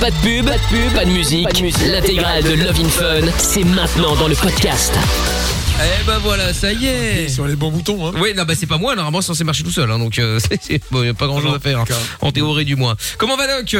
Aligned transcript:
Pas 0.00 0.10
de 0.10 0.16
pub, 0.16 0.44
pas 0.46 0.52
de 0.58 0.62
pub, 0.68 0.92
pas 0.94 1.04
de 1.04 1.10
musique. 1.10 1.48
L'intégrale 1.90 2.42
de 2.42 2.52
Love 2.52 2.80
in 2.84 2.88
Fun, 2.88 3.26
c'est 3.38 3.64
maintenant 3.64 4.14
dans 4.16 4.28
le 4.28 4.34
podcast. 4.34 4.92
Eh 5.78 6.04
ben 6.06 6.18
voilà, 6.18 6.52
ça 6.54 6.72
y 6.72 6.86
est. 6.86 7.28
Sur 7.28 7.46
les 7.46 7.56
bons 7.56 7.70
boutons, 7.70 8.06
hein. 8.08 8.12
Oui, 8.20 8.32
non, 8.36 8.44
bah 8.44 8.54
c'est 8.58 8.66
pas 8.66 8.78
moi, 8.78 8.94
normalement 8.94 9.20
c'est 9.20 9.28
censé 9.28 9.44
marcher 9.44 9.62
tout 9.64 9.70
seul, 9.70 9.90
hein, 9.90 9.98
donc 9.98 10.18
euh, 10.18 10.38
c'est- 10.48 10.60
c'est- 10.62 10.80
bon, 10.90 11.02
y 11.02 11.08
a 11.08 11.14
pas 11.14 11.26
grand 11.26 11.40
chose 11.40 11.50
non, 11.50 11.56
à 11.56 11.60
faire, 11.60 11.80
hein, 11.80 11.84
en 12.20 12.32
théorie 12.32 12.64
du 12.64 12.76
moins. 12.76 12.96
Comment 13.18 13.36
va 13.36 13.46
Doc? 13.46 13.76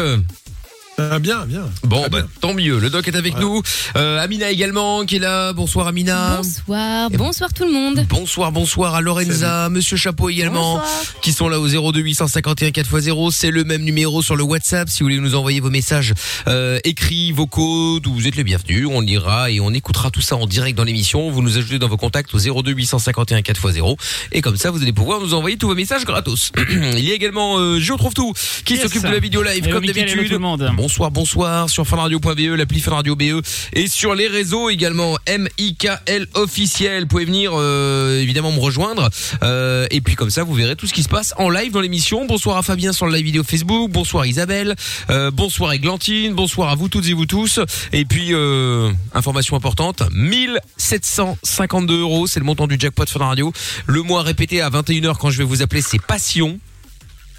Ah, 0.99 1.19
bien, 1.19 1.45
bien. 1.45 1.69
Bon, 1.85 2.03
bah, 2.03 2.21
bien. 2.21 2.29
tant 2.41 2.55
mieux, 2.55 2.79
le 2.79 2.89
Doc 2.89 3.07
est 3.07 3.17
avec 3.17 3.39
nous. 3.39 3.61
Euh, 3.96 4.19
Amina 4.19 4.51
également 4.51 5.05
qui 5.05 5.17
est 5.17 5.19
là, 5.19 5.53
bonsoir 5.53 5.87
Amina. 5.89 6.39
Bonsoir, 6.39 7.11
bonsoir 7.11 7.53
tout 7.53 7.65
le 7.65 7.73
monde. 7.73 8.07
Bonsoir, 8.09 8.51
bonsoir 8.51 8.95
à 8.95 9.03
Lorenza, 9.03 9.69
Monsieur 9.69 9.99
Chapeau 9.99 10.31
également, 10.31 10.81
qui 11.21 11.32
sont 11.32 11.51
là 11.51 11.61
au 11.61 11.69
02 11.69 12.01
851 12.01 12.71
4x0. 12.71 13.31
C'est 13.31 13.51
le 13.51 13.64
même 13.64 13.82
numéro 13.82 14.23
sur 14.23 14.37
le 14.37 14.43
WhatsApp. 14.43 14.89
Si 14.89 15.01
vous 15.01 15.07
voulez 15.11 15.21
nous 15.21 15.35
envoyer 15.35 15.61
vos 15.61 15.69
messages 15.69 16.14
euh, 16.49 16.79
écrits, 16.85 17.31
vocaux, 17.31 18.01
vous 18.03 18.26
êtes 18.26 18.37
les 18.37 18.45
bienvenus. 18.45 18.89
On 18.90 19.03
lira 19.03 19.51
et 19.51 19.61
on 19.61 19.75
écoutera 19.75 20.11
tout 20.11 20.23
ça 20.23 20.37
en 20.37 20.46
direct 20.46 20.79
dans 20.79 20.85
l'émission. 20.85 21.31
Vous 21.31 21.43
nous 21.43 21.59
ajoutez 21.59 21.79
dans 21.79 21.89
vos 21.89 21.99
contacts 21.99 22.35
au 22.35 22.39
02 22.39 22.73
851 22.73 23.40
4x0 23.40 23.96
et 24.32 24.40
comme 24.40 24.57
ça 24.57 24.71
vous 24.71 24.81
allez 24.81 24.95
pouvoir 24.95 25.21
nous 25.21 25.35
envoyer 25.35 25.59
tous 25.59 25.68
vos 25.68 25.75
messages 25.75 26.07
gratos. 26.07 26.53
Il 26.71 27.01
y 27.01 27.11
a 27.11 27.15
également 27.15 27.59
euh, 27.59 27.81
Je 27.81 27.93
trouve 27.93 28.15
tout 28.15 28.32
qui 28.65 28.79
s'occupe 28.79 29.03
de 29.03 29.09
la 29.09 29.18
vidéo 29.18 29.43
live 29.43 29.63
Hello, 29.67 29.76
comme 29.76 29.87
d'habitude. 29.87 30.39
Bonsoir, 30.86 31.11
bonsoir 31.11 31.68
sur 31.68 31.85
funradio.be, 31.85 32.56
l'appli 32.56 32.78
Funradio 32.78 33.17
BE 33.17 33.42
et 33.72 33.89
sur 33.89 34.14
les 34.14 34.28
réseaux 34.28 34.70
également 34.70 35.17
MIKL 35.28 36.28
officiel. 36.34 37.03
Vous 37.03 37.09
pouvez 37.09 37.25
venir 37.25 37.50
euh, 37.55 38.20
évidemment 38.20 38.53
me 38.53 38.61
rejoindre 38.61 39.11
Euh, 39.42 39.89
et 39.91 40.00
puis 40.00 40.14
comme 40.14 40.31
ça 40.31 40.45
vous 40.45 40.55
verrez 40.55 40.77
tout 40.77 40.86
ce 40.86 40.95
qui 40.95 41.03
se 41.03 41.09
passe 41.09 41.34
en 41.39 41.50
live 41.50 41.72
dans 41.72 41.81
l'émission. 41.81 42.25
Bonsoir 42.25 42.56
à 42.56 42.62
Fabien 42.62 42.92
sur 42.92 43.06
le 43.06 43.17
live 43.17 43.25
vidéo 43.25 43.42
Facebook, 43.42 43.91
bonsoir 43.91 44.27
Isabelle, 44.27 44.77
euh, 45.11 45.33
bonsoir 45.33 45.72
Églantine, 45.72 46.34
bonsoir 46.34 46.69
à 46.69 46.77
vous 46.77 46.89
toutes 46.89 47.09
et 47.09 47.14
vous 47.14 47.27
tous. 47.27 47.59
Et 47.92 48.05
puis 48.05 48.33
information 49.12 49.57
importante, 49.57 50.05
1752 50.12 52.01
euros, 52.01 52.29
c'est 52.29 52.39
le 52.39 52.47
montant 52.47 52.69
du 52.69 52.77
jackpot 52.79 53.07
Fun 53.07 53.27
Radio. 53.27 53.53
Le 53.87 54.03
mois 54.03 54.23
répété 54.23 54.61
à 54.61 54.70
21h 54.70 55.17
quand 55.19 55.31
je 55.31 55.39
vais 55.39 55.45
vous 55.45 55.62
appeler, 55.62 55.83
c'est 55.83 56.01
Passion. 56.01 56.61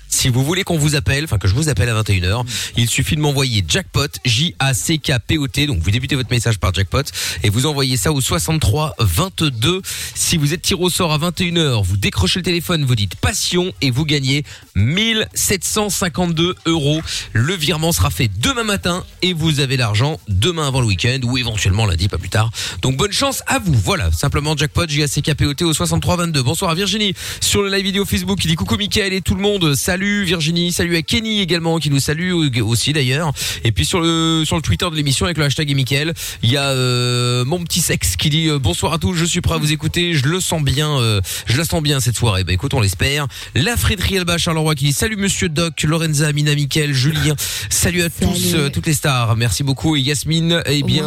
Si 0.10 0.30
vous 0.30 0.44
voulez 0.44 0.64
qu'on 0.64 0.78
vous 0.78 0.96
appelle, 0.96 1.26
enfin 1.26 1.38
que 1.38 1.48
je 1.48 1.54
vous 1.54 1.70
appelle 1.70 1.90
à 1.90 2.02
21h, 2.02 2.44
il 2.78 2.90
suffit 2.90 3.16
de 3.16 3.22
m'envoyer 3.22 3.64
jackpot, 3.68 4.08
J-A-C-K-P-O-T, 4.26 5.68
donc 5.68 5.80
vous 5.80 5.92
débutez 5.92 6.16
votre 6.16 6.30
message 6.32 6.60
par 6.60 6.74
jackpot 6.74 7.04
et 7.44 7.50
vous 7.50 7.66
envoyez 7.66 7.98
ça 7.98 8.12
au 8.12 8.22
63 8.22 8.96
22. 9.00 9.82
Si 10.16 10.38
vous 10.38 10.54
êtes 10.54 10.62
tiré 10.62 10.82
au 10.82 10.90
sort 10.90 11.12
à 11.12 11.18
21h, 11.18 11.84
vous 11.84 11.98
décrochez 11.98 12.40
le 12.40 12.44
téléphone, 12.44 12.86
vous 12.86 12.96
dites 12.96 13.16
passion 13.16 13.74
et 13.82 13.92
vous 13.92 14.06
gagnez 14.06 14.44
1752 14.76 16.56
euros. 16.66 17.02
Le 17.34 17.54
virement 17.54 17.92
sera 17.92 18.10
fait 18.10 18.30
demain 18.40 18.64
matin 18.64 19.04
et 19.22 19.34
vous 19.34 19.60
avez 19.60 19.78
l'argent 19.78 20.20
demain 20.30 20.68
avant 20.68 20.82
le 20.82 20.88
week-end 20.88 21.20
ou 21.24 21.38
éventuellement 21.38 21.86
lundi, 21.86 22.08
pas 22.08 22.18
plus 22.18 22.30
tard. 22.30 22.52
Donc 22.82 22.96
bonne 22.96 23.12
chance 23.12 23.44
à 23.48 23.60
vous. 23.60 23.74
Voilà, 23.74 24.12
simplement 24.12 24.56
jackpot, 24.56 24.88
J-A-C-K-P-O-T 24.88 25.66
au 25.66 25.74
63 25.74 26.18
22. 26.18 26.44
Bonsoir 26.44 26.72
à 26.72 26.76
Virginie 26.76 27.14
sur 27.42 27.62
le 27.62 27.70
live 27.70 27.84
vidéo 27.84 28.06
Facebook 28.06 28.40
qui 28.40 28.48
dit 28.48 28.56
coucou 28.56 28.78
Mickaël 28.78 29.14
et 29.14 29.22
tout 29.22 29.36
le 29.36 29.42
monde. 29.42 29.76
Salut 29.76 29.97
Virginie, 30.06 30.72
salut 30.72 30.96
à 30.96 31.02
Kenny 31.02 31.42
également 31.42 31.80
qui 31.80 31.90
nous 31.90 32.00
salue 32.00 32.32
aussi 32.62 32.94
d'ailleurs. 32.94 33.32
Et 33.64 33.72
puis 33.72 33.86
sur 33.86 34.00
le 34.00 34.44
sur 34.46 34.56
le 34.56 34.62
Twitter 34.62 34.88
de 34.90 34.96
l'émission 34.96 35.26
avec 35.26 35.38
le 35.38 35.44
hashtag 35.46 35.70
et 35.72 35.74
Mickaël, 35.74 36.14
il 36.44 36.52
y 36.52 36.58
a 36.58 36.70
euh, 36.70 37.44
mon 37.46 37.64
petit 37.64 37.82
sexe 37.82 38.16
qui 38.16 38.30
dit 38.30 38.50
euh, 38.50 38.60
bonsoir 38.60 38.94
à 38.94 38.98
tous, 39.00 39.14
je 39.14 39.26
suis 39.26 39.42
prêt 39.42 39.56
à 39.56 39.58
vous 39.58 39.72
écouter, 39.72 40.14
je 40.14 40.26
le 40.28 40.40
sens 40.40 40.62
bien, 40.64 41.00
euh, 41.00 41.22
je 41.46 41.58
la 41.58 41.66
sens 41.66 41.82
bien 41.82 42.00
cette 42.00 42.16
soirée. 42.16 42.44
Bah 42.44 42.54
écoute, 42.54 42.74
on 42.74 42.80
l'espère. 42.80 43.28
La 43.56 43.76
Frédéric 43.78 44.18
Alba 44.18 44.38
Charleroi 44.38 44.76
qui 44.76 44.86
dit 44.86 44.94
salut 44.94 45.18
Monsieur 45.18 45.50
Doc, 45.50 45.84
Lorenza, 45.84 46.32
Mina, 46.34 46.54
Mickaël, 46.56 46.94
Julien. 46.94 47.36
Salut 47.70 48.04
à 48.04 48.10
Salut. 48.10 48.32
tous, 48.34 48.70
toutes 48.72 48.86
les 48.88 48.94
stars. 48.94 49.36
Merci 49.36 49.64
beaucoup 49.64 49.96
et 49.96 50.02
Yasmine. 50.02 50.62
Eh 50.66 50.84
bien, 50.84 51.06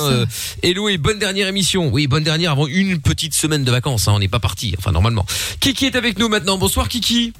hello 0.62 0.88
et 0.88 0.98
bonne 0.98 1.18
dernière 1.18 1.48
émission. 1.48 1.88
Oui, 1.92 2.06
bonne 2.06 2.24
dernière 2.24 2.52
avant 2.52 2.66
une 2.66 2.98
petite 3.00 3.34
semaine 3.34 3.64
de 3.64 3.70
vacances. 3.70 4.08
hein, 4.08 4.12
on 4.14 4.18
n'est 4.18 4.28
pas 4.28 4.40
parti, 4.40 4.74
enfin 4.78 4.92
normalement. 4.92 5.24
Kiki 5.60 5.86
est 5.86 5.96
avec 5.96 6.18
nous 6.18 6.28
maintenant. 6.28 6.58
Bonsoir 6.58 6.88
Kiki. 6.88 7.32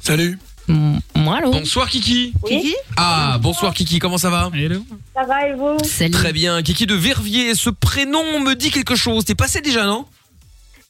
Salut. 0.00 0.38
Mm, 0.68 0.96
Moi, 1.16 1.36
allô 1.38 1.50
Bonsoir 1.52 1.88
Kiki. 1.88 2.32
Oui, 2.42 2.74
Ah, 2.96 3.38
bonsoir 3.40 3.74
Kiki, 3.74 3.98
comment 3.98 4.18
ça 4.18 4.30
va 4.30 4.50
Hello. 4.54 4.84
ça 5.14 5.24
va 5.24 5.46
et 5.48 5.54
vous 5.54 5.76
Salut. 5.84 6.10
Très 6.10 6.32
bien, 6.32 6.62
Kiki 6.62 6.86
de 6.86 6.94
Verviers, 6.94 7.54
ce 7.54 7.70
prénom 7.70 8.40
me 8.40 8.54
dit 8.54 8.70
quelque 8.70 8.96
chose. 8.96 9.24
T'es 9.24 9.34
passé 9.34 9.60
déjà, 9.60 9.84
non? 9.84 10.06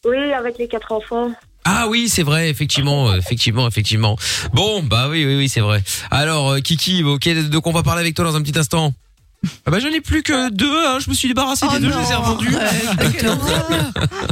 Oui, 0.04 0.32
avec 0.32 0.58
les 0.58 0.68
quatre 0.68 0.92
enfants. 0.92 1.32
Ah 1.64 1.86
oui, 1.88 2.08
c'est 2.10 2.22
vrai, 2.22 2.50
effectivement, 2.50 3.10
euh, 3.10 3.16
effectivement, 3.16 3.66
effectivement. 3.66 4.16
Bon, 4.52 4.82
bah 4.82 5.08
oui, 5.08 5.24
oui, 5.24 5.36
oui, 5.36 5.48
c'est 5.48 5.60
vrai. 5.62 5.82
Alors, 6.10 6.50
euh, 6.50 6.60
Kiki, 6.60 7.02
ok, 7.02 7.26
de 7.26 7.58
quoi 7.58 7.72
on 7.72 7.74
va 7.74 7.82
parler 7.82 8.02
avec 8.02 8.14
toi 8.14 8.24
dans 8.24 8.36
un 8.36 8.42
petit 8.42 8.58
instant? 8.58 8.92
Ah 9.66 9.70
bah 9.70 9.78
j'en 9.80 9.88
ai 9.88 10.00
plus 10.00 10.22
que 10.22 10.50
deux, 10.50 10.86
hein, 10.86 10.98
je 11.00 11.08
me 11.10 11.14
suis 11.14 11.28
débarrassé 11.28 11.66
des 11.68 11.78
deux, 11.80 11.90
je 11.92 11.98
les 11.98 12.10
ai 12.10 12.14
revendus. 12.14 12.54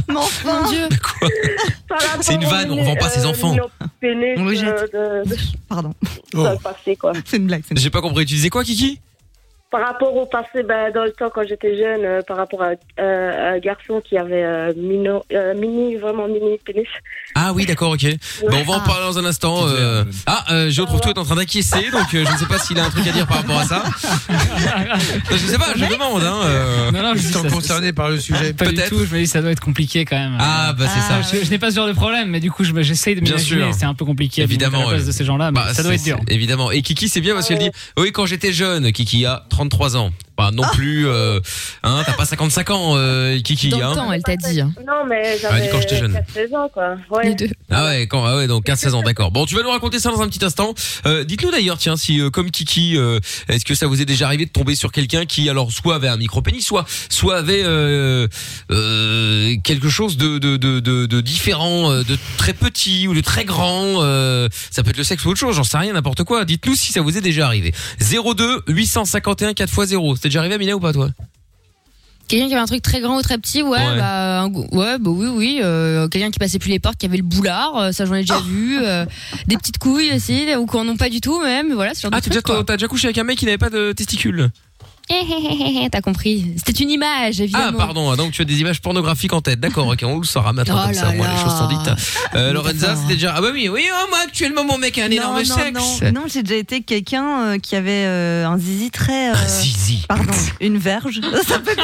Mon 0.09 0.69
Dieu. 0.69 0.89
C'est 2.21 2.35
une 2.35 2.45
vanne, 2.45 2.71
on 2.71 2.83
vend 2.83 2.95
pas 2.95 3.09
ses 3.09 3.25
enfants. 3.25 3.55
On 4.03 4.45
le 4.45 4.55
jette. 4.55 4.91
De, 4.93 5.29
de, 5.29 5.35
Pardon, 5.69 5.93
Oh. 6.35 6.43
dans 6.43 6.51
le 6.51 6.57
passé, 6.57 6.95
quoi. 6.95 7.13
c'est 7.25 7.37
une 7.37 7.47
blague. 7.47 7.61
c'est 7.67 7.75
une 7.75 7.79
J'ai 7.81 7.89
pas 7.89 8.01
compris, 8.01 8.25
tu 8.25 8.33
disais 8.35 8.49
quoi 8.49 8.63
Kiki? 8.63 8.99
Par 9.73 9.81
rapport 9.87 10.15
au 10.15 10.27
passé, 10.27 10.61
ben, 10.63 10.91
dans 10.93 11.03
le 11.03 11.11
temps, 11.11 11.31
quand 11.33 11.41
j'étais 11.49 11.75
jeune, 11.75 12.05
euh, 12.05 12.21
par 12.27 12.37
rapport 12.37 12.61
à 12.61 12.73
euh, 13.01 13.55
un 13.55 13.57
garçon 13.57 14.01
qui 14.07 14.17
avait 14.19 14.43
euh, 14.43 14.71
mino- 14.77 15.25
euh, 15.33 15.55
mini, 15.55 15.95
vraiment 15.95 16.27
mini 16.27 16.59
pénis. 16.63 16.85
Ah 17.33 17.51
oui, 17.55 17.65
d'accord, 17.65 17.91
ok. 17.93 18.05
Bon, 18.41 18.57
on 18.59 18.63
va 18.63 18.73
en 18.73 18.81
Ah. 18.81 18.83
parler 18.85 19.03
dans 19.05 19.17
un 19.17 19.25
instant. 19.25 19.61
euh. 19.67 20.03
Ah, 20.27 20.45
euh, 20.51 20.69
je 20.69 20.79
retrouve 20.81 21.01
tout 21.01 21.09
est 21.09 21.17
en 21.17 21.23
train 21.25 21.37
d'acquiescer, 21.37 21.89
donc 21.91 22.13
euh, 22.13 22.23
je 22.23 22.31
ne 22.31 22.37
sais 22.37 22.45
pas 22.45 22.59
s'il 22.59 22.77
a 22.79 22.85
un 22.85 22.89
truc 22.91 23.07
à 23.07 23.11
dire 23.11 23.25
par 23.25 23.37
rapport 23.37 23.57
à 23.57 23.65
ça. 23.65 23.83
je 25.31 25.37
sais 25.37 25.57
pas, 25.57 25.73
je 25.75 25.85
demande. 25.85 26.21
Hein, 26.23 26.41
euh. 26.45 26.91
Non, 26.91 27.01
non, 27.01 27.13
je 27.15 27.21
ça- 27.21 27.39
concernés 27.49 27.93
par 27.93 28.09
le 28.09 28.19
sujet. 28.19 28.53
Pas 28.53 28.65
du 28.67 28.75
peut-être. 28.75 28.89
tout, 28.89 29.03
je 29.05 29.13
me 29.15 29.19
dis 29.21 29.27
ça 29.27 29.41
doit 29.41 29.51
être 29.51 29.59
compliqué 29.59 30.05
quand 30.05 30.17
même. 30.17 30.37
Ah 30.39 30.73
bah 30.77 30.85
c'est 30.87 30.99
Ah, 31.09 31.23
ça. 31.23 31.37
je, 31.39 31.43
je 31.45 31.49
n'ai 31.49 31.57
pas 31.57 31.71
ce 31.71 31.75
genre 31.77 31.87
de 31.87 31.93
problème, 31.93 32.29
mais 32.29 32.39
du 32.39 32.51
coup, 32.51 32.63
je- 32.63 32.73
j'essaye 32.83 33.15
de 33.15 33.21
Bien 33.21 33.33
m'imaginer. 33.35 33.61
sûr. 33.71 33.73
C'est 33.79 33.85
un 33.85 33.93
peu 33.95 34.05
compliqué. 34.05 34.41
de 34.41 34.47
Évidemment, 34.47 34.79
À 34.81 34.83
la 34.83 34.89
place 34.91 35.05
de 35.07 35.11
ces 35.11 35.25
gens-là, 35.25 35.51
mais 35.51 35.59
Bah, 35.59 35.73
ça 35.73 35.83
doit 35.83 35.93
être 35.95 36.03
dur. 36.03 36.19
Évidemment. 36.27 36.69
Et 36.71 36.81
Kiki, 36.81 37.09
c'est 37.09 37.21
bien 37.21 37.33
parce 37.33 37.47
qu'elle 37.47 37.57
dit 37.59 37.71
Oui, 37.97 38.11
quand 38.11 38.25
j'étais 38.25 38.53
jeune, 38.53 38.91
Kiki 38.91 39.25
a 39.25 39.43
33 39.69 39.97
ans. 39.97 40.11
Pas 40.35 40.49
non 40.49 40.63
plus, 40.73 41.07
euh, 41.07 41.39
hein, 41.83 42.01
t'as 42.07 42.13
pas 42.13 42.25
55 42.25 42.71
ans, 42.71 42.93
euh, 42.95 43.39
Kiki. 43.39 43.69
Dans 43.69 43.77
hein. 43.83 43.89
le 43.91 43.95
temps, 43.95 44.11
elle 44.11 44.23
t'a 44.23 44.35
dit. 44.35 44.61
hein. 44.61 44.73
Non, 44.79 45.05
mais 45.07 45.21
Ah, 45.35 45.37
j'avais 45.39 45.61
dis 45.61 45.67
quand 45.71 45.79
j'étais 45.79 45.97
jeune. 45.97 46.19
16 46.33 46.53
ans, 46.55 46.69
quoi. 46.73 46.95
Ouais. 47.11 47.25
Les 47.29 47.35
deux. 47.35 47.49
Ah 47.69 47.85
ouais, 47.85 48.07
quand, 48.07 48.25
ah 48.25 48.37
ouais, 48.37 48.47
donc 48.47 48.65
15-16 48.65 48.93
ans, 48.95 49.03
d'accord. 49.03 49.29
Bon, 49.29 49.45
tu 49.45 49.53
vas 49.53 49.61
nous 49.61 49.69
raconter 49.69 49.99
ça 49.99 50.09
dans 50.09 50.21
un 50.23 50.27
petit 50.27 50.43
instant. 50.43 50.73
Euh, 51.05 51.23
Dites-nous 51.23 51.51
d'ailleurs, 51.51 51.77
tiens, 51.77 51.95
si 51.97 52.19
euh, 52.19 52.31
comme 52.31 52.49
Kiki, 52.49 52.97
euh, 52.97 53.19
est-ce 53.47 53.63
que 53.63 53.75
ça 53.75 53.85
vous 53.85 54.01
est 54.01 54.05
déjà 54.05 54.25
arrivé 54.25 54.47
de 54.47 54.49
tomber 54.51 54.73
sur 54.73 54.91
quelqu'un 54.91 55.27
qui, 55.27 55.51
alors, 55.51 55.71
soit 55.71 55.93
avait 55.95 56.07
un 56.07 56.17
micro-pénis, 56.17 56.65
soit, 56.65 56.85
soit 57.09 57.37
avait 57.37 57.61
euh, 57.63 58.27
euh, 58.71 59.55
quelque 59.63 59.87
chose 59.89 60.17
de, 60.17 60.39
de, 60.39 60.57
de, 60.57 60.79
de, 60.79 61.05
de 61.05 61.21
différent, 61.21 61.91
euh, 61.91 62.03
de 62.03 62.17
très 62.37 62.53
petit 62.53 63.07
ou 63.07 63.13
de 63.13 63.21
très 63.21 63.45
grand. 63.45 64.01
euh, 64.03 64.49
ça 64.71 64.81
peut 64.81 64.89
être 64.89 64.97
le 64.97 65.03
sexe 65.03 65.23
ou 65.25 65.29
autre 65.29 65.39
chose, 65.39 65.55
j'en 65.55 65.63
sais 65.63 65.77
rien, 65.77 65.93
n'importe 65.93 66.23
quoi. 66.23 66.43
Dites-nous 66.43 66.73
si 66.75 66.91
ça 66.91 67.01
vous 67.01 67.15
est 67.19 67.21
déjà 67.21 67.45
arrivé. 67.45 67.71
02 67.99 68.63
851 68.67 69.52
4x0. 69.53 70.15
C'était 70.15 70.29
déjà 70.29 70.39
arrivé, 70.39 70.55
Amina, 70.55 70.75
ou 70.75 70.79
pas, 70.79 70.93
toi 70.93 71.09
Quelqu'un 72.29 72.47
qui 72.47 72.53
avait 72.53 72.61
un 72.63 72.65
truc 72.65 72.81
très 72.81 73.01
grand 73.01 73.17
ou 73.17 73.21
très 73.21 73.37
petit, 73.37 73.61
ouais, 73.63 73.69
Ouais. 73.77 73.97
bah, 73.97 74.41
un 74.41 74.47
go- 74.49 74.65
ouais, 74.71 74.97
bah 74.97 75.11
oui, 75.11 75.27
oui. 75.27 75.59
euh, 75.61 76.07
Quelqu'un 76.07 76.31
qui 76.31 76.39
passait 76.39 76.57
plus 76.57 76.69
les 76.69 76.79
portes, 76.79 76.97
qui 76.97 77.05
avait 77.05 77.17
le 77.17 77.23
boulard, 77.23 77.77
euh, 77.77 77.91
ça 77.91 78.05
j'en 78.05 78.15
ai 78.15 78.21
déjà 78.21 78.37
Oh. 78.39 78.43
vu. 78.43 78.77
euh, 78.81 79.05
des 79.47 79.57
petites 79.57 79.77
couilles 79.77 80.13
aussi, 80.15 80.45
ou 80.57 80.65
qu'on 80.65 80.85
n'ont 80.85 80.95
pas 80.95 81.09
du 81.09 81.19
tout 81.19 81.41
même. 81.41 81.73
Voilà, 81.73 81.93
ce 81.93 82.01
genre 82.01 82.11
Ah, 82.13 82.19
de 82.21 82.23
t'as 82.23 82.29
déjà, 82.29 82.41
truc, 82.41 82.55
quoi. 82.55 82.63
t'as 82.65 82.77
déjà 82.77 82.87
couché 82.87 83.07
avec 83.07 83.17
un 83.17 83.23
mec 83.25 83.37
qui 83.37 83.45
n'avait 83.45 83.57
pas 83.57 83.69
de 83.69 83.91
testicules 83.91 84.49
T'as 85.91 86.01
compris. 86.01 86.53
C'était 86.57 86.83
une 86.83 86.89
image, 86.89 87.39
évidemment. 87.41 87.65
Ah 87.69 87.73
pardon, 87.77 88.11
ah, 88.11 88.15
donc 88.15 88.31
tu 88.31 88.41
as 88.41 88.45
des 88.45 88.59
images 88.61 88.81
pornographiques 88.81 89.33
en 89.33 89.41
tête. 89.41 89.59
D'accord, 89.59 89.87
ok, 89.87 89.99
on 90.03 90.19
le 90.19 90.23
saura 90.25 90.53
maintenant 90.53 90.77
Oh 90.79 90.85
comme 90.85 90.93
ça, 90.93 91.11
moi 91.13 91.27
les 91.27 91.41
choses 91.41 91.57
sont 91.57 91.67
dites. 91.67 91.91
Euh, 92.35 92.53
Lorenza, 92.53 92.87
D'accord. 92.87 93.01
c'était 93.01 93.13
déjà 93.15 93.33
Ah 93.35 93.41
bah 93.41 93.49
oui, 93.53 93.69
oui, 93.69 93.83
oh, 93.91 94.05
moi 94.09 94.19
actuellement 94.25 94.63
mon 94.63 94.77
mec 94.77 94.97
a 94.97 95.05
un 95.05 95.11
énorme 95.11 95.37
non, 95.37 95.43
sexe. 95.43 96.01
non, 96.03 96.11
non, 96.21 96.23
j'ai 96.31 96.41
déjà 96.43 96.55
été 96.59 96.81
quelqu'un 96.81 97.41
euh, 97.53 97.57
qui 97.59 97.75
avait 97.75 98.05
euh, 98.05 98.47
un 98.47 98.57
zizi 98.57 98.89
très. 98.91 99.29
euh, 99.29 99.33
Un 99.35 99.47
zizi. 99.47 100.03
Pardon, 100.07 100.31
une 100.61 100.77
verge. 100.77 101.19
Ça 101.47 101.59
fait 101.59 101.77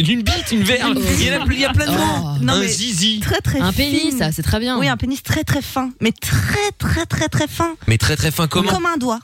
Une 0.00 0.22
bite, 0.22 0.52
une 0.52 0.62
verge. 0.62 0.96
Il 1.18 1.24
y 1.24 1.30
a, 1.30 1.40
plus- 1.40 1.54
il 1.56 1.60
y 1.60 1.64
a 1.64 1.72
plein 1.72 1.86
de 1.86 1.90
noms. 1.92 2.36
Oh. 2.40 2.48
Un 2.50 2.62
zizi. 2.66 3.20
très 3.20 3.40
très 3.40 3.60
Un 3.60 3.72
pénis, 3.72 4.16
ça, 4.16 4.32
c'est 4.32 4.42
très 4.42 4.60
bien. 4.60 4.78
Oui, 4.78 4.88
un 4.88 4.96
pénis 4.96 5.22
très 5.22 5.44
très 5.44 5.62
fin, 5.62 5.90
mais 6.00 6.12
très 6.12 6.70
très 6.78 7.04
très 7.06 7.28
très 7.28 7.48
fin, 7.48 7.74
Mais 7.88 7.98
très 7.98 8.16
très 8.16 8.30
fin 8.30 8.46
comment 8.46 8.70
comme 8.70 8.86
un 8.86 8.96
doigt. 8.96 9.20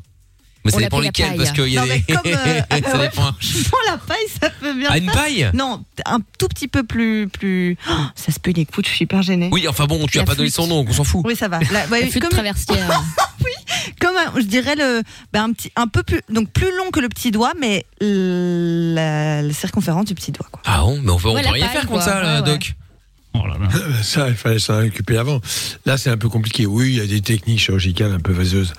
Mais 0.64 0.70
ça 0.70 0.76
On 0.76 0.80
dépend 0.80 1.00
lesquels 1.00 1.36
parce 1.36 1.50
qu'il 1.52 1.68
y 1.68 1.76
a 1.76 1.80
Non, 1.80 1.86
mais 1.88 1.98
des. 2.06 2.14
comme, 2.14 2.22
euh, 2.32 2.60
ça 2.70 2.98
ouais, 2.98 3.08
dépend. 3.08 3.22
Franchement, 3.40 3.78
la 3.86 3.98
paille, 3.98 4.28
ça 4.40 4.48
peut 4.50 4.74
bien. 4.74 4.88
Ah 4.90 4.98
une 4.98 5.10
paille 5.10 5.50
Non, 5.54 5.84
un 6.06 6.18
tout 6.38 6.48
petit 6.48 6.68
peu 6.68 6.84
plus 6.84 7.28
plus. 7.28 7.76
Oh, 7.90 7.92
ça 8.14 8.30
se 8.32 8.38
peut, 8.38 8.52
écoute, 8.54 8.86
je 8.86 8.92
suis 8.94 9.02
hyper 9.04 9.22
gênée. 9.22 9.48
Oui, 9.52 9.66
enfin 9.68 9.86
bon, 9.86 10.06
tu 10.06 10.18
La 10.18 10.22
as 10.22 10.26
pas 10.26 10.34
donné 10.34 10.48
flûte. 10.50 10.54
son 10.56 10.66
nom, 10.68 10.76
donc 10.82 10.90
on 10.90 10.92
s'en 10.92 11.04
fout. 11.04 11.22
Oui, 11.24 11.34
ça 11.36 11.48
va. 11.48 11.58
La- 11.72 11.86
ouais, 11.88 12.02
La 12.02 12.06
flûte 12.08 12.22
comme, 12.22 12.30
traversière. 12.30 13.02
comme 14.00 14.14
un- 14.16 14.32
je 14.40 14.44
dirais 14.46 14.74
le, 14.76 15.02
ben, 15.32 15.44
un 15.44 15.52
petit, 15.52 15.72
un 15.76 15.88
peu 15.88 16.02
plus, 16.04 16.20
donc 16.28 16.50
plus 16.50 16.70
long 16.76 16.90
que 16.92 17.00
le 17.00 17.08
petit 17.08 17.30
doigt, 17.32 17.52
mais 17.60 17.84
la, 18.00 19.42
la 19.42 19.52
circonférence 19.52 20.04
du 20.06 20.14
petit 20.14 20.32
doigt. 20.32 20.46
Quoi. 20.50 20.62
Ah 20.64 20.80
bon, 20.82 21.00
mais 21.02 21.10
on 21.10 21.18
peut, 21.18 21.28
on 21.28 21.34
Ouais, 21.34 21.40
peut 21.40 21.46
la 21.46 21.52
rien 21.52 21.66
paille, 21.66 21.72
faire 21.74 21.86
contre 21.88 22.04
quoi. 22.04 22.12
ça, 22.12 22.20
là, 22.22 22.40
Ouais, 22.40 22.48
ouais. 22.48 22.58
Doc. 22.58 22.74
Oh 23.34 23.46
là 23.46 23.56
là. 23.58 23.68
Ça, 24.02 24.28
il 24.28 24.34
fallait 24.34 24.58
s'en 24.58 24.82
occuper 24.84 25.16
avant. 25.16 25.40
Là, 25.86 25.96
c'est 25.96 26.10
un 26.10 26.18
peu 26.18 26.28
compliqué. 26.28 26.66
Oui, 26.66 26.88
il 26.90 26.98
y 26.98 27.00
a 27.00 27.06
des 27.06 27.20
techniques 27.22 27.60
chirurgicales 27.60 28.12
un 28.12 28.20
peu 28.20 28.32
vaseuses. 28.32 28.74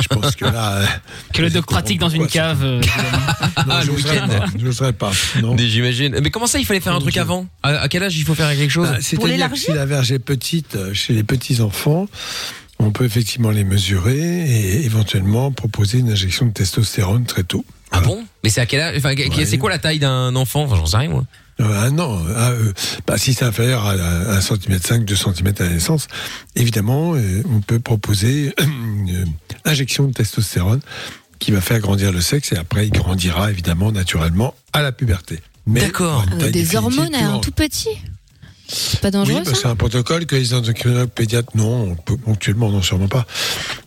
Je 0.00 0.08
pense 0.08 0.34
que 0.34 0.46
là. 0.46 0.82
Que 1.34 1.42
le 1.42 1.50
doc 1.50 1.66
pratique 1.66 1.98
dans 2.00 2.08
une 2.08 2.26
cave. 2.26 2.62
euh, 2.64 2.80
Non, 3.66 3.74
Ah, 3.74 3.80
je 3.82 3.88
le 3.88 3.92
n'oserais 3.92 4.12
week-end. 4.22 4.28
pas. 4.28 4.44
Je 4.58 4.64
n'oserais 4.64 4.92
pas. 4.94 5.10
Non. 5.42 5.54
Mais 5.54 5.66
J'imagine. 5.68 6.18
Mais 6.22 6.30
comment 6.30 6.46
ça, 6.46 6.58
il 6.58 6.64
fallait 6.64 6.80
faire 6.80 6.94
un 6.94 7.00
truc 7.00 7.16
avant? 7.18 7.46
À, 7.62 7.88
quel 7.88 8.02
âge 8.02 8.16
il 8.16 8.24
faut 8.24 8.34
faire 8.34 8.48
quelque 8.56 8.70
chose 8.70 8.88
Bah, 8.88 8.96
C'est-à-dire 9.00 9.26
que 9.26 9.32
l'élargir 9.32 9.58
si 9.64 9.72
la 9.72 9.84
verge 9.86 10.10
est 10.12 10.18
petite 10.18 10.76
euh, 10.76 10.94
chez 10.94 11.12
les 11.12 11.22
petits 11.22 11.60
enfants, 11.60 12.06
on 12.78 12.90
peut 12.92 13.04
effectivement 13.04 13.50
les 13.50 13.64
mesurer 13.64 14.18
et 14.18 14.84
éventuellement 14.86 15.52
proposer 15.52 15.98
une 15.98 16.10
injection 16.10 16.46
de 16.46 16.52
testostérone 16.52 17.24
très 17.26 17.42
tôt. 17.44 17.64
Ah 17.90 18.00
bon? 18.00 18.24
Mais 18.42 18.48
c'est 18.50 18.62
à 18.62 18.66
quel 18.66 18.80
âge? 18.80 18.94
Enfin, 18.96 19.14
Ouais. 19.14 19.44
c'est 19.44 19.58
quoi 19.58 19.68
la 19.68 19.78
taille 19.78 19.98
d'un 19.98 20.34
enfant? 20.34 20.62
Enfin, 20.62 20.76
j'en 20.76 20.86
sais 20.86 20.96
rien 20.96 21.10
moi. 21.10 21.24
Euh, 21.60 21.82
un 21.88 21.98
an. 21.98 22.18
ah, 22.34 22.50
euh, 22.52 22.72
bah, 23.06 23.18
si 23.18 23.34
c'est 23.34 23.44
inférieur 23.44 23.86
à 23.86 23.92
1 23.92 24.40
cm 24.40 24.78
5, 24.80 25.04
2 25.04 25.14
cm 25.14 25.52
à 25.58 25.62
la 25.64 25.68
naissance, 25.68 26.08
évidemment, 26.56 27.14
euh, 27.14 27.42
on 27.54 27.60
peut 27.60 27.78
proposer 27.78 28.54
une 28.60 29.26
injection 29.64 30.06
de 30.08 30.12
testostérone 30.12 30.80
qui 31.38 31.50
va 31.50 31.60
faire 31.60 31.78
grandir 31.80 32.10
le 32.12 32.20
sexe 32.20 32.52
et 32.52 32.56
après 32.56 32.86
il 32.86 32.92
grandira 32.92 33.50
évidemment 33.50 33.92
naturellement 33.92 34.54
à 34.72 34.80
la 34.82 34.92
puberté. 34.92 35.40
Mais 35.66 35.80
D'accord. 35.80 36.24
Euh, 36.40 36.50
Des 36.50 36.74
hormones 36.76 37.14
à 37.14 37.18
un 37.18 37.28
grande. 37.30 37.42
tout 37.42 37.50
petit 37.52 37.90
C'est 38.68 39.00
pas 39.00 39.08
Oui, 39.08 39.12
dangereux 39.12 39.42
bah, 39.44 39.50
ça 39.54 39.60
c'est 39.62 39.68
un 39.68 39.76
protocole 39.76 40.24
que 40.26 40.36
les 40.36 40.54
endocrinologues 40.54 41.10
pédiatres, 41.10 41.50
non, 41.56 41.94
ponctuellement, 41.96 42.70
non, 42.70 42.80
sûrement 42.82 43.08
pas. 43.08 43.26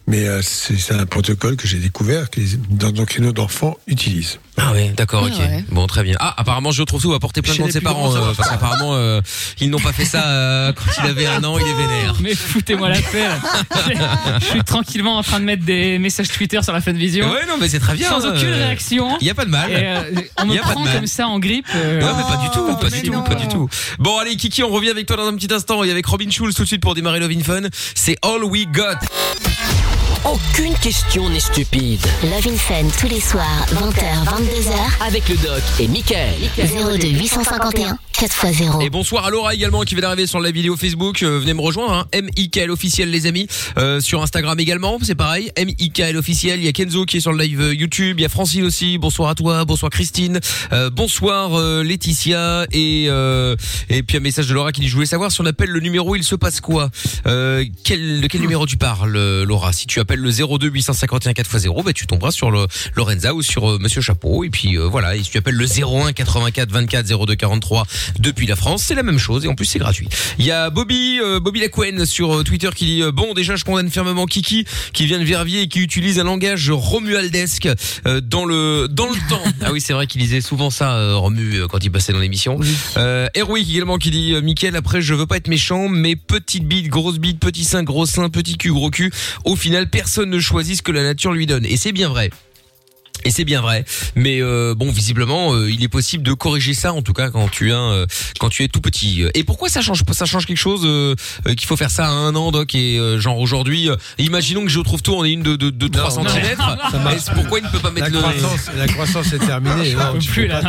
Mais 0.07 0.27
euh, 0.27 0.41
c'est 0.43 0.77
c'est 0.77 0.93
un 0.93 1.05
protocole 1.07 1.55
que 1.55 1.67
j'ai 1.67 1.77
découvert 1.79 2.29
que 2.29 2.39
les 2.39 2.55
endocrinologues 2.85 3.35
d'enfants 3.35 3.75
utilisent. 3.87 4.39
Ah 4.57 4.71
ouais, 4.71 4.93
d'accord, 4.95 5.23
Ah 5.25 5.33
ok. 5.33 5.39
ouais. 5.39 5.65
Bon, 5.69 5.87
très 5.87 6.03
bien. 6.03 6.15
Ah, 6.19 6.33
apparemment, 6.37 6.71
je 6.71 6.83
trouve 6.83 7.01
tout 7.01 7.09
va 7.11 7.19
porter 7.19 7.41
contre 7.41 7.65
les 7.65 7.71
ses 7.71 7.81
parents, 7.81 8.15
euh, 8.15 8.31
parce 8.37 8.49
qu'apparemment, 8.49 8.93
euh, 8.93 9.19
ils 9.59 9.69
n'ont 9.69 9.79
pas 9.79 9.91
fait 9.93 10.05
ça 10.05 10.27
euh, 10.27 10.71
quand 10.73 11.03
il 11.03 11.09
avait 11.09 11.25
un 11.25 11.43
an, 11.43 11.57
il 11.57 11.67
est 11.67 11.73
vénère. 11.73 12.15
Mais 12.21 12.35
foutez-moi 12.35 12.87
la 12.89 12.99
paix. 13.01 13.27
Je 14.41 14.45
suis 14.45 14.63
tranquillement 14.63 15.17
en 15.17 15.23
train 15.23 15.39
de 15.39 15.45
mettre 15.45 15.65
des 15.65 15.97
messages 15.99 16.29
Twitter 16.29 16.61
sur 16.63 16.71
la 16.71 16.81
fin 16.81 16.93
de 16.93 16.97
vision. 16.99 17.29
Ouais, 17.31 17.45
non, 17.47 17.55
mais 17.59 17.67
c'est 17.67 17.79
très 17.79 17.95
bien. 17.95 18.07
sans 18.09 18.25
aucune 18.25 18.47
euh, 18.49 18.65
réaction. 18.67 19.17
Il 19.21 19.27
y 19.27 19.29
a 19.31 19.33
pas 19.35 19.45
de 19.45 19.49
mal. 19.49 19.71
Et 19.71 19.75
euh, 19.75 20.01
on 20.41 20.45
me 20.45 20.55
de 20.55 20.59
prend 20.61 20.83
comme 20.85 21.07
ça 21.07 21.27
en 21.27 21.39
grippe. 21.39 21.65
euh, 21.75 21.99
Ouais, 21.99 22.11
mais 22.15 22.23
pas 22.23 22.37
du 22.43 22.49
tout, 22.51 22.77
pas 22.79 22.89
du 22.89 23.01
tout, 23.01 23.11
non. 23.13 23.23
pas 23.23 23.35
du 23.35 23.47
tout. 23.47 23.67
Bon, 23.99 24.19
allez, 24.19 24.35
Kiki, 24.37 24.63
on 24.63 24.69
revient 24.69 24.89
avec 24.91 25.07
toi 25.07 25.17
dans 25.17 25.27
un 25.27 25.35
petit 25.35 25.51
instant 25.53 25.83
et 25.83 25.89
avec 25.91 26.05
Robin 26.05 26.29
Schulz 26.29 26.53
tout 26.55 26.61
de 26.61 26.67
suite 26.67 26.81
pour 26.81 26.93
démarrer 26.95 27.19
Love 27.19 27.31
in 27.31 27.43
Fun. 27.43 27.61
C'est 27.95 28.15
All 28.23 28.43
We 28.43 28.67
Got. 28.67 28.99
Aucune 30.25 30.73
question 30.81 31.29
n'est 31.29 31.39
stupide. 31.39 32.01
Love 32.23 32.47
in 32.47 32.57
Fun 32.57 32.87
tous 32.99 33.07
les 33.07 33.19
soirs, 33.19 33.65
20h, 33.69 34.25
22h, 34.25 35.05
Avec 35.07 35.29
le 35.29 35.35
doc 35.35 35.61
et 35.79 35.87
Michael. 35.87 36.33
02 36.57 37.07
851 37.09 37.97
4x0. 38.15 38.81
Et 38.81 38.89
bonsoir 38.89 39.25
à 39.25 39.29
Laura 39.29 39.53
également 39.53 39.81
qui 39.81 39.93
vient 39.93 40.03
d'arriver 40.03 40.25
sur 40.25 40.39
la 40.39 40.49
vidéo 40.49 40.77
Facebook. 40.77 41.21
Euh, 41.21 41.37
venez 41.39 41.53
me 41.53 41.59
rejoindre, 41.59 41.91
hein. 41.93 42.05
MIKL 42.13 42.71
officiel 42.71 43.11
les 43.11 43.27
amis. 43.27 43.47
Euh, 43.77 43.99
sur 43.99 44.23
Instagram 44.23 44.57
également, 44.57 44.97
c'est 45.01 45.15
pareil. 45.15 45.51
MIKL 45.57 46.15
officiel. 46.15 46.59
Il 46.59 46.65
y 46.65 46.69
a 46.69 46.71
Kenzo 46.71 47.03
qui 47.05 47.17
est 47.17 47.19
sur 47.19 47.33
le 47.33 47.43
live 47.43 47.59
euh, 47.59 47.75
YouTube. 47.75 48.17
Il 48.17 48.21
y 48.21 48.25
a 48.25 48.29
Francine 48.29 48.63
aussi. 48.63 48.97
Bonsoir 48.97 49.29
à 49.29 49.35
toi. 49.35 49.65
Bonsoir 49.65 49.91
Christine. 49.91 50.39
Euh, 50.71 50.89
bonsoir 50.89 51.59
euh, 51.59 51.83
Laetitia. 51.83 52.65
Et 52.71 53.07
euh, 53.09 53.57
et 53.89 54.01
puis 54.01 54.15
un 54.15 54.21
message 54.21 54.47
de 54.47 54.53
Laura 54.53 54.71
qui 54.71 54.79
dit 54.79 54.87
je 54.87 54.93
voulais 54.95 55.05
savoir 55.05 55.29
si 55.31 55.41
on 55.41 55.45
appelle 55.45 55.69
le 55.69 55.81
numéro 55.81 56.15
il 56.15 56.23
se 56.23 56.35
passe 56.35 56.61
quoi? 56.61 56.89
Euh, 57.27 57.65
quel 57.83 58.21
de 58.21 58.27
quel 58.27 58.39
numéro 58.39 58.65
tu 58.65 58.77
parles 58.77 59.43
Laura? 59.43 59.73
Si 59.73 59.87
tu 59.87 59.99
appelles 59.99 60.14
le 60.19 60.31
02 60.31 60.67
851 60.69 61.31
4x0, 61.31 61.83
bah, 61.83 61.93
tu 61.93 62.07
tomberas 62.07 62.31
sur 62.31 62.51
le 62.51 62.67
Lorenza 62.95 63.33
ou 63.33 63.41
sur 63.41 63.69
euh, 63.69 63.77
Monsieur 63.79 64.01
Chapeau. 64.01 64.43
Et 64.43 64.49
puis 64.49 64.77
euh, 64.77 64.87
voilà. 64.87 65.15
Et 65.15 65.23
si 65.23 65.29
tu 65.29 65.37
appelles 65.37 65.55
le 65.55 65.65
01 65.65 66.13
84 66.13 66.71
24 66.71 67.25
02 67.25 67.35
43 67.35 67.85
depuis 68.19 68.47
la 68.47 68.55
France, 68.55 68.83
c'est 68.85 68.95
la 68.95 69.03
même 69.03 69.19
chose 69.19 69.45
et 69.45 69.47
en 69.47 69.55
plus 69.55 69.65
c'est 69.65 69.79
gratuit. 69.79 70.07
Il 70.39 70.45
y 70.45 70.51
a 70.51 70.69
Bobby, 70.69 71.19
euh, 71.21 71.39
Bobby 71.39 71.59
Lacquen 71.59 72.05
sur 72.05 72.37
euh, 72.37 72.43
Twitter 72.43 72.69
qui 72.75 72.85
dit 72.85 73.03
bon 73.13 73.33
déjà 73.33 73.55
je 73.55 73.63
condamne 73.63 73.89
fermement 73.89 74.25
Kiki 74.25 74.65
qui 74.93 75.05
vient 75.05 75.19
de 75.19 75.23
Verviers 75.23 75.61
et 75.61 75.67
qui 75.67 75.79
utilise 75.79 76.19
un 76.19 76.23
langage 76.23 76.69
romualdesque 76.71 77.69
dans 78.23 78.45
le 78.45 78.87
dans 78.89 79.07
le 79.07 79.29
temps. 79.29 79.41
Ah 79.61 79.71
oui 79.71 79.81
c'est 79.81 79.93
vrai 79.93 80.05
qu'il 80.05 80.21
disait 80.21 80.41
souvent 80.41 80.69
ça 80.69 81.15
Romu 81.15 81.61
quand 81.69 81.83
il 81.83 81.91
passait 81.91 82.13
dans 82.13 82.19
l'émission. 82.19 82.59
Euh, 82.97 83.27
Erwick 83.35 83.67
également 83.69 83.97
qui 83.97 84.11
dit 84.11 84.35
Mickaël 84.43 84.75
après 84.75 85.01
je 85.01 85.13
veux 85.13 85.25
pas 85.25 85.37
être 85.37 85.47
méchant 85.47 85.87
mais 85.89 86.15
petite 86.15 86.67
bite, 86.67 86.87
grosse 86.87 87.17
bite, 87.17 87.39
petit 87.39 87.63
sein, 87.63 87.81
gros 87.83 88.05
sein, 88.05 88.29
petit 88.29 88.57
cul, 88.57 88.71
gros 88.71 88.91
cul. 88.91 89.11
Au 89.43 89.55
final 89.55 89.89
personne 89.89 90.04
ne 90.21 90.39
choisit 90.39 90.77
ce 90.77 90.81
que 90.81 90.91
la 90.91 91.03
nature 91.03 91.33
lui 91.33 91.45
donne 91.45 91.65
et 91.65 91.77
c'est 91.77 91.91
bien 91.91 92.09
vrai. 92.09 92.29
Et 93.23 93.31
c'est 93.31 93.45
bien 93.45 93.59
vrai, 93.59 93.85
mais 94.15 94.39
euh, 94.39 94.75
bon, 94.75 94.91
visiblement, 94.91 95.53
euh, 95.53 95.71
il 95.71 95.83
est 95.83 95.87
possible 95.87 96.23
de 96.23 96.33
corriger 96.33 96.75
ça, 96.75 96.93
en 96.93 97.01
tout 97.01 97.13
cas 97.13 97.31
quand 97.31 97.47
tu 97.49 97.69
es 97.69 97.73
un, 97.73 98.05
quand 98.39 98.49
tu 98.49 98.63
es 98.63 98.67
tout 98.67 98.81
petit. 98.81 99.23
Et 99.33 99.43
pourquoi 99.43 99.67
ça 99.67 99.81
change 99.81 100.03
Ça 100.11 100.25
change 100.25 100.45
quelque 100.45 100.57
chose 100.57 100.81
euh, 100.83 101.15
euh, 101.47 101.55
qu'il 101.55 101.67
faut 101.67 101.75
faire 101.75 101.89
ça 101.89 102.05
à 102.05 102.11
un 102.11 102.35
an, 102.35 102.51
Doc 102.51 102.75
Et 102.75 102.99
euh, 102.99 103.19
genre 103.19 103.39
aujourd'hui, 103.39 103.89
euh, 103.89 103.95
imaginons 104.19 104.61
que 104.61 104.69
je 104.69 104.79
trouve 104.79 105.01
tout, 105.01 105.13
on 105.13 105.25
est 105.25 105.31
une 105.31 105.41
de 105.41 105.55
de, 105.55 105.71
de 105.71 105.87
3 105.87 106.23
non, 106.23 106.29
cm. 106.29 106.57
Pourquoi 107.33 107.59
il 107.59 107.65
ne 107.65 107.69
peut 107.69 107.79
pas 107.79 107.87
La 107.87 107.93
mettre 107.93 108.11
le 108.11 108.19
croissance, 108.19 108.69
la 108.77 108.87
croissance 108.87 109.33
est 109.33 109.39
terminée. 109.39 109.95
Non, 110.05 110.19
tu 110.19 110.29
plus, 110.29 110.47
là. 110.47 110.61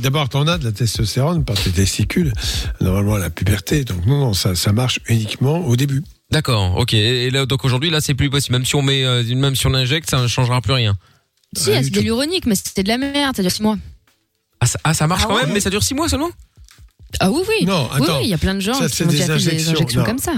D'abord, 0.00 0.28
t'en 0.28 0.46
as 0.46 0.58
de 0.58 0.64
la 0.64 0.72
testostérone 0.72 1.44
par 1.44 1.56
tes 1.56 1.70
testicules, 1.70 2.32
normalement 2.80 3.14
à 3.14 3.18
la 3.18 3.30
puberté. 3.30 3.84
Donc 3.84 4.06
non, 4.06 4.18
non, 4.18 4.34
ça, 4.34 4.54
ça 4.54 4.72
marche 4.72 5.00
uniquement 5.08 5.66
au 5.66 5.76
début. 5.76 6.04
D'accord, 6.30 6.76
ok. 6.76 6.92
Et 6.94 7.30
là, 7.30 7.46
donc 7.46 7.64
aujourd'hui, 7.64 7.90
là, 7.90 8.00
c'est 8.00 8.14
plus 8.14 8.28
possible. 8.30 8.56
Même 8.56 8.66
si 8.66 8.74
on 8.74 8.82
met, 8.82 9.04
euh, 9.04 9.22
même 9.34 9.56
si 9.56 9.66
on 9.66 9.74
injecte, 9.74 10.10
ça 10.10 10.20
ne 10.20 10.26
changera 10.26 10.60
plus 10.60 10.74
rien. 10.74 10.96
Si, 11.56 11.72
Ah, 11.72 11.82
c'est 11.82 11.90
de 11.90 12.00
l'uronique, 12.00 12.44
mais 12.46 12.54
c'était 12.54 12.82
de 12.82 12.88
la 12.88 12.98
merde, 12.98 13.34
ça 13.34 13.42
dure 13.42 13.50
6 13.50 13.62
mois. 13.62 13.78
Ah, 14.60 14.66
ça, 14.66 14.78
ah, 14.84 14.92
ça 14.92 15.06
marche 15.06 15.22
Ah 15.24 15.28
quand 15.28 15.36
ouais 15.36 15.44
même, 15.44 15.54
mais 15.54 15.60
ça 15.60 15.70
dure 15.70 15.82
6 15.82 15.94
mois 15.94 16.08
seulement? 16.08 16.30
Ah 17.20 17.30
oui, 17.30 17.40
oui. 17.48 17.64
Non, 17.64 17.88
oui, 17.94 18.02
attends. 18.02 18.18
oui, 18.18 18.24
il 18.24 18.28
y 18.30 18.34
a 18.34 18.38
plein 18.38 18.54
de 18.54 18.60
gens 18.60 18.74
Ça, 18.74 18.88
qui 18.88 18.96
c'est 18.96 19.04
ont 19.04 19.08
des 19.08 19.16
fait 19.16 19.24
des 19.26 19.30
injections, 19.32 19.72
injections 19.72 20.00
non. 20.00 20.06
comme 20.06 20.18
ça. 20.18 20.32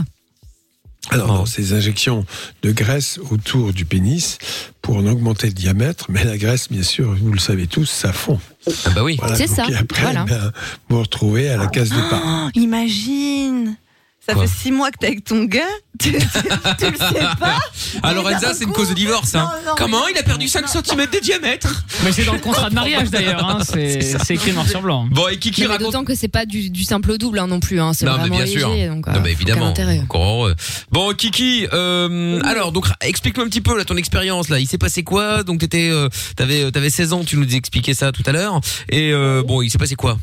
Alors, 1.09 1.27
Non. 1.29 1.47
ces 1.47 1.73
injections 1.73 2.25
de 2.63 2.71
graisse 2.71 3.19
autour 3.31 3.73
du 3.73 3.85
pénis 3.87 4.39
pour 4.83 4.99
en 4.99 5.07
augmenter 5.07 5.49
le 5.49 5.55
diamètre, 5.55 6.07
mais 6.11 6.23
la 6.23 6.37
graisse, 6.39 6.69
bien 6.71 6.83
sûr, 6.85 7.13
vous 7.17 7.33
le 7.33 7.39
savez 7.41 7.67
tous, 7.67 7.87
ça 7.87 8.13
fond. 8.13 8.39
Ah 8.85 8.91
bah 8.91 9.03
oui. 9.03 9.17
Voilà, 9.19 9.35
C'est 9.35 9.47
ça, 9.49 9.65
et 9.69 9.75
après, 9.75 10.03
voilà. 10.03 10.25
ben, 10.25 10.53
vous 10.89 10.97
vous 10.97 11.03
retrouvez 11.03 11.49
à 11.49 11.57
la 11.57 11.67
case 11.67 11.89
départ. 11.89 12.23
Oh, 12.25 12.51
imagine 12.55 13.77
Ça 14.27 14.35
Quoi 14.35 14.47
fait 14.47 14.53
six 14.55 14.71
mois 14.71 14.91
que 14.91 14.99
t'es 14.99 15.07
avec 15.07 15.25
ton 15.25 15.45
gars, 15.45 15.63
tu, 15.99 16.13
tu, 16.13 16.19
tu 16.19 16.91
le 16.91 16.97
sais 16.99 17.27
pas 17.41 18.13
Lorenza, 18.13 18.49
d'un 18.49 18.55
c'est 18.55 18.65
une 18.65 18.73
cause 18.73 18.91
de 18.91 18.95
divorce. 18.95 19.35
Hein. 19.35 19.51
Non, 19.65 19.71
non, 19.71 19.75
Comment 19.79 20.07
il 20.09 20.19
a 20.19 20.23
perdu 20.23 20.47
5 20.47 20.69
cm 20.69 21.07
de 21.11 21.21
diamètre 21.21 21.85
Mais 22.05 22.13
c'est 22.13 22.25
dans 22.25 22.35
le 22.35 22.39
contrat 22.39 22.69
de 22.69 22.75
mariage 22.75 23.11
d'ailleurs. 23.11 23.45
Hein. 23.49 23.59
C'est 23.65 24.01
c'est 24.25 24.35
écrit 24.35 24.53
noir 24.53 24.69
sur 24.69 24.83
blanc. 24.83 25.09
Bon, 25.11 25.27
et 25.29 25.39
Kiki 25.39 25.63
Non, 25.63 25.69
mais 25.69 25.73
raconte. 25.75 25.87
D'autant 25.93 26.05
que 26.05 26.15
c'est 26.15 26.29
pas 26.29 26.45
du, 26.45 26.69
du 26.71 26.85
simple 26.85 27.13
au 27.13 27.19
double 27.19 27.39
hein, 27.39 27.47
non 27.47 27.61
plus. 27.61 27.81
Hein. 27.81 27.93
C'est 27.95 28.05
Non, 28.05 28.13
mais 28.13 28.19
vraiment 28.19 28.37
bien 28.37 28.45
léger, 28.45 28.59
sûr. 28.61 28.69
donc, 28.95 29.09
euh, 29.09 29.13
non, 29.13 29.21
mais 29.21 29.31
faut 29.35 29.41
évidemment. 29.41 29.75
Encore 30.05 30.23
heureux. 30.25 30.55
Bon, 30.91 31.13
Kiki, 31.15 31.67
euh, 31.73 32.41
alors, 32.45 32.73
donc, 32.73 32.87
explique-nous 33.01 33.45
un 33.45 33.49
petit 33.49 33.63
peu 33.63 33.77
là, 33.77 33.85
ton 33.85 33.97
expérience. 33.97 34.49
là. 34.51 34.59
Il 34.61 34.67
s'est 34.67 34.79
passé 34.79 35.03
quoi? 35.03 35.43
Donc, 35.45 35.61
t'étais, 35.61 35.89
euh, 35.91 36.09
t'avais, 36.37 36.65
euh, 36.65 36.71
t'avais 36.71 36.91
16 36.91 37.15
ans, 37.15 37.25
tu 37.25 37.37
nous 37.39 37.55
expliquais 37.55 37.95
ça 37.95 38.13
tout 38.13 38.23
à 38.27 38.33
l'heure. 38.33 38.61
Et 38.91 39.13
euh, 39.13 39.43
bon, 39.43 39.63
il 39.63 39.71
s'est 39.71 39.79
passé 39.79 39.95
quoi? 39.95 40.19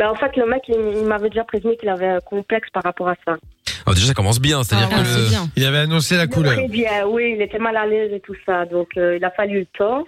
Ben, 0.00 0.08
en 0.08 0.14
fait, 0.14 0.34
le 0.36 0.46
mec, 0.46 0.62
il, 0.68 0.74
il 0.96 1.04
m'avait 1.04 1.28
déjà 1.28 1.44
prévenu 1.44 1.76
qu'il 1.76 1.90
avait 1.90 2.08
un 2.08 2.20
complexe 2.20 2.68
par 2.72 2.82
rapport 2.82 3.08
à 3.08 3.14
ça. 3.26 3.36
Alors, 3.84 3.94
déjà, 3.94 4.06
ça 4.06 4.14
commence 4.14 4.40
bien. 4.40 4.62
C'est-à-dire 4.62 4.88
Ah, 4.90 5.00
que 5.00 5.04
c'est 5.06 5.20
le... 5.20 5.28
bien. 5.28 5.48
Il 5.56 5.66
avait 5.66 5.78
annoncé 5.78 6.16
la 6.16 6.26
couleur. 6.26 6.54
Très 6.54 6.68
bien, 6.68 7.06
oui, 7.06 7.34
il 7.36 7.42
était 7.42 7.58
mal 7.58 7.76
à 7.76 7.86
l'aise 7.86 8.10
et 8.12 8.20
tout 8.20 8.34
ça. 8.46 8.64
Donc, 8.64 8.88
euh, 8.96 9.16
il 9.18 9.24
a 9.26 9.30
fallu 9.30 9.58
le 9.60 9.66
temps. 9.66 10.04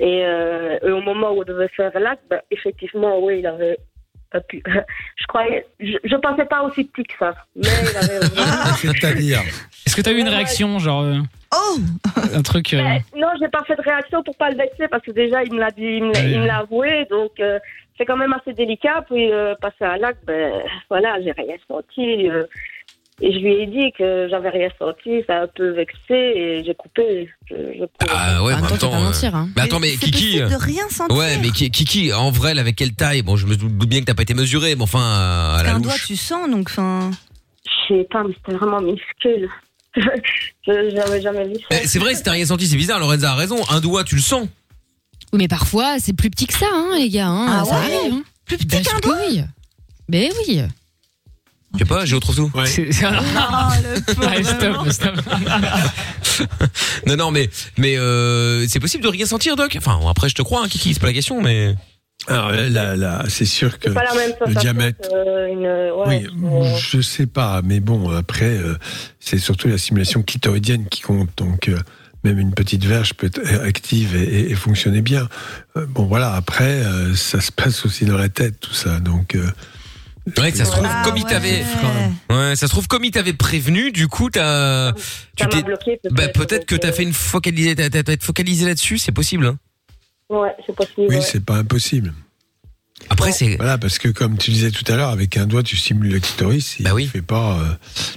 Et, 0.00 0.24
euh, 0.24 0.78
et 0.82 0.90
au 0.90 1.00
moment 1.00 1.30
où 1.30 1.42
on 1.42 1.44
devait 1.44 1.68
faire 1.68 1.92
l'acte, 2.00 2.24
ben, 2.28 2.40
effectivement, 2.50 3.20
oui, 3.20 3.38
il 3.38 3.46
avait 3.46 3.78
pas 4.32 4.40
pu. 4.40 4.60
Je 5.16 5.26
croyais, 5.28 5.64
je, 5.78 5.96
je 6.02 6.16
pensais 6.16 6.44
pas 6.46 6.62
aussi 6.62 6.82
petit 6.82 7.04
que 7.04 7.14
ça. 7.16 7.34
Mais 7.54 7.62
il 7.62 7.96
avait 7.96 8.18
vraiment. 8.18 8.74
C'est-à-dire, 8.76 9.40
Est-ce 9.86 9.94
que 9.94 10.02
t'as 10.02 10.10
eu 10.10 10.18
une 10.18 10.28
réaction, 10.28 10.80
genre 10.80 11.02
euh, 11.02 11.18
Oh 11.54 11.76
un 12.34 12.42
truc 12.42 12.74
euh, 12.74 12.78
Ben, 12.82 13.00
non, 13.16 13.28
j'ai 13.40 13.48
pas 13.48 13.62
fait 13.64 13.76
de 13.76 13.82
réaction 13.82 14.24
pour 14.24 14.36
pas 14.36 14.50
le 14.50 14.56
vexer 14.56 14.88
parce 14.88 15.04
que 15.04 15.12
déjà, 15.12 15.44
il 15.44 15.52
me 15.54 15.60
l'a 15.60 15.70
dit, 15.70 15.82
il 15.84 16.04
me 16.04 16.12
l'a- 16.12 16.20
il 16.24 16.40
me 16.40 16.46
l'a 16.46 16.58
avoué. 16.58 17.06
Donc, 17.08 17.30
euh, 17.38 17.60
c'est 17.98 18.04
quand 18.06 18.16
même 18.16 18.32
assez 18.32 18.52
délicat. 18.52 19.04
Puis, 19.08 19.30
euh, 19.32 19.54
passer 19.60 19.84
à 19.84 19.96
l'acte, 19.98 20.24
ben, 20.26 20.52
voilà, 20.90 21.16
j'ai 21.22 21.32
rien 21.32 21.56
senti. 21.68 22.28
euh, 22.28 22.44
et 23.20 23.32
je 23.32 23.38
lui 23.38 23.52
ai 23.54 23.66
dit 23.66 23.92
que 23.96 24.26
j'avais 24.28 24.48
rien 24.48 24.68
senti, 24.76 25.22
ça 25.28 25.36
a 25.38 25.42
un 25.44 25.46
peu 25.46 25.70
vexé 25.70 25.96
et 26.10 26.64
j'ai 26.66 26.74
coupé. 26.74 27.30
Je, 27.48 27.54
je 27.78 27.84
Ah 28.10 28.42
ouais, 28.42 28.54
En 28.54 28.60
même 28.60 28.76
temps, 28.76 28.92
euh, 28.92 29.04
mentir. 29.04 29.36
Hein. 29.36 29.48
Mais 29.54 29.62
attends, 29.62 29.78
mais 29.78 29.92
Kiki. 29.96 30.40
de 30.40 30.60
rien 30.60 30.88
sentir. 30.88 31.16
Ouais, 31.16 31.38
mais 31.40 31.50
Ki- 31.50 31.70
Kiki, 31.70 32.12
en 32.12 32.32
vrai, 32.32 32.54
là, 32.54 32.62
avec 32.62 32.74
quelle 32.74 32.92
taille 32.94 33.22
Bon, 33.22 33.36
je 33.36 33.46
me 33.46 33.54
doute 33.54 33.70
bien 33.88 34.00
que 34.00 34.06
t'as 34.06 34.14
pas 34.14 34.22
été 34.22 34.34
mesuré, 34.34 34.74
mais 34.74 34.82
enfin, 34.82 34.98
à 34.98 35.62
la 35.62 35.74
un 35.76 35.80
doigt, 35.80 35.94
tu 36.04 36.16
sens, 36.16 36.50
donc 36.50 36.68
enfin. 36.70 37.12
Je 37.88 37.94
sais 37.94 38.04
pas, 38.10 38.24
mais 38.24 38.34
c'était 38.34 38.56
vraiment 38.58 38.80
minuscule. 38.80 39.48
je 39.96 40.02
j'avais 40.66 41.20
jamais 41.22 41.46
vu 41.46 41.54
ça. 41.70 41.76
C'est 41.84 42.00
vrai, 42.00 42.16
si 42.16 42.22
t'as 42.24 42.32
rien 42.32 42.46
senti, 42.46 42.66
c'est 42.66 42.76
bizarre. 42.76 42.98
Lorenza 42.98 43.30
a 43.30 43.34
raison. 43.36 43.58
Un 43.70 43.80
doigt, 43.80 44.02
tu 44.02 44.16
le 44.16 44.20
sens. 44.22 44.48
Oui, 45.32 45.38
mais 45.38 45.48
parfois, 45.48 45.96
c'est 45.98 46.12
plus 46.12 46.30
petit 46.30 46.46
que 46.46 46.54
ça, 46.56 46.66
hein, 46.72 46.90
les 46.98 47.08
gars. 47.08 47.26
Hein, 47.28 47.46
Ah 47.48 47.64
ça 47.64 47.70
ouais 47.80 47.96
arrive. 47.96 48.12
Hein. 48.14 48.22
Plus 48.44 48.58
petit 48.58 48.82
qu'un 48.82 48.98
doigt 49.00 49.16
oui. 49.28 49.42
Mais 50.08 50.30
oui. 50.46 50.60
Je 51.72 51.78
sais 51.80 51.84
pas, 51.86 52.04
j'ai 52.04 52.14
autre 52.14 52.32
ouais. 52.40 52.90
Ah. 53.36 53.72
Allez, 54.22 54.44
stop, 54.44 54.90
stop. 54.90 55.14
Non, 57.06 57.16
non, 57.16 57.30
mais 57.30 57.48
mais 57.78 57.96
euh, 57.96 58.66
c'est 58.68 58.80
possible 58.80 59.02
de 59.02 59.08
rien 59.08 59.26
sentir, 59.26 59.56
Doc? 59.56 59.74
Enfin, 59.76 59.98
après, 60.08 60.28
je 60.28 60.34
te 60.34 60.42
crois, 60.42 60.62
hein, 60.64 60.68
Kiki, 60.68 60.94
c'est 60.94 61.00
pas 61.00 61.06
la 61.08 61.12
question, 61.12 61.40
mais 61.40 61.74
Alors 62.28 62.50
là, 62.52 62.96
là, 62.96 63.24
c'est 63.28 63.44
sûr 63.44 63.78
que 63.78 63.88
C'est 63.88 63.94
pas 63.94 64.04
la 64.04 64.14
même 64.14 64.32
le 64.46 64.54
diamètre. 64.54 65.08
une, 65.50 65.66
ouais, 65.66 66.26
Oui, 66.28 66.48
euh, 66.48 66.76
je 66.76 67.00
sais 67.00 67.26
pas, 67.26 67.60
mais 67.64 67.80
bon, 67.80 68.10
après, 68.10 68.56
euh, 68.56 68.76
c'est 69.20 69.38
surtout 69.38 69.68
la 69.68 69.78
simulation 69.78 70.22
clitoridienne 70.22 70.86
qui 70.88 71.00
compte. 71.02 71.30
Donc, 71.36 71.68
euh, 71.68 71.78
même 72.24 72.38
une 72.38 72.52
petite 72.54 72.84
verge 72.84 73.14
peut 73.14 73.26
être 73.26 73.40
active 73.62 74.16
et, 74.16 74.22
et- 74.22 74.50
et 74.50 74.54
fonctionner 74.54 75.02
bien. 75.02 75.28
Euh, 75.76 75.86
bon, 75.86 76.04
voilà, 76.06 76.34
après, 76.34 76.82
euh, 76.84 77.14
ça 77.14 77.40
se 77.40 77.52
passe 77.52 77.84
aussi 77.86 78.04
dans 78.06 78.16
la 78.16 78.28
tête, 78.28 78.58
tout 78.60 78.74
ça. 78.74 78.98
Donc, 79.00 79.34
euh, 79.34 79.46
Ouais, 80.38 80.50
ça 80.52 80.64
se 80.64 80.70
trouve 80.70 80.86
Ah 80.88 81.02
comme 81.04 81.18
il 81.18 81.24
ouais. 81.24 81.28
t'avait. 81.30 81.62
Ouais, 82.30 82.56
ça 82.56 82.66
se 82.66 82.72
trouve 82.72 82.86
comme 82.88 83.04
il 83.04 83.10
t'avait 83.10 83.34
prévenu. 83.34 83.92
Du 83.92 84.08
coup, 84.08 84.30
t'as. 84.30 84.92
Tu 85.36 85.46
t'es. 85.48 85.62
Peut-être, 85.62 86.08
Bah 86.12 86.28
peut-être 86.28 86.64
que 86.64 86.74
t'as 86.76 86.92
fait 86.92 87.02
une 87.02 87.12
focalisée, 87.12 87.76
t'as, 87.76 87.90
t'as- 88.02 88.16
focalisé 88.18 88.64
là-dessus, 88.64 88.96
c'est 88.96 89.12
possible. 89.12 89.44
Hein. 89.44 89.58
Ouais, 90.30 90.48
c'est 90.66 90.74
possible. 90.74 91.06
oui, 91.10 91.16
ouais. 91.16 91.20
c'est 91.20 91.44
pas 91.44 91.56
impossible. 91.58 92.14
Après, 93.10 93.32
c'est. 93.32 93.56
Voilà, 93.56 93.76
parce 93.76 93.98
que 93.98 94.08
comme 94.08 94.38
tu 94.38 94.50
disais 94.50 94.70
tout 94.70 94.90
à 94.90 94.96
l'heure, 94.96 95.10
avec 95.10 95.36
un 95.36 95.44
doigt, 95.44 95.62
tu 95.62 95.76
simules 95.76 96.10
le 96.14 96.20
clitoris. 96.20 96.76
Il 96.78 96.84
Bah 96.84 96.94
oui. 96.94 97.06
fait 97.06 97.20
pas 97.20 97.58
euh, 97.60 97.74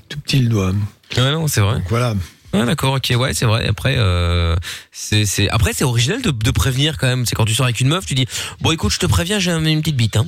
tout 0.08 0.18
petit 0.22 0.40
le 0.40 0.48
doigt. 0.48 0.72
Ouais, 1.18 1.32
non, 1.34 1.48
c'est 1.50 1.60
vrai. 1.60 1.74
Donc 1.80 1.90
voilà. 1.90 2.16
Ah, 2.54 2.66
d'accord, 2.66 2.94
ok, 2.94 3.14
ouais, 3.18 3.34
c'est 3.34 3.46
vrai. 3.46 3.68
Après, 3.68 3.96
euh, 3.98 4.56
c'est, 4.92 5.26
c'est, 5.26 5.50
après, 5.50 5.74
c'est 5.74 5.84
original 5.84 6.22
de, 6.22 6.32
de 6.32 6.52
prévenir 6.52 6.98
quand 6.98 7.08
même. 7.08 7.26
C'est 7.26 7.36
quand 7.36 7.46
tu 7.46 7.54
sors 7.54 7.66
avec 7.66 7.80
une 7.80 7.90
meuf, 7.90 8.06
tu 8.06 8.16
dis, 8.16 8.26
bon, 8.62 8.72
écoute, 8.72 8.92
je 8.92 9.00
te 9.00 9.06
préviens, 9.06 9.40
j'ai 9.40 9.52
une 9.52 9.82
petite 9.82 9.98
bite, 9.98 10.18
hein. 10.18 10.28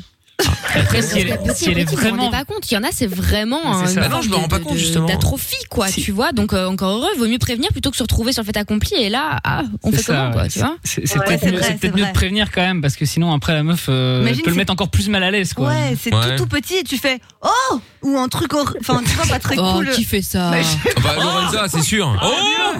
Après, 0.75 1.01
si 1.01 1.19
elle, 1.19 1.37
Petit, 1.39 1.55
si 1.63 1.69
elle 1.71 1.79
est 1.79 1.85
petit, 1.85 1.95
vous 1.95 2.01
vous 2.01 2.07
rendez 2.09 2.17
vraiment. 2.17 2.31
pas 2.31 2.45
compte. 2.45 2.69
Il 2.71 2.73
y 2.73 2.77
en 2.77 2.83
a, 2.83 2.91
c'est 2.91 3.07
vraiment 3.07 3.85
C'est 3.85 3.97
Ah 3.99 4.07
non, 4.07 4.21
je 4.21 4.29
me 4.29 4.35
rends 4.35 4.47
pas 4.47 4.59
compte, 4.59 4.77
justement. 4.77 5.07
D'atrophie, 5.07 5.55
quoi. 5.69 5.87
Si. 5.87 6.01
Tu 6.01 6.11
vois. 6.11 6.31
Donc, 6.31 6.53
euh, 6.53 6.67
encore 6.67 6.91
heureux, 6.97 7.09
vaut 7.17 7.27
mieux 7.27 7.39
prévenir 7.39 7.69
plutôt 7.71 7.91
que 7.91 7.97
se 7.97 8.03
retrouver 8.03 8.31
sur 8.33 8.43
le 8.43 8.45
fait 8.45 8.57
accompli. 8.57 8.95
Et 8.95 9.09
là, 9.09 9.39
ah, 9.43 9.63
on 9.83 9.91
fait 9.91 9.97
ça, 10.01 10.13
comment, 10.15 10.31
quoi, 10.31 10.47
tu 10.47 10.59
vois 10.59 10.77
C'est 10.83 11.01
Ouais, 11.17 11.25
peut-être 11.25 11.45
mieux, 11.45 11.57
vrai. 11.57 12.07
de 12.09 12.13
prévenir 12.13 12.51
quand 12.51 12.61
même, 12.61 12.81
parce 12.81 12.95
que 12.95 13.05
sinon 13.05 13.33
après 13.33 13.53
la 13.53 13.63
meuf 13.63 13.87
euh, 13.89 14.19
Imagine, 14.21 14.43
peut 14.43 14.51
le 14.51 14.55
mettre 14.55 14.71
encore 14.71 14.89
plus 14.89 15.09
mal 15.09 15.23
à 15.23 15.31
l'aise, 15.31 15.53
quoi. 15.53 15.69
Ouais, 15.69 15.97
c'est 16.01 16.13
Ouais. 16.13 16.37
tout 16.37 16.43
tout 16.43 16.47
petit 16.49 16.75
et 16.77 16.83
tu 16.83 16.97
fais 16.97 17.19
oh 17.41 17.79
ou 18.03 18.17
un 18.17 18.27
truc 18.27 18.53
enfin 18.53 19.01
tu 19.05 19.11
vois 19.15 19.25
pas 19.25 19.39
très 19.39 19.55
Oh, 19.57 19.73
cool. 19.75 19.89
qui 19.91 20.03
fait 20.03 20.21
ça 20.21 20.51
je- 20.61 21.01
Bah, 21.01 21.15
Lorenza, 21.19 21.65
c'est 21.69 21.81
sûr. 21.81 22.17
Oh! 22.23 22.77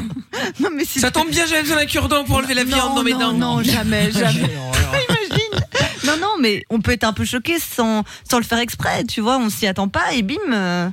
Non 0.60 0.70
mais 0.76 0.84
Ça 0.86 1.12
tombe 1.12 1.30
bien, 1.30 1.46
j'avais 1.46 1.62
besoin 1.64 1.78
d'un 1.78 1.86
cure-dent 1.86 2.24
pour 2.24 2.38
enlever 2.38 2.54
la 2.54 2.64
viande 2.64 2.90
non, 2.90 2.96
dans 2.96 3.04
mes 3.04 3.12
non, 3.14 3.20
dents. 3.20 3.34
Non, 3.58 3.64
jamais, 3.64 4.12
jamais. 4.14 4.50
Non, 6.10 6.18
non, 6.22 6.34
mais 6.42 6.64
on 6.70 6.80
peut 6.82 6.92
être 6.92 7.04
un 7.04 7.14
peu 7.14 7.26
choqué 7.26 7.60
sans, 7.60 8.04
sans 8.30 8.38
le 8.38 8.44
faire 8.44 8.60
exprès, 8.60 9.04
tu 9.04 9.22
vois, 9.22 9.38
on 9.38 9.50
s'y 9.50 9.68
attend 9.68 9.88
pas 9.88 10.14
et 10.14 10.22
bim. 10.24 10.36
euh, 10.54 10.88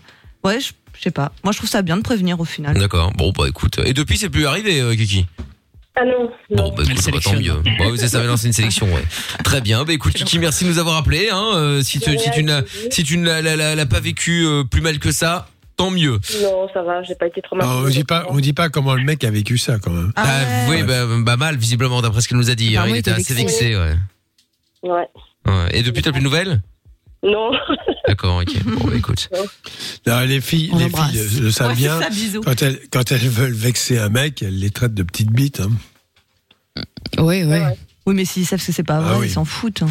Ouais, 0.45 0.61
je 0.61 0.73
je 0.99 1.03
sais 1.03 1.11
pas. 1.11 1.33
Moi, 1.45 1.53
je 1.53 1.59
trouve 1.59 1.69
ça 1.69 1.83
bien 1.83 1.97
de 1.99 2.03
prévenir 2.03 2.41
au 2.41 2.45
final. 2.47 2.79
D'accord. 2.79 3.13
Bon, 3.13 3.31
bah, 3.37 3.45
écoute. 3.49 3.79
Et 3.85 3.93
depuis, 3.93 4.17
c'est 4.17 4.31
plus 4.31 4.47
arrivé, 4.47 4.81
euh, 4.81 4.95
Kiki? 4.95 5.27
Ah 5.95 6.05
non, 6.05 6.31
Bon, 6.57 6.73
bah, 6.77 6.85
écoute, 6.89 7.11
bah, 7.13 7.19
tant 7.23 7.35
mieux. 7.35 7.55
Bon, 7.79 7.95
c'est 7.97 8.09
ça, 8.09 8.21
mais 8.21 8.27
non, 8.27 8.37
c'est 8.39 8.47
une 8.47 8.53
sélection, 8.55 8.87
ouais. 8.95 9.05
Très 9.45 9.61
bien. 9.61 9.85
Bah, 9.85 9.93
écoute, 9.93 10.15
Kiki, 10.15 10.39
merci 10.39 10.65
de 10.65 10.71
nous 10.71 10.79
avoir 10.79 10.97
appelé, 10.97 11.29
hein. 11.31 11.51
Euh, 11.55 11.83
si 11.83 12.01
tu, 12.01 12.19
si 12.19 12.31
tu 12.31 12.47
si 12.91 13.03
tu 13.05 13.19
ne 13.19 13.27
l'as- 13.27 13.43
l'as- 13.43 13.57
l'as 13.57 13.75
l'as 13.75 13.87
pas 13.87 14.01
vécu 14.01 14.45
euh, 14.47 14.65
plus 14.65 14.81
mal 14.81 14.99
que 14.99 15.11
ça, 15.11 15.49
tant 15.77 15.91
mieux. 15.91 16.19
Non, 16.43 16.69
ça 16.73 16.83
va, 16.83 17.03
j'ai 17.03 17.15
pas 17.15 17.27
été 17.27 17.43
traumatisée. 17.43 17.73
Alors, 17.75 17.87
on 17.87 17.91
dit 17.91 18.05
pas, 18.05 18.27
on 18.31 18.37
dit 18.41 18.53
pas 18.55 18.69
comment 18.71 18.95
le 18.95 19.05
mec 19.05 19.23
a 19.25 19.31
vécu 19.31 19.59
ça 19.59 19.79
quand 19.79 19.91
même. 19.93 20.13
Ah 20.17 20.23
Ah, 20.27 20.71
ouais. 20.71 20.77
oui, 20.81 20.83
bah, 20.83 21.05
bah, 21.19 21.37
mal, 21.37 21.57
visiblement, 21.57 22.01
d'après 22.01 22.21
ce 22.23 22.29
qu'elle 22.29 22.39
nous 22.39 22.49
a 22.51 22.55
dit. 22.55 22.69
hein. 22.77 22.81
Apparemment, 22.83 22.95
Il 22.95 22.97
il 22.97 23.01
était 23.01 23.11
était 23.11 23.21
assez 23.21 23.35
vexé. 23.35 23.65
vexé, 23.65 23.77
ouais. 23.77 23.97
Ouais. 24.83 25.09
Ouais. 25.47 25.69
Et 25.73 25.83
depuis, 25.83 26.03
t'as 26.03 26.13
plus 26.13 26.21
de 26.21 26.25
nouvelles? 26.25 26.63
Non. 27.23 27.51
D'accord, 28.09 28.41
ok. 28.43 28.63
Bon, 28.65 28.85
bah, 28.89 28.95
écoute. 28.95 29.29
Les 30.07 30.41
filles, 30.41 30.71
On 30.73 30.79
les 30.79 30.89
filles 30.89 31.41
le 31.41 31.51
savent 31.51 31.71
Ouais, 31.71 31.75
bien. 31.75 31.99
c'est 31.99 32.05
ça, 32.05 32.11
bisous. 32.11 32.41
Quand 32.43 32.63
elles, 32.63 32.81
quand 32.91 33.11
elles 33.11 33.29
veulent 33.29 33.53
vexer 33.53 33.99
un 33.99 34.09
mec, 34.11 34.43
elles 34.43 34.59
les 34.59 34.71
traitent 34.71 34.95
de 34.95 35.03
petites 35.03 35.31
bites. 35.33 35.61
Hein. 35.61 35.71
Oui, 37.19 37.43
oui. 37.45 37.59
Oui, 38.07 38.15
mais 38.15 38.25
s'ils 38.25 38.47
savent 38.47 38.65
que 38.65 38.73
c'est 38.73 38.83
pas 38.85 39.01
vrai, 39.01 39.13
Ah 39.15 39.19
oui. 39.19 39.27
ils 39.27 39.33
s'en 39.33 39.45
foutent. 39.45 39.83
hein. 39.83 39.91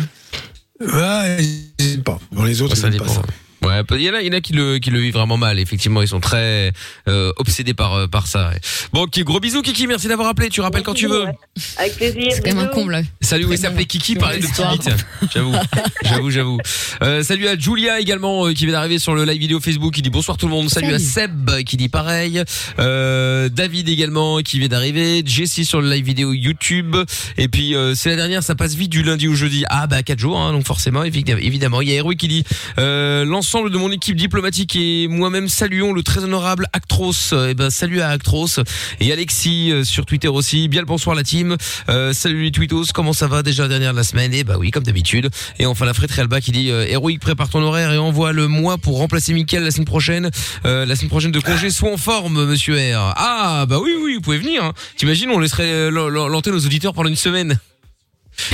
Ouais, 0.80 1.38
ils 1.44 1.94
aiment 1.96 2.04
pas. 2.04 2.20
Bon, 2.32 2.44
les 2.44 2.62
autres, 2.62 2.76
Ça 2.78 2.88
ils 2.88 2.94
aiment 2.94 3.00
pas 3.00 3.06
dépend. 3.08 3.22
ça. 3.22 3.28
Ouais, 3.66 3.82
il 3.92 4.02
y 4.02 4.10
en 4.10 4.14
a, 4.14 4.22
il 4.22 4.28
y 4.28 4.30
en 4.30 4.38
a 4.38 4.42
qui 4.42 4.54
le, 4.54 4.78
qui 4.78 4.90
le 4.92 5.00
vivent 5.00 5.14
vraiment 5.14 5.38
mal. 5.38 5.60
Effectivement, 5.60 6.02
ils 6.02 6.08
sont 6.08 6.20
très 6.20 6.72
euh, 7.08 7.32
obsédés 7.38 7.74
par, 7.74 7.94
euh, 7.94 8.08
par 8.08 8.28
ça. 8.28 8.50
ouais. 8.50 8.60
Bon, 8.94 9.04
ok, 9.04 9.20
gros 9.24 9.40
bisous, 9.40 9.62
Kiki. 9.62 9.88
Merci 9.88 10.08
d'avoir 10.08 10.30
appelé. 10.30 10.50
Tu 10.50 10.62
rappelles 10.62 10.84
quand 10.84 10.94
tu 10.94 11.08
veux. 11.08 11.26
Ouais. 11.26 11.38
Avec 11.78 11.96
plaisir. 11.96 12.32
C'est 12.32 12.42
quand 12.42 12.56
même 12.56 12.66
un 12.66 12.68
comble. 12.68 13.04
Salut, 13.22 13.46
oui, 13.46 13.58
s'appelait. 13.58 13.86
Kiki, 13.86 14.16
parlait 14.16 14.40
de 14.40 14.46
petite. 14.48 14.90
J'avoue, 15.34 15.56
j'avoue, 16.04 16.30
j'avoue. 16.32 16.58
Euh, 17.02 17.24
salut 17.24 17.48
à 17.48 17.58
Julia 17.58 18.00
également 18.00 18.48
euh, 18.48 18.54
qui 18.54 18.66
vient 18.66 18.74
d'arriver 18.74 19.00
sur 19.00 19.16
le 19.16 19.26
live 19.26 19.40
vidéo 19.40 19.60
Facebook 19.60 19.94
qui 19.94 20.02
dit 20.02 20.10
bonsoir 20.10 20.38
tout 20.38 20.48
le 20.48 20.54
monde. 20.54 20.70
Salut, 20.70 20.94
à. 20.94 21.00
Seb 21.00 21.64
qui 21.66 21.78
dit 21.78 21.90
pareil. 21.90 22.44
Euh, 22.80 23.50
David 23.50 23.90
également 23.90 24.40
qui 24.40 24.60
vient 24.60 24.68
d'arriver. 24.68 25.24
Jessie 25.26 25.66
sur 25.66 25.82
le 25.82 25.90
live 25.90 26.06
vidéo 26.06 26.34
YouTube. 26.34 26.96
Et 27.38 27.48
puis 27.48 27.76
euh, 27.76 27.96
c'est 27.96 28.10
la 28.10 28.16
dernière, 28.16 28.44
ça 28.44 28.56
passe 28.56 28.76
vite 28.76 28.92
du 28.92 29.04
lundi 29.04 29.28
au 29.28 29.34
jeudi. 29.34 29.64
Ah 29.70 29.88
bah 29.88 30.04
quatre 30.04 30.20
jours, 30.20 30.40
hein, 30.40 30.52
donc 30.52 30.66
forcément 30.66 31.04
évidemment. 31.04 31.82
Il 31.82 31.90
y 31.90 31.92
a 31.92 31.96
Héroï 31.96 32.16
qui 32.18 32.28
dit 32.28 32.44
euh, 32.78 33.26
l'ensemble 33.56 33.72
de 33.72 33.78
mon 33.78 33.92
équipe 33.92 34.18
diplomatique 34.18 34.76
et 34.76 35.08
moi-même 35.08 35.48
saluons 35.48 35.94
le 35.94 36.04
très 36.04 36.26
honorable 36.26 36.68
Actros. 36.74 37.32
Et 37.32 37.54
ben 37.54 37.70
salut 37.70 38.02
à 38.02 38.10
Actros 38.10 38.60
et 39.00 39.14
Alexis 39.14 39.72
euh, 39.72 39.86
sur 39.86 40.06
Twitter 40.06 40.28
aussi. 40.28 40.68
Bien 40.68 40.82
le 40.82 40.86
bonsoir 40.86 41.16
la 41.16 41.24
team. 41.24 41.56
Euh, 41.88 42.12
salut 42.12 42.44
les 42.44 42.52
tweetos, 42.52 42.88
comment 42.94 43.14
ça 43.14 43.28
va 43.28 43.44
déjà 43.44 43.70
dernière 43.70 43.94
de 43.94 43.98
la 43.98 44.04
semaine? 44.04 44.34
Et 44.34 44.44
bah 44.44 44.56
oui, 44.60 44.72
comme 44.72 44.84
d'habitude. 44.84 45.30
Et 45.58 45.66
enfin 45.66 45.86
la 45.86 45.94
fréterie 45.94 46.20
Alba 46.20 46.42
qui 46.42 46.52
dit 46.52 46.70
euh, 46.70 46.86
héroïque 46.86 47.22
prépare 47.22 47.48
ton 47.48 47.62
horaire 47.62 47.94
et 47.94 47.98
envoie 47.98 48.34
le 48.34 48.50
moi 48.50 48.78
pour 48.78 48.98
remplacer 48.98 49.32
Mickaël 49.32 49.64
la 49.64 49.72
semaine 49.72 49.86
prochaine. 49.86 50.32
Euh, 50.66 50.86
la 50.86 50.98
semaine 50.98 51.10
prochaine 51.10 51.32
de 51.32 51.40
congé, 51.40 51.70
sois 51.70 51.94
en 51.94 51.98
forme, 51.98 52.44
monsieur 52.46 52.76
R. 52.76 53.14
Ah 53.16 53.66
bah 53.70 53.80
oui 53.82 53.92
oui, 54.04 54.16
vous 54.16 54.22
pouvez 54.22 54.38
venir. 54.40 54.66
Hein. 54.66 54.74
T'imagines, 54.98 55.30
on 55.30 55.40
laisserait 55.40 55.64
euh, 55.64 55.90
l'antenne 55.90 56.56
aux 56.56 56.66
auditeurs 56.66 56.94
pendant 56.94 57.10
une 57.10 57.16
semaine. 57.16 57.58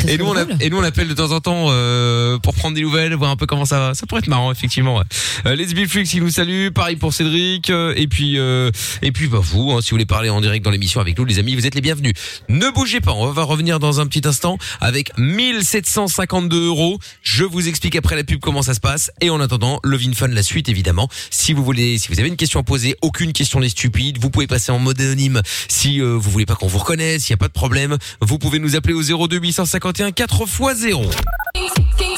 Et 0.07 0.17
nous, 0.17 0.25
on 0.25 0.35
a- 0.35 0.45
et 0.59 0.69
nous 0.69 0.77
on 0.77 0.83
appelle 0.83 1.07
de 1.07 1.13
temps 1.13 1.31
en 1.31 1.39
temps 1.41 1.67
euh, 1.69 2.37
pour 2.39 2.53
prendre 2.55 2.75
des 2.75 2.81
nouvelles, 2.81 3.13
voir 3.15 3.31
un 3.31 3.35
peu 3.35 3.45
comment 3.45 3.65
ça 3.65 3.79
va. 3.79 3.93
Ça 3.93 4.05
pourrait 4.05 4.19
être 4.19 4.27
marrant 4.27 4.51
effectivement. 4.51 4.97
Ouais. 4.97 5.03
Euh, 5.45 5.55
les 5.55 5.65
Billflux 5.67 6.03
qui 6.03 6.21
nous 6.21 6.29
salue, 6.29 6.69
pareil 6.69 6.95
pour 6.95 7.13
Cédric 7.13 7.69
euh, 7.69 7.93
et 7.95 8.07
puis 8.07 8.37
euh, 8.37 8.71
et 9.01 9.11
puis 9.11 9.27
bah 9.27 9.39
vous, 9.41 9.71
hein, 9.71 9.81
si 9.81 9.89
vous 9.91 9.95
voulez 9.95 10.05
parler 10.05 10.29
en 10.29 10.41
direct 10.41 10.63
dans 10.63 10.71
l'émission 10.71 11.01
avec 11.01 11.17
nous, 11.17 11.25
les 11.25 11.39
amis, 11.39 11.55
vous 11.55 11.65
êtes 11.65 11.75
les 11.75 11.81
bienvenus. 11.81 12.13
Ne 12.49 12.69
bougez 12.73 13.01
pas, 13.01 13.11
on 13.13 13.31
va 13.31 13.43
revenir 13.43 13.79
dans 13.79 13.99
un 13.99 14.07
petit 14.07 14.27
instant 14.27 14.57
avec 14.79 15.11
1752 15.17 16.67
euros. 16.67 16.99
Je 17.21 17.43
vous 17.43 17.67
explique 17.67 17.95
après 17.95 18.15
la 18.15 18.23
pub 18.23 18.39
comment 18.39 18.61
ça 18.61 18.73
se 18.73 18.79
passe 18.79 19.11
et 19.21 19.29
en 19.29 19.39
attendant, 19.41 19.79
Levin 19.83 20.13
Fun 20.13 20.27
la 20.27 20.43
suite 20.43 20.69
évidemment. 20.69 21.09
Si 21.29 21.53
vous 21.53 21.63
voulez, 21.63 21.97
si 21.97 22.07
vous 22.09 22.19
avez 22.19 22.29
une 22.29 22.35
question 22.37 22.59
à 22.59 22.63
poser, 22.63 22.95
aucune 23.01 23.33
question 23.33 23.59
n'est 23.59 23.69
stupide. 23.69 24.17
Vous 24.19 24.29
pouvez 24.29 24.47
passer 24.47 24.71
en 24.71 24.79
mode 24.79 24.99
anonyme 25.01 25.41
si 25.67 26.01
euh, 26.01 26.15
vous 26.17 26.29
voulez 26.31 26.45
pas 26.45 26.55
qu'on 26.55 26.67
vous 26.67 26.77
reconnaisse, 26.79 27.27
il 27.29 27.31
y 27.31 27.33
a 27.33 27.37
pas 27.37 27.47
de 27.47 27.53
problème. 27.53 27.97
Vous 28.21 28.37
pouvez 28.37 28.59
nous 28.59 28.75
appeler 28.75 28.93
au 28.93 29.01
02 29.27 29.39
851 29.79 30.47
4 30.47 30.71
x 30.71 30.79
0. 30.81 32.10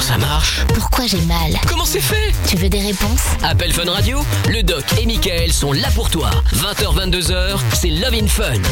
Comment 0.00 0.12
ça 0.12 0.26
marche 0.26 0.60
Pourquoi 0.72 1.06
j'ai 1.06 1.20
mal 1.22 1.52
Comment 1.68 1.84
c'est 1.84 2.00
fait 2.00 2.32
Tu 2.48 2.56
veux 2.56 2.70
des 2.70 2.80
réponses 2.80 3.20
Appel 3.42 3.70
Fun 3.70 3.84
Radio, 3.84 4.20
le 4.48 4.62
doc 4.62 4.82
et 4.98 5.04
Michael 5.04 5.52
sont 5.52 5.72
là 5.72 5.88
pour 5.94 6.08
toi. 6.08 6.30
20h, 6.54 7.10
22h, 7.10 7.58
c'est 7.74 7.90
Love 7.90 8.14
in 8.14 8.26
Fun. 8.26 8.62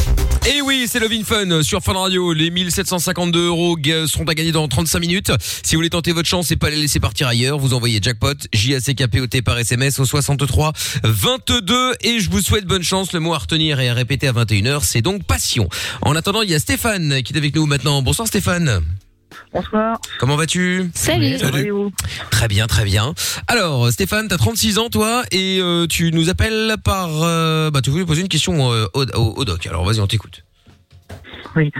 Et 0.49 0.63
oui, 0.63 0.87
c'est 0.89 0.99
Love 0.99 1.11
in 1.11 1.23
Fun 1.23 1.61
sur 1.61 1.83
Fun 1.83 1.93
Radio. 1.93 2.33
Les 2.33 2.49
1752 2.49 3.45
euros 3.45 3.77
seront 4.07 4.23
à 4.23 4.33
gagner 4.33 4.51
dans 4.51 4.67
35 4.67 4.99
minutes. 4.99 5.31
Si 5.63 5.75
vous 5.75 5.79
voulez 5.79 5.91
tenter 5.91 6.13
votre 6.13 6.27
chance 6.27 6.49
et 6.49 6.55
pas 6.55 6.71
les 6.71 6.77
laisser 6.77 6.99
partir 6.99 7.27
ailleurs, 7.27 7.59
vous 7.59 7.75
envoyez 7.75 7.99
jackpot 8.01 8.33
J-A-C-K-P-O-T 8.51 9.43
par 9.43 9.59
SMS 9.59 9.99
au 9.99 10.05
63 10.05 10.73
22 11.03 11.93
et 12.01 12.19
je 12.21 12.29
vous 12.31 12.41
souhaite 12.41 12.65
bonne 12.65 12.83
chance. 12.83 13.13
Le 13.13 13.19
mot 13.19 13.35
à 13.35 13.37
retenir 13.37 13.79
et 13.79 13.89
à 13.89 13.93
répéter 13.93 14.27
à 14.27 14.33
21h, 14.33 14.81
c'est 14.83 15.03
donc 15.03 15.25
passion. 15.25 15.69
En 16.01 16.15
attendant, 16.15 16.41
il 16.41 16.49
y 16.49 16.55
a 16.55 16.59
Stéphane 16.59 17.21
qui 17.21 17.33
est 17.33 17.37
avec 17.37 17.55
nous 17.55 17.67
maintenant. 17.67 18.01
Bonsoir 18.01 18.27
Stéphane. 18.27 18.81
Bonsoir. 19.53 19.99
Comment 20.19 20.35
vas-tu? 20.35 20.91
Salut. 20.93 21.37
Salut. 21.39 21.71
Très 22.29 22.47
bien, 22.47 22.67
très 22.67 22.85
bien. 22.85 23.13
Alors, 23.47 23.89
Stéphane, 23.91 24.27
t'as 24.27 24.37
36 24.37 24.77
ans, 24.77 24.89
toi, 24.89 25.23
et 25.31 25.57
euh, 25.59 25.87
tu 25.87 26.11
nous 26.11 26.29
appelles 26.29 26.75
par... 26.83 27.09
euh, 27.23 27.71
bah, 27.71 27.81
tu 27.81 27.89
voulais 27.89 28.05
poser 28.05 28.21
une 28.21 28.27
question 28.27 28.71
euh, 28.71 28.85
au, 28.93 29.03
au- 29.05 29.33
au 29.37 29.45
doc. 29.45 29.65
Alors, 29.65 29.83
vas-y, 29.85 29.99
on 30.01 30.07
t'écoute. 30.07 30.43
Oui, 31.55 31.71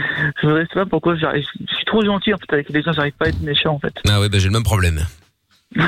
je 0.41 0.47
voudrais 0.47 0.65
savoir 0.67 0.87
pourquoi 0.89 1.15
j'arrive. 1.15 1.45
Je 1.69 1.75
suis 1.75 1.85
trop 1.85 2.03
gentil 2.03 2.33
en 2.33 2.37
fait 2.37 2.51
avec 2.53 2.69
les 2.69 2.81
gens, 2.81 2.91
j'arrive 2.91 3.13
pas 3.13 3.25
à 3.25 3.29
être 3.29 3.41
méchant 3.41 3.75
en 3.75 3.79
fait. 3.79 3.93
Ah 4.07 4.19
ouais, 4.19 4.27
bah, 4.29 4.39
j'ai 4.39 4.45
le 4.47 4.53
même 4.53 4.63
problème. 4.63 5.05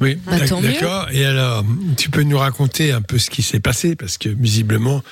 Oui, 0.00 0.18
Bah, 0.26 0.38
d'ac- 0.38 0.48
tant 0.50 0.60
mieux. 0.60 0.68
d'accord. 0.74 1.06
Et 1.10 1.24
alors, 1.24 1.64
tu 1.96 2.10
peux 2.10 2.22
nous 2.22 2.36
raconter 2.36 2.92
un 2.92 3.00
peu 3.00 3.16
ce 3.18 3.30
qui 3.30 3.42
s'est 3.42 3.60
passé 3.60 3.96
parce 3.96 4.18
que 4.18 4.28
visiblement, 4.28 5.02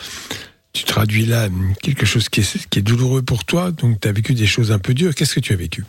tu 0.75 0.85
traduis 0.85 1.25
là 1.25 1.49
quelque 1.83 2.05
chose 2.05 2.29
qui 2.29 2.41
est, 2.41 2.69
qui 2.69 2.79
est 2.81 2.83
douloureux 2.83 3.23
pour 3.23 3.45
toi. 3.45 3.71
Donc, 3.71 4.01
tu 4.01 4.09
as 4.09 4.13
vécu 4.13 4.35
des 4.35 4.47
choses 4.47 4.73
un 4.73 4.79
peu 4.79 4.93
dures. 4.93 5.15
Qu'est-ce 5.15 5.35
que 5.35 5.41
tu 5.41 5.53
as 5.53 5.57
vécu? 5.57 5.85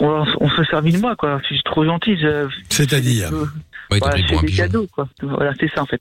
On, 0.00 0.24
on 0.40 0.50
se 0.50 0.64
servi 0.64 0.92
de 0.92 0.98
moi 0.98 1.14
quoi. 1.16 1.40
Je 1.48 1.54
suis 1.54 1.62
trop 1.64 1.84
gentil. 1.84 2.16
Je, 2.20 2.48
C'est-à-dire? 2.68 3.30
Ouais, 3.90 4.00
t'as 4.00 4.08
voilà, 4.10 4.16
fais 4.26 4.34
des 4.40 4.46
pigeon. 4.46 4.64
cadeaux 4.64 4.86
quoi. 4.88 5.08
Voilà, 5.22 5.52
c'est 5.58 5.70
ça 5.74 5.82
en 5.82 5.86
fait. 5.86 6.00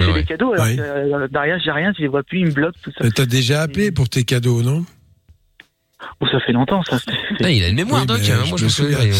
Ouais. 0.00 0.12
des 0.12 0.24
cadeaux 0.24 0.52
alors 0.52 0.66
Ouais. 0.66 0.76
que, 0.76 0.82
euh, 0.82 1.28
derrière 1.28 1.58
j'ai 1.64 1.70
rien, 1.70 1.92
je 1.96 2.02
les 2.02 2.08
vois 2.08 2.22
plus, 2.22 2.40
ils 2.40 2.46
me 2.46 2.52
bloquent 2.52 2.78
tout 2.82 2.92
ça. 2.98 3.10
Tu 3.10 3.20
as 3.22 3.26
déjà 3.26 3.62
appelé 3.62 3.90
pour 3.92 4.08
tes 4.08 4.24
cadeaux, 4.24 4.62
non? 4.62 4.84
Oh, 6.20 6.26
ça 6.30 6.40
fait 6.40 6.52
longtemps 6.52 6.82
ça. 6.82 6.98
Il 7.40 7.62
a 7.64 7.68
une 7.68 7.76
mémoire, 7.76 8.02
Oui, 8.02 8.06
Doc. 8.06 8.18
hein, 8.20 8.22
je 8.44 8.50
Moi, 8.50 8.52
me 8.52 8.56
je 8.58 8.64
me 8.64 8.68
souviens. 8.68 8.98
souviens. 8.98 9.14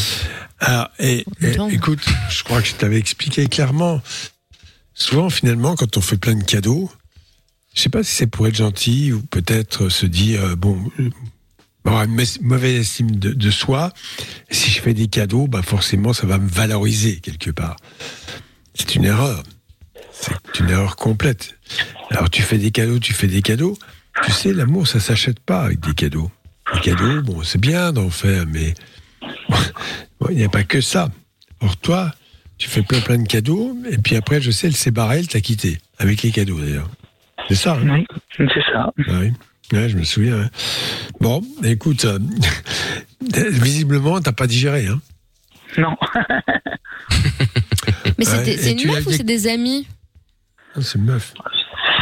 Alors, 0.60 0.88
et, 0.98 1.24
et, 1.40 1.46
Attends. 1.52 1.68
écoute, 1.70 2.04
je 2.30 2.42
crois 2.44 2.60
que 2.60 2.68
je 2.68 2.74
t'avais 2.74 2.98
expliqué 2.98 3.46
clairement. 3.48 4.00
Souvent, 4.94 5.30
finalement, 5.30 5.74
quand 5.76 5.96
on 5.96 6.00
fait 6.02 6.18
plein 6.18 6.34
de 6.34 6.44
cadeaux, 6.44 6.90
je 7.74 7.82
sais 7.82 7.88
pas 7.88 8.02
si 8.02 8.14
c'est 8.14 8.26
pour 8.26 8.46
être 8.46 8.56
gentil 8.56 9.12
ou 9.12 9.20
peut-être 9.22 9.88
se 9.88 10.06
dire, 10.06 10.44
euh, 10.44 10.56
bon, 10.56 10.90
mauvaise 12.40 12.80
estime 12.80 13.10
de, 13.16 13.50
soi. 13.50 13.92
Si 14.50 14.70
je 14.70 14.80
fais 14.80 14.94
des 14.94 15.08
cadeaux, 15.08 15.46
bah 15.46 15.62
forcément, 15.62 16.12
ça 16.12 16.26
va 16.26 16.38
me 16.38 16.48
valoriser 16.48 17.20
quelque 17.20 17.50
part. 17.50 17.76
C'est 18.74 18.94
une 18.94 19.04
erreur. 19.04 19.42
C'est 20.12 20.60
une 20.60 20.70
erreur 20.70 20.96
complète. 20.96 21.56
Alors, 22.10 22.28
tu 22.28 22.42
fais 22.42 22.58
des 22.58 22.70
cadeaux, 22.70 22.98
tu 22.98 23.12
fais 23.12 23.26
des 23.26 23.42
cadeaux. 23.42 23.78
Tu 24.24 24.32
sais, 24.32 24.52
l'amour, 24.52 24.86
ça 24.86 25.00
s'achète 25.00 25.40
pas 25.40 25.62
avec 25.62 25.80
des 25.80 25.94
cadeaux. 25.94 26.30
Les 26.74 26.80
cadeaux, 26.80 27.22
bon, 27.22 27.42
c'est 27.42 27.60
bien 27.60 27.92
d'en 27.92 28.10
faire, 28.10 28.44
mais 28.46 28.74
il 30.30 30.36
n'y 30.36 30.44
a 30.44 30.48
pas 30.48 30.64
que 30.64 30.80
ça. 30.80 31.10
Or, 31.60 31.76
toi, 31.76 32.12
tu 32.58 32.68
fais 32.68 32.82
plein 32.82 33.00
plein 33.00 33.18
de 33.18 33.26
cadeaux, 33.26 33.76
et 33.90 33.96
puis 33.96 34.16
après, 34.16 34.40
je 34.40 34.50
sais, 34.50 34.66
elle 34.66 34.76
s'est 34.76 34.90
barrée, 34.90 35.20
elle 35.20 35.28
t'a 35.28 35.40
quitté. 35.40 35.78
Avec 35.98 36.22
les 36.22 36.30
cadeaux, 36.30 36.60
d'ailleurs. 36.60 36.90
C'est 37.50 37.56
ça, 37.56 37.74
hein 37.74 37.82
Oui, 37.98 38.06
c'est 38.38 38.46
ça. 38.72 38.92
ah 38.96 39.12
oui. 39.20 39.32
Ouais, 39.72 39.88
je 39.88 39.96
me 39.96 40.02
souviens. 40.04 40.40
hein. 40.40 40.50
Bon, 41.20 41.42
écoute, 41.62 42.04
euh, 42.04 42.18
visiblement, 43.50 44.20
t'as 44.20 44.32
pas 44.32 44.46
digéré, 44.46 44.86
hein 44.86 45.00
Non. 45.78 45.96
Mais 48.18 48.24
c'est 48.24 48.38
Ouais, 48.38 48.56
c'est 48.56 48.72
une 48.72 48.78
tu 48.78 48.88
meuf 48.88 49.06
ou 49.06 49.10
c'est 49.12 49.24
des 49.24 49.46
amis 49.46 49.86
Ah, 50.74 50.80
C'est 50.82 50.98
une 50.98 51.04
meuf. 51.04 51.34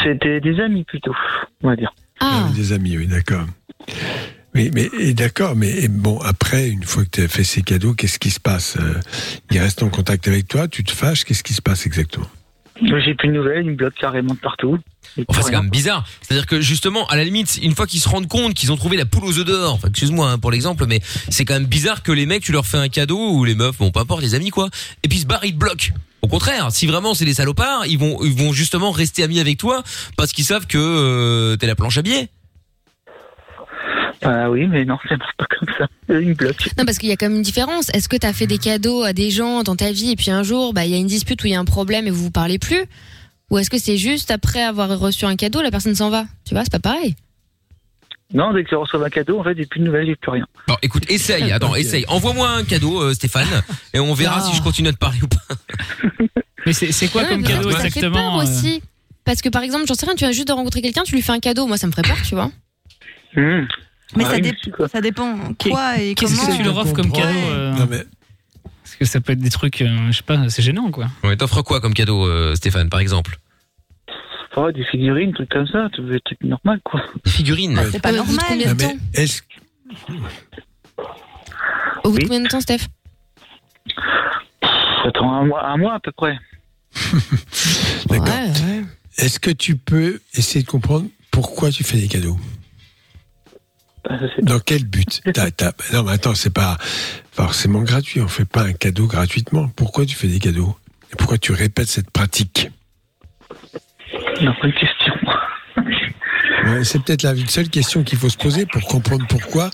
C'était 0.03 0.41
des 0.41 0.61
amis 0.61 0.85
plutôt, 0.85 1.15
on 1.63 1.69
va 1.69 1.77
dire. 1.77 1.93
Ah, 2.21 2.47
Ah, 2.49 2.53
Des 2.55 2.73
amis, 2.73 2.97
oui, 2.97 3.07
d'accord. 3.07 3.45
Oui, 4.55 4.71
mais 4.75 4.89
et 4.99 5.13
d'accord, 5.15 5.55
mais 5.57 5.69
et 5.71 5.89
bon, 5.89 6.19
après, 6.21 6.69
une 6.69 6.83
fois 6.85 7.05
que 7.05 7.11
tu 7.11 7.23
as 7.23 7.29
fait 7.29 7.45
ces 7.45 7.63
cadeaux, 7.63 7.93
qu'est-ce 7.95 8.19
qui 8.19 8.31
se 8.31 8.41
passe 8.41 8.77
Euh, 8.81 8.95
Il 9.51 9.59
reste 9.61 9.83
en 9.83 9.89
contact 9.91 10.27
avec 10.27 10.49
toi, 10.49 10.69
tu 10.69 10.83
te 10.85 10.91
fâches, 10.93 11.25
qu'est-ce 11.25 11.43
qui 11.45 11.53
se 11.55 11.63
passe 11.63 11.87
exactement? 11.87 12.27
J'ai 12.81 13.15
plus 13.15 13.29
de 13.29 13.33
nouvelles, 13.33 13.65
ils 13.65 13.73
me 13.73 13.77
bloquent 13.77 13.99
carrément 14.01 14.35
de 14.35 14.39
partout. 14.39 14.79
Enfin, 15.27 15.43
c'est 15.43 15.53
quand 15.53 15.63
même 15.63 15.71
bizarre. 15.71 16.07
C'est-à-dire 16.21 16.47
que 16.47 16.61
justement, 16.61 17.07
à 17.09 17.17
la 17.17 17.25
limite, 17.25 17.59
une 17.63 17.75
fois 17.75 17.87
qu'ils 17.87 18.01
se 18.01 18.09
rendent 18.09 18.29
compte 18.29 18.55
qu'ils 18.55 18.71
ont 18.71 18.77
trouvé 18.77 18.97
la 18.97 19.05
poule 19.05 19.25
aux 19.25 19.39
œufs 19.39 19.45
d'or, 19.45 19.75
enfin, 19.75 19.89
excuse-moi 19.89 20.31
hein, 20.31 20.39
pour 20.39 20.51
l'exemple, 20.51 20.87
mais 20.87 21.01
c'est 21.29 21.45
quand 21.45 21.55
même 21.55 21.67
bizarre 21.67 22.03
que 22.03 22.13
les 22.13 22.27
mecs, 22.27 22.43
tu 22.43 22.53
leur 22.53 22.67
fais 22.67 22.79
un 22.79 22.89
cadeau 22.89 23.33
ou 23.33 23.45
les 23.45 23.55
meufs, 23.55 23.79
bon, 23.79 23.91
peu 23.91 24.01
importe, 24.01 24.23
les 24.23 24.35
amis 24.35 24.51
quoi, 24.51 24.69
et 25.03 25.09
puis 25.09 25.19
ils 25.19 25.23
se 25.23 25.27
barrent, 25.27 25.45
ils 25.45 25.55
te 25.55 25.59
bloquent. 25.59 25.91
Au 26.23 26.29
contraire, 26.29 26.71
si 26.71 26.87
vraiment 26.87 27.15
c'est 27.15 27.25
des 27.25 27.35
salopards, 27.35 27.87
ils 27.87 27.99
vont, 27.99 28.19
ils 28.23 28.37
vont 28.37 28.53
justement 28.53 28.91
rester 28.91 29.23
amis 29.23 29.41
avec 29.41 29.57
toi 29.57 29.83
parce 30.17 30.33
qu'ils 30.33 30.45
savent 30.45 30.67
que 30.67 30.79
euh, 30.79 31.57
t'es 31.57 31.67
la 31.67 31.75
planche 31.75 31.97
à 31.97 32.03
billets. 32.03 32.29
Bah 34.23 34.51
oui, 34.51 34.67
mais 34.67 34.85
non, 34.85 34.99
ça 35.09 35.17
marche 35.17 35.35
pas 35.37 35.47
comme 35.47 35.69
ça. 35.79 35.87
Me 36.09 36.35
bloquent. 36.35 36.65
non, 36.77 36.85
parce 36.85 36.99
qu'il 36.99 37.09
y 37.09 37.13
a 37.13 37.17
quand 37.17 37.27
même 37.29 37.37
une 37.37 37.43
différence. 37.43 37.89
Est-ce 37.95 38.09
que 38.09 38.17
t'as 38.17 38.33
fait 38.33 38.47
des 38.47 38.59
cadeaux 38.59 39.03
à 39.05 39.13
des 39.13 39.31
gens 39.31 39.63
dans 39.63 39.77
ta 39.77 39.93
vie 39.93 40.11
et 40.13 40.17
puis 40.17 40.31
un 40.31 40.43
jour, 40.43 40.73
bah, 40.75 40.85
il 40.85 40.91
y 40.91 40.95
a 40.95 40.99
une 40.99 41.07
dispute 41.07 41.43
où 41.45 41.47
il 41.47 41.53
y 41.53 41.55
a 41.55 41.61
un 41.61 41.65
problème 41.65 42.07
et 42.07 42.11
vous 42.11 42.25
vous 42.25 42.31
parlez 42.31 42.59
plus? 42.59 42.85
Ou 43.51 43.59
est-ce 43.59 43.71
que 43.71 43.79
c'est 43.79 43.97
juste 43.97 44.31
après 44.31 44.63
avoir 44.63 44.89
reçu 44.99 45.25
un 45.25 45.37
cadeau, 45.37 45.63
la 45.63 45.71
personne 45.71 45.95
s'en 45.95 46.11
va? 46.11 46.27
Tu 46.45 46.55
vois, 46.55 46.65
c'est 46.65 46.73
pas 46.73 46.79
pareil. 46.81 47.15
Non, 48.35 48.53
dès 48.53 48.63
que 48.65 48.69
je 48.71 48.75
reçois 48.75 49.07
un 49.07 49.09
cadeau, 49.09 49.41
en 49.41 49.45
fait, 49.45 49.57
j'ai 49.57 49.65
plus 49.65 49.81
de 49.81 49.87
nouvelles, 49.87 50.07
j'ai 50.07 50.17
plus 50.17 50.31
rien. 50.31 50.47
Bon, 50.67 50.77
écoute, 50.83 51.05
essaye, 51.11 51.51
attends, 51.51 51.75
essaye. 51.75 52.05
Envoie-moi 52.09 52.47
un 52.51 52.65
cadeau, 52.65 53.01
euh, 53.01 53.15
Stéphane, 53.15 53.47
et 53.95 54.01
on 54.01 54.13
verra 54.13 54.41
Ah. 54.41 54.43
si 54.43 54.55
je 54.55 54.61
continue 54.63 54.89
à 54.89 54.93
te 54.93 54.99
parler 54.99 55.19
ou 55.23 55.29
pas. 55.29 55.55
Mais 56.67 56.75
c'est 56.75 56.93
c'est 56.93 57.09
quoi 57.09 57.23
Ouais, 57.23 57.29
comme 57.29 57.43
cadeau 57.43 57.71
ça 57.71 57.79
fait 57.79 57.87
exactement 57.87 58.15
peur 58.17 58.41
euh, 58.41 58.43
aussi. 58.43 58.83
Parce 59.25 59.41
que 59.41 59.49
par 59.49 59.63
exemple, 59.63 59.87
j'en 59.89 59.95
sais 59.95 60.05
rien, 60.05 60.15
tu 60.15 60.25
viens 60.25 60.33
juste 60.33 60.49
de 60.49 60.53
rencontrer 60.53 60.83
quelqu'un, 60.83 61.05
tu 61.05 61.15
lui 61.15 61.23
fais 61.23 61.33
un 61.33 61.39
cadeau, 61.41 61.67
moi 61.67 61.79
ça 61.79 61.87
me 61.87 61.93
ferait 61.93 62.03
peur, 62.03 62.19
tu 62.27 62.35
vois. 62.35 62.51
Mais 64.17 64.25
ça, 64.25 64.35
oui, 64.35 64.41
dé- 64.43 64.53
c'est 64.65 64.71
quoi. 64.71 64.89
ça 64.89 65.01
dépend 65.01 65.37
quoi 65.63 65.99
et 65.99 66.15
Qu'est-ce 66.15 66.35
comment. 66.37 66.53
que 66.53 66.57
tu 66.57 66.63
leur 66.65 66.77
offres 66.79 66.95
comme 66.95 67.13
cadeau 67.13 67.29
euh, 67.51 67.73
Non, 67.75 67.87
mais 67.91 68.05
Parce 68.83 68.97
que 68.97 69.05
ça 69.05 69.21
peut 69.21 69.33
être 69.33 69.39
des 69.41 69.51
trucs, 69.51 69.83
euh, 69.83 70.11
je 70.11 70.17
sais 70.17 70.23
pas, 70.23 70.49
c'est 70.49 70.63
gênant 70.63 70.91
quoi. 70.91 71.09
Ouais, 71.25 71.37
t'offres 71.37 71.63
quoi 71.63 71.81
comme 71.81 71.93
cadeau, 71.95 72.27
euh, 72.27 72.55
Stéphane, 72.55 72.89
par 72.89 73.01
exemple? 73.01 73.39
Oh, 74.57 74.73
des 74.73 74.85
figurines, 74.91 75.33
trucs 75.35 75.51
comme 75.51 75.67
ça, 75.69 75.89
tout 75.93 76.03
des 76.09 76.21
trucs 76.21 76.43
normaux, 76.43 76.81
quoi. 76.83 77.03
Des 77.25 77.31
figurines. 77.31 77.79
C'est 77.93 78.01
pas 78.03 78.13
normal. 78.13 78.37
combien 78.49 78.67
non, 78.69 78.75
de 78.75 78.83
mais 78.83 78.89
temps 78.95 78.99
est-ce 79.15 79.43
Au 82.03 82.11
bout 82.11 82.19
de 82.19 82.25
combien 82.25 82.41
de 82.41 82.49
temps, 82.49 82.61
Steph? 82.61 82.87
Attends, 85.05 85.33
un 85.33 85.45
mois, 85.47 85.65
un 85.67 85.77
mois 85.77 85.95
à 85.95 86.01
peu 86.01 86.13
près. 86.13 86.39
D'accord. 88.09 88.27
Ouais, 88.27 88.33
ouais. 88.33 88.83
est-ce 89.19 89.39
que 89.39 89.51
tu 89.51 89.77
peux 89.77 90.21
essayer 90.35 90.63
de 90.65 90.69
comprendre 90.69 91.07
pourquoi 91.31 91.71
tu 91.71 91.85
fais 91.85 91.99
des 91.99 92.09
cadeaux? 92.09 92.37
Bah, 92.37 92.43
Dans 94.43 94.61
quel 94.61 94.85
but 94.85 95.21
Non, 95.93 96.03
mais 96.05 96.13
attends, 96.13 96.35
c'est 96.35 96.53
pas 96.53 96.77
forcément 97.33 97.83
gratuit. 97.83 98.21
On 98.21 98.29
fait 98.29 98.45
pas 98.45 98.63
un 98.63 98.73
cadeau 98.73 99.07
gratuitement. 99.07 99.69
Pourquoi 99.69 100.07
tu 100.07 100.17
fais 100.17 100.29
des 100.29 100.39
cadeaux? 100.39 100.77
Et 101.13 101.17
pourquoi 101.17 101.39
tu 101.39 101.53
répètes 101.53 101.89
cette 101.89 102.11
pratique? 102.11 102.71
Non, 104.41 104.55
bonne 104.63 104.73
question. 104.73 105.15
Ouais, 106.67 106.85
C'est 106.85 107.03
peut-être 107.03 107.23
la 107.23 107.35
seule 107.47 107.69
question 107.69 108.03
qu'il 108.03 108.19
faut 108.19 108.29
se 108.29 108.37
poser 108.37 108.67
pour 108.67 108.83
comprendre 108.83 109.27
pourquoi 109.29 109.71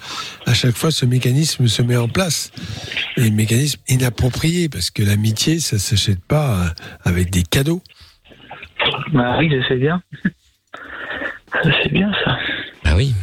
à 0.47 0.55
chaque 0.55 0.77
fois 0.77 0.91
ce 0.91 1.07
mécanisme 1.07 1.67
se 1.67 1.83
met 1.83 1.97
en 1.97 2.09
place. 2.09 2.53
Et 3.17 3.23
un 3.23 3.31
mécanisme 3.31 3.81
inapproprié 3.89 4.69
parce 4.69 4.91
que 4.91 5.03
l'amitié, 5.03 5.59
ça 5.61 5.79
s'achète 5.79 6.25
pas 6.25 6.55
euh, 6.55 6.69
avec 7.05 7.31
des 7.31 7.43
cadeaux. 7.43 7.83
Bah 9.13 9.37
oui, 9.39 9.51
je 9.51 9.67
sais 9.67 9.77
bien. 9.77 10.03
C'est 11.63 11.93
bien, 11.93 12.13
ça. 12.25 12.39
Ah 12.85 12.97
oui. 12.97 13.15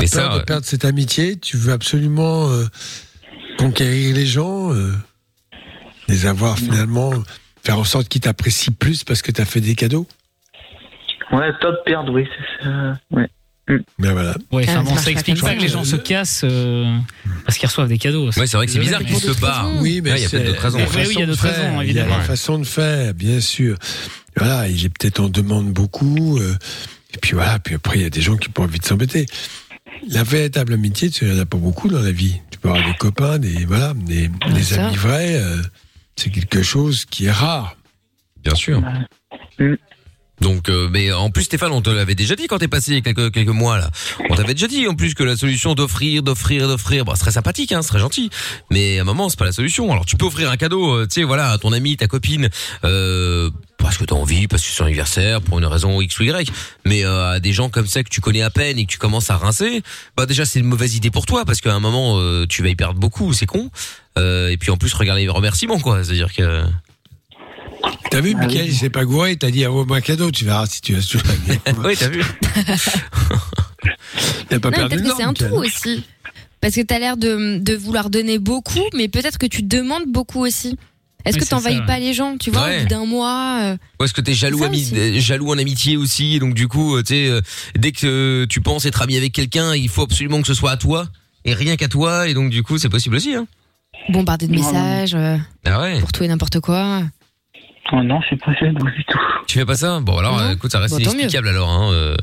peur 0.00 0.08
ça, 0.32 0.34
de 0.36 0.40
euh, 0.40 0.44
perdre 0.44 0.66
cette 0.66 0.84
amitié? 0.84 1.36
Tu 1.36 1.56
veux 1.56 1.72
absolument 1.72 2.48
euh, 2.50 2.64
conquérir 3.58 4.14
les 4.14 4.26
gens, 4.26 4.72
euh, 4.72 4.92
les 6.08 6.26
avoir 6.26 6.58
finalement, 6.58 7.12
faire 7.64 7.78
en 7.78 7.84
sorte 7.84 8.08
qu'ils 8.08 8.20
t'apprécient 8.20 8.74
plus 8.78 9.04
parce 9.04 9.22
que 9.22 9.30
t'as 9.32 9.44
fait 9.44 9.60
des 9.60 9.74
cadeaux? 9.74 10.06
Ouais, 11.32 11.50
top 11.60 11.76
perdre, 11.86 12.12
oui, 12.12 12.26
c'est 12.60 12.64
ça. 12.64 12.98
Ouais. 13.10 13.28
Mais 13.98 14.12
voilà. 14.12 14.34
Ouais, 14.52 14.66
Ah, 14.68 14.72
enfin 14.72 14.72
ça 14.72 14.78
bon, 14.82 14.90
marche 14.90 14.98
ça 14.98 15.04
pas 15.06 15.10
explique 15.12 15.40
pas 15.40 15.46
ça. 15.48 15.54
que 15.56 15.62
les 15.62 15.68
gens 15.68 15.84
se 15.84 15.96
cassent 15.96 16.42
euh, 16.44 16.98
parce 17.46 17.56
qu'ils 17.56 17.66
reçoivent 17.66 17.88
des 17.88 17.96
cadeaux. 17.96 18.26
Ouais, 18.26 18.46
c'est 18.46 18.58
vrai 18.58 18.66
que 18.66 18.72
c'est 18.72 18.78
bizarre 18.78 19.00
qu'ils 19.02 19.16
se 19.16 19.40
barrent. 19.40 19.70
Oui, 19.80 20.02
mais 20.04 20.12
Ouais, 20.12 20.18
il 20.18 20.22
y 20.22 20.26
a 20.26 20.28
peut-être 20.28 20.46
d'autres 20.48 20.60
raisons. 20.62 20.78
Ouais, 20.80 20.84
oui, 21.06 21.06
il 21.14 21.18
y 21.18 21.22
a 21.22 21.26
de 21.26 21.30
d'autres 21.30 21.42
raisons, 21.44 21.70
Il 21.70 21.74
y 21.74 21.78
a 21.78 21.82
évidemment. 21.84 22.18
la 22.18 22.24
façon 22.24 22.58
de 22.58 22.64
faire, 22.64 23.14
bien 23.14 23.40
sûr. 23.40 23.78
Voilà, 24.36 24.68
il 24.68 24.84
est 24.84 24.90
peut-être 24.90 25.20
en 25.20 25.28
demande 25.30 25.72
beaucoup. 25.72 26.38
euh, 26.38 26.54
et 27.14 27.18
puis 27.18 27.32
voilà, 27.32 27.58
puis 27.58 27.74
après, 27.76 27.96
il 28.00 28.02
y 28.02 28.06
a 28.06 28.10
des 28.10 28.20
gens 28.20 28.36
qui 28.36 28.50
ont 28.54 28.62
envie 28.62 28.80
de 28.80 28.84
s'embêter. 28.84 29.24
La 30.08 30.22
véritable 30.22 30.72
amitié, 30.74 31.10
tu 31.10 31.24
n'en 31.24 31.38
as 31.38 31.46
pas 31.46 31.56
beaucoup 31.56 31.88
dans 31.88 32.02
la 32.02 32.12
vie. 32.12 32.40
Tu 32.50 32.58
peux 32.58 32.68
avoir 32.68 32.84
des 32.84 32.96
copains, 32.96 33.38
des, 33.38 33.64
voilà, 33.64 33.94
des, 33.94 34.30
amis 34.74 34.96
vrais. 34.96 35.36
euh, 35.36 35.62
c'est 36.16 36.30
quelque 36.30 36.62
chose 36.62 37.04
qui 37.04 37.26
est 37.26 37.32
rare. 37.32 37.76
Bien 38.42 38.54
sûr. 38.54 38.82
Donc, 40.40 40.68
euh, 40.68 40.88
mais 40.90 41.12
en 41.12 41.30
plus, 41.30 41.44
Stéphane, 41.44 41.72
on 41.72 41.80
te 41.80 41.90
l'avait 41.90 42.14
déjà 42.14 42.34
dit 42.36 42.46
quand 42.46 42.58
t'es 42.58 42.68
passé 42.68 43.02
quelques, 43.02 43.32
quelques 43.32 43.48
mois 43.48 43.78
là. 43.78 43.90
On 44.30 44.34
t'avait 44.34 44.54
déjà 44.54 44.66
dit 44.66 44.86
en 44.88 44.94
plus 44.94 45.14
que 45.14 45.22
la 45.22 45.36
solution 45.36 45.74
d'offrir, 45.74 46.22
d'offrir, 46.22 46.66
d'offrir, 46.66 47.04
bah, 47.04 47.12
ce 47.14 47.20
serait 47.20 47.32
sympathique, 47.32 47.72
hein, 47.72 47.82
ce 47.82 47.88
serait 47.88 48.00
gentil. 48.00 48.30
Mais 48.70 48.98
à 48.98 49.02
un 49.02 49.04
moment, 49.04 49.28
c'est 49.28 49.38
pas 49.38 49.44
la 49.44 49.52
solution. 49.52 49.90
Alors, 49.92 50.06
tu 50.06 50.16
peux 50.16 50.26
offrir 50.26 50.50
un 50.50 50.56
cadeau, 50.56 50.92
euh, 50.92 51.06
tu 51.06 51.20
sais, 51.20 51.22
voilà, 51.22 51.50
à 51.50 51.58
ton 51.58 51.72
ami, 51.72 51.96
ta 51.96 52.08
copine, 52.08 52.48
euh, 52.84 53.50
parce 53.84 53.98
que 53.98 54.04
t'as 54.04 54.14
envie, 54.14 54.48
parce 54.48 54.62
que 54.62 54.68
c'est 54.68 54.74
son 54.74 54.84
anniversaire, 54.86 55.42
pour 55.42 55.58
une 55.58 55.66
raison 55.66 56.00
X 56.00 56.18
ou 56.18 56.24
Y. 56.24 56.50
Mais 56.86 57.04
euh, 57.04 57.32
à 57.32 57.40
des 57.40 57.52
gens 57.52 57.68
comme 57.68 57.86
ça 57.86 58.02
que 58.02 58.08
tu 58.08 58.20
connais 58.20 58.42
à 58.42 58.50
peine 58.50 58.78
et 58.78 58.86
que 58.86 58.90
tu 58.90 58.98
commences 58.98 59.30
à 59.30 59.36
rincer, 59.36 59.82
bah 60.16 60.26
déjà 60.26 60.44
c'est 60.46 60.58
une 60.58 60.66
mauvaise 60.66 60.96
idée 60.96 61.10
pour 61.10 61.26
toi 61.26 61.44
parce 61.44 61.60
qu'à 61.60 61.74
un 61.74 61.80
moment 61.80 62.18
euh, 62.18 62.46
tu 62.48 62.62
vas 62.62 62.70
y 62.70 62.76
perdre 62.76 62.98
beaucoup, 62.98 63.32
c'est 63.32 63.46
con. 63.46 63.70
Euh, 64.16 64.48
et 64.48 64.56
puis 64.56 64.70
en 64.70 64.76
plus, 64.76 64.94
regarde 64.94 65.18
les 65.18 65.28
remerciements, 65.28 65.80
quoi. 65.80 66.02
C'est-à-dire 66.02 66.32
que 66.32 66.64
T'as 68.10 68.20
vu, 68.20 68.34
Ah 68.36 68.40
Michael, 68.46 68.62
oui. 68.62 68.68
il 68.68 68.74
s'est 68.76 68.90
pas 68.90 69.04
gouré, 69.04 69.32
il 69.32 69.38
t'a 69.38 69.50
dit, 69.50 69.66
envoie-moi 69.66 69.96
un 69.96 70.00
cadeau, 70.00 70.30
tu 70.30 70.44
verras 70.44 70.66
si 70.66 70.80
tu 70.80 70.94
as 70.96 71.00
su. 71.02 71.18
oui, 71.84 71.96
t'as 71.98 72.08
vu. 72.08 72.22
A 74.50 74.60
pas 74.60 74.70
Non, 74.70 74.76
mais 74.82 74.88
perdu 74.88 74.96
peut-être 74.96 75.10
que 75.10 75.16
c'est 75.16 75.22
un 75.24 75.32
tout 75.32 75.44
aussi. 75.54 76.04
Parce 76.60 76.74
que 76.74 76.80
t'as 76.82 76.98
l'air 76.98 77.16
de, 77.16 77.58
de 77.58 77.74
vouloir 77.74 78.08
donner 78.10 78.38
beaucoup, 78.38 78.84
mais 78.94 79.08
peut-être 79.08 79.36
que 79.38 79.46
tu 79.46 79.62
demandes 79.62 80.06
beaucoup 80.06 80.40
aussi. 80.40 80.78
Est-ce 81.24 81.38
que 81.38 81.44
t'envahis 81.44 81.80
pas 81.86 81.98
les 81.98 82.12
gens, 82.12 82.36
tu 82.38 82.50
vois, 82.50 82.64
Ouais. 82.66 82.78
au 82.78 82.82
bout 82.82 82.88
d'un 82.88 83.06
mois 83.06 83.58
euh, 83.62 83.76
Ou 83.98 84.04
est-ce 84.04 84.12
que 84.12 84.20
t'es 84.20 84.34
jaloux, 84.34 84.62
ami, 84.62 84.90
euh, 84.94 85.18
jaloux 85.20 85.50
en 85.50 85.58
amitié 85.58 85.96
aussi, 85.96 86.38
donc 86.38 86.52
du 86.54 86.68
coup, 86.68 86.96
euh, 86.96 87.02
tu 87.02 87.14
sais, 87.14 87.28
euh, 87.28 87.40
dès 87.76 87.92
que 87.92 88.06
euh, 88.42 88.46
tu 88.46 88.60
penses 88.60 88.84
être 88.84 89.00
ami 89.00 89.16
avec 89.16 89.32
quelqu'un, 89.32 89.74
il 89.74 89.88
faut 89.88 90.02
absolument 90.02 90.40
que 90.42 90.46
ce 90.46 90.52
soit 90.54 90.70
à 90.72 90.76
toi 90.76 91.06
et 91.46 91.54
rien 91.54 91.76
qu'à 91.76 91.88
toi, 91.88 92.28
et 92.28 92.34
donc 92.34 92.50
du 92.50 92.62
coup, 92.62 92.76
c'est 92.78 92.90
possible 92.90 93.16
aussi. 93.16 93.34
Hein. 93.34 93.46
bombarder 94.10 94.46
de 94.48 94.52
messages 94.54 95.14
euh, 95.14 95.38
Ah 95.64 95.80
ouais. 95.80 95.98
pour 96.00 96.12
tout 96.12 96.24
et 96.24 96.28
n'importe 96.28 96.60
quoi 96.60 97.02
Oh 97.92 98.02
non, 98.02 98.20
c'est 98.28 98.36
pas 98.40 98.54
ça 98.58 98.66
du 98.66 99.04
tout. 99.04 99.18
Tu 99.46 99.58
fais 99.58 99.66
pas 99.66 99.76
ça? 99.76 100.00
Bon 100.00 100.16
alors, 100.18 100.36
Non. 100.38 100.44
euh, 100.44 100.52
écoute, 100.54 100.72
ça 100.72 100.78
reste 100.80 100.94
tant 101.02 101.10
inexplicable 101.12 101.48
alors. 101.48 101.68
Hein, 101.70 101.92
euh. 101.92 102.16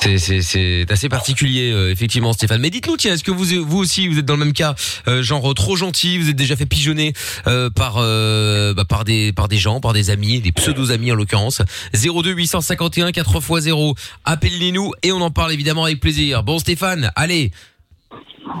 C'est 0.00 0.18
c'est 0.18 0.42
c'est 0.42 0.86
assez 0.92 1.08
particulier 1.08 1.72
euh, 1.72 1.90
effectivement 1.90 2.32
Stéphane. 2.32 2.60
Mais 2.60 2.70
dites-nous 2.70 2.96
tiens, 2.98 3.14
est-ce 3.14 3.24
que 3.24 3.30
vous 3.30 3.44
vous 3.66 3.78
aussi 3.78 4.06
vous 4.06 4.18
êtes 4.18 4.26
dans 4.26 4.34
le 4.36 4.44
même 4.44 4.52
cas 4.52 4.74
euh, 5.08 5.22
genre 5.22 5.50
euh, 5.50 5.54
trop 5.54 5.74
gentil, 5.76 6.18
vous 6.18 6.28
êtes 6.28 6.36
déjà 6.36 6.54
fait 6.56 6.66
pigeonner 6.66 7.14
euh, 7.46 7.70
par 7.70 7.94
euh, 7.96 8.74
bah, 8.74 8.84
par 8.84 9.04
des 9.04 9.32
par 9.32 9.48
des 9.48 9.56
gens, 9.56 9.80
par 9.80 9.94
des 9.94 10.10
amis, 10.10 10.40
des 10.40 10.52
pseudo 10.52 10.92
amis 10.92 11.10
en 11.10 11.14
l'occurrence? 11.14 11.62
02 11.94 12.30
851 12.32 13.10
4 13.12 13.36
x 13.36 13.60
0. 13.64 13.94
Appelez-nous 14.24 14.92
et 15.02 15.10
on 15.10 15.20
en 15.22 15.30
parle 15.30 15.52
évidemment 15.52 15.84
avec 15.84 15.98
plaisir. 16.00 16.42
Bon 16.44 16.58
Stéphane, 16.58 17.10
allez, 17.16 17.50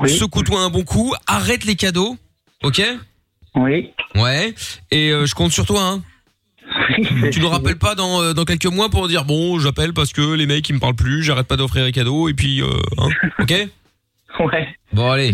Oui. 0.02 0.10
secoue-toi 0.18 0.58
un 0.60 0.70
bon 0.70 0.82
coup, 0.82 1.14
arrête 1.26 1.64
les 1.66 1.76
cadeaux. 1.76 2.16
OK? 2.64 2.82
Oui. 3.54 3.90
Ouais. 4.14 4.54
Et 4.90 5.10
euh, 5.10 5.26
je 5.26 5.34
compte 5.34 5.52
sur 5.52 5.66
toi 5.66 5.82
hein. 5.82 6.02
Tu 7.32 7.40
nous 7.40 7.48
rappelles 7.48 7.78
pas 7.78 7.94
dans, 7.94 8.20
euh, 8.22 8.34
dans 8.34 8.44
quelques 8.44 8.66
mois 8.66 8.90
pour 8.90 9.08
dire 9.08 9.24
bon, 9.24 9.58
j'appelle 9.58 9.94
parce 9.94 10.12
que 10.12 10.34
les 10.34 10.46
mecs 10.46 10.68
ils 10.68 10.74
me 10.74 10.78
parlent 10.80 10.94
plus, 10.94 11.22
j'arrête 11.22 11.46
pas 11.46 11.56
d'offrir 11.56 11.84
les 11.84 11.92
cadeaux 11.92 12.28
et 12.28 12.34
puis 12.34 12.62
euh, 12.62 12.66
hein, 12.98 13.08
ok? 13.38 13.68
Ouais. 14.40 14.68
Bon 14.92 15.10
allez, 15.10 15.32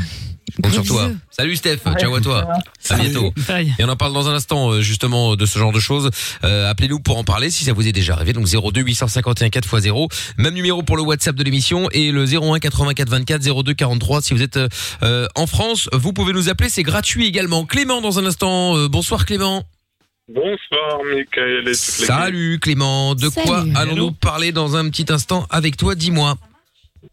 je 0.52 0.62
compte 0.62 0.72
sur 0.72 0.85
toi. 0.85 1.11
Salut 1.30 1.57
Steph, 1.57 1.78
ciao 1.98 2.14
à 2.14 2.20
toi. 2.20 2.46
À 2.90 2.96
bientôt. 2.96 3.33
Et 3.78 3.85
on 3.85 3.88
en 3.88 3.96
parle 3.96 4.12
dans 4.12 4.28
un 4.28 4.35
instant 4.35 4.70
euh, 4.70 4.80
justement 4.80 5.37
de 5.37 5.46
ce 5.46 5.59
genre 5.59 5.72
de 5.72 5.80
choses. 5.80 6.11
Euh, 6.44 6.70
Appelez-nous 6.70 7.00
pour 7.00 7.18
en 7.18 7.24
parler 7.24 7.50
si 7.50 7.64
ça 7.64 7.72
vous 7.72 7.87
est 7.87 7.92
déjà 7.92 8.14
arrivé. 8.14 8.33
Donc 8.33 8.46
02 8.46 8.80
851 8.83 9.48
4x0. 9.48 10.11
Même 10.38 10.54
numéro 10.54 10.83
pour 10.83 10.96
le 10.96 11.02
WhatsApp 11.02 11.37
de 11.37 11.42
l'émission 11.44 11.88
et 11.92 12.11
le 12.12 12.24
01 12.24 12.59
84 12.59 13.09
24 13.09 13.62
02 13.62 13.74
43 13.74 14.22
si 14.22 14.35
vous 14.35 14.42
êtes 14.42 14.59
euh, 15.02 15.26
en 15.35 15.46
France. 15.46 15.88
Vous 15.92 16.12
pouvez 16.12 16.33
nous 16.33 16.48
appeler, 16.48 16.68
c'est 16.68 16.83
gratuit 16.83 17.26
également. 17.26 17.64
Clément 17.64 18.00
dans 18.00 18.18
un 18.18 18.26
instant. 18.26 18.76
Euh, 18.76 18.88
bonsoir 18.88 19.26
Clément. 19.26 19.64
Bonsoir, 20.28 21.00
Michael 21.04 21.68
et 21.68 21.72
toute. 21.72 21.76
Salut 21.76 22.59
Clément. 22.61 23.14
De 23.14 23.28
quoi 23.28 23.64
allons-nous 23.74 24.12
parler 24.12 24.52
dans 24.52 24.76
un 24.76 24.88
petit 24.88 25.07
instant 25.12 25.46
avec 25.50 25.76
toi 25.76 25.94
Dis-moi. 25.94 26.37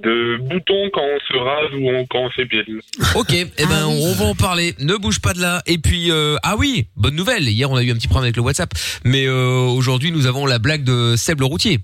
De 0.03 0.37
boutons 0.37 0.89
quand 0.93 1.01
on 1.01 1.19
se 1.27 1.37
rase 1.37 1.73
ou 1.79 1.89
on- 1.89 2.05
quand 2.07 2.19
on 2.19 2.31
s'épile. 2.31 2.79
Ok, 3.15 3.33
eh 3.33 3.45
ben 3.65 3.85
on 3.85 4.13
va 4.13 4.25
en 4.25 4.35
parler. 4.35 4.73
Ne 4.79 4.95
bouge 4.95 5.19
pas 5.19 5.33
de 5.33 5.41
là. 5.41 5.61
Et 5.67 5.77
puis 5.77 6.11
euh, 6.11 6.37
ah 6.43 6.55
oui, 6.57 6.87
bonne 6.95 7.15
nouvelle. 7.15 7.47
Hier 7.47 7.69
on 7.69 7.75
a 7.75 7.83
eu 7.83 7.91
un 7.91 7.95
petit 7.95 8.07
problème 8.07 8.25
avec 8.25 8.35
le 8.37 8.41
WhatsApp, 8.41 8.73
mais 9.03 9.25
euh, 9.27 9.59
aujourd'hui 9.67 10.11
nous 10.11 10.25
avons 10.25 10.45
la 10.45 10.59
blague 10.59 10.83
de 10.83 11.15
Seb 11.15 11.39
le 11.39 11.45
routier. 11.45 11.79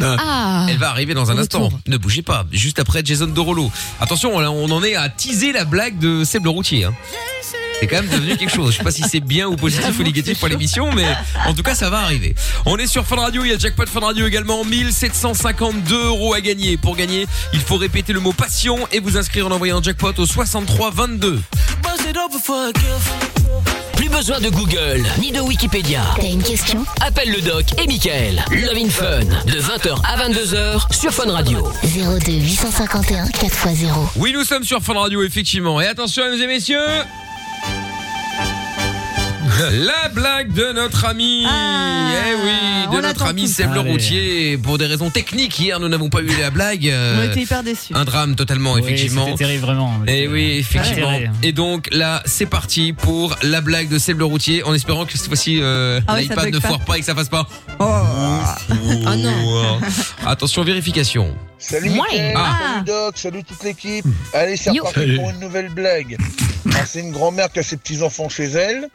Ah. 0.00 0.66
Elle 0.70 0.78
va 0.78 0.90
arriver 0.90 1.12
dans 1.14 1.32
un 1.32 1.38
instant. 1.38 1.70
Ne 1.88 1.96
bougez 1.96 2.22
pas. 2.22 2.46
Juste 2.52 2.78
après 2.78 3.02
Jason 3.04 3.26
Dorolo. 3.26 3.68
Attention, 4.00 4.36
on 4.36 4.70
en 4.70 4.84
est 4.84 4.94
à 4.94 5.08
teaser 5.08 5.52
la 5.52 5.64
blague 5.64 5.98
de 5.98 6.22
Seb 6.22 6.44
le 6.44 6.50
routier. 6.50 6.84
Hein. 6.84 6.94
C'est 7.82 7.88
quand 7.88 7.96
même 7.96 8.06
devenu 8.06 8.36
quelque 8.36 8.54
chose. 8.54 8.70
Je 8.70 8.76
sais 8.78 8.84
pas 8.84 8.92
si 8.92 9.02
c'est 9.02 9.18
bien 9.18 9.48
ou 9.48 9.56
positif 9.56 9.98
ou 9.98 10.04
négatif 10.04 10.38
pour 10.38 10.46
l'émission, 10.46 10.92
mais 10.92 11.16
en 11.44 11.52
tout 11.52 11.64
cas, 11.64 11.74
ça 11.74 11.90
va 11.90 11.98
arriver. 11.98 12.32
On 12.64 12.76
est 12.76 12.86
sur 12.86 13.04
Fun 13.04 13.16
Radio. 13.16 13.44
Il 13.44 13.50
y 13.50 13.52
a 13.52 13.58
Jackpot 13.58 13.86
Fun 13.86 13.98
Radio 13.98 14.24
également. 14.24 14.64
1752 14.64 16.06
euros 16.06 16.32
à 16.32 16.40
gagner. 16.40 16.76
Pour 16.76 16.94
gagner, 16.94 17.26
il 17.52 17.58
faut 17.58 17.78
répéter 17.78 18.12
le 18.12 18.20
mot 18.20 18.32
passion 18.32 18.78
et 18.92 19.00
vous 19.00 19.16
inscrire 19.16 19.48
en 19.48 19.50
envoyant 19.50 19.82
Jackpot 19.82 20.12
au 20.16 20.26
63 20.26 20.92
22. 20.92 21.40
Plus 23.96 24.08
besoin 24.08 24.38
de 24.38 24.48
Google 24.48 25.04
ni 25.18 25.32
de 25.32 25.40
Wikipédia. 25.40 26.02
T'as 26.14 26.28
une 26.28 26.40
question? 26.40 26.84
Appelle 27.00 27.32
le 27.32 27.40
doc 27.40 27.64
et 27.82 27.88
Michael. 27.88 28.44
Love 28.52 28.76
in 28.76 28.90
Fun 28.90 29.24
de 29.44 29.60
20h 29.60 30.00
à 30.06 30.28
22h 30.28 30.94
sur 30.94 31.12
Fun 31.12 31.32
Radio. 31.32 31.68
02 31.82 32.30
851 32.30 33.24
4x0. 33.24 33.88
Oui, 34.14 34.32
nous 34.32 34.44
sommes 34.44 34.62
sur 34.62 34.80
Fun 34.80 34.94
Radio, 34.94 35.24
effectivement. 35.24 35.80
Et 35.80 35.88
attention, 35.88 36.22
mesdames 36.26 36.42
et 36.42 36.46
messieurs. 36.46 36.78
La 39.72 40.08
blague 40.08 40.52
de 40.52 40.72
notre 40.72 41.04
ami, 41.04 41.44
eh 41.44 42.34
oui, 42.44 42.50
Ah, 42.88 42.94
de 42.96 43.00
notre 43.00 43.26
ami. 43.26 43.46
Seb 43.48 43.72
le 43.74 43.80
routier. 43.80 44.58
Pour 44.58 44.78
des 44.78 44.86
raisons 44.86 45.10
techniques, 45.10 45.58
hier 45.60 45.78
nous 45.80 45.88
n'avons 45.88 46.08
pas 46.08 46.20
eu 46.20 46.30
la 46.40 46.50
blague. 46.50 46.88
euh, 46.88 47.20
On 47.26 47.30
était 47.30 47.42
hyper 47.42 47.62
déçus. 47.62 47.92
un 47.94 48.04
drame 48.04 48.34
totalement, 48.34 48.72
Oui, 48.74 48.80
effectivement. 48.82 49.24
C'était 49.26 49.44
terrible, 49.44 49.64
vraiment. 49.64 49.92
Et 50.06 50.26
oui, 50.28 50.56
effectivement. 50.58 51.12
Et 51.42 51.52
donc 51.52 51.88
là, 51.92 52.22
c'est 52.26 52.46
parti 52.46 52.92
pour 52.92 53.36
la 53.42 53.60
blague 53.60 53.88
de 53.88 53.98
Seb 53.98 54.18
le 54.18 54.24
routier, 54.24 54.62
en 54.64 54.74
espérant 54.74 55.04
que 55.06 55.16
cette 55.16 55.26
fois-ci 55.28 55.60
euh, 55.62 56.00
Ah 56.08 56.14
oui, 56.16 56.22
l'iPad 56.22 56.52
ne 56.52 56.60
foire 56.60 56.80
pas 56.80 56.96
et 56.96 57.00
que 57.00 57.06
ça 57.06 57.14
fasse 57.14 57.28
pas. 57.28 57.46
Oh 57.78 57.84
non. 59.16 59.80
Attention, 60.26 60.64
vérification. 60.64 61.34
Salut 61.58 61.90
Ouais. 61.90 62.32
Ah. 62.36 62.58
salut 62.74 62.84
Doc, 62.86 63.18
salut 63.18 63.44
toute 63.44 63.62
l'équipe. 63.62 64.04
Allez, 64.34 64.56
c'est 64.56 64.70
reparti 64.70 65.12
pour 65.16 65.30
une 65.30 65.38
nouvelle 65.40 65.68
blague. 65.68 66.16
C'est 66.86 67.00
une 67.00 67.12
grand-mère 67.12 67.50
qui 67.52 67.58
a 67.60 67.62
ses 67.62 67.76
petits-enfants 67.76 68.28
chez 68.28 68.44
elle 68.50 68.88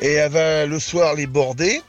et 0.00 0.12
elle 0.12 0.32
va 0.32 0.66
le 0.66 0.78
soir 0.78 1.14
les 1.14 1.26
border 1.26 1.82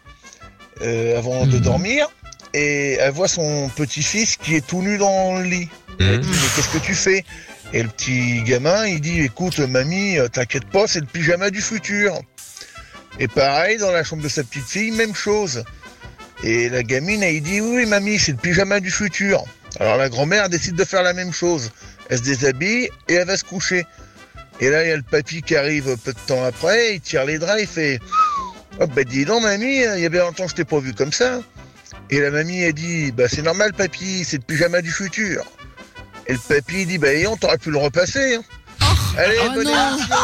euh, 0.82 1.18
avant 1.18 1.46
de 1.46 1.58
dormir 1.58 2.08
et 2.54 2.94
elle 2.94 3.12
voit 3.12 3.28
son 3.28 3.70
petit-fils 3.76 4.36
qui 4.38 4.56
est 4.56 4.66
tout 4.66 4.82
nu 4.82 4.98
dans 4.98 5.38
le 5.38 5.44
lit. 5.44 5.70
Elle 6.00 6.20
dit, 6.20 6.30
mais 6.30 6.48
qu'est-ce 6.56 6.70
que 6.70 6.84
tu 6.84 6.96
fais? 6.96 7.24
Et 7.74 7.84
le 7.84 7.90
petit 7.90 8.42
gamin, 8.44 8.88
il 8.88 9.00
dit, 9.00 9.22
écoute, 9.22 9.60
mamie, 9.60 10.18
euh, 10.18 10.28
t'inquiète 10.28 10.66
pas, 10.66 10.88
c'est 10.88 11.00
le 11.00 11.06
pyjama 11.06 11.52
du 11.52 11.62
futur. 11.62 12.20
Et 13.20 13.28
pareil, 13.28 13.78
dans 13.78 13.92
la 13.92 14.04
chambre 14.04 14.24
de 14.24 14.28
sa 14.28 14.44
petite 14.44 14.66
fille, 14.66 14.92
même 14.92 15.16
chose. 15.16 15.64
Et 16.44 16.70
la 16.70 16.84
gamine, 16.84 17.24
elle 17.24 17.42
dit, 17.42 17.62
oui, 17.62 17.86
mamie, 17.86 18.20
c'est 18.20 18.32
le 18.34 18.38
pyjama 18.38 18.80
du 18.80 18.92
futur. 18.92 19.44
Alors 19.80 19.96
la 19.96 20.10
grand-mère 20.10 20.50
décide 20.50 20.76
de 20.76 20.84
faire 20.84 21.04
la 21.04 21.14
même 21.14 21.32
chose. 21.32 21.72
Elle 22.10 22.18
se 22.18 22.24
déshabille 22.24 22.90
et 23.08 23.14
elle 23.14 23.28
va 23.28 23.38
se 23.38 23.44
coucher. 23.46 23.86
Et 24.62 24.70
là, 24.70 24.84
il 24.86 24.90
y 24.90 24.92
a 24.92 24.96
le 24.96 25.02
papy 25.04 25.42
qui 25.42 25.56
arrive 25.56 25.98
peu 25.98 26.14
de 26.14 26.20
temps 26.28 26.44
après, 26.46 26.96
il 26.96 27.02
tire 27.02 27.26
les 27.26 27.40
draps, 27.40 27.62
il 27.62 27.68
fait 27.68 28.00
Oh, 28.80 28.88
bah 28.88 29.04
dis 29.04 29.26
donc, 29.26 29.44
mamie, 29.44 29.78
il 29.82 30.00
y 30.00 30.06
a 30.06 30.10
bien 30.10 30.22
longtemps 30.24 30.46
que 30.46 30.52
je 30.52 30.56
t'ai 30.56 30.66
pas 30.66 30.80
vu 30.80 30.94
comme 30.94 31.12
ça. 31.12 31.42
Et 32.10 32.20
la 32.20 32.32
mamie, 32.32 32.62
elle 32.62 32.74
dit 32.74 33.12
Bah 33.12 33.28
c'est 33.28 33.42
normal, 33.42 33.74
papy, 33.74 34.24
c'est 34.24 34.38
le 34.38 34.44
pyjama 34.44 34.82
du 34.82 34.92
futur. 34.92 35.44
Et 36.28 36.34
le 36.34 36.40
papy, 36.40 36.86
dit 36.86 36.98
Bah, 36.98 37.12
et 37.12 37.28
on 37.28 37.36
t'aurait 37.38 37.58
pu 37.58 37.72
le 37.72 37.78
repasser. 37.78 38.36
hein. 38.36 38.44
Allez, 39.18 39.36
Oh 39.46 39.50
bonne 39.56 39.66
non. 39.66 39.72
émission. 39.72 40.16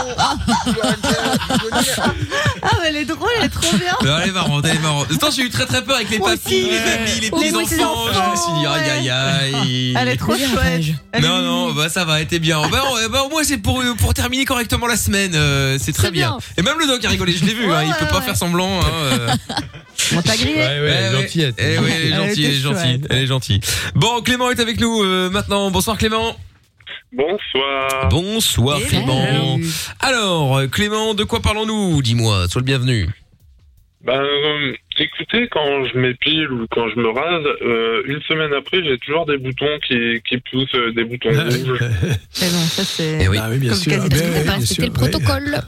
Ah, 2.64 2.70
mais 2.82 2.88
elle 2.90 2.96
est 2.98 3.06
drôle, 3.06 3.30
elle 3.40 3.46
est 3.46 3.50
trop 3.50 3.76
bien. 3.78 3.94
Elle 4.22 4.30
est 4.30 4.32
marrante, 4.32 4.66
elle 4.70 4.76
est 4.78 4.80
marrante. 4.80 5.08
Attends, 5.14 5.30
j'ai 5.32 5.44
eu 5.44 5.50
très 5.50 5.66
très 5.66 5.84
peur 5.84 5.96
avec 5.98 6.10
les 6.10 6.20
aussi. 6.20 6.70
les 6.70 6.78
amis, 6.78 7.20
les 7.22 7.30
Oh, 7.32 7.38
oui, 7.40 7.52
petits 7.52 7.76
les 7.76 7.84
enfants. 7.84 8.06
Je 8.14 8.32
me 8.32 8.36
suis 8.36 8.54
dit, 8.60 8.66
aïe 8.66 8.90
aïe 8.90 9.10
aïe. 9.10 9.96
Elle 10.00 10.08
est 10.08 10.18
trop 10.18 10.34
Bien, 10.36 10.50
chouette. 10.50 11.22
Non, 11.22 11.42
non, 11.42 11.74
bah 11.74 11.90
ça 11.90 12.06
va, 12.06 12.18
elle 12.18 12.24
était 12.24 12.40
bien. 12.40 12.66
Bah, 12.70 12.84
on- 12.90 13.10
bah, 13.10 13.24
au 13.24 13.30
moins, 13.30 13.44
c'est 13.44 13.58
pour, 13.58 13.84
pour 13.98 14.14
terminer 14.14 14.46
correctement 14.46 14.88
la 14.88 14.98
semaine. 14.98 15.32
euh, 15.36 15.78
c'est 15.82 15.94
très 15.94 16.12
bien. 16.12 16.30
bien. 16.30 16.38
Et 16.58 16.62
même 16.62 16.80
le 16.80 16.88
doc 16.88 17.04
a 17.04 17.10
rigolé, 17.10 17.34
je 17.34 17.46
l'ai 17.46 17.54
vu, 17.54 17.72
hein, 17.72 17.84
il 17.84 17.94
peut 17.94 18.06
ouais, 18.06 18.12
pas 18.12 18.22
faire 18.22 18.38
semblant. 18.38 18.80
Hein, 18.82 18.86
euh. 18.94 19.28
On 20.16 20.22
t'a 20.22 20.36
grillé. 20.38 20.56
Ouais, 20.56 20.80
ouais, 20.80 21.10
gentillette. 21.22 21.56
Oui, 21.60 21.92
elle 21.96 22.14
est 22.14 22.16
gentille, 22.16 22.46
elle 22.46 22.54
est 22.54 22.60
gentille, 22.60 23.02
elle 23.10 23.18
est 23.20 23.28
gentille. 23.28 23.60
Bon, 23.96 24.22
Clément 24.22 24.50
est 24.52 24.60
avec 24.60 24.80
nous 24.80 25.04
euh, 25.04 25.30
maintenant. 25.30 25.70
Bonsoir 25.72 25.98
Clément. 25.98 26.36
Bonsoir. 27.14 28.10
Bonsoir 28.10 28.78
Hello. 28.80 28.88
Clément. 28.88 29.58
Alors, 30.02 30.58
euh, 30.58 30.68
Clément, 30.68 31.14
de 31.14 31.24
quoi 31.24 31.42
parlons-nous 31.42 32.02
Dis-moi, 32.02 32.48
sois 32.50 32.62
le 32.62 32.66
bienvenu. 32.66 33.08
Ben, 34.04 34.22
euh, 34.22 34.74
écoutez, 35.00 35.48
quand 35.50 35.86
je 35.86 35.98
m'épile 35.98 36.52
ou 36.52 36.68
quand 36.70 36.88
je 36.90 37.00
me 37.00 37.10
rase, 37.10 37.46
euh, 37.62 38.04
une 38.06 38.22
semaine 38.24 38.54
après, 38.54 38.84
j'ai 38.84 38.98
toujours 39.00 39.26
des 39.26 39.38
boutons 39.38 39.80
qui, 39.88 40.22
qui 40.30 40.38
poussent, 40.52 40.74
euh, 40.76 40.92
des 40.94 41.04
boutons 41.06 41.30
Ah, 41.38 41.44
rouges. 41.46 41.80
Mais 41.82 42.50
bon, 42.50 42.66
ça 42.68 42.84
c'est. 42.84 43.18
Eh 43.22 43.28
oui. 43.28 43.38
Ah 43.42 43.48
oui, 43.50 43.58
bien 43.58 43.72
Comme 43.72 43.80
sûr. 43.80 43.94
Ah, 43.96 44.08
ben 44.08 44.20
oui, 44.36 44.44
bien 44.44 44.60
C'était 44.62 44.74
sûr, 44.74 44.84
le 44.84 44.90
oui. 44.90 44.94
protocole. 44.96 45.62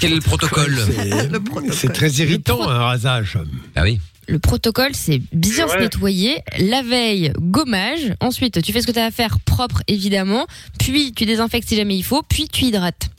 Quel 0.00 0.12
est 0.12 0.16
le 0.16 0.20
protocole? 0.22 0.76
C'est- 0.86 1.28
Le 1.32 1.40
protocole. 1.40 1.72
C'est 1.74 1.92
très 1.92 2.10
irritant 2.10 2.68
un 2.68 2.78
rasage. 2.78 3.38
Ah 3.76 3.82
oui. 3.82 4.00
Le 4.28 4.38
protocole, 4.38 4.94
c'est 4.94 5.20
bien 5.32 5.68
se 5.68 5.78
nettoyer. 5.78 6.38
La 6.58 6.82
veille, 6.82 7.32
gommage. 7.38 8.14
Ensuite, 8.20 8.62
tu 8.62 8.72
fais 8.72 8.80
ce 8.80 8.86
que 8.86 8.92
tu 8.92 8.98
as 8.98 9.06
à 9.06 9.10
faire 9.10 9.38
propre, 9.44 9.82
évidemment. 9.88 10.46
Puis, 10.78 11.12
tu 11.12 11.24
désinfectes 11.26 11.68
si 11.68 11.76
jamais 11.76 11.96
il 11.96 12.04
faut. 12.04 12.22
Puis, 12.22 12.48
tu 12.48 12.64
hydrates. 12.64 13.10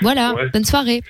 Voilà. 0.00 0.34
Ouais. 0.34 0.48
Bonne 0.52 0.64
soirée. 0.64 1.02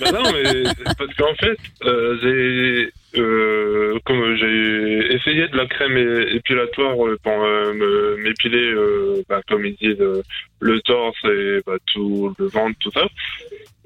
Non, 0.00 0.32
mais 0.32 0.64
parce 0.98 1.14
qu'en 1.16 1.34
fait, 1.38 1.56
euh, 1.84 2.18
j'ai 2.22 3.20
euh, 3.20 3.98
comme 4.04 4.36
j'ai 4.36 5.14
essayé 5.14 5.48
de 5.48 5.56
la 5.56 5.66
crème 5.66 5.96
épilatoire 6.32 7.06
euh, 7.06 7.18
pour 7.22 7.32
euh, 7.32 8.16
m'épiler, 8.22 8.72
euh, 8.72 9.22
bah, 9.28 9.40
comme 9.48 9.66
ils 9.66 9.76
disent, 9.76 10.00
euh, 10.00 10.22
le 10.60 10.80
torse 10.82 11.18
et 11.24 11.60
bah, 11.66 11.76
tout 11.92 12.32
le 12.38 12.46
ventre, 12.46 12.76
tout 12.80 12.90
ça. 12.92 13.06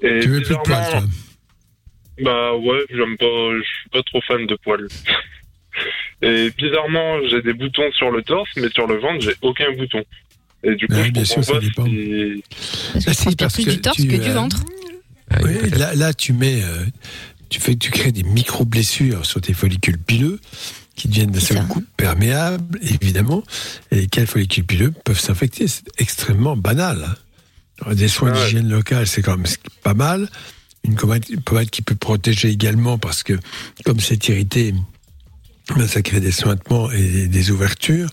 Et 0.03 0.20
Tu 0.20 0.29
veux 0.29 0.40
plus 0.42 0.55
de 0.55 0.62
toi 0.62 0.81
Bah 2.22 2.55
ouais, 2.57 2.85
j'aime 2.90 3.16
pas, 3.16 3.27
je 3.59 3.62
suis 3.62 3.88
pas 3.90 4.03
trop 4.05 4.20
fan 4.27 4.46
de 4.46 4.55
poils. 4.62 4.87
Et 6.22 6.50
bizarrement, 6.57 7.18
j'ai 7.29 7.42
des 7.42 7.53
boutons 7.53 7.90
sur 7.92 8.11
le 8.11 8.22
torse, 8.22 8.48
mais 8.57 8.68
sur 8.70 8.87
le 8.87 8.98
ventre, 8.98 9.20
j'ai 9.24 9.35
aucun 9.42 9.70
bouton. 9.72 10.03
Et 10.62 10.74
du 10.77 10.87
coup, 10.87 10.94
Ouais, 10.94 11.07
je 11.07 11.11
bien 11.11 11.22
comprends 11.24 11.42
sûr, 11.42 11.55
ça 11.55 11.61
dépend. 11.61 11.85
si- 11.87 12.42
Parce 12.92 13.05
que 13.05 13.11
Ah, 13.11 13.14
si, 13.14 13.37
parce 13.37 13.55
plus 13.55 13.64
que 13.64 13.70
du 13.70 13.81
torse 13.81 13.96
tu, 13.96 14.07
que 14.09 14.16
du 14.16 14.31
euh, 14.31 14.35
ventre. 14.35 14.61
Oui, 15.42 15.70
là, 15.77 15.94
là, 15.94 16.14
tu 16.14 16.33
mets, 16.33 16.62
euh, 16.62 16.85
tu 17.50 17.61
fais, 17.61 17.74
tu 17.77 17.90
crées 17.90 18.12
des 18.12 18.22
micro 18.22 18.64
blessures 18.64 19.27
sur 19.27 19.40
tes 19.40 19.53
follicules 19.53 19.98
pileux 19.98 20.38
qui 20.94 21.09
deviennent 21.09 21.33
d'un 21.33 21.40
seul 21.40 21.66
coup 21.66 21.85
perméables, 21.96 22.79
évidemment. 22.83 23.42
Et 23.90 23.96
lesquels 23.96 24.29
follicules 24.29 24.64
pileux 24.64 24.92
peuvent 25.05 25.18
s'infecter. 25.18 25.66
C'est 25.66 25.85
extrêmement 25.98 26.57
banal. 26.57 27.16
Alors, 27.83 27.94
des 27.96 28.07
soins 28.09 28.31
Ah 28.33 28.38
ouais. 28.38 28.44
d'hygiène 28.44 28.68
locale, 28.70 29.07
c'est 29.09 29.20
quand 29.20 29.37
même 29.37 29.46
pas 29.83 29.94
mal. 29.94 30.29
Une 30.85 30.97
pommade, 30.97 31.25
une 31.31 31.40
pommade 31.40 31.70
qui 31.70 31.83
peut 31.83 31.94
protéger 31.94 32.49
également 32.49 32.99
parce 32.99 33.23
que, 33.23 33.33
comme 33.85 34.01
c'est 34.01 34.29
irrité, 34.29 34.75
ben, 35.77 35.87
ça 35.87 36.03
crée 36.03 36.20
des 36.20 36.31
sointements 36.33 36.90
et 36.90 37.03
des, 37.03 37.27
des 37.29 37.51
ouvertures. 37.51 38.09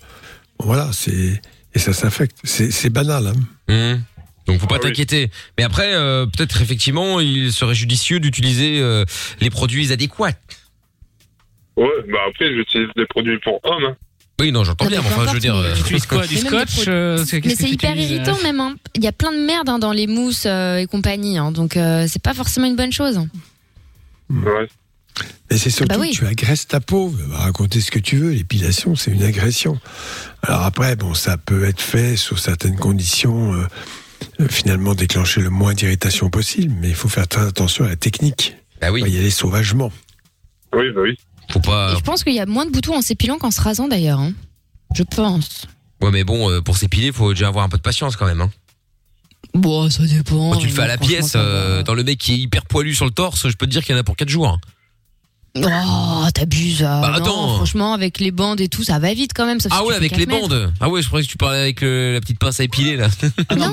Bon, 0.57 0.65
voilà, 0.65 0.89
c'est 0.93 1.41
et 1.73 1.79
ça 1.79 1.93
s'infecte. 1.93 2.37
C'est 2.43 2.89
banal. 2.89 3.27
Hein. 3.27 3.33
Hum. 3.93 4.03
Donc 4.47 4.59
faut 4.59 4.67
pas 4.67 4.75
Ah 4.75 4.79
oui. 4.83 4.89
t'inquiéter. 4.89 5.29
Mais 5.57 5.63
après, 5.63 5.93
euh, 5.93 6.25
peut-être 6.25 6.61
effectivement, 6.61 7.19
il 7.19 7.53
serait 7.53 7.75
judicieux 7.75 8.19
d'utiliser 8.19 8.79
euh, 8.81 9.05
les 9.39 9.49
produits 9.49 9.91
adéquats. 9.91 10.33
Ouais, 11.77 11.87
bah 12.11 12.19
après, 12.27 12.53
j'utilise 12.53 12.89
des 12.97 13.05
produits 13.05 13.39
pour 13.39 13.59
hommes. 13.63 13.85
hein. 13.85 13.95
Oui, 14.41 14.51
non, 14.51 14.63
j'entends 14.63 14.87
bien. 14.87 15.01
mais 15.01 15.07
enfin, 15.07 15.25
je 15.27 15.33
veux 15.33 15.39
dire. 15.39 15.55
euh, 15.55 15.73
Tu 15.75 15.81
utilises 15.81 16.05
quoi 16.07 16.25
Du 16.25 16.35
Mais 16.35 16.41
même 16.41 16.51
des 16.51 16.57
scotch 16.71 16.85
euh, 16.87 17.17
qu'est-ce 17.17 17.35
Mais 17.35 17.41
que 17.41 17.49
c'est 17.49 17.63
tu 17.65 17.69
hyper 17.73 17.91
utilises, 17.91 18.11
irritant 18.11 18.37
euh, 18.39 18.43
même. 18.43 18.59
hein. 18.59 18.75
Il 18.95 19.03
y 19.03 19.07
a 19.07 19.11
plein 19.11 19.31
de 19.31 19.37
merde 19.37 19.69
hein, 19.69 19.79
dans 19.79 19.91
les 19.93 20.07
mousses 20.07 20.43
euh, 20.45 20.77
et 20.77 20.87
compagnie. 20.87 21.37
hein. 21.37 21.51
donc, 21.51 21.77
euh, 21.77 22.05
c'est 22.09 22.21
pas 22.21 22.33
forcément 22.33 22.67
une 22.67 22.75
bonne 22.75 22.91
chose. 22.91 23.19
Ouais. 24.29 24.67
Mais 25.51 25.57
c'est 25.57 25.69
surtout 25.69 25.89
bah 25.93 25.99
oui. 25.99 26.11
que 26.11 26.15
tu 26.17 26.25
agresses 26.25 26.67
ta 26.67 26.79
peau. 26.79 27.09
Va 27.09 27.39
raconter 27.39 27.81
ce 27.81 27.91
que 27.91 27.99
tu 27.99 28.17
veux. 28.17 28.31
L'épilation, 28.31 28.95
c'est 28.95 29.11
une 29.11 29.23
agression. 29.23 29.79
Alors 30.43 30.61
après, 30.63 30.95
bon, 30.95 31.13
ça 31.13 31.37
peut 31.37 31.65
être 31.65 31.81
fait 31.81 32.15
sous 32.15 32.37
certaines 32.37 32.77
conditions, 32.77 33.53
euh, 33.53 33.67
euh, 34.39 34.47
finalement 34.49 34.95
déclencher 34.95 35.41
le 35.41 35.49
moins 35.49 35.73
d'irritation 35.73 36.29
possible, 36.29 36.73
mais 36.79 36.87
il 36.89 36.95
faut 36.95 37.09
faire 37.09 37.27
très 37.27 37.45
attention 37.45 37.83
à 37.85 37.89
la 37.89 37.95
technique. 37.97 38.55
Bah 38.79 38.91
oui. 38.91 39.03
Il 39.05 39.13
y 39.13 39.17
aller 39.19 39.29
sauvagement. 39.29 39.91
Oui, 40.73 40.85
bah 40.95 41.01
oui. 41.03 41.17
Faut 41.49 41.59
pas. 41.59 41.93
Et 41.93 41.95
je 41.97 42.01
pense 42.01 42.23
qu'il 42.23 42.33
y 42.33 42.39
a 42.39 42.45
moins 42.45 42.65
de 42.65 42.71
boutons 42.71 42.95
en 42.95 43.01
s'épilant 43.01 43.37
qu'en 43.37 43.51
se 43.51 43.61
rasant 43.61 43.87
d'ailleurs. 43.87 44.19
hein. 44.19 44.33
Je 44.95 45.03
pense. 45.03 45.65
Ouais, 46.01 46.11
mais 46.11 46.23
bon, 46.23 46.49
euh, 46.49 46.61
pour 46.61 46.77
s'épiler, 46.77 47.11
faut 47.11 47.33
déjà 47.33 47.47
avoir 47.47 47.63
un 47.65 47.69
peu 47.69 47.77
de 47.77 47.81
patience 47.81 48.15
quand 48.15 48.25
même. 48.25 48.41
Hein. 48.41 48.51
Bon, 49.53 49.89
ça 49.89 50.03
dépend. 50.03 50.51
Quand 50.51 50.59
tu 50.59 50.67
le 50.67 50.73
fais 50.73 50.81
à 50.83 50.87
la 50.87 50.97
pièce, 50.97 51.33
euh, 51.35 51.83
dans 51.83 51.93
le 51.93 52.03
mec 52.03 52.17
qui 52.17 52.33
est 52.33 52.37
hyper 52.37 52.65
poilu 52.65 52.93
sur 52.95 53.05
le 53.05 53.11
torse, 53.11 53.49
je 53.49 53.55
peux 53.55 53.65
te 53.65 53.71
dire 53.71 53.83
qu'il 53.83 53.93
y 53.93 53.97
en 53.97 54.01
a 54.01 54.03
pour 54.03 54.15
4 54.15 54.29
jours. 54.29 54.59
Oh, 55.57 56.25
t'abuses. 56.33 56.81
ah, 56.87 57.01
Bah, 57.01 57.09
non, 57.09 57.15
attends. 57.17 57.55
franchement, 57.57 57.93
avec 57.93 58.19
les 58.21 58.31
bandes 58.31 58.61
et 58.61 58.69
tout, 58.69 58.83
ça 58.83 58.99
va 58.99 59.13
vite 59.13 59.31
quand 59.35 59.45
même. 59.45 59.59
sauf 59.59 59.71
si 59.71 59.77
Ah 59.77 59.81
tu 59.81 59.87
ouais, 59.87 59.93
fais 59.95 59.97
avec 59.97 60.11
quatre 60.11 60.19
les 60.21 60.25
mètres. 60.25 60.47
bandes. 60.47 60.73
Ah 60.79 60.87
ouais, 60.89 61.01
je 61.01 61.07
croyais 61.07 61.25
que 61.25 61.31
tu 61.31 61.37
parlais 61.37 61.59
avec 61.59 61.81
le- 61.81 62.13
la 62.13 62.21
petite 62.21 62.39
pince 62.39 62.59
à 62.61 62.63
épiler 62.63 62.95
là. 62.95 63.09
Non, 63.57 63.71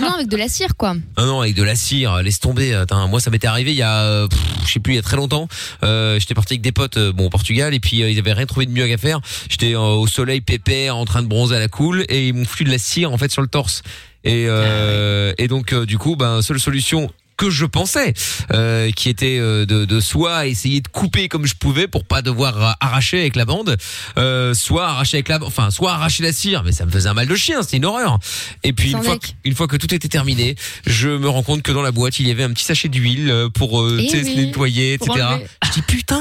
non, 0.00 0.08
avec 0.14 0.28
de 0.28 0.36
la 0.36 0.48
cire, 0.48 0.74
quoi. 0.76 0.96
Ah 1.16 1.24
non, 1.26 1.40
avec 1.40 1.54
de 1.54 1.62
la 1.62 1.76
cire, 1.76 2.16
laisse 2.22 2.40
tomber. 2.40 2.74
Attends, 2.74 3.06
moi 3.06 3.20
ça 3.20 3.30
m'était 3.30 3.46
arrivé 3.46 3.70
il 3.70 3.76
y 3.76 3.82
a, 3.82 4.00
euh, 4.02 4.26
pff, 4.26 4.40
je 4.66 4.72
sais 4.72 4.80
plus, 4.80 4.94
il 4.94 4.96
y 4.96 4.98
a 4.98 5.02
très 5.02 5.16
longtemps. 5.16 5.46
Euh, 5.84 6.18
J'étais 6.18 6.34
parti 6.34 6.54
avec 6.54 6.62
des 6.62 6.72
potes, 6.72 6.96
euh, 6.96 7.12
bon 7.12 7.26
au 7.26 7.30
Portugal, 7.30 7.74
et 7.74 7.80
puis 7.80 8.02
euh, 8.02 8.10
ils 8.10 8.18
avaient 8.18 8.32
rien 8.32 8.46
trouvé 8.46 8.66
de 8.66 8.72
mieux 8.72 8.92
à 8.92 8.96
faire. 8.98 9.20
J'étais 9.48 9.74
euh, 9.74 9.78
au 9.78 10.08
soleil 10.08 10.40
pépère, 10.40 10.96
en 10.96 11.04
train 11.04 11.22
de 11.22 11.28
bronzer 11.28 11.54
à 11.56 11.60
la 11.60 11.68
cool, 11.68 12.04
et 12.08 12.26
ils 12.28 12.34
m'ont 12.34 12.44
foutu 12.44 12.64
de 12.64 12.70
la 12.70 12.78
cire 12.78 13.12
en 13.12 13.18
fait 13.18 13.30
sur 13.30 13.42
le 13.42 13.48
torse. 13.48 13.82
Et 14.24 14.46
euh, 14.48 15.32
et 15.38 15.46
donc 15.48 15.72
euh, 15.72 15.86
du 15.86 15.96
coup, 15.96 16.16
ben 16.16 16.42
seule 16.42 16.60
solution 16.60 17.10
que 17.40 17.48
je 17.48 17.64
pensais, 17.64 18.12
euh, 18.52 18.90
qui 18.90 19.08
était 19.08 19.38
euh, 19.40 19.64
de, 19.64 19.86
de 19.86 20.00
soit 20.00 20.46
essayer 20.46 20.82
de 20.82 20.88
couper 20.88 21.28
comme 21.28 21.46
je 21.46 21.54
pouvais 21.54 21.88
pour 21.88 22.04
pas 22.04 22.20
devoir 22.20 22.62
euh, 22.62 22.70
arracher 22.80 23.18
avec 23.20 23.34
la 23.34 23.46
bande, 23.46 23.78
euh, 24.18 24.52
soit 24.52 24.86
arracher 24.88 25.16
avec 25.16 25.28
la, 25.28 25.42
enfin 25.42 25.70
soit 25.70 25.92
arracher 25.92 26.22
la 26.22 26.32
cire, 26.34 26.62
mais 26.64 26.72
ça 26.72 26.84
me 26.84 26.90
faisait 26.90 27.08
un 27.08 27.14
mal 27.14 27.26
de 27.26 27.34
chien, 27.34 27.62
c'était 27.62 27.78
une 27.78 27.86
horreur. 27.86 28.18
Et 28.62 28.74
puis 28.74 28.90
une 28.90 29.02
fois, 29.02 29.18
que- 29.18 29.26
une 29.44 29.54
fois 29.54 29.68
que 29.68 29.76
tout 29.76 29.94
était 29.94 30.08
terminé, 30.08 30.54
je 30.86 31.08
me 31.08 31.28
rends 31.30 31.42
compte 31.42 31.62
que 31.62 31.72
dans 31.72 31.80
la 31.82 31.92
boîte 31.92 32.18
il 32.20 32.28
y 32.28 32.30
avait 32.30 32.42
un 32.44 32.50
petit 32.52 32.64
sachet 32.64 32.88
d'huile 32.90 33.30
euh, 33.30 33.48
pour 33.48 33.80
euh, 33.80 33.96
Eh 33.98 34.02
oui, 34.02 34.10
se 34.34 34.36
nettoyer, 34.36 34.98
pour 34.98 35.16
etc. 35.16 35.26
enlever. 35.32 35.46
Je 35.64 35.70
dis 35.72 35.82
putain. 35.82 36.20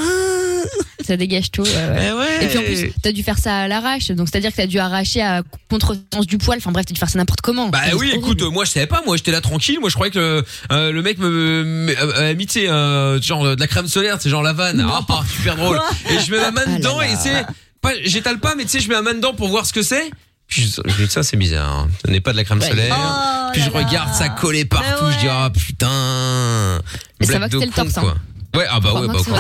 Ça 1.06 1.16
dégage 1.18 1.50
tout. 1.52 1.64
ouais, 1.64 2.12
ouais. 2.12 2.38
Eh. 2.42 2.46
Et 2.46 2.48
puis 2.50 2.58
en 2.58 2.62
plus, 2.62 2.92
t'as 3.02 3.12
dû 3.12 3.24
faire 3.24 3.38
ça 3.38 3.60
à 3.60 3.68
l'arrache. 3.68 4.10
Donc 4.12 4.28
c'est-à-dire 4.30 4.52
que 4.52 4.58
t'as 4.58 4.68
dû 4.68 4.80
arracher 4.80 5.22
à 5.22 5.44
contre-sens 5.70 6.28
du 6.28 6.38
poil. 6.38 6.58
Enfin 6.58 6.72
bref, 6.72 6.86
t'as 6.86 6.94
dû 6.94 7.00
faire 7.00 7.10
ça 7.10 7.18
n'importe 7.18 7.42
comment. 7.42 7.70
Bah 7.70 7.80
oui, 7.98 8.12
écoute, 8.14 8.42
euh, 8.42 8.50
moi 8.50 8.66
je 8.66 8.72
savais 8.72 8.88
pas, 8.88 9.02
moi 9.06 9.16
j'étais 9.18 9.32
là 9.32 9.42
tranquille, 9.42 9.80
moi 9.80 9.90
je 9.90 9.96
croyais 9.96 10.12
que 10.12 10.44
euh, 10.72 10.92
le 10.92 11.02
mec 11.02 11.18
me, 11.20 11.64
me 11.64 11.92
euh, 11.98 12.32
a 12.32 12.34
mis 12.34 12.46
tu 12.48 12.60
sais, 12.62 12.70
euh, 12.70 13.20
genre 13.22 13.44
de 13.56 13.60
la 13.60 13.68
crème 13.68 13.88
solaire, 13.88 14.18
c'est 14.20 14.30
genre 14.30 14.44
la 14.44 14.54
vanne, 14.54 14.86
ah 14.88 15.02
ah, 15.10 15.22
super 15.30 15.56
drôle. 15.56 15.80
Et 16.10 16.20
je 16.20 16.32
mets 16.32 16.40
ma 16.42 16.52
main 16.52 16.64
Ah 16.68 16.78
dedans 16.78 17.00
là. 17.00 17.08
et 17.08 17.16
c'est 17.16 17.46
pas 17.82 17.92
j'étale 18.04 18.40
pas 18.40 18.56
mais 18.56 18.64
tu 18.64 18.70
sais 18.72 18.80
je 18.82 18.90
mets 18.90 18.96
ma 18.96 19.02
main 19.02 19.14
dedans 19.14 19.34
pour 19.34 19.48
voir 19.48 19.66
ce 19.66 19.74
que 19.74 19.82
c'est. 19.82 20.12
Puis 20.48 20.64
je, 20.64 21.04
dis 21.06 21.10
ça 21.10 21.24
c'est 21.24 21.38
bizarre, 21.38 21.72
hein. 21.72 21.88
ce 22.06 22.12
n'est 22.12 22.22
pas 22.22 22.32
de 22.32 22.38
la 22.38 22.44
crème 22.44 22.60
Ouais. 22.60 22.68
solaire. 22.68 22.98
Oh 22.98 23.50
Puis 23.54 23.62
je 23.62 23.70
regarde 23.70 24.14
ça 24.14 24.30
collé 24.30 24.66
partout, 24.66 25.06
je 25.14 25.20
dis 25.20 25.28
ah 25.30 25.50
putain. 25.54 26.80
Mais 27.20 27.26
ça 27.28 27.40
va 27.40 27.48
que 27.48 27.54
c'était 27.60 27.66
le 27.68 27.72
torse, 27.72 27.98
hein. 27.98 28.16
Ouais, 28.56 28.66
ah 28.70 28.80
bah 28.80 28.94
ouais, 29.00 29.08
bah 29.08 29.14
quoi. 29.26 29.38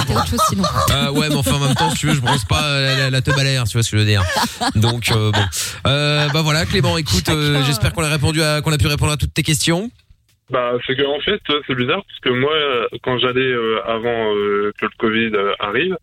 Ah 0.91 1.11
ouais, 1.11 1.29
mais 1.29 1.35
enfin 1.35 1.53
en 1.55 1.59
même 1.65 1.75
temps, 1.75 1.89
si 1.89 1.97
tu 1.97 2.07
veux, 2.07 2.13
je 2.13 2.21
brosse 2.21 2.45
pas 2.45 2.63
euh, 2.63 2.97
la, 2.97 3.09
la 3.09 3.21
teub 3.21 3.37
à 3.37 3.43
l'air, 3.43 3.63
tu 3.63 3.73
vois 3.73 3.83
ce 3.83 3.91
que 3.91 3.97
je 3.97 4.01
veux 4.03 4.07
dire. 4.07 4.23
Donc 4.75 5.09
euh, 5.11 5.31
bon, 5.31 5.39
euh, 5.87 6.27
bah 6.33 6.41
voilà, 6.43 6.65
Clément, 6.65 6.95
écoute, 6.97 7.27
euh, 7.29 7.63
j'espère 7.65 7.91
qu'on 7.93 8.03
a 8.03 8.09
répondu 8.09 8.41
à, 8.41 8.61
qu'on 8.61 8.71
a 8.71 8.77
pu 8.77 8.87
répondre 8.87 9.11
à 9.11 9.17
toutes 9.17 9.33
tes 9.33 9.43
questions. 9.43 9.89
Bah, 10.51 10.73
c'est 10.87 10.95
que 10.95 11.03
en 11.05 11.19
fait, 11.21 11.39
c'est 11.67 11.75
bizarre 11.75 12.01
parce 12.07 12.19
que 12.23 12.29
moi, 12.29 12.51
euh, 12.53 12.87
quand 13.03 13.19
j'allais 13.19 13.39
euh, 13.51 13.81
avant 13.87 14.33
euh, 14.35 14.71
que 14.79 14.85
le 14.85 14.91
Covid 14.97 15.31
euh, 15.35 15.53
arrive, 15.59 15.95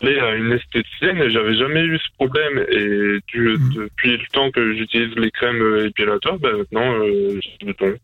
j'allais 0.00 0.18
à 0.18 0.34
une 0.34 0.52
esthéticienne 0.52 1.18
et 1.18 1.30
j'avais 1.30 1.56
jamais 1.56 1.82
eu 1.82 1.98
ce 1.98 2.08
problème. 2.16 2.64
Et 2.68 3.18
du- 3.32 3.58
depuis 3.76 4.12
le 4.16 4.26
temps 4.32 4.50
que 4.50 4.74
j'utilise 4.76 5.14
les 5.16 5.30
crèmes 5.30 5.62
euh, 5.62 5.86
épilatoires, 5.86 6.38
bah, 6.40 6.48
maintenant, 6.56 6.92
euh, 6.94 7.38
j'ai 7.42 7.58
des 7.60 7.66
boutons. 7.72 7.94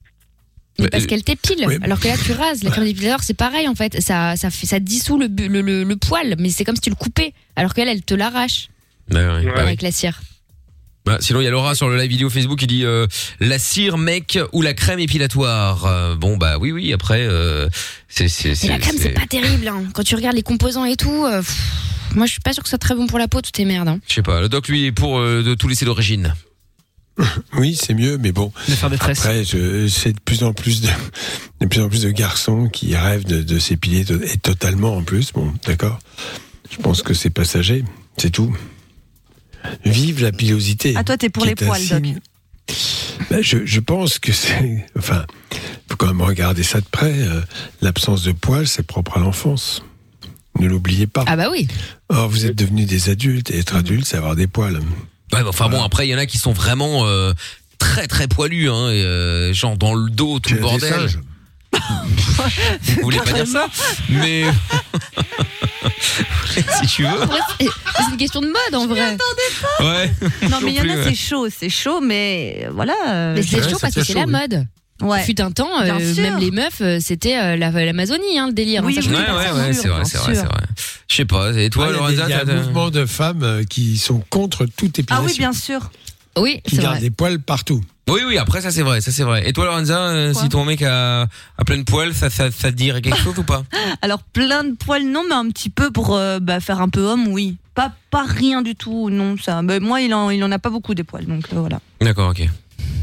Mais 0.81 0.89
parce 0.89 1.07
qu'elle 1.07 1.25
t'épile. 1.25 1.65
Oui. 1.67 1.77
Alors 1.83 1.99
que 1.99 2.07
là, 2.09 2.15
tu 2.25 2.33
rases. 2.33 2.63
La 2.63 2.71
crème 2.71 2.85
d'épilateur, 2.85 3.21
c'est 3.23 3.35
pareil 3.35 3.67
en 3.69 3.75
fait. 3.75 4.01
Ça, 4.01 4.37
ça, 4.37 4.51
fait, 4.51 4.67
ça 4.67 4.79
dissout 4.79 5.19
le, 5.19 5.27
bu- 5.29 5.49
le, 5.49 5.61
le, 5.61 5.83
le 5.85 5.97
poil, 5.97 6.37
mais 6.39 6.51
c'est 6.51 6.65
comme 6.65 6.77
si 6.77 6.83
tu 6.83 6.91
le 6.91 6.95
coupais. 6.95 7.33
Alors 7.57 7.75
qu'elle, 7.75 7.89
elle 7.89 8.03
te 8.03 8.15
l'arrache 8.15 8.69
Bah, 9.11 9.19
ouais, 9.39 9.45
bah 9.45 9.53
oui. 9.57 9.61
avec 9.61 9.83
la 9.83 9.91
cire. 9.91 10.21
Bah, 11.05 11.17
sinon, 11.21 11.41
il 11.41 11.45
y 11.45 11.47
a 11.47 11.51
Laura 11.51 11.75
sur 11.75 11.89
le 11.89 11.97
live 11.97 12.11
vidéo 12.11 12.29
Facebook 12.31 12.59
qui 12.59 12.67
dit 12.67 12.85
euh, 12.85 13.07
la 13.41 13.59
cire 13.59 13.97
mec 13.99 14.39
ou 14.53 14.63
la 14.63 14.75
crème 14.75 14.99
épilatoire. 15.01 15.87
Euh, 15.87 16.15
bon 16.15 16.37
bah 16.37 16.59
oui 16.59 16.71
oui 16.71 16.93
après 16.93 17.23
euh, 17.23 17.69
c'est 18.09 18.27
Mais 18.65 18.69
la 18.69 18.79
crème, 18.79 18.97
c'est 19.01 19.11
pas 19.11 19.27
terrible. 19.27 19.67
hein. 19.69 19.85
Quand 19.95 20.03
tu 20.05 20.15
regardes 20.15 20.37
les 20.37 20.43
composants 20.43 20.85
et 20.85 20.97
tout, 20.97 21.25
euh, 21.25 21.39
pff, 21.41 21.57
moi, 22.15 22.27
je 22.27 22.33
suis 22.33 22.41
pas 22.41 22.53
sûre 22.53 22.63
que 22.63 22.69
ça 22.69 22.73
soit 22.73 22.79
très 22.79 22.95
bon 22.95 23.07
pour 23.07 23.19
la 23.19 23.27
peau, 23.27 23.41
toutes 23.41 23.57
ces 23.57 23.65
merdes. 23.65 23.89
hein. 23.89 23.99
je 24.07 24.15
sais 24.15 24.23
pas. 24.23 24.41
Le 24.41 24.49
doc 24.49 24.69
lui 24.69 24.85
est 24.85 24.93
pour 24.93 25.19
euh, 25.19 25.43
de 25.43 25.55
tout 25.55 25.67
laisser 25.69 25.85
d'origine. 25.87 26.35
Oui, 27.59 27.77
c'est 27.81 27.95
mieux, 27.95 28.19
mais 28.19 28.33
bon. 28.33 28.53
De 28.69 28.73
faire 28.75 28.91
des 28.91 28.99
tresses. 28.99 29.19
Après, 29.21 29.45
je, 29.45 29.89
c'est 29.89 30.13
de 30.13 30.21
plus 30.21 30.43
en 30.45 30.53
plus 30.53 30.81
de, 30.83 30.89
de 31.61 31.67
plus 31.67 31.81
en 31.81 31.89
plus 31.89 32.03
de 32.03 32.11
garçons 32.11 32.69
qui 32.69 32.95
rêvent 32.97 33.25
de, 33.25 33.43
de 33.43 33.59
s'épiler 33.59 34.05
to- 34.05 34.23
et 34.23 34.37
totalement 34.39 34.97
en 34.97 35.03
plus. 35.03 35.33
Bon, 35.33 35.53
d'accord. 35.67 35.99
Je 36.71 36.77
pense 36.79 37.03
que 37.03 37.15
c'est 37.15 37.31
passager, 37.31 37.85
c'est 38.19 38.31
tout. 38.31 38.55
Vive 39.85 40.23
la 40.23 40.33
pilosité. 40.33 40.95
Ah, 40.97 41.05
toi, 41.05 41.17
t'es 41.17 41.29
pour 41.29 41.45
les 41.45 41.55
poils, 41.55 41.81
Doc. 41.89 42.03
Ben, 43.31 43.43
je, 43.43 43.65
je 43.67 43.81
pense 43.81 44.19
que 44.19 44.33
c'est, 44.33 44.87
enfin, 44.97 45.25
faut 45.91 45.97
quand 45.97 46.07
même 46.07 46.23
regarder 46.23 46.63
ça 46.63 46.81
de 46.81 46.87
près. 46.87 47.13
euh, 47.13 47.41
L'absence 47.83 48.23
de 48.23 48.33
poils, 48.33 48.69
c'est 48.69 48.83
propre 48.87 49.17
à 49.17 49.21
l'enfance. 49.21 49.83
Ne 50.61 50.67
l'oubliez 50.69 51.07
pas. 51.07 51.25
Ah 51.27 51.37
bah 51.37 51.49
oui. 51.51 51.67
Or, 52.09 52.29
vous 52.29 52.47
êtes 52.47 52.55
devenus 52.57 52.87
des 52.87 53.11
adultes 53.11 53.51
et 53.51 53.59
être 53.59 53.75
adulte, 53.77 54.05
c'est 54.07 54.17
avoir 54.17 54.37
des 54.37 54.47
poils. 54.47 54.81
Ouais, 55.33 55.43
bah, 55.43 55.49
enfin 55.49 55.69
bon 55.69 55.83
après 55.83 56.07
il 56.07 56.11
y 56.11 56.15
en 56.15 56.19
a 56.19 56.27
qui 56.27 56.39
sont 56.39 56.53
vraiment 56.53 57.07
euh, 57.07 57.33
très 57.79 58.07
très 58.07 58.29
poilus 58.29 58.71
hein, 58.71 58.91
et, 58.91 59.03
euh, 59.03 59.53
genre 59.53 59.77
dans 59.77 59.95
le 59.95 60.11
dos 60.11 60.39
tout 60.41 60.55
le 60.55 60.61
bordel. 60.61 61.09
Vous 62.83 63.03
voulez 63.03 63.19
pas 63.19 63.33
dire 63.33 63.47
ça? 63.47 63.67
Mais 64.09 64.45
si 66.81 66.87
tu 66.87 67.03
veux. 67.03 67.09
En 67.23 67.27
vrai, 67.27 67.41
c'est 67.61 67.67
c'est 67.97 68.11
une 68.11 68.17
question 68.17 68.41
de 68.41 68.47
mode 68.47 68.75
en 68.75 68.87
vrai. 68.87 69.17
Ouais. 69.81 70.13
Non, 70.51 70.59
mais 70.63 70.73
il 70.73 70.77
y 70.77 70.81
en 70.81 70.85
a, 70.85 70.97
ouais. 70.97 71.05
c'est 71.05 71.15
chaud, 71.15 71.49
c'est 71.51 71.69
chaud, 71.69 72.01
mais 72.01 72.69
voilà. 72.73 72.95
euh, 73.09 73.35
Mais 73.37 73.43
c'est 73.43 73.69
chaud 73.69 73.79
parce 73.81 73.95
que 73.95 74.03
c'est 74.05 74.15
la 74.15 74.27
mode. 74.27 74.67
Ouais. 75.01 75.23
Fut 75.23 75.41
un 75.41 75.51
temps, 75.53 75.69
euh, 75.81 76.15
même 76.17 76.39
les 76.39 76.51
meufs, 76.51 76.81
euh, 76.81 76.99
c'était 77.01 77.39
euh, 77.39 77.57
la- 77.57 77.71
l'Amazonie, 77.71 78.39
hein, 78.39 78.49
le 78.49 78.53
délire. 78.53 78.83
Oui, 78.85 78.95
hein, 78.99 79.01
ça, 79.03 79.09
je 79.09 79.11
oui, 79.11 79.17
sais 79.17 79.21
Ouais 79.23 79.27
pas. 79.29 79.37
ouais 79.37 79.45
bien 79.53 79.67
ouais 79.67 79.73
sûr, 79.73 79.83
c'est 79.83 79.89
vrai 79.89 80.05
c'est 80.05 80.19
vrai 80.19 80.35
sûr. 80.35 80.43
c'est 80.43 80.49
vrai. 80.49 80.65
Je 81.09 81.15
sais 81.17 81.25
pas. 81.25 81.53
Et 81.53 81.71
toi 81.71 81.85
Ah, 81.87 81.91
il 81.91 81.95
y 81.95 81.97
Lorenza 81.99 82.25
il 82.27 82.31
y 82.31 82.33
a 82.33 82.45
t'as- 82.45 82.53
un 82.53 82.57
mouvement 82.57 82.91
de 82.91 83.07
femmes 83.07 83.43
euh, 83.43 83.63
qui 83.65 83.97
sont 83.97 84.23
contre 84.31 84.67
toute 84.67 84.99
épilation. 84.99 85.25
Ah 85.25 85.31
oui, 85.31 85.39
bien 85.39 85.53
sûr. 85.53 85.91
Oui, 86.37 86.61
Qui 86.65 86.77
c'est 86.77 86.83
gardent 86.83 86.95
vrai. 86.97 87.01
des 87.03 87.11
poils 87.11 87.39
partout. 87.41 87.81
Oui 88.11 88.21
oui 88.27 88.39
après 88.39 88.63
ça 88.63 88.71
c'est 88.71 88.83
vrai 88.83 89.01
ça 89.03 89.11
c'est 89.13 89.23
vrai. 89.25 89.47
Et 89.49 89.53
toi 89.53 89.67
Lorenza 89.67 89.99
euh, 90.09 90.33
si 90.33 90.49
ton 90.49 90.65
mec 90.65 90.81
a, 90.83 91.23
a 91.59 91.65
plein 91.67 91.77
de 91.77 91.83
poils 91.83 92.15
ça 92.15 92.31
ça 92.31 92.51
ça 92.51 92.71
te 92.71 92.77
dirait 92.77 93.03
quelque 93.03 93.19
chose 93.23 93.37
ou 93.39 93.43
pas? 93.43 93.65
Alors, 94.03 94.23
plein 94.23 94.65
de 94.65 94.75
poils, 94.77 95.05
non, 95.05 95.25
mais 95.29 95.35
un 95.35 95.49
petit 95.51 95.69
peu 95.69 95.91
pour 95.91 96.17
euh, 96.17 96.39
bah, 96.41 96.61
faire 96.61 96.81
un 96.81 96.89
peu 96.89 97.01
homme, 97.01 97.29
oui. 97.29 97.57
Pas, 97.75 97.93
pas 98.11 98.25
rien 98.27 98.63
du 98.63 98.75
tout, 98.77 99.11
non, 99.11 99.37
ça. 99.37 99.61
Mais 99.63 99.79
moi, 99.79 100.01
il 100.01 100.15
en, 100.15 100.31
il 100.31 100.43
en 100.43 100.51
a 100.53 100.59
pas 100.59 100.71
beaucoup 100.71 100.95
des 100.95 101.05
poils, 101.05 101.27
donc 101.27 101.45
euh, 101.53 101.59
voilà. 101.61 101.81
D'accord 102.01 102.31
ok. 102.31 102.49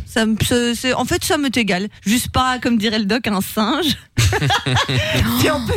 Ça, 0.06 0.26
me- 0.26 0.94
en 0.96 1.06
fait, 1.06 1.24
ça 1.26 1.38
m'est 1.38 1.56
égal. 1.58 1.90
Juste 2.06 2.32
pas, 2.32 2.58
comme 2.60 2.78
dirait 2.78 3.00
le 3.00 3.06
doc, 3.06 3.28
un 3.28 3.42
singe. 3.42 3.98
Puis 4.16 5.52
on 5.52 5.66
peut 5.68 5.74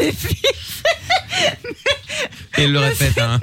Et 2.59 2.65
il 2.65 2.73
le 2.73 2.79
répète 2.81 3.19
hein. 3.19 3.41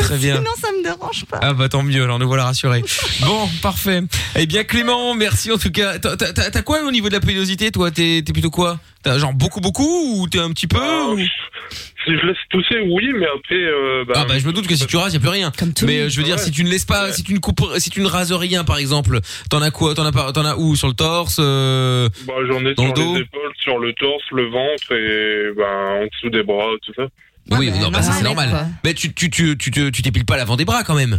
Très 0.00 0.16
bien. 0.16 0.36
sinon 0.36 0.50
ça 0.60 0.68
me 0.72 0.82
dérange 0.82 1.24
pas. 1.26 1.38
Ah 1.42 1.52
bah 1.52 1.68
tant 1.68 1.82
mieux, 1.82 2.02
alors 2.02 2.18
nous 2.18 2.26
voilà 2.26 2.44
rassurés. 2.44 2.82
Bon, 3.20 3.48
parfait. 3.62 4.02
Eh 4.36 4.46
bien 4.46 4.64
Clément, 4.64 5.14
merci 5.14 5.52
en 5.52 5.58
tout 5.58 5.70
cas. 5.70 5.98
T'as- 5.98 6.62
quoi 6.62 6.82
au 6.84 6.90
niveau 6.90 7.08
de 7.08 7.14
la 7.14 7.20
pilosité 7.20 7.70
toi? 7.70 7.90
T'es 7.90 8.22
plutôt 8.32 8.50
quoi? 8.50 8.78
T'as 9.02 9.18
genre 9.18 9.34
beaucoup 9.34 9.60
beaucoup 9.60 10.16
ou 10.22 10.28
t'es 10.28 10.38
un 10.38 10.50
petit 10.50 10.66
peu 10.66 10.78
ou- 10.78 11.18
Si 11.18 12.10
je 12.10 12.26
laisse 12.26 12.36
tousser, 12.50 12.80
oui, 12.86 13.12
mais 13.14 13.26
après. 13.26 13.54
Euh, 13.54 14.04
bah, 14.06 14.14
Ah 14.16 14.24
bah 14.26 14.38
je 14.38 14.46
me 14.46 14.52
doute 14.52 14.66
que 14.66 14.76
si 14.76 14.86
tu 14.86 14.96
rases, 14.96 15.14
y 15.14 15.16
a 15.16 15.20
plus 15.20 15.28
rien. 15.30 15.50
Comme 15.58 15.72
tout. 15.72 15.86
Mais 15.86 16.00
euh, 16.00 16.08
je 16.10 16.18
veux 16.18 16.22
dire, 16.24 16.36
Ouais. 16.36 16.42
si 16.42 16.50
tu 16.50 16.62
ne 16.64 16.68
laisses 16.68 16.84
pas, 16.84 17.06
Ouais. 17.06 17.12
si 17.12 17.22
tu 17.22 17.32
ne 17.32 17.38
coupes, 17.38 17.62
si 17.78 17.88
tu 17.90 18.00
ne 18.02 18.06
rases 18.06 18.32
rien, 18.32 18.62
par 18.64 18.76
exemple, 18.78 19.20
t'en 19.50 19.62
as 19.62 19.70
quoi? 19.70 19.94
T'en 19.94 20.04
as 20.04 20.12
pas 20.12 20.30
T'en 20.32 20.44
as 20.44 20.56
où? 20.56 20.76
Sur 20.76 20.88
le 20.88 20.94
torse 20.94 21.36
euh, 21.40 22.08
bah, 22.26 22.34
J'en 22.50 22.60
ai 22.66 22.74
Dans 22.74 22.82
sur 22.84 22.94
le 22.94 23.00
dos? 23.00 23.14
les 23.14 23.20
épaules, 23.20 23.52
sur 23.62 23.78
le 23.78 23.92
torse, 23.94 24.22
le 24.32 24.48
ventre 24.50 24.92
et 24.92 25.52
bah, 25.56 26.02
en 26.02 26.06
dessous 26.06 26.30
des 26.30 26.42
bras, 26.42 26.66
tout 26.84 26.92
ça. 26.94 27.04
Oui, 27.50 27.70
bah, 27.70 27.78
non, 27.78 27.90
bah 27.90 28.02
ça 28.02 28.12
c'est 28.12 28.24
normal. 28.24 28.68
Mais 28.84 28.94
tu 28.94 29.12
tu 29.14 29.28
tu 29.30 29.56
tu 29.58 29.70
te- 29.70 29.90
tu 29.90 30.02
t'épiles 30.02 30.24
pas 30.24 30.36
l'avant 30.36 30.56
des 30.56 30.64
bras 30.64 30.82
quand 30.84 30.94
même. 30.94 31.18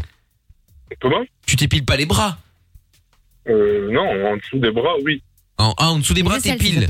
Comment? 1.02 1.24
Tu 1.46 1.56
t'épiles 1.56 1.86
pas 1.86 1.98
les 1.98 2.06
bras. 2.06 2.38
euh, 3.48 3.92
Non, 3.92 4.08
en 4.32 4.38
dessous 4.38 4.60
des 4.60 4.72
bras, 4.72 4.94
oui. 5.04 5.22
En, 5.58 5.74
ah, 5.78 5.92
en 5.92 6.00
dessous 6.00 6.14
des 6.14 6.24
bras, 6.24 6.40
t'épiles. 6.40 6.88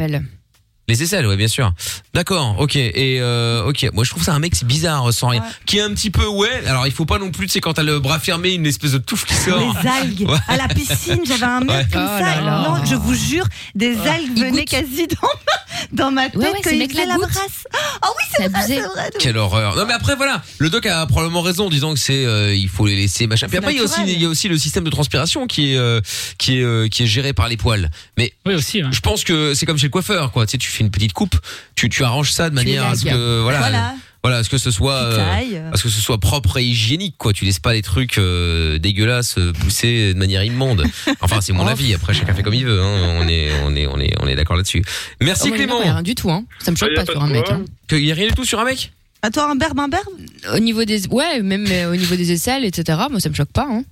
Les 0.88 1.02
aisselles, 1.02 1.26
ouais, 1.26 1.36
bien 1.38 1.48
sûr. 1.48 1.74
D'accord, 2.14 2.56
ok. 2.60 2.76
Et 2.76 3.18
euh, 3.20 3.66
ok, 3.66 3.90
moi 3.94 4.04
je 4.04 4.12
trouve 4.12 4.24
ça 4.24 4.34
un 4.34 4.40
mec 4.40 4.54
c'est 4.56 4.68
bizarre 4.68 5.12
sans 5.12 5.30
rien, 5.30 5.44
qui 5.66 5.78
est 5.80 5.82
un 5.82 5.90
petit 5.94 6.12
peu 6.12 6.26
ouais. 6.28 6.64
Alors 6.68 6.86
il 6.86 6.94
faut 6.94 7.06
pas 7.06 7.18
non 7.18 7.32
plus, 7.32 7.48
tu 7.48 7.54
sais, 7.54 7.62
quand 7.62 7.74
t'as 7.74 7.84
le 7.84 8.00
bras 8.00 8.20
fermé, 8.20 8.54
une 8.54 8.66
espèce 8.68 8.92
de 8.92 8.98
touffe 9.00 9.26
qui 9.26 9.34
sort. 9.34 9.60
Les 9.84 9.90
algues. 9.90 10.30
Ouais. 10.30 10.38
À 10.48 10.58
la 10.58 10.68
piscine, 10.68 11.22
j'avais 11.26 11.44
un 11.44 11.60
mec 11.62 11.70
Ouais. 11.70 11.88
comme 11.92 12.04
Oh 12.06 12.20
ça. 12.20 12.36
là 12.36 12.42
là. 12.42 12.66
Non, 12.70 12.86
je 12.86 12.96
vous 12.96 13.16
jure, 13.16 13.46
des 13.74 13.98
algues 13.98 14.32
Il 14.36 14.44
venaient 14.44 14.60
goûte. 14.66 14.70
quasi 14.70 15.08
dans 15.08 15.18
ma, 15.22 16.06
dans 16.06 16.12
ma 16.12 16.26
tête 16.30 16.36
Ouais, 16.36 16.46
ouais, 16.52 16.60
quand 16.64 16.70
il 16.70 16.90
faisait 16.90 17.06
la 17.06 17.18
brasse. 17.18 17.68
Ah 18.02 18.08
oui, 18.18 18.24
c'est 18.32 18.48
vrai, 18.50 18.60
abusé. 18.60 18.76
c'est 18.82 18.88
vrai. 18.88 19.10
Quelle 19.20 19.38
horreur. 19.38 19.76
Non 19.76 19.86
mais 19.88 19.94
après 19.94 20.16
voilà, 20.16 20.42
le 20.60 20.70
doc 20.70 20.86
a 20.86 21.06
probablement 21.08 21.42
raison 21.42 21.66
en 21.66 21.70
disant 21.70 21.94
que 21.94 22.00
c'est 22.00 22.26
euh, 22.26 22.54
il 22.56 22.70
faut 22.70 22.86
les 22.86 22.96
laisser 22.96 23.26
machin. 23.28 23.48
Puis 23.48 23.54
C'est 23.54 23.58
après 23.58 23.74
il 23.74 23.78
y 23.78 23.82
a 23.82 23.84
aussi 23.84 24.00
naturel. 24.02 24.16
il 24.18 24.22
y 24.22 24.26
a 24.26 24.30
aussi 24.30 24.48
le 24.48 24.58
système 24.58 24.84
de 24.84 24.90
transpiration 24.92 25.48
qui 25.48 25.74
est 25.74 25.78
euh, 25.78 26.00
qui 26.38 26.60
est 26.60 26.64
euh, 26.64 26.88
qui 26.88 27.04
est 27.04 27.08
géré 27.08 27.34
par 27.34 27.50
les 27.50 27.58
poils. 27.58 27.90
Mais 28.18 28.34
Oui, 28.46 28.54
aussi. 28.54 28.82
hein. 28.82 28.90
je 28.92 29.00
pense 29.00 29.24
que 29.24 29.54
c'est 29.56 29.66
comme 29.66 29.78
chez 29.80 29.88
le 29.88 29.92
coiffeur 29.92 30.32
quoi, 30.32 30.46
tu 30.46 30.52
sais 30.52 30.58
tu 30.58 30.70
fais 30.78 30.84
une 30.84 30.92
petite 30.92 31.14
coupe, 31.14 31.36
tu 31.76 31.90
tu 31.90 32.04
arranges 32.04 32.32
ça 32.32 32.50
de 32.50 32.56
manière 32.56 32.86
à 32.86 32.96
ce 32.96 33.06
que 33.06 33.42
voilà 33.42 33.60
Voilà. 33.60 33.96
voilà, 34.24 34.38
à 34.38 34.44
ce 34.44 34.50
que 34.50 34.58
ce 34.58 34.72
soit 34.72 34.94
euh, 34.96 35.70
à 35.72 35.78
ce 35.78 35.84
que 35.84 35.90
ce 35.90 36.02
soit 36.02 36.18
propre 36.20 36.58
et 36.58 36.64
hygiénique 36.64 37.16
quoi, 37.18 37.34
tu 37.34 37.46
laisses 37.46 37.60
pas 37.60 37.74
les 37.74 37.82
trucs 37.82 38.18
euh, 38.18 38.78
dégueulasses 38.80 39.38
euh, 39.38 39.54
pousser 39.54 40.14
de 40.14 40.18
manière 40.20 40.44
immonde. 40.44 40.84
Enfin, 41.22 41.42
c'est 41.42 41.54
mon 41.54 41.66
Oh. 41.66 41.70
avis, 41.70 41.94
après 41.94 42.14
chacun 42.14 42.34
fait 42.34 42.44
comme 42.44 42.54
il 42.54 42.66
veut 42.66 42.82
hein. 42.82 43.18
On 43.20 43.28
est 43.28 43.50
on 43.66 43.76
est 43.76 43.88
on 43.88 44.00
est 44.00 44.14
on 44.22 44.28
est 44.28 44.36
d'accord 44.36 44.56
là-dessus. 44.58 44.84
Merci 45.22 45.50
Oh, 45.52 45.56
Clément. 45.56 45.80
rien 45.80 46.02
du 46.04 46.16
tout, 46.16 46.30
hein. 46.32 46.44
Ça 46.60 46.72
me 46.72 46.76
choque 46.76 46.90
Ah, 46.94 47.02
pas 47.02 47.06
pas 47.06 47.12
sur 47.14 47.24
un 47.24 47.28
mec. 47.28 47.46
hein. 47.50 47.64
Qu'il 47.88 48.04
y 48.06 48.12
a 48.12 48.16
rien 48.16 48.28
du 48.28 48.34
tout 48.34 48.46
sur 48.46 48.60
un 48.60 48.66
mec? 48.66 48.92
À 49.22 49.32
toi, 49.32 49.50
un 49.50 49.56
berbe, 49.56 49.80
un 49.80 49.88
berbe 49.88 50.06
Au 50.54 50.60
niveau 50.60 50.86
des, 50.86 51.08
ouais, 51.08 51.42
même 51.42 51.66
euh, 51.70 51.92
au 51.92 51.96
niveau 51.96 52.16
des 52.16 52.32
aisselles, 52.32 52.64
etc. 52.64 53.00
Moi, 53.10 53.20
ça 53.20 53.30
me 53.30 53.34
choque 53.34 53.52
pas. 53.52 53.66
Hein. 53.68 53.84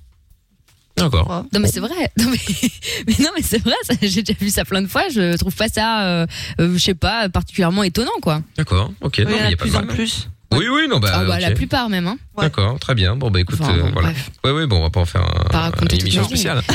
D'accord. 0.96 1.44
Non 1.52 1.60
mais 1.60 1.68
c'est 1.68 1.80
vrai. 1.80 2.10
Non 2.18 2.26
mais, 2.30 2.38
mais 3.06 3.14
non 3.20 3.30
mais 3.36 3.42
c'est 3.42 3.58
vrai. 3.62 3.74
J'ai 4.02 4.22
déjà 4.22 4.38
vu 4.40 4.48
ça 4.50 4.64
plein 4.64 4.82
de 4.82 4.86
fois. 4.86 5.02
Je 5.12 5.36
trouve 5.36 5.54
pas 5.54 5.68
ça, 5.68 6.04
euh, 6.04 6.26
euh, 6.60 6.72
je 6.74 6.78
sais 6.78 6.94
pas, 6.94 7.28
particulièrement 7.28 7.82
étonnant 7.82 8.12
quoi. 8.22 8.40
D'accord. 8.56 8.92
OK, 9.00 9.16
Oui, 9.18 9.24
non, 9.24 9.30
il 9.30 9.36
mais 9.36 9.40
en 9.42 9.44
a 9.44 9.48
il 9.48 9.52
y 9.52 9.54
de 9.54 9.54
a 9.54 9.56
pas 9.56 9.64
de 9.64 9.70
plus 9.70 9.76
en 9.76 9.84
mal. 9.84 9.86
plus. 9.88 10.28
Oui 10.52 10.66
oui, 10.68 10.86
non 10.88 11.00
bah, 11.00 11.10
ah 11.12 11.24
bah 11.24 11.34
ok. 11.34 11.40
la 11.40 11.50
plupart 11.50 11.88
même. 11.88 12.06
Hein. 12.06 12.16
Ouais. 12.36 12.44
D'accord, 12.44 12.78
très 12.78 12.94
bien. 12.94 13.16
Bon 13.16 13.28
bah 13.28 13.40
écoute, 13.40 13.58
Enfin, 13.60 13.74
euh, 13.76 13.82
bon, 13.82 13.90
voilà. 13.92 14.10
bref. 14.10 14.30
Ouais 14.44 14.52
ouais, 14.52 14.66
bon, 14.68 14.78
on 14.78 14.82
va 14.82 14.90
pas 14.90 15.00
en 15.00 15.04
faire 15.04 15.22
un, 15.22 15.48
Pas 15.50 15.60
raconter 15.62 15.82
une 15.82 15.88
toute 15.88 16.00
émission 16.02 16.22
vie. 16.22 16.28
spéciale. 16.28 16.62
Bon. 16.68 16.74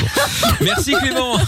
Merci 0.60 0.92
Clément. 1.00 1.38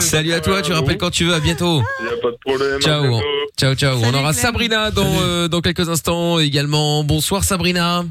Salut 0.00 0.32
à 0.32 0.40
toi, 0.40 0.62
tu 0.62 0.72
rappelles 0.72 0.98
quand 0.98 1.10
tu 1.10 1.26
veux, 1.26 1.34
à 1.34 1.38
bientôt. 1.40 1.80
Y 1.80 2.06
a 2.08 2.16
pas 2.20 2.30
de 2.32 2.36
problème. 2.44 2.80
Ciao. 2.80 3.20
Ciao 3.56 3.74
ciao. 3.76 4.00
Salut, 4.00 4.16
on 4.16 4.18
aura. 4.18 4.32
Sabrina 4.32 4.90
dans 4.90 5.06
euh, 5.22 5.46
dans 5.46 5.60
quelques 5.60 5.88
instants 5.88 6.40
également. 6.40 7.04
Bonsoir 7.04 7.44
Sabrina. 7.44 8.04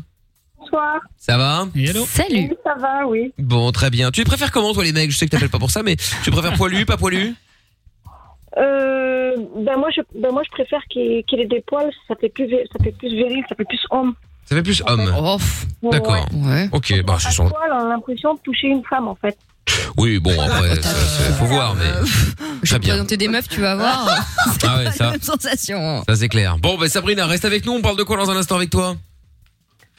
Bonsoir. 0.63 0.99
Ça 1.17 1.37
va 1.37 1.67
hello. 1.75 2.05
Salut. 2.07 2.47
Oui, 2.49 2.57
ça 2.63 2.73
va, 2.79 3.05
oui. 3.07 3.33
Bon, 3.37 3.71
très 3.71 3.89
bien. 3.89 4.11
Tu 4.11 4.21
les 4.21 4.25
préfères 4.25 4.51
comment 4.51 4.73
toi 4.73 4.83
les 4.83 4.91
mecs? 4.93 5.11
Je 5.11 5.17
sais 5.17 5.25
que 5.25 5.31
t'appelles 5.31 5.49
pas 5.49 5.59
pour 5.59 5.71
ça 5.71 5.83
mais 5.83 5.95
tu 6.23 6.31
préfères 6.31 6.53
poilu, 6.53 6.85
pas 6.85 6.97
poilu? 6.97 7.35
Euh, 8.57 9.35
ben 9.57 9.77
moi, 9.77 9.89
je, 9.95 10.01
ben 10.19 10.31
moi, 10.31 10.43
je 10.45 10.51
préfère 10.51 10.81
qu'il 10.89 11.23
qu'il 11.25 11.39
ait 11.39 11.47
des 11.47 11.61
poils. 11.65 11.89
Ça 12.07 12.15
fait 12.19 12.29
plus, 12.29 12.45
vé- 12.45 12.65
ça 12.71 12.83
fait 12.83 12.91
plus 12.91 13.09
viril, 13.09 13.43
ça 13.49 13.55
fait 13.55 13.65
plus 13.65 13.79
homme. 13.89 14.13
Ça 14.45 14.55
fait 14.55 14.61
plus 14.63 14.83
homme. 14.85 15.11
Oh, 15.17 15.37
D'accord. 15.91 16.25
ouais. 16.33 16.69
OK, 16.71 17.01
bah 17.03 17.17
ce 17.19 17.31
sont 17.31 17.49
poils, 17.49 17.71
on 17.73 17.85
a 17.85 17.89
l'impression 17.89 18.35
de 18.35 18.39
toucher 18.41 18.67
une 18.67 18.83
femme, 18.85 19.07
en 19.07 19.15
fait. 19.15 19.37
Oui, 19.97 20.19
bon 20.19 20.37
après 20.39 20.75
ça, 20.75 20.89
ça, 20.89 21.33
faut 21.33 21.45
voir 21.45 21.73
mais 21.75 21.85
Je 22.63 22.69
Très 22.69 22.79
bien. 22.79 22.89
présenter 22.93 23.15
des 23.17 23.27
meufs, 23.29 23.47
tu 23.47 23.61
vas 23.61 23.75
voir. 23.75 24.05
Ah 24.67 24.77
ouais, 24.77 24.83
la 24.85 24.91
ça 24.91 25.11
même 25.11 25.21
sensation. 25.21 26.03
ça 26.07 26.15
c'est 26.15 26.27
clair. 26.29 26.57
Bon, 26.59 26.77
bah 26.77 26.89
Sabrina, 26.89 27.25
reste 27.25 27.45
avec 27.45 27.65
nous, 27.65 27.71
on 27.73 27.81
parle 27.81 27.95
de 27.97 28.03
quoi 28.03 28.17
dans 28.17 28.29
un 28.29 28.35
instant 28.35 28.57
avec 28.57 28.69
toi? 28.69 28.95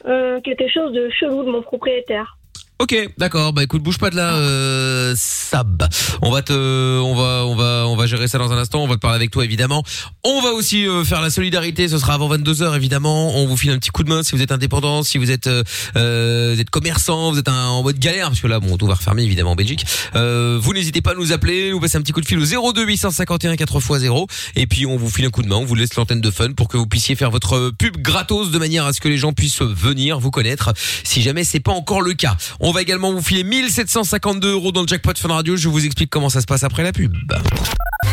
Euh, 0.07 0.39
quelque 0.41 0.67
chose 0.67 0.91
de 0.91 1.09
chelou 1.09 1.43
de 1.43 1.49
mon 1.49 1.61
propriétaire. 1.61 2.37
Ok, 2.77 2.93
d'accord. 3.17 3.53
Bah 3.53 3.63
écoute, 3.63 3.81
bouge 3.83 3.97
pas 3.97 4.09
de 4.09 4.17
là, 4.17 4.35
euh, 4.35 5.13
Sab. 5.17 5.87
On 6.21 6.29
va 6.29 6.41
te, 6.41 6.51
on 6.99 7.15
va, 7.15 7.45
on 7.45 7.55
va, 7.55 7.85
on 7.87 7.95
va 7.95 8.05
gérer 8.05 8.27
ça 8.27 8.37
dans 8.37 8.51
un 8.51 8.57
instant. 8.57 8.83
On 8.83 8.87
va 8.87 8.95
te 8.95 8.99
parler 8.99 9.15
avec 9.15 9.31
toi 9.31 9.45
évidemment. 9.45 9.81
On 10.25 10.41
va 10.41 10.49
aussi 10.51 10.85
euh, 10.85 11.05
faire 11.05 11.21
la 11.21 11.29
solidarité. 11.29 11.87
Ce 11.87 11.97
sera 11.97 12.15
avant 12.15 12.27
22 12.27 12.51
h 12.53 12.75
évidemment. 12.75 13.37
On 13.37 13.47
vous 13.47 13.55
file 13.55 13.71
un 13.71 13.77
petit 13.79 13.91
coup 13.91 14.03
de 14.03 14.09
main 14.09 14.23
si 14.23 14.35
vous 14.35 14.41
êtes 14.41 14.51
indépendant, 14.51 15.03
si 15.03 15.17
vous 15.17 15.31
êtes, 15.31 15.47
euh, 15.47 15.63
euh, 15.95 16.51
vous 16.53 16.59
êtes 16.59 16.69
commerçant, 16.69 17.31
vous 17.31 17.39
êtes 17.39 17.47
un- 17.47 17.67
en 17.69 17.81
mode 17.81 17.97
galère 17.97 18.27
parce 18.27 18.41
que 18.41 18.47
là, 18.47 18.59
bon, 18.59 18.75
tout 18.75 18.87
va 18.87 18.95
refermer 18.95 19.23
évidemment 19.23 19.51
en 19.51 19.55
Belgique. 19.55 19.85
Euh, 20.15 20.59
vous 20.61 20.73
n'hésitez 20.73 21.01
pas 21.01 21.11
à 21.11 21.15
nous 21.15 21.31
appeler, 21.31 21.71
nous 21.71 21.79
passer 21.79 21.97
un 21.97 22.01
petit 22.01 22.11
coup 22.11 22.19
de 22.21 22.25
fil 22.27 22.37
au 22.39 22.45
02 22.73 22.83
851 22.85 23.55
4x0 23.55 24.27
et 24.57 24.67
puis 24.67 24.85
on 24.85 24.97
vous 24.97 25.09
file 25.09 25.25
un 25.25 25.29
coup 25.29 25.43
de 25.43 25.47
main. 25.47 25.55
On 25.55 25.65
vous 25.65 25.75
laisse 25.75 25.95
l'antenne 25.95 26.19
de 26.19 26.29
fun 26.31 26.51
pour 26.51 26.67
que 26.67 26.75
vous 26.75 26.87
puissiez 26.87 27.15
faire 27.15 27.31
votre 27.31 27.69
pub 27.69 27.95
gratos 28.01 28.51
de 28.51 28.59
manière 28.59 28.85
à 28.85 28.91
ce 28.91 28.99
que 28.99 29.07
les 29.07 29.17
gens 29.17 29.31
puissent 29.31 29.61
venir 29.61 30.19
vous 30.19 30.29
connaître. 30.31 30.73
Si 31.05 31.21
jamais 31.21 31.45
c'est 31.45 31.61
pas 31.61 31.71
encore 31.71 32.01
le 32.01 32.13
cas. 32.13 32.35
On 32.59 32.64
va 32.71 32.81
également 32.81 33.11
vous 33.11 33.21
filer 33.21 33.43
1752 33.43 34.51
euros 34.51 34.71
dans 34.71 34.81
le 34.81 34.87
jackpot 34.87 35.13
Fun 35.15 35.29
Radio. 35.29 35.55
Je 35.55 35.69
vous 35.69 35.85
explique 35.85 36.09
comment 36.09 36.29
ça 36.29 36.41
se 36.41 36.45
passe 36.45 36.63
après 36.63 36.83
la 36.83 36.91
pub. 36.91 37.15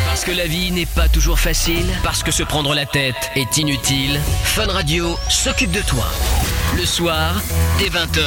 Parce 0.06 0.24
que 0.24 0.30
la 0.30 0.46
vie 0.46 0.70
n'est 0.70 0.86
pas 0.86 1.08
toujours 1.08 1.38
facile, 1.38 1.86
parce 2.02 2.22
que 2.22 2.30
se 2.30 2.42
prendre 2.42 2.74
la 2.74 2.84
tête 2.84 3.30
est 3.34 3.56
inutile, 3.56 4.20
Fun 4.44 4.66
Radio 4.66 5.16
s'occupe 5.30 5.72
de 5.72 5.80
toi. 5.80 6.04
Le 6.76 6.86
soir, 6.86 7.42
dès 7.78 7.88
20h, 7.88 8.22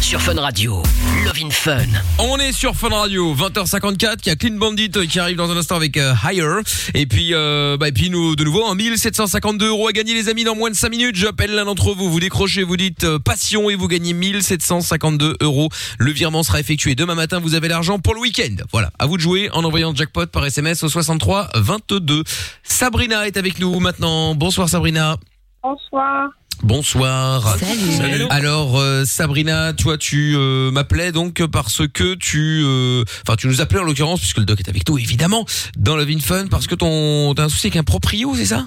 sur 0.00 0.20
Fun 0.20 0.40
Radio. 0.40 0.82
Love 1.24 1.38
in 1.44 1.50
Fun. 1.50 1.86
On 2.18 2.38
est 2.38 2.52
sur 2.52 2.74
Fun 2.74 2.88
Radio, 2.88 3.34
20h54. 3.34 4.16
Il 4.24 4.28
y 4.28 4.30
a 4.30 4.36
Clean 4.36 4.56
Bandit 4.56 4.90
euh, 4.96 5.04
qui 5.04 5.18
arrive 5.18 5.36
dans 5.36 5.50
un 5.50 5.56
instant 5.56 5.76
avec 5.76 5.96
euh, 5.96 6.14
Higher. 6.24 6.60
Et 6.94 7.04
puis, 7.06 7.34
euh, 7.34 7.76
bah, 7.76 7.88
et 7.88 7.92
puis 7.92 8.08
nous, 8.08 8.36
de 8.36 8.44
nouveau, 8.44 8.66
un 8.66 8.74
1752 8.74 9.68
euros 9.68 9.88
à 9.88 9.92
gagner, 9.92 10.14
les 10.14 10.28
amis, 10.30 10.44
dans 10.44 10.54
moins 10.54 10.70
de 10.70 10.74
5 10.74 10.88
minutes. 10.88 11.16
J'appelle 11.16 11.54
l'un 11.54 11.66
d'entre 11.66 11.94
vous, 11.94 12.10
vous 12.10 12.20
décrochez, 12.20 12.62
vous 12.62 12.76
dites 12.76 13.04
euh, 13.04 13.18
passion 13.18 13.68
et 13.68 13.74
vous 13.76 13.88
gagnez 13.88 14.14
1752 14.14 15.36
euros. 15.42 15.68
Le 15.98 16.10
virement 16.10 16.42
sera 16.42 16.60
effectué 16.60 16.94
demain 16.94 17.14
matin. 17.14 17.38
Vous 17.38 17.54
avez 17.54 17.68
l'argent 17.68 17.98
pour 17.98 18.14
le 18.14 18.20
week-end. 18.20 18.56
Voilà, 18.72 18.90
à 18.98 19.06
vous 19.06 19.18
de 19.18 19.22
jouer 19.22 19.50
en 19.52 19.62
envoyant 19.62 19.94
jackpot 19.94 20.26
par 20.26 20.46
SMS 20.46 20.82
au 20.82 20.88
63 20.88 21.50
22. 21.54 22.24
Sabrina 22.62 23.26
est 23.26 23.36
avec 23.36 23.58
nous 23.58 23.78
maintenant. 23.78 24.34
Bonsoir 24.34 24.68
Sabrina. 24.68 25.16
Bonsoir. 25.62 26.28
Bonsoir. 26.62 27.56
Salut. 27.58 28.24
Alors 28.30 28.78
euh, 28.78 29.04
Sabrina, 29.04 29.72
toi 29.74 29.98
tu 29.98 30.34
euh, 30.36 30.70
m'appelais 30.70 31.12
donc 31.12 31.44
parce 31.46 31.86
que 31.88 32.14
tu 32.14 32.62
euh, 32.64 33.04
enfin 33.26 33.36
tu 33.36 33.48
nous 33.48 33.60
appelais 33.60 33.80
en 33.80 33.84
l'occurrence 33.84 34.20
puisque 34.20 34.38
le 34.38 34.44
doc 34.44 34.60
est 34.60 34.68
avec 34.68 34.84
toi 34.84 34.98
évidemment 34.98 35.44
dans 35.76 35.96
Love 35.96 36.08
in 36.10 36.20
Fun 36.20 36.46
parce 36.50 36.66
que 36.66 36.74
ton 36.74 37.34
t'as 37.34 37.44
un 37.44 37.48
souci 37.48 37.66
avec 37.66 37.76
un 37.76 37.82
proprio, 37.84 38.34
c'est 38.34 38.46
ça? 38.46 38.66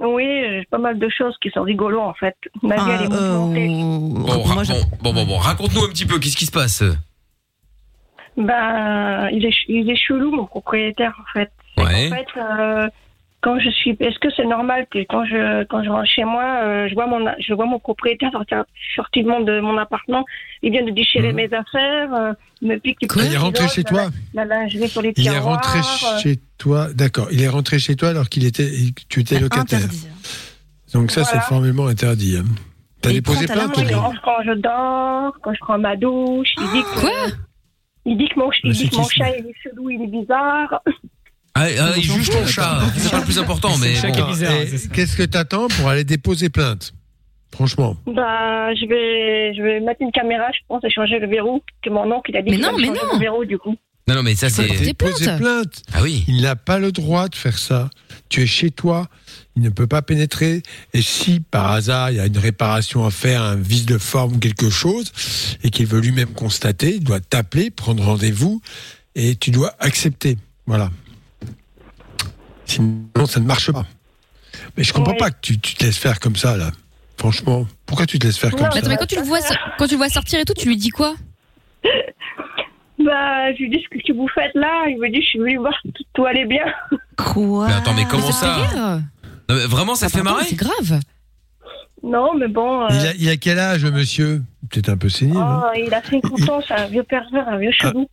Oui, 0.00 0.24
j'ai 0.26 0.66
pas 0.70 0.78
mal 0.78 0.98
de 0.98 1.08
choses 1.08 1.34
qui 1.40 1.50
sont 1.50 1.62
rigolos, 1.62 2.00
en 2.00 2.14
fait. 2.14 2.34
Ma 2.64 2.74
vie, 2.74 2.82
elle 2.90 3.02
est 3.04 3.08
Ah, 3.12 3.14
euh, 3.14 3.38
mouvementée. 3.38 3.68
bon, 3.68 4.42
ra- 4.42 4.54
moi, 4.54 4.64
je- 4.64 4.72
bon, 4.72 4.78
bon, 5.02 5.12
bon, 5.14 5.24
bon, 5.24 5.36
raconte-nous 5.38 5.84
un 5.84 5.88
petit 5.88 6.04
peu 6.04 6.18
qu'est-ce 6.18 6.36
qui 6.36 6.46
se 6.46 6.50
passe? 6.50 6.82
Ben, 8.36 9.28
il 9.32 9.38
est, 9.46 9.52
ch- 9.52 9.64
il 9.68 9.88
est 9.88 9.96
chelou, 9.96 10.32
mon 10.32 10.46
propriétaire, 10.46 11.14
en 11.20 11.32
fait. 11.32 11.52
Ouais. 11.78 12.10
qu'en 12.10 12.16
fait, 12.16 12.26
euh, 12.40 12.88
quand 13.44 13.58
je 13.60 13.68
suis, 13.68 13.90
est-ce 14.00 14.18
que 14.18 14.28
c'est 14.36 14.46
normal 14.46 14.86
que 14.90 15.00
quand 15.12 15.24
je, 15.26 15.64
quand 15.64 15.84
je 15.84 15.90
rentre 15.90 16.08
chez 16.08 16.24
moi, 16.24 16.46
euh, 16.62 16.88
je 16.88 16.94
vois 16.94 17.06
mon, 17.06 17.20
je 17.46 17.52
vois 17.52 17.66
mon 17.66 17.78
propriétaire 17.78 18.30
sortir, 18.32 18.64
sortir 18.96 19.22
de 19.24 19.60
mon, 19.60 19.76
appartement, 19.76 20.24
il 20.62 20.72
vient 20.72 20.82
de 20.84 20.90
déchirer 20.90 21.28
Mhm. 21.32 21.36
mes 21.36 21.50
affaires, 21.52 22.14
euh, 22.14 22.32
il 22.62 22.68
me 22.68 22.78
pique 22.78 22.98
les 23.02 23.08
Il 23.26 23.34
est 23.34 23.36
rentré 23.36 23.68
chez 23.68 23.82
la- 23.82 23.90
toi 23.90 24.04
La 24.32 24.44
lingerie 24.46 24.88
sur 24.88 25.02
les 25.02 25.12
Il 25.18 25.26
est 25.26 25.38
rentré 25.38 25.78
euh, 25.80 26.18
chez 26.22 26.36
toi, 26.56 26.88
d'accord. 26.94 27.28
Il 27.32 27.42
est 27.42 27.48
rentré 27.48 27.78
chez 27.78 27.96
toi 27.96 28.08
alors 28.08 28.28
qu'il 28.30 28.46
était, 28.46 28.70
tu 29.10 29.20
étais 29.20 29.38
locataire. 29.38 29.78
Interdit. 29.80 30.08
Donc 30.94 31.10
ça, 31.10 31.20
Voilà. 31.22 31.40
c'est 31.40 31.46
formellement 31.46 31.86
interdit. 31.88 32.38
hein. 32.38 32.44
T'as 33.02 33.10
il 33.10 33.16
déposé 33.16 33.44
plainte 33.46 33.76
il 33.76 33.94
rentre 33.94 34.22
quand 34.22 34.42
je 34.46 34.52
dors, 34.52 35.36
quand 35.42 35.52
je 35.52 35.60
prends 35.60 35.78
ma 35.78 35.96
douche, 35.96 36.48
il 36.58 36.70
dit 36.72 36.82
que, 36.82 37.00
Quoi 37.00 37.10
il 38.06 38.16
dit 38.16 38.28
que 38.30 38.38
mon, 38.38 38.50
il 38.62 38.68
Le 38.70 38.74
dit 38.74 38.88
que 38.88 38.96
mon 38.96 39.02
sikhisme. 39.04 39.24
chat, 39.24 39.36
il 39.38 39.46
est 39.46 39.54
chelou, 39.62 39.90
il 39.90 40.02
est 40.02 40.06
bizarre. 40.06 40.80
Ah, 41.56 41.66
ah, 41.78 41.92
il 41.96 42.02
juge 42.02 42.30
ton 42.30 42.44
chat, 42.46 42.80
c'est 42.96 43.10
pas 43.10 43.18
le 43.20 43.24
plus 43.24 43.38
important 43.38 43.76
mais 43.78 43.94
bon. 43.94 44.34
ça. 44.34 44.46
Qu'est-ce 44.92 45.16
que 45.16 45.22
t'attends 45.22 45.68
pour 45.68 45.88
aller 45.88 46.02
déposer 46.04 46.48
plainte 46.48 46.92
Franchement? 47.52 47.96
Bah, 48.06 48.74
je 48.74 48.84
vais, 48.86 49.54
je 49.54 49.62
vais 49.62 49.78
mettre 49.78 50.02
une 50.02 50.10
caméra, 50.10 50.46
je 50.52 50.58
pense, 50.66 50.82
et 50.82 50.90
changer 50.90 51.20
le 51.20 51.28
verrou. 51.28 51.62
Que 51.82 51.90
mon 51.90 52.10
oncle, 52.10 52.32
il 52.32 52.36
a 52.36 52.42
dit 52.42 52.50
Mais 52.50 52.56
non, 52.56 52.72
mais 52.76 52.86
changer 52.86 53.00
non. 53.06 53.12
le 53.14 53.18
verrou, 53.20 53.44
du 53.44 53.58
coup. 53.58 53.76
Non 54.06 54.16
non 54.16 54.22
mais 54.22 54.34
ça 54.34 54.50
c'est 54.50 54.66
Déposer 54.68 55.24
plainte. 55.24 55.40
plainte. 55.40 55.82
Ah 55.94 56.00
oui. 56.02 56.24
Il 56.28 56.42
n'a 56.42 56.56
pas 56.56 56.78
le 56.78 56.92
droit 56.92 57.28
de 57.30 57.34
faire 57.34 57.56
ça. 57.56 57.88
Tu 58.28 58.42
es 58.42 58.46
chez 58.46 58.70
toi, 58.70 59.08
il 59.56 59.62
ne 59.62 59.70
peut 59.70 59.86
pas 59.86 60.02
pénétrer. 60.02 60.62
Et 60.92 61.00
si 61.00 61.40
par 61.40 61.70
hasard 61.70 62.10
il 62.10 62.16
y 62.18 62.20
a 62.20 62.26
une 62.26 62.36
réparation 62.36 63.06
à 63.06 63.10
faire, 63.10 63.40
un 63.40 63.56
vice 63.56 63.86
de 63.86 63.96
forme 63.96 64.34
ou 64.34 64.38
quelque 64.38 64.68
chose, 64.68 65.10
et 65.62 65.70
qu'il 65.70 65.86
veut 65.86 66.00
lui-même 66.00 66.34
constater, 66.34 66.96
il 66.96 67.04
doit 67.04 67.20
t'appeler, 67.20 67.70
prendre 67.70 68.04
rendez-vous, 68.04 68.60
et 69.14 69.36
tu 69.36 69.50
dois 69.50 69.72
accepter. 69.78 70.36
Voilà. 70.66 70.90
Sinon, 72.66 73.26
ça 73.26 73.40
ne 73.40 73.46
marche 73.46 73.70
pas. 73.72 73.84
Mais 74.76 74.84
je 74.84 74.92
comprends 74.92 75.12
Ouais. 75.12 75.18
pas 75.18 75.30
que 75.30 75.36
tu, 75.42 75.58
tu 75.58 75.74
te 75.74 75.84
laisses 75.84 75.98
faire 75.98 76.20
comme 76.20 76.36
ça, 76.36 76.56
là. 76.56 76.70
Franchement, 77.18 77.66
pourquoi 77.86 78.06
tu 78.06 78.18
te 78.18 78.26
laisses 78.26 78.38
faire 78.38 78.50
comme 78.50 78.60
Non, 78.60 78.70
ça? 78.70 78.78
Attends, 78.78 78.88
mais 78.88 78.96
quand 78.96 79.06
tu 79.06 79.16
le 79.16 79.22
vois, 79.22 79.38
quand 79.78 79.86
tu 79.86 79.92
le 79.92 79.98
vois 79.98 80.08
sortir 80.08 80.40
et 80.40 80.44
tout, 80.44 80.54
tu 80.54 80.66
lui 80.68 80.76
dis 80.76 80.90
quoi? 80.90 81.14
Bah, 82.98 83.52
je 83.52 83.58
lui 83.58 83.70
dis 83.70 83.82
ce 83.82 83.88
que 84.06 84.16
vous 84.16 84.28
faites 84.34 84.54
là. 84.54 84.84
Il 84.88 84.98
me 84.98 85.10
dit, 85.10 85.20
je 85.20 85.26
suis 85.26 85.38
venu 85.38 85.56
voir 85.58 85.74
si 85.82 85.92
tout, 85.92 86.04
tout 86.14 86.24
allait 86.24 86.46
bien. 86.46 86.64
Quoi? 87.18 87.66
Mais 87.66 87.74
attends, 87.74 87.92
mais 87.92 88.04
comment 88.06 88.26
Mais 88.26 88.32
ça? 88.32 88.56
Non, 88.74 89.56
mais 89.56 89.66
Vraiment 89.66 89.94
ça 89.94 90.06
te 90.06 90.12
fait 90.16 90.22
marrer? 90.22 90.44
C'est 90.48 90.54
grave. 90.56 91.00
Non, 92.02 92.34
mais 92.38 92.48
bon. 92.48 92.84
euh, 92.84 92.88
il 92.90 93.06
a, 93.06 93.14
il 93.14 93.28
a 93.28 93.36
quel 93.36 93.58
âge, 93.58 93.84
monsieur? 93.84 94.42
Peut-être 94.70 94.88
un 94.90 94.96
peu 94.96 95.08
sénile. 95.08 95.34
non 95.34 95.62
oh, 95.64 95.70
il 95.76 95.92
a 95.92 96.02
50 96.02 96.48
ans, 96.48 96.60
c'est 96.66 96.74
un 96.74 96.86
vieux 96.86 97.02
pervers, 97.02 97.46
un 97.48 97.58
vieux 97.58 97.72
chelou. 97.72 98.08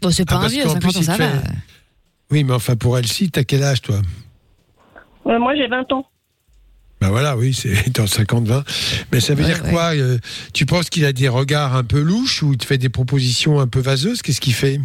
Bon, 0.00 0.10
c'est 0.10 0.24
pas 0.24 0.36
Ah, 0.40 0.44
un 0.44 0.48
vieux, 0.48 0.62
qu'en 0.62 0.74
50 0.74 0.80
plus, 0.92 0.96
ans, 0.98 1.02
ça 1.02 1.16
va. 1.16 1.26
Oui, 2.34 2.42
mais 2.42 2.52
enfin, 2.52 2.74
pour 2.74 2.98
elle, 2.98 3.06
si, 3.06 3.30
t'as 3.30 3.44
quel 3.44 3.62
âge, 3.62 3.80
toi 3.80 4.00
Euh, 5.26 5.38
moi, 5.38 5.54
j'ai 5.54 5.68
20 5.68 5.92
ans. 5.92 6.04
Ben 7.00 7.10
voilà, 7.10 7.36
oui, 7.36 7.54
c'est 7.54 7.90
dans 7.94 8.06
50-20. 8.06 8.64
Mais 9.12 9.20
ça 9.20 9.36
veut 9.36 9.44
dire 9.44 9.62
quoi 9.62 9.94
euh, 9.94 10.18
Tu 10.52 10.66
penses 10.66 10.90
qu'il 10.90 11.04
a 11.04 11.12
des 11.12 11.28
regards 11.28 11.76
un 11.76 11.84
peu 11.84 12.00
louches 12.00 12.42
ou 12.42 12.50
il 12.54 12.58
te 12.58 12.66
fait 12.66 12.76
des 12.76 12.88
propositions 12.88 13.60
un 13.60 13.68
peu 13.68 13.78
vaseuses? 13.78 14.20
Qu'est-ce 14.20 14.40
qu'il 14.40 14.52
fait? 14.54 14.80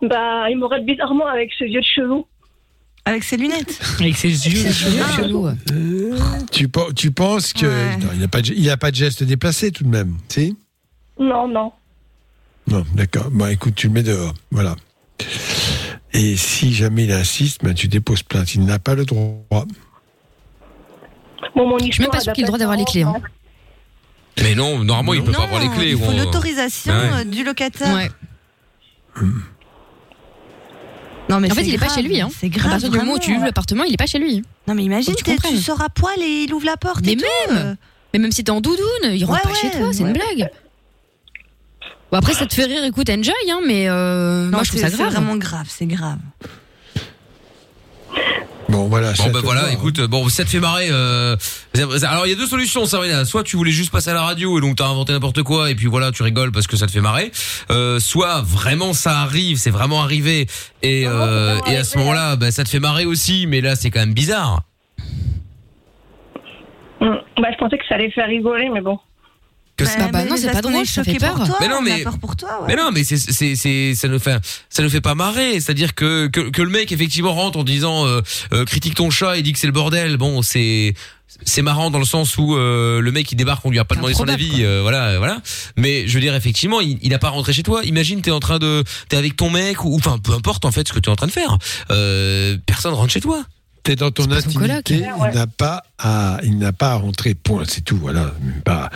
Bah, 0.00 0.48
il 0.48 0.56
me 0.56 0.64
regarde 0.64 0.86
bizarrement 0.86 1.26
avec 1.26 1.50
ses 1.58 1.66
yeux 1.66 1.80
de 1.82 1.86
chevaux. 1.94 2.26
Avec 3.04 3.22
ses 3.22 3.36
lunettes 3.36 3.78
Avec 4.00 4.16
ses 4.16 4.28
yeux. 4.48 4.72
chelou. 5.14 5.48
tu, 6.52 6.68
pen- 6.68 6.94
tu 6.96 7.10
penses 7.10 7.52
que 7.52 7.66
non, 8.00 8.08
il 8.14 8.20
n'a 8.20 8.28
pas, 8.28 8.40
de- 8.40 8.74
pas 8.76 8.90
de 8.90 8.96
geste 8.96 9.22
déplacé 9.24 9.72
tout 9.72 9.84
de 9.84 9.90
même, 9.90 10.16
si? 10.30 10.56
Non, 11.20 11.48
non. 11.48 11.70
Non, 12.66 12.82
d'accord. 12.94 13.28
Bah 13.30 13.52
écoute, 13.52 13.74
tu 13.74 13.88
le 13.88 13.92
mets 13.92 14.02
dehors, 14.02 14.32
voilà. 14.50 14.74
Et 16.12 16.36
si 16.36 16.72
jamais 16.72 17.04
il 17.04 17.12
insiste, 17.12 17.62
ben, 17.64 17.74
tu 17.74 17.88
déposes 17.88 18.22
plainte. 18.22 18.54
Il 18.54 18.64
n'a 18.64 18.78
pas 18.78 18.94
le 18.94 19.04
droit. 19.04 19.66
Bon, 21.54 21.68
mon 21.68 21.78
Je 21.78 21.90
suis 21.92 22.00
même 22.02 22.10
pas 22.10 22.20
sûr 22.20 22.32
qu'il 22.32 22.42
ait 22.42 22.46
le 22.46 22.48
droit 22.48 22.58
d'avoir 22.58 22.76
les 22.78 22.84
clés. 22.84 23.02
hein. 23.02 23.14
Mais 24.42 24.54
non, 24.54 24.82
normalement, 24.84 25.14
il 25.14 25.22
peut 25.24 25.32
pas 25.32 25.44
avoir 25.44 25.60
les 25.60 25.68
clés. 25.70 25.90
Il 25.92 25.98
faut 25.98 26.12
l'autorisation 26.12 26.92
Ouais. 26.92 27.10
euh, 27.20 27.24
du 27.24 27.42
locataire. 27.44 27.94
Ouais. 27.94 28.10
Non, 31.28 31.40
mais 31.40 31.50
en 31.50 31.54
fait, 31.54 31.62
c'est 31.62 31.68
il 31.70 31.74
est 31.74 31.78
pas 31.78 31.86
grave, 31.86 31.96
chez 31.96 32.02
lui. 32.02 32.20
Hein. 32.20 32.28
C'est 32.38 32.48
grave. 32.48 32.66
À 32.66 32.70
partir 32.72 32.90
du 32.90 32.98
moment 32.98 33.14
où 33.14 33.18
tu 33.18 33.24
vraiment. 33.24 33.38
ouvres 33.38 33.46
l'appartement, 33.46 33.84
il 33.84 33.92
est 33.92 33.96
pas 33.96 34.06
chez 34.06 34.18
lui. 34.18 34.42
Non, 34.68 34.74
mais 34.74 34.84
imagine, 34.84 35.14
tu 35.16 35.24
t'es- 35.24 35.32
tu 35.34 35.40
comprennes. 35.40 35.56
sors 35.60 35.80
à 35.82 35.88
poil 35.88 36.20
et 36.20 36.44
il 36.44 36.54
ouvre 36.54 36.66
la 36.66 36.76
porte. 36.76 37.04
Mais 37.04 37.16
même. 37.16 37.76
Mais 38.14 38.20
même 38.20 38.30
si 38.30 38.44
t'es 38.44 38.50
en 38.52 38.60
doudoune, 38.60 38.86
il 39.04 39.24
rentre 39.24 39.44
Ouais, 39.44 39.52
pas 39.52 39.58
chez 39.58 39.66
ouais, 39.68 39.78
toi, 39.78 39.92
c'est 39.92 40.02
une 40.02 40.12
blague. 40.12 40.48
Bon, 42.12 42.18
après, 42.18 42.34
ça 42.34 42.46
te 42.46 42.54
fait 42.54 42.64
rire, 42.64 42.84
écoute, 42.84 43.10
enjoy, 43.10 43.32
hein, 43.50 43.60
mais 43.66 43.88
euh, 43.88 44.44
Non, 44.44 44.50
moi, 44.52 44.62
je 44.62 44.68
trouve 44.70 44.80
c'est 44.80 44.86
ça 44.90 44.96
c'est 44.96 45.02
grave. 45.02 45.12
vraiment 45.12 45.36
grave, 45.36 45.66
c'est 45.68 45.86
grave. 45.86 46.18
Bon, 48.68 48.88
voilà. 48.88 49.12
Bon 49.12 49.30
bah 49.32 49.40
voilà, 49.44 49.72
écoute, 49.72 50.00
bon 50.02 50.28
ça 50.28 50.44
te 50.44 50.50
fait 50.50 50.58
marrer. 50.60 50.88
euh, 50.90 51.36
alors 52.02 52.26
il 52.26 52.30
y 52.30 52.32
a 52.32 52.36
deux 52.36 52.46
solutions, 52.48 52.84
Sabrina. 52.84 53.24
Soit 53.24 53.44
tu 53.44 53.56
voulais 53.56 53.70
juste 53.70 53.90
passer 53.92 54.10
à 54.10 54.14
la 54.14 54.22
radio 54.22 54.58
et 54.58 54.60
donc 54.60 54.76
t'as 54.76 54.86
inventé 54.86 55.12
n'importe 55.12 55.42
quoi 55.44 55.70
et 55.70 55.74
puis 55.76 55.86
voilà 55.86 56.10
tu 56.10 56.22
rigoles 56.24 56.50
parce 56.50 56.66
que 56.66 56.76
ça 56.76 56.86
te 56.86 56.90
fait 56.92 57.00
marrer. 57.00 57.30
Euh, 57.70 58.00
soit 58.00 58.42
vraiment 58.42 58.92
ça 58.92 59.20
arrive, 59.20 59.56
c'est 59.56 59.70
vraiment 59.70 60.02
arrivé 60.02 60.46
et 60.82 61.04
euh, 61.06 61.58
et 61.68 61.76
à 61.76 61.84
ce 61.84 61.96
moment-là, 61.98 62.34
bah, 62.36 62.50
ça 62.50 62.64
te 62.64 62.68
fait 62.68 62.80
marrer 62.80 63.06
aussi, 63.06 63.46
mais 63.46 63.60
là 63.60 63.76
c'est 63.76 63.90
quand 63.90 64.00
même 64.00 64.14
bizarre. 64.14 64.62
Hum, 67.00 67.18
Bah, 67.40 67.48
je 67.52 67.58
pensais 67.58 67.78
que 67.78 67.84
ça 67.88 67.94
allait 67.94 68.10
faire 68.10 68.26
rigoler, 68.26 68.68
mais 68.74 68.80
bon. 68.80 68.98
Que 69.76 69.84
Bah, 69.84 69.90
c'est- 69.90 70.10
bah 70.10 70.24
non, 70.24 70.30
mais 70.34 70.40
c'est 70.40 70.50
pas 70.52 70.62
drôle, 70.62 70.74
est 70.76 70.84
ça 70.86 71.04
fait 71.04 71.18
peur. 71.18 71.34
toi, 71.44 71.58
Mais 71.60 71.68
non, 71.68 71.76
on 71.78 71.82
mais- 71.82 72.02
peur 72.02 72.18
pour 72.18 72.34
toi, 72.34 72.62
ouais. 72.62 72.68
Mais 72.68 72.76
non, 72.76 72.90
mais 72.92 73.04
c'est 73.04 73.18
c'est 73.18 73.56
c'est 73.56 73.94
ça 73.94 74.08
nous 74.08 74.18
fait 74.18 74.38
ça 74.70 74.82
nous 74.82 74.88
fait 74.88 75.02
pas 75.02 75.14
marrer. 75.14 75.60
C'est-à-dire 75.60 75.94
que, 75.94 76.28
que 76.28 76.48
que 76.48 76.62
le 76.62 76.70
mec 76.70 76.92
effectivement 76.92 77.34
rentre 77.34 77.58
en 77.58 77.64
disant 77.64 78.06
euh, 78.06 78.22
euh, 78.54 78.64
critique 78.64 78.94
ton 78.94 79.10
chat 79.10 79.36
et 79.36 79.42
dit 79.42 79.52
que 79.52 79.58
c'est 79.58 79.66
le 79.66 79.74
bordel. 79.74 80.16
Bon, 80.16 80.40
c'est 80.40 80.94
c'est 81.44 81.60
marrant 81.60 81.90
dans 81.90 81.98
le 81.98 82.06
sens 82.06 82.38
où 82.38 82.56
euh, 82.56 83.00
le 83.02 83.12
mec 83.12 83.30
il 83.30 83.36
débarque, 83.36 83.66
on 83.66 83.70
lui 83.70 83.78
a 83.78 83.84
pas 83.84 83.94
demandé 83.96 84.14
son 84.14 84.28
avis, 84.28 84.64
euh, 84.64 84.80
voilà, 84.80 85.08
euh, 85.08 85.18
voilà. 85.18 85.42
Mais 85.76 86.08
je 86.08 86.14
veux 86.14 86.20
dire 86.20 86.34
effectivement, 86.34 86.80
il, 86.80 86.98
il 87.02 87.12
a 87.12 87.18
pas 87.18 87.28
rentré 87.28 87.52
chez 87.52 87.62
toi. 87.62 87.82
Imagine 87.84 88.22
t'es 88.22 88.30
en 88.30 88.40
train 88.40 88.58
de 88.58 88.82
t'es 89.10 89.18
avec 89.18 89.36
ton 89.36 89.50
mec 89.50 89.84
ou 89.84 89.94
enfin 89.96 90.16
peu 90.18 90.32
importe 90.32 90.64
en 90.64 90.70
fait 90.70 90.88
ce 90.88 90.94
que 90.94 91.00
tu 91.00 91.10
es 91.10 91.12
en 91.12 91.16
train 91.16 91.26
de 91.26 91.32
faire. 91.32 91.58
Euh, 91.90 92.56
personne 92.64 92.94
rentre 92.94 93.12
chez 93.12 93.20
toi. 93.20 93.42
T'es 93.86 93.94
dans 93.94 94.10
ton 94.10 94.28
intimité, 94.32 94.58
coloc. 94.58 94.90
Ouais. 95.20 95.30
il 95.32 95.36
n'a 95.38 95.46
pas 95.46 95.84
à, 95.98 96.38
il 96.42 96.58
n'a 96.58 96.72
pas 96.72 96.90
à 96.90 96.94
rentrer. 96.96 97.34
Point, 97.34 97.62
c'est 97.68 97.82
tout. 97.84 97.96
Voilà. 97.96 98.32
Même 98.42 98.60
Pas. 98.64 98.90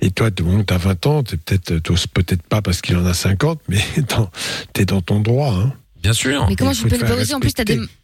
Et 0.00 0.10
toi, 0.10 0.30
tu 0.32 0.42
as 0.42 0.76
20 0.76 1.06
ans, 1.06 1.22
t'es 1.22 1.36
peut-être, 1.36 1.78
t'oses 1.78 2.08
peut-être 2.08 2.42
pas 2.42 2.60
parce 2.60 2.82
qu'il 2.82 2.96
en 2.96 3.06
a 3.06 3.14
50, 3.14 3.60
mais 3.68 3.78
t'es 4.72 4.84
dans 4.84 5.00
ton 5.00 5.20
droit. 5.20 5.54
Hein. 5.54 5.72
Bien 6.02 6.12
sûr. 6.12 6.46
Mais 6.48 6.56
comment 6.56 6.74
faut 6.74 6.88
peux 6.88 6.96
oser 6.96 7.34
En 7.34 7.40
plus, 7.40 7.54
t'as 7.54 7.62
des... 7.62 7.74
respecter. 7.74 7.94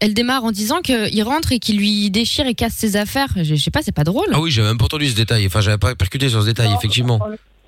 Elle 0.00 0.14
démarre 0.14 0.44
en 0.44 0.52
disant 0.52 0.80
qu'il 0.80 1.22
rentre 1.22 1.52
et 1.52 1.58
qu'il 1.58 1.76
lui 1.76 2.10
déchire 2.10 2.46
et 2.46 2.54
casse 2.54 2.74
ses 2.74 2.96
affaires. 2.96 3.28
Je, 3.36 3.42
je 3.42 3.56
sais 3.56 3.70
pas, 3.70 3.82
c'est 3.82 3.92
pas 3.92 4.04
drôle. 4.04 4.28
Ah 4.32 4.40
oui, 4.40 4.50
j'avais 4.50 4.68
même 4.68 4.78
pas 4.78 4.84
entendu 4.86 5.06
ce 5.08 5.16
détail. 5.16 5.44
Enfin, 5.46 5.60
j'avais 5.60 5.76
pas 5.76 5.94
percuté 5.94 6.28
sur 6.28 6.40
ce 6.40 6.46
détail, 6.46 6.72
effectivement. 6.78 7.20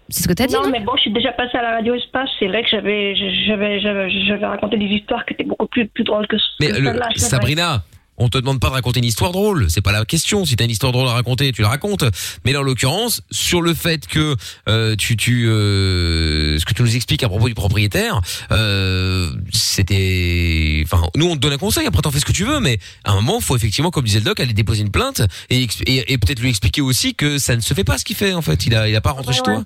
C'est 0.09 0.25
ce 0.25 0.29
que 0.29 0.33
t'as 0.33 0.47
dit, 0.47 0.55
non, 0.55 0.63
non? 0.65 0.71
mais 0.71 0.81
bon, 0.81 0.93
je 0.97 1.03
suis 1.03 1.13
déjà 1.13 1.31
passée 1.33 1.57
à 1.57 1.63
la 1.63 1.71
radio 1.77 1.95
espace. 1.95 2.29
C'est 2.39 2.49
vrai 2.49 2.63
que 2.63 2.69
j'avais, 2.69 3.15
j'avais, 3.47 3.81
j'avais, 3.81 4.11
j'avais 4.27 4.47
raconté 4.47 4.77
des 4.77 4.87
histoires 4.87 5.25
qui 5.25 5.35
étaient 5.35 5.45
beaucoup 5.45 5.67
plus, 5.67 5.87
plus 5.87 6.03
drôles 6.03 6.27
que, 6.27 6.37
Mais 6.61 6.69
que 6.69 6.79
le- 6.79 6.91
vrai. 6.91 7.01
Sabrina, 7.17 7.85
on 8.21 8.29
te 8.29 8.39
demande 8.39 8.61
pas 8.61 8.69
de 8.69 8.75
raconter 8.75 8.99
une 9.01 9.07
histoire 9.07 9.33
drôle, 9.33 9.69
c'est 9.71 9.81
pas 9.81 9.93
la 9.93 10.05
question. 10.05 10.45
Si 10.45 10.55
t'as 10.55 10.65
une 10.65 10.71
histoire 10.71 10.93
drôle 10.93 11.09
à 11.09 11.13
raconter, 11.13 11.51
tu 11.53 11.63
la 11.63 11.69
racontes. 11.69 12.05
Mais 12.45 12.53
là, 12.53 12.61
en 12.61 12.63
l'occurrence, 12.63 13.23
sur 13.31 13.63
le 13.63 13.75
fait 13.75 14.07
que 14.07 14.37
euh, 14.69 14.95
tu, 14.97 15.17
tu, 15.17 15.49
euh, 15.49 16.59
ce 16.59 16.65
que 16.65 16.75
tu 16.75 16.83
nous 16.83 16.95
expliques 16.95 17.23
à 17.25 17.29
propos 17.29 17.49
du 17.49 17.55
propriétaire, 17.55 18.21
euh, 18.53 19.31
c'était, 19.53 20.83
enfin, 20.85 21.03
nous 21.17 21.27
on 21.27 21.35
te 21.35 21.41
donne 21.41 21.55
un 21.55 21.59
conseil. 21.59 21.87
Après, 21.87 22.03
t'en 22.03 22.11
fais 22.11 22.21
ce 22.21 22.25
que 22.25 22.33
tu 22.33 22.45
veux, 22.45 22.61
mais 22.61 22.79
à 23.05 23.13
un 23.13 23.17
moment, 23.17 23.41
faut 23.41 23.57
effectivement, 23.57 23.91
comme 23.91 24.05
disait 24.05 24.19
le 24.21 24.25
doc, 24.27 24.39
aller 24.41 24.53
déposer 24.53 24.83
une 24.83 24.91
plainte 24.91 25.23
et, 25.49 25.63
ex- 25.63 25.81
et, 25.87 26.13
et 26.13 26.19
peut-être 26.19 26.41
lui 26.41 26.51
expliquer 26.51 26.81
aussi 26.83 27.15
que 27.15 27.39
ça 27.39 27.57
ne 27.57 27.61
se 27.61 27.75
fait 27.75 27.85
pas 27.85 27.99
ce 27.99 28.05
qu'il 28.05 28.17
fait. 28.17 28.35
En 28.35 28.43
fait, 28.43 28.67
il 28.67 28.75
a, 28.75 28.89
il 28.89 28.95
a 28.97 29.01
pas 29.01 29.13
rentré 29.13 29.31
Ouais, 29.31 29.35
chez 29.35 29.41
ouais. 29.51 29.57
toi. 29.57 29.65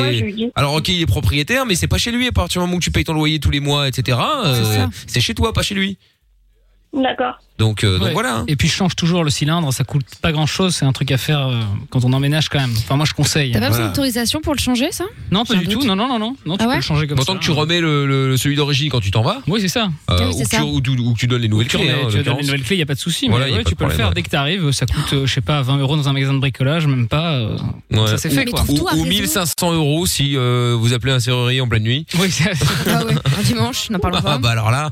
Ouais. 0.00 0.50
Alors 0.54 0.72
ok, 0.74 0.88
il 0.88 1.02
est 1.02 1.06
propriétaire, 1.06 1.66
mais 1.66 1.74
c'est 1.74 1.86
pas 1.86 1.98
chez 1.98 2.10
lui. 2.10 2.26
À 2.26 2.32
partir 2.32 2.60
du 2.62 2.66
moment 2.66 2.78
où 2.78 2.80
tu 2.80 2.90
payes 2.90 3.04
ton 3.04 3.12
loyer 3.12 3.38
tous 3.40 3.50
les 3.50 3.60
mois, 3.60 3.86
etc. 3.88 4.16
euh, 4.44 4.86
c'est 5.06 5.20
chez 5.20 5.34
toi, 5.34 5.52
pas 5.52 5.62
chez 5.62 5.74
lui. 5.74 5.98
D'accord. 6.94 7.38
Donc, 7.58 7.84
euh, 7.84 7.98
donc 7.98 8.12
voilà. 8.12 8.36
hein. 8.38 8.44
Et 8.48 8.56
puis 8.56 8.68
je 8.68 8.74
change 8.74 8.94
toujours 8.96 9.24
le 9.24 9.30
cylindre, 9.30 9.72
ça 9.72 9.82
coûte 9.84 10.04
pas 10.20 10.30
grand 10.32 10.44
chose, 10.46 10.74
c'est 10.74 10.84
un 10.84 10.92
truc 10.92 11.10
à 11.10 11.16
faire 11.16 11.46
euh, 11.48 11.60
quand 11.90 12.04
on 12.04 12.12
emménage 12.12 12.48
quand 12.50 12.58
même. 12.60 12.72
Enfin 12.76 12.96
moi 12.96 13.06
je 13.06 13.14
conseille. 13.14 13.50
T'as 13.52 13.60
pas 13.60 13.66
besoin 13.68 13.78
Voilà. 13.78 13.92
d'autorisation 13.92 14.40
pour 14.42 14.54
le 14.54 14.58
changer, 14.60 14.92
ça? 14.92 15.04
Non 15.30 15.44
pas 15.44 15.54
du 15.54 15.66
tout, 15.66 15.82
non 15.84 15.96
non 15.96 16.06
non 16.06 16.18
non, 16.18 16.36
non 16.44 16.56
tu 16.56 16.62
Ah 16.62 16.64
peux 16.64 16.70
ouais 16.70 16.76
le 16.76 16.82
changer 16.82 17.06
comme 17.06 17.18
Autant 17.18 17.32
ça. 17.32 17.38
que 17.38 17.44
tu 17.44 17.50
remets 17.52 17.80
le, 17.80 18.06
le- 18.06 18.36
celui 18.36 18.56
d'origine 18.56 18.90
quand 18.90 19.00
tu 19.00 19.10
t'en 19.10 19.22
vas, 19.22 19.40
Oui 19.46 19.60
c'est 19.62 19.68
ça. 19.68 19.84
euh, 20.10 20.18
Ah 20.20 20.28
oui, 20.28 20.34
ou, 20.34 20.44
ça. 20.44 20.56
tu, 20.58 20.62
ou, 20.64 20.80
tu- 20.82 20.90
ou 20.98 21.14
que 21.14 21.18
tu 21.18 21.26
donnes 21.26 21.40
les 21.42 21.48
nouvelles 21.48 21.68
Tu, 21.68 21.78
clés. 21.78 21.88
hein, 21.88 21.94
tu 21.94 22.04
vas 22.04 22.10
donner 22.10 22.16
l'occurrence. 22.18 22.40
une 22.40 22.46
nouvelle 22.46 22.62
clé, 22.62 22.76
il 22.76 22.78
y 22.80 22.82
a 22.82 22.86
pas 22.86 22.94
de 22.94 22.98
souci. 22.98 23.28
Voilà, 23.28 23.46
mais 23.46 23.52
ouais, 23.52 23.64
tu 23.64 23.70
de 23.72 23.76
peux 23.76 23.84
le 23.84 23.90
faire 23.90 24.08
ouais. 24.08 24.14
dès 24.14 24.22
que 24.22 24.28
t'arrives. 24.28 24.70
Ça 24.72 24.84
coûte, 24.86 25.12
euh, 25.14 25.26
je 25.26 25.32
sais 25.32 25.40
pas, 25.40 25.62
20 25.62 25.78
euros 25.78 25.96
dans 25.96 26.08
un 26.08 26.12
magasin 26.12 26.34
de 26.34 26.38
bricolage, 26.40 26.86
même 26.86 27.08
pas. 27.08 27.32
euh, 27.36 27.56
Ouais. 27.90 28.06
Ça 28.08 28.18
c'est 28.18 28.28
fait 28.30 28.44
quoi. 28.44 28.62
Ou, 28.68 28.76
Tout 28.76 28.88
à 28.88 28.94
ou 28.94 29.02
raison. 29.02 29.06
1500 29.08 29.72
euros 29.72 30.04
si 30.06 30.36
vous 30.36 30.92
appelez 30.92 31.12
un 31.12 31.20
serrurier 31.20 31.60
en 31.62 31.68
pleine 31.68 31.84
nuit. 31.84 32.04
Oui, 32.18 32.30
c'est- 32.30 32.50
Ah 32.88 33.00
un 33.38 33.42
dimanche, 33.42 33.88
n'en 33.90 33.98
parlons 33.98 34.18
Ah 34.20 34.22
pas. 34.22 34.38
bah 34.38 34.50
alors 34.50 34.70
là, 34.70 34.90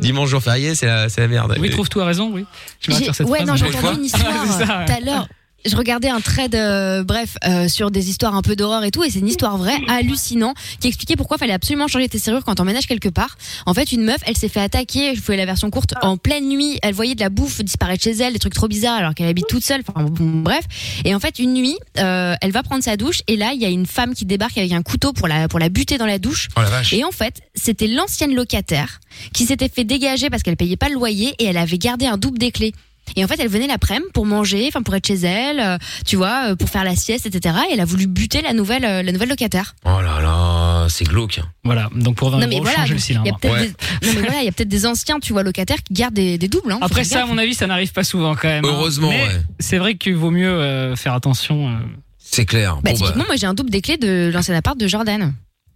dimanche 0.00 0.30
jour 0.30 0.42
férié, 0.42 0.74
c'est 0.74 0.86
la, 0.86 1.08
c'est 1.10 1.20
la 1.20 1.28
merde. 1.28 1.54
oui 1.60 1.68
trouve 1.70 1.88
tout 1.98 2.02
à 2.02 2.06
raison, 2.06 2.30
oui. 2.32 2.46
Je 2.80 2.92
vais 2.92 3.12
cette 3.12 3.28
ouais, 3.28 3.44
phrase, 3.44 3.48
non, 3.48 3.56
j'ai 3.56 3.76
entendu 3.76 3.98
une 3.98 4.04
histoire 4.06 4.86
tout 4.86 4.92
à 4.92 5.00
l'heure. 5.00 5.28
Je 5.64 5.74
regardais 5.74 6.08
un 6.08 6.20
trade, 6.20 6.54
euh, 6.54 7.02
bref, 7.02 7.36
euh, 7.44 7.66
sur 7.66 7.90
des 7.90 8.10
histoires 8.10 8.36
un 8.36 8.42
peu 8.42 8.54
d'horreur 8.54 8.84
et 8.84 8.92
tout, 8.92 9.02
et 9.02 9.10
c'est 9.10 9.18
une 9.18 9.26
histoire 9.26 9.58
vraie, 9.58 9.76
hallucinant, 9.88 10.54
qui 10.78 10.86
expliquait 10.86 11.16
pourquoi 11.16 11.36
fallait 11.36 11.52
absolument 11.52 11.88
changer 11.88 12.08
tes 12.08 12.20
serrures 12.20 12.44
quand 12.44 12.54
t'emménages 12.54 12.86
quelque 12.86 13.08
part. 13.08 13.36
En 13.66 13.74
fait, 13.74 13.90
une 13.90 14.04
meuf, 14.04 14.18
elle 14.24 14.36
s'est 14.36 14.48
fait 14.48 14.60
attaquer, 14.60 15.16
je 15.16 15.20
fais 15.20 15.36
la 15.36 15.46
version 15.46 15.68
courte, 15.70 15.94
en 16.00 16.16
pleine 16.16 16.48
nuit, 16.48 16.78
elle 16.82 16.94
voyait 16.94 17.16
de 17.16 17.20
la 17.20 17.28
bouffe 17.28 17.60
disparaître 17.64 18.04
chez 18.04 18.12
elle, 18.12 18.34
des 18.34 18.38
trucs 18.38 18.54
trop 18.54 18.68
bizarres 18.68 18.98
alors 18.98 19.14
qu'elle 19.14 19.26
habite 19.26 19.48
toute 19.48 19.64
seule, 19.64 19.82
enfin 19.86 20.04
bon, 20.04 20.42
bref. 20.42 20.64
Et 21.04 21.12
en 21.12 21.18
fait, 21.18 21.40
une 21.40 21.54
nuit, 21.54 21.76
euh, 21.98 22.36
elle 22.40 22.52
va 22.52 22.62
prendre 22.62 22.84
sa 22.84 22.96
douche, 22.96 23.22
et 23.26 23.36
là, 23.36 23.50
il 23.52 23.60
y 23.60 23.64
a 23.64 23.68
une 23.68 23.86
femme 23.86 24.14
qui 24.14 24.26
débarque 24.26 24.58
avec 24.58 24.70
un 24.70 24.82
couteau 24.82 25.12
pour 25.12 25.26
la, 25.26 25.48
pour 25.48 25.58
la 25.58 25.70
buter 25.70 25.98
dans 25.98 26.06
la 26.06 26.20
douche. 26.20 26.48
Oh 26.56 26.60
la 26.60 26.70
vache. 26.70 26.92
Et 26.92 27.02
en 27.02 27.10
fait, 27.10 27.42
c'était 27.56 27.88
l'ancienne 27.88 28.34
locataire 28.34 29.00
qui 29.32 29.44
s'était 29.44 29.68
fait 29.68 29.84
dégager 29.84 30.30
parce 30.30 30.44
qu'elle 30.44 30.56
payait 30.56 30.76
pas 30.76 30.88
le 30.88 30.94
loyer 30.94 31.34
et 31.40 31.46
elle 31.46 31.56
avait 31.56 31.78
gardé 31.78 32.06
un 32.06 32.16
double 32.16 32.38
des 32.38 32.52
clés. 32.52 32.72
Et 33.16 33.24
en 33.24 33.28
fait, 33.28 33.38
elle 33.40 33.48
venait 33.48 33.66
l'après-midi 33.66 34.06
pour 34.14 34.26
manger, 34.26 34.66
enfin 34.68 34.82
pour 34.82 34.94
être 34.94 35.06
chez 35.06 35.14
elle, 35.20 35.60
euh, 35.60 35.78
tu 36.06 36.16
vois, 36.16 36.50
euh, 36.50 36.56
pour 36.56 36.68
faire 36.68 36.84
la 36.84 36.94
sieste, 36.96 37.26
etc. 37.26 37.54
Et 37.70 37.74
elle 37.74 37.80
a 37.80 37.84
voulu 37.84 38.06
buter 38.06 38.42
la 38.42 38.52
nouvelle, 38.52 38.84
euh, 38.84 39.02
la 39.02 39.12
nouvelle 39.12 39.28
locataire. 39.28 39.74
Oh 39.84 40.00
là 40.00 40.20
là, 40.20 40.86
c'est 40.88 41.04
glauque. 41.04 41.40
Voilà, 41.64 41.88
donc 41.94 42.16
pour 42.16 42.30
20 42.30 42.38
non 42.38 42.42
euros, 42.46 42.50
mais 42.54 42.60
voilà, 42.60 42.78
changer 42.86 42.94
le 42.94 42.98
il 42.98 43.00
y 43.00 43.02
a 43.02 43.06
cylindre. 43.22 43.38
peut-être 43.40 43.52
Ouais. 43.54 43.60
des, 44.00 44.06
non 44.06 44.12
mais 44.14 44.20
voilà, 44.26 44.40
il 44.42 44.44
y 44.44 44.48
a 44.48 44.52
peut-être 44.52 44.68
des 44.68 44.86
anciens, 44.86 45.18
tu 45.20 45.32
vois, 45.32 45.42
locataires 45.42 45.82
qui 45.82 45.92
gardent 45.94 46.14
des, 46.14 46.38
des 46.38 46.48
doubles. 46.48 46.72
Hein, 46.72 46.78
Faut 46.80 46.84
Après 46.86 47.04
faire 47.04 47.06
ça, 47.06 47.16
à 47.18 47.20
gaffe. 47.22 47.30
mon 47.30 47.38
avis, 47.38 47.54
ça 47.54 47.66
n'arrive 47.66 47.92
pas 47.92 48.04
souvent 48.04 48.34
quand 48.34 48.48
même. 48.48 48.64
hein. 48.64 48.68
Heureusement, 48.72 49.10
Mais 49.10 49.22
ouais. 49.22 49.40
C'est 49.60 49.78
vrai 49.78 49.96
qu'il 49.96 50.14
vaut 50.16 50.30
mieux 50.30 50.48
euh, 50.48 50.96
faire 50.96 51.14
attention. 51.14 51.68
euh. 51.68 51.72
C'est 52.18 52.44
clair. 52.46 52.76
Bah, 52.82 52.90
bon 52.92 52.98
bah, 52.98 53.06
typiquement, 53.06 53.24
moi 53.26 53.36
j'ai 53.36 53.46
un 53.46 53.54
double 53.54 53.70
des 53.70 53.80
clés 53.80 53.96
de 53.96 54.30
l'ancien 54.32 54.54
appart 54.54 54.78
de 54.78 54.86
Jordan. 54.86 55.32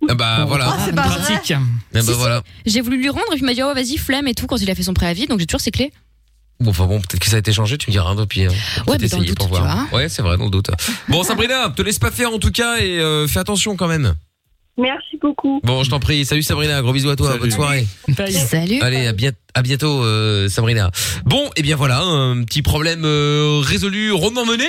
ah 0.08 0.14
bah 0.14 0.44
voilà. 0.46 0.68
Ah, 0.68 0.82
c'est 0.84 0.94
pas 0.94 1.06
vrai. 1.08 1.16
pratique. 1.18 1.52
Ah 1.52 1.60
bah 1.94 2.00
Si, 2.02 2.06
si. 2.08 2.12
voilà. 2.14 2.42
J'ai 2.66 2.80
voulu 2.82 2.98
lui 2.98 3.08
rendre 3.08 3.24
et 3.28 3.36
puis 3.36 3.40
il 3.42 3.46
m'a 3.46 3.54
dit 3.54 3.62
oh 3.62 3.72
vas-y 3.74 3.96
flemme 3.96 4.26
et 4.28 4.34
tout 4.34 4.46
quand 4.46 4.58
il 4.60 4.70
a 4.70 4.74
fait 4.74 4.82
son 4.82 4.92
préavis, 4.94 5.26
donc 5.26 5.38
j'ai 5.40 5.46
toujours 5.46 5.60
ses 5.62 5.70
clés. 5.70 5.92
Bon, 6.62 6.70
enfin 6.70 6.86
bon, 6.86 7.00
peut-être 7.00 7.18
que 7.20 7.26
ça 7.28 7.36
a 7.36 7.38
été 7.40 7.52
changé, 7.52 7.76
tu 7.78 7.90
me 7.90 7.92
diras, 7.92 8.10
hein, 8.10 8.26
puis, 8.28 8.46
euh, 8.46 8.50
Ouais, 8.86 8.96
mais 9.00 9.08
dans 9.08 9.18
le 9.18 9.24
doute, 9.26 9.36
pour 9.38 9.46
tu 9.48 9.52
voir. 9.54 9.92
Ouais, 9.92 10.08
c'est 10.08 10.22
vrai, 10.22 10.36
dans 10.36 10.44
le 10.44 10.50
doute. 10.50 10.70
Bon, 11.08 11.22
Sabrina, 11.22 11.68
te 11.76 11.82
laisse 11.82 11.98
pas 11.98 12.10
faire 12.10 12.32
en 12.32 12.38
tout 12.38 12.50
cas 12.50 12.78
et 12.78 12.98
euh, 13.00 13.26
fais 13.28 13.40
attention 13.40 13.76
quand 13.76 13.88
même. 13.88 14.14
Merci 14.78 15.18
beaucoup. 15.20 15.60
Bon, 15.64 15.84
je 15.84 15.90
t'en 15.90 16.00
prie. 16.00 16.24
Salut 16.24 16.42
Sabrina, 16.42 16.80
gros 16.80 16.94
bisous 16.94 17.10
à 17.10 17.16
toi, 17.16 17.28
Salut. 17.28 17.40
bonne 17.40 17.50
soirée. 17.50 17.86
Salut. 18.48 18.80
Allez, 18.80 19.06
à, 19.06 19.12
bien- 19.12 19.32
à 19.54 19.60
bientôt, 19.62 20.02
euh, 20.02 20.48
Sabrina. 20.48 20.90
Bon, 21.26 21.50
et 21.56 21.62
bien 21.62 21.76
voilà, 21.76 22.00
un 22.00 22.42
petit 22.44 22.62
problème 22.62 23.02
euh, 23.04 23.60
résolu, 23.62 24.12
rondement 24.12 24.46
mené. 24.46 24.64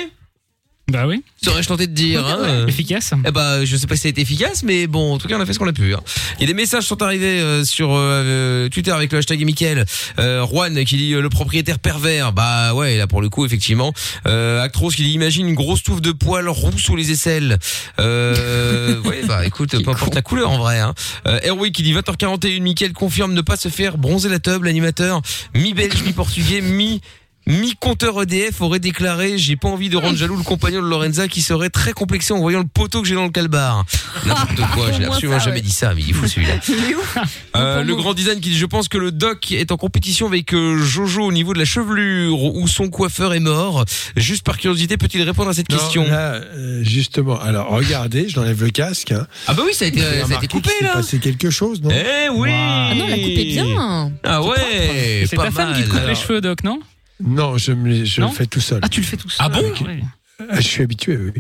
Bah 0.91 1.07
oui. 1.07 1.23
Serais-je 1.41 1.69
tenté 1.69 1.87
de 1.87 1.93
dire 1.93 2.27
hein, 2.27 2.39
euh. 2.41 2.67
Efficace. 2.67 3.13
Eh 3.25 3.31
bah, 3.31 3.63
je 3.63 3.77
sais 3.77 3.87
pas 3.87 3.95
si 3.95 4.01
ça 4.01 4.07
a 4.09 4.11
été 4.11 4.21
efficace, 4.21 4.63
mais 4.63 4.85
bon, 4.85 5.13
en 5.13 5.17
tout 5.17 5.29
cas, 5.29 5.37
on 5.37 5.41
a 5.41 5.45
fait 5.45 5.53
ce 5.53 5.59
qu'on 5.59 5.67
a 5.67 5.73
pu. 5.73 5.93
hein. 5.93 6.01
Il 6.37 6.41
y 6.41 6.43
a 6.43 6.47
des 6.47 6.53
messages 6.53 6.81
qui 6.83 6.87
sont 6.89 7.01
arrivés 7.01 7.39
euh, 7.39 7.63
sur 7.63 7.91
euh, 7.93 8.67
Twitter 8.67 8.91
avec 8.91 9.11
le 9.13 9.19
hashtag 9.19 9.43
Mickaël. 9.45 9.85
Euh, 10.19 10.45
Juan 10.45 10.83
qui 10.83 10.97
dit 10.97 11.13
euh, 11.13 11.21
le 11.21 11.29
propriétaire 11.29 11.79
pervers. 11.79 12.33
Bah 12.33 12.73
ouais, 12.73 12.97
là 12.97 13.07
pour 13.07 13.21
le 13.21 13.29
coup, 13.29 13.45
effectivement. 13.45 13.93
Euh, 14.27 14.61
Actros 14.61 14.89
qui 14.89 15.03
dit 15.03 15.11
imagine 15.13 15.47
une 15.47 15.55
grosse 15.55 15.83
touffe 15.83 16.01
de 16.01 16.11
poils 16.11 16.49
roux 16.49 16.77
sous 16.77 16.97
les 16.97 17.11
aisselles. 17.11 17.59
Euh, 17.99 19.01
ouais, 19.05 19.21
bah 19.25 19.45
écoute, 19.45 19.81
peu 19.81 19.89
importe 19.89 20.15
la 20.15 20.21
couleur 20.21 20.51
en 20.51 20.57
vrai. 20.57 20.79
Hein. 20.79 20.93
Euh, 21.27 21.39
Erwin 21.45 21.71
qui 21.71 21.83
dit 21.83 21.93
20h41, 21.93 22.59
Mickaël 22.61 22.91
confirme 22.91 23.33
ne 23.33 23.41
pas 23.41 23.55
se 23.55 23.69
faire 23.69 23.97
bronzer 23.97 24.27
la 24.29 24.39
tub, 24.39 24.63
l'animateur 24.65 25.21
mi-belge, 25.55 26.03
mi-portugais, 26.03 26.59
mi... 26.61 27.01
Mi-compteur 27.45 28.21
EDF 28.21 28.61
aurait 28.61 28.79
déclaré 28.79 29.37
J'ai 29.37 29.55
pas 29.57 29.67
envie 29.67 29.89
de 29.89 29.97
rendre 29.97 30.15
jaloux 30.17 30.37
le 30.37 30.43
compagnon 30.43 30.81
de 30.81 30.87
Lorenza 30.87 31.27
qui 31.27 31.41
serait 31.41 31.69
très 31.69 31.91
complexé 31.91 32.33
en 32.33 32.39
voyant 32.39 32.59
le 32.59 32.67
poteau 32.67 33.01
que 33.01 33.07
j'ai 33.07 33.15
dans 33.15 33.25
le 33.25 33.29
calbar. 33.31 33.85
N'importe 34.25 34.71
quoi, 34.73 34.91
j'ai 34.97 35.05
absolument 35.05 35.39
ça, 35.39 35.45
jamais 35.45 35.57
ouais. 35.57 35.61
dit 35.61 35.71
ça, 35.71 35.93
mais 35.93 36.01
il 36.07 36.13
faut 36.13 36.27
celui-là. 36.27 36.55
Euh, 37.55 37.83
le 37.83 37.95
grand 37.95 38.15
design 38.15 38.39
qui 38.39 38.49
dit 38.49 38.57
Je 38.57 38.65
pense 38.65 38.87
que 38.87 38.97
le 38.97 39.11
doc 39.11 39.51
est 39.51 39.71
en 39.71 39.77
compétition 39.77 40.25
avec 40.25 40.53
euh, 40.55 40.77
Jojo 40.77 41.21
au 41.23 41.31
niveau 41.31 41.53
de 41.53 41.59
la 41.59 41.65
chevelure 41.65 42.41
où 42.43 42.67
son 42.67 42.89
coiffeur 42.89 43.33
est 43.35 43.39
mort. 43.39 43.85
Juste 44.17 44.43
par 44.43 44.57
curiosité, 44.57 44.97
peut-il 44.97 45.21
répondre 45.21 45.49
à 45.49 45.53
cette 45.53 45.69
Non, 45.69 45.77
question 45.77 46.03
là, 46.05 46.33
euh, 46.35 46.83
justement. 46.83 47.39
Alors, 47.39 47.69
regardez, 47.69 48.27
je 48.27 48.37
l'enlève 48.37 48.63
le 48.63 48.71
casque. 48.71 49.11
hein. 49.11 49.27
Ah 49.47 49.53
bah 49.53 49.61
oui, 49.67 49.73
ça 49.75 49.85
a 49.85 49.87
été, 49.89 49.99
Vous 49.99 50.05
avez 50.05 50.15
ça 50.15 50.21
a 50.21 50.25
été 50.25 50.25
remarqué 50.33 50.47
coupé 50.47 50.69
qu'il 50.69 50.77
s'est 50.79 50.83
là. 50.85 50.93
passé 50.93 51.19
quelque 51.19 51.49
chose, 51.51 51.79
non? 51.83 51.91
Eh 51.91 52.29
oui 52.29 52.49
Ah 52.51 52.93
non, 52.95 53.07
la 53.07 53.15
coupe 53.17 53.27
est 53.27 53.45
bien. 53.45 54.11
Ah 54.23 54.41
ouais 54.41 55.25
C'est 55.29 55.35
pas 55.35 55.43
ta 55.45 55.51
femme 55.51 55.75
qui 55.75 55.83
te 55.83 55.89
coupe 55.89 56.07
les 56.07 56.15
cheveux, 56.15 56.41
Doc, 56.41 56.63
non? 56.63 56.79
Non, 57.23 57.57
je, 57.57 57.71
me 57.71 58.05
je 58.05 58.21
le 58.21 58.27
fais 58.29 58.45
tout 58.45 58.61
seul. 58.61 58.79
Ah, 58.81 58.89
tu 58.89 59.01
le 59.01 59.05
fais 59.05 59.17
tout 59.17 59.29
seul. 59.29 59.45
Ah 59.45 59.49
bon 59.49 59.61
Ouais. 59.85 60.03
Ah, 60.49 60.59
Je 60.59 60.67
suis 60.67 60.83
habitué, 60.83 61.17
oui. 61.17 61.31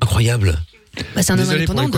Incroyable. 0.00 0.58
Bah, 1.14 1.22
c'est 1.22 1.32
un 1.32 1.38
homme 1.38 1.50
indépendant. 1.50 1.90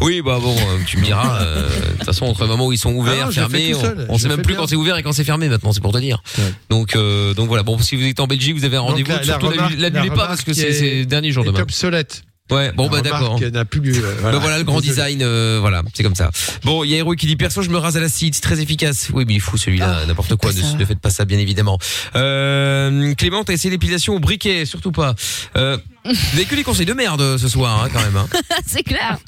Oui, 0.00 0.20
bah 0.22 0.38
bon, 0.40 0.54
euh, 0.54 0.78
tu 0.86 0.98
me 0.98 1.04
diras. 1.04 1.40
euh, 1.42 1.68
De 1.68 1.92
toute 1.96 2.04
façon, 2.04 2.26
entre 2.26 2.42
le 2.42 2.48
moment 2.48 2.66
où 2.66 2.72
ils 2.72 2.78
sont 2.78 2.92
ouverts, 2.92 3.14
Ah 3.22 3.24
non, 3.26 3.30
fais 3.32 3.40
fermés, 3.40 3.74
on, 4.08 4.16
je 4.18 4.22
sait 4.22 4.28
même 4.28 4.42
plus 4.42 4.52
bien. 4.52 4.56
quand 4.60 4.66
c'est 4.66 4.76
ouvert 4.76 4.96
et 4.96 5.02
quand 5.02 5.12
c'est 5.12 5.24
fermé 5.24 5.48
maintenant, 5.48 5.72
c'est 5.72 5.80
pour 5.80 5.92
te 5.92 5.98
dire. 5.98 6.22
Ouais. 6.38 6.44
Donc, 6.68 6.94
euh, 6.96 7.32
donc 7.34 7.48
voilà. 7.48 7.62
Bon, 7.62 7.78
si 7.78 7.96
vous 7.96 8.04
êtes 8.04 8.20
en 8.20 8.26
Belgique, 8.26 8.54
vous 8.54 8.64
avez 8.64 8.76
un 8.76 8.80
rendez-vous. 8.80 9.10
Surtout 9.22 9.50
la 9.78 9.90
pas 9.90 10.26
parce 10.26 10.42
que 10.42 10.52
c'est 10.52 11.06
dernier 11.06 11.30
jour 11.30 11.44
demain. 11.44 11.60
obsolète. 11.60 12.22
Ouais, 12.50 12.72
bon 12.72 12.88
bah 12.90 13.00
d'accord. 13.00 13.40
n'a 13.40 13.64
plus 13.64 13.80
euh, 14.02 14.14
Bah 14.22 14.32
voilà 14.38 14.58
le 14.58 14.64
grand 14.64 14.80
design, 14.80 15.22
euh, 15.22 15.58
voilà, 15.60 15.82
c'est 15.94 16.02
comme 16.02 16.14
ça. 16.14 16.30
Bon, 16.64 16.84
il 16.84 16.90
y 16.90 16.94
a 16.94 16.98
Hero 16.98 17.14
qui 17.14 17.26
dit 17.26 17.36
perso, 17.36 17.62
je 17.62 17.70
me 17.70 17.78
rase 17.78 17.96
à 17.96 18.00
l'acide, 18.00 18.34
c'est 18.34 18.40
très 18.42 18.60
efficace. 18.60 19.08
Oui, 19.14 19.24
mais 19.26 19.34
il 19.34 19.40
faut 19.40 19.56
celui-là, 19.56 20.00
Ah, 20.02 20.06
n'importe 20.06 20.36
quoi, 20.36 20.52
ne, 20.52 20.78
ne 20.78 20.84
faites 20.84 21.00
pas 21.00 21.08
ça, 21.10 21.24
bien 21.24 21.38
évidemment. 21.38 21.78
Euh, 22.16 23.14
Clément, 23.14 23.44
t'as 23.44 23.54
essayé 23.54 23.70
l'épilation 23.70 24.14
au 24.14 24.18
briquet, 24.18 24.66
surtout 24.66 24.92
pas. 24.92 25.14
Euh, 25.56 25.78
vous 26.04 26.44
que 26.44 26.54
les 26.54 26.64
conseils 26.64 26.86
de 26.86 26.92
merde 26.92 27.20
euh, 27.20 27.38
ce 27.38 27.48
soir, 27.48 27.82
hein, 27.82 27.88
quand 27.92 28.02
même. 28.02 28.16
Hein. 28.16 28.28
c'est 28.66 28.82
clair. 28.82 29.18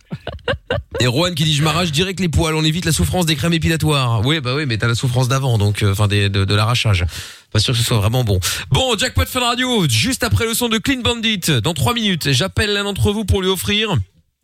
Et 1.01 1.07
Rohan 1.07 1.33
qui 1.33 1.45
dit 1.45 1.55
je 1.55 1.63
m'arrache 1.63 1.93
direct 1.93 2.21
les 2.21 2.29
poils, 2.29 2.55
on 2.55 2.65
évite 2.65 2.85
la 2.85 2.93
souffrance 2.93 3.27
des 3.27 3.37
crèmes 3.37 3.53
épilatoires. 3.53 4.25
Oui, 4.25 4.41
bah 4.41 4.55
oui, 4.55 4.67
mais 4.67 4.79
t'as 4.79 4.89
la 4.89 4.95
souffrance 4.95 5.29
d'avant, 5.29 5.59
donc 5.59 5.83
euh, 5.83 5.93
enfin 5.93 6.09
de 6.09 6.55
l'arrachage. 6.55 7.05
Pas 7.53 7.61
sûr 7.61 7.73
que 7.73 7.79
ce 7.79 7.85
soit 7.85 7.99
vraiment 7.99 8.25
bon. 8.25 8.41
Bon, 8.71 8.97
jackpot 8.99 9.27
Fun 9.27 9.41
Radio, 9.41 9.89
juste 9.89 10.25
après 10.25 10.45
le 10.45 10.55
son 10.55 10.69
de 10.69 10.79
Clean 10.79 11.01
Bandit, 11.01 11.61
dans 11.63 11.75
3 11.75 11.95
minutes, 11.95 12.33
j'appelle 12.33 12.73
l'un 12.73 12.85
d'entre 12.85 13.13
vous 13.13 13.25
pour 13.25 13.43
lui 13.43 13.49
offrir 13.49 13.97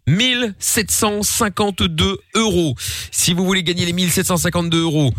1752 0.06 2.18
euros. 2.34 2.74
Si 3.10 3.34
vous 3.34 3.44
voulez 3.44 3.62
gagner 3.62 3.86
les 3.86 3.92
1752 3.92 4.80
euros, 4.80 5.12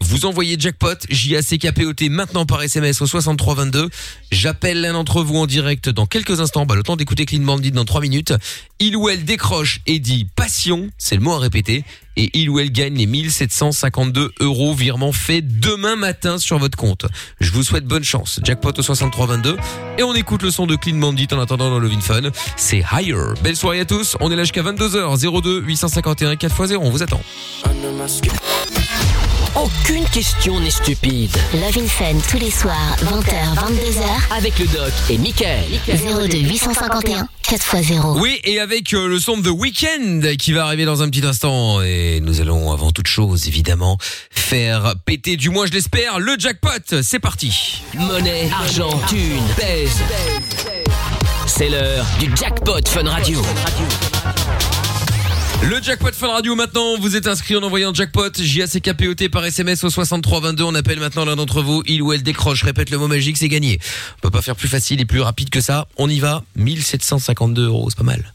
vous 0.00 0.24
envoyez 0.26 0.56
jackpot 0.58 0.94
J-A-C-K-P-O-T 1.08 2.08
maintenant 2.10 2.46
par 2.46 2.62
SMS 2.62 3.00
au 3.00 3.06
6322. 3.06 3.88
J'appelle 4.30 4.80
l'un 4.80 4.92
d'entre 4.92 5.22
vous 5.22 5.36
en 5.36 5.46
direct 5.46 5.88
dans 5.88 6.06
quelques 6.06 6.40
instants. 6.40 6.66
Bah, 6.66 6.74
le 6.74 6.82
temps 6.82 6.96
d'écouter 6.96 7.24
Clean 7.24 7.42
Bandit 7.42 7.72
dans 7.72 7.84
3 7.84 8.02
minutes. 8.02 8.34
Il 8.78 8.96
ou 8.96 9.08
elle 9.08 9.24
décroche 9.24 9.80
et 9.86 9.98
dit 9.98 10.26
passion, 10.36 10.90
c'est 10.98 11.16
le 11.16 11.22
mot 11.22 11.32
à 11.32 11.38
répéter. 11.38 11.84
Et 12.18 12.30
il 12.34 12.50
ou 12.50 12.58
elle 12.58 12.72
gagne 12.72 12.94
les 12.94 13.06
1752 13.06 14.32
euros 14.40 14.74
virement 14.74 15.12
fait 15.12 15.42
demain 15.42 15.96
matin 15.96 16.38
sur 16.38 16.58
votre 16.58 16.76
compte. 16.76 17.06
Je 17.40 17.50
vous 17.50 17.62
souhaite 17.62 17.84
bonne 17.84 18.04
chance. 18.04 18.40
Jackpot 18.44 18.72
au 18.78 18.82
6322. 18.82 19.56
Et 19.98 20.02
on 20.02 20.14
écoute 20.14 20.42
le 20.42 20.50
son 20.50 20.66
de 20.66 20.76
Clean 20.76 20.96
Bandit 20.96 21.28
en 21.32 21.40
attendant 21.40 21.70
dans 21.70 21.78
le 21.78 21.90
Fun. 22.00 22.30
C'est 22.56 22.84
Higher. 22.92 23.34
Belle 23.42 23.56
soirée 23.56 23.80
à 23.80 23.84
tous. 23.84 24.16
On 24.20 24.30
est 24.30 24.36
là 24.36 24.44
jusqu'à 24.44 24.62
22h. 24.62 25.42
02 25.42 25.60
851 25.60 26.34
4x0. 26.34 26.76
On 26.76 26.90
vous 26.90 27.02
attend. 27.02 27.20
Aucune 29.56 30.04
question 30.10 30.60
n'est 30.60 30.70
stupide. 30.70 31.34
Love 31.54 31.78
in 31.78 31.86
Fun 31.86 32.18
tous 32.30 32.38
les 32.38 32.50
soirs, 32.50 32.96
20h, 33.04 33.54
22h. 33.54 34.36
Avec 34.36 34.58
le 34.58 34.66
doc 34.66 34.92
et 35.08 35.16
Michael. 35.16 35.64
02 35.88 36.38
851 36.38 37.26
4x0. 37.42 38.20
Oui, 38.20 38.38
et 38.44 38.60
avec 38.60 38.92
euh, 38.92 39.08
le 39.08 39.18
son 39.18 39.38
de 39.38 39.48
The 39.48 39.52
Weeknd 39.52 40.36
qui 40.38 40.52
va 40.52 40.66
arriver 40.66 40.84
dans 40.84 41.02
un 41.02 41.08
petit 41.08 41.24
instant. 41.24 41.80
Et 41.80 42.20
nous 42.20 42.42
allons, 42.42 42.70
avant 42.70 42.90
toute 42.90 43.06
chose, 43.06 43.48
évidemment, 43.48 43.96
faire 44.30 44.94
péter, 45.06 45.36
du 45.36 45.48
moins 45.48 45.66
je 45.66 45.72
l'espère, 45.72 46.18
le 46.18 46.36
jackpot. 46.38 47.00
C'est 47.02 47.20
parti. 47.20 47.82
Monnaie, 47.94 48.50
argent, 48.52 49.00
thune, 49.08 49.42
pèse. 49.56 50.02
C'est 51.46 51.70
l'heure 51.70 52.04
du 52.18 52.30
jackpot 52.36 52.86
Fun 52.86 53.08
Radio. 53.08 53.40
Le 55.62 55.82
jackpot 55.82 56.12
Fun 56.12 56.28
Radio 56.28 56.54
maintenant, 56.54 56.98
vous 56.98 57.16
êtes 57.16 57.26
inscrit 57.26 57.56
en 57.56 57.62
envoyant 57.62 57.92
jackpot 57.92 58.30
J-A-C-K-P-O-T 58.38 59.28
par 59.28 59.44
SMS 59.44 59.82
au 59.84 59.90
6322. 59.90 60.64
On 60.64 60.74
appelle 60.74 61.00
maintenant 61.00 61.24
l'un 61.24 61.36
d'entre 61.36 61.62
vous. 61.62 61.82
Il 61.86 62.02
ou 62.02 62.12
elle 62.12 62.22
décroche. 62.22 62.62
Répète 62.62 62.90
le 62.90 62.98
mot 62.98 63.08
magique, 63.08 63.36
c'est 63.36 63.48
gagné. 63.48 63.78
On 64.18 64.20
peut 64.20 64.30
pas 64.30 64.42
faire 64.42 64.56
plus 64.56 64.68
facile 64.68 65.00
et 65.00 65.04
plus 65.04 65.20
rapide 65.20 65.50
que 65.50 65.60
ça. 65.60 65.88
On 65.96 66.08
y 66.08 66.20
va. 66.20 66.44
1752 66.56 67.66
euros, 67.66 67.90
c'est 67.90 67.98
pas 67.98 68.04
mal. 68.04 68.32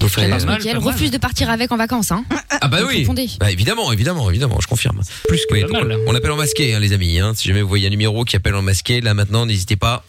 Donc, 0.00 0.16
Mickaël 0.16 0.78
refuse 0.78 1.10
de 1.10 1.18
partir 1.18 1.50
avec 1.50 1.72
en 1.72 1.76
vacances, 1.76 2.12
hein. 2.12 2.24
Ah 2.60 2.68
bah 2.68 2.80
Donc, 2.80 2.90
oui. 2.90 3.36
Bah 3.40 3.50
évidemment, 3.50 3.92
évidemment, 3.92 4.30
évidemment, 4.30 4.58
je 4.60 4.68
confirme. 4.68 5.00
Plus 5.26 5.44
que 5.46 5.54
on, 5.72 6.10
on 6.10 6.14
appelle 6.14 6.30
en 6.30 6.36
masqué, 6.36 6.74
hein, 6.74 6.80
les 6.80 6.92
amis. 6.92 7.18
Hein. 7.18 7.32
Si 7.34 7.48
jamais 7.48 7.62
vous 7.62 7.68
voyez 7.68 7.88
un 7.88 7.90
numéro 7.90 8.24
qui 8.24 8.36
appelle 8.36 8.54
en 8.54 8.62
masqué, 8.62 9.00
là 9.00 9.14
maintenant, 9.14 9.44
n'hésitez 9.46 9.76
pas. 9.76 10.04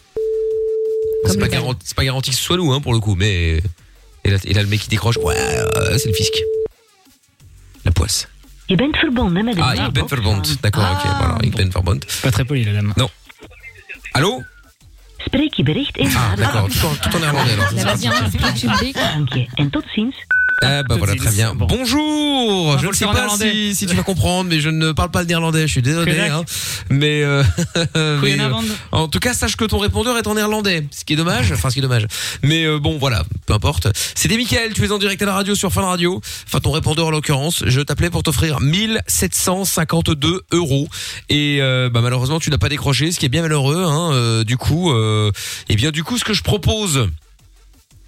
C'est 1.26 1.38
pas, 1.38 1.48
garanti, 1.48 1.80
c'est 1.84 1.96
pas 1.96 2.04
garanti 2.04 2.30
que 2.30 2.36
ce 2.36 2.42
soit 2.42 2.56
nous, 2.56 2.72
hein, 2.72 2.80
pour 2.80 2.92
le 2.92 3.00
coup, 3.00 3.14
mais 3.14 3.62
et 4.24 4.30
là, 4.30 4.38
et 4.44 4.54
là, 4.54 4.62
le 4.62 4.68
mec 4.68 4.80
qui 4.80 4.88
décroche, 4.88 5.16
ouais, 5.18 5.34
euh, 5.36 5.98
c'est 5.98 6.08
le 6.08 6.14
fisc. 6.14 6.34
La 7.84 7.92
poisse. 7.92 8.28
Een 8.70 8.94
Ah, 9.58 9.86
ik 9.86 9.92
ben 9.92 10.08
verbond. 10.08 10.56
D'accord, 10.60 10.90
ok, 10.90 11.02
voilà, 11.18 11.36
ik 11.40 11.54
ben 11.54 11.72
verbond. 11.72 12.06
Pas 12.22 12.30
très 12.30 12.44
poli 12.44 12.64
la 12.64 12.72
dame. 12.72 12.92
Non. 12.96 13.10
Allô? 14.12 14.44
Spreek 15.18 15.54
je 15.54 15.62
bericht 15.62 15.96
in 15.96 16.08
Ah, 16.16 16.36
d'accord, 16.36 16.68
tout 16.68 16.86
en, 16.86 16.94
tout 16.94 17.16
en 17.16 17.20
néerlandais 17.20 17.52
alors. 17.52 17.72
Vas-y, 17.84 18.06
hein. 18.06 18.30
Dank 19.14 19.32
je. 19.32 19.62
En 19.62 19.70
tot 19.70 19.84
ziens. 19.94 20.14
Ah 20.62 20.82
bah 20.82 20.96
voilà, 20.98 21.14
très 21.14 21.30
bien. 21.30 21.54
Bonjour 21.54 22.78
Je 22.78 22.86
ne 22.86 22.92
sais 22.92 23.06
pas 23.06 23.28
si, 23.38 23.74
si 23.74 23.86
tu 23.86 23.94
vas 23.94 24.02
comprendre, 24.02 24.50
mais 24.50 24.60
je 24.60 24.68
ne 24.68 24.92
parle 24.92 25.10
pas 25.10 25.22
le 25.22 25.26
néerlandais, 25.26 25.62
je 25.62 25.72
suis 25.72 25.82
désolé. 25.82 26.18
Hein. 26.20 26.44
Mais, 26.90 27.22
euh, 27.22 27.42
mais, 28.22 28.38
euh, 28.40 28.52
en 28.92 29.08
tout 29.08 29.20
cas, 29.20 29.32
sache 29.32 29.56
que 29.56 29.64
ton 29.64 29.78
répondeur 29.78 30.18
est 30.18 30.26
en 30.26 30.34
néerlandais, 30.34 30.86
ce 30.90 31.04
qui 31.04 31.14
est 31.14 31.16
dommage, 31.16 31.52
enfin 31.52 31.70
ce 31.70 31.74
qui 31.74 31.80
est 31.80 31.82
dommage. 31.82 32.06
Mais 32.42 32.64
euh, 32.64 32.78
bon, 32.78 32.98
voilà, 32.98 33.24
peu 33.46 33.54
importe. 33.54 33.88
C'était 34.14 34.36
Mickaël, 34.36 34.72
tu 34.74 34.84
es 34.84 34.92
en 34.92 34.98
direct 34.98 35.22
à 35.22 35.26
la 35.26 35.34
radio 35.34 35.54
sur 35.54 35.72
Fun 35.72 35.82
Radio. 35.82 36.20
Enfin, 36.46 36.60
ton 36.60 36.72
répondeur 36.72 37.06
en 37.06 37.10
l'occurrence, 37.10 37.64
je 37.66 37.80
t'appelais 37.80 38.10
pour 38.10 38.22
t'offrir 38.22 38.60
1752 38.60 40.42
euros. 40.52 40.88
Et 41.28 41.58
euh, 41.60 41.88
bah, 41.90 42.00
malheureusement, 42.00 42.40
tu 42.40 42.50
n'as 42.50 42.58
pas 42.58 42.68
décroché, 42.68 43.12
ce 43.12 43.18
qui 43.18 43.26
est 43.26 43.30
bien 43.30 43.42
malheureux. 43.42 43.84
Hein. 43.86 44.12
Euh, 44.12 44.44
du 44.44 44.56
coup, 44.56 44.92
euh, 44.92 45.30
et 45.68 45.76
bien 45.76 45.90
du 45.90 46.04
coup, 46.04 46.18
ce 46.18 46.24
que 46.24 46.34
je 46.34 46.42
propose 46.42 47.08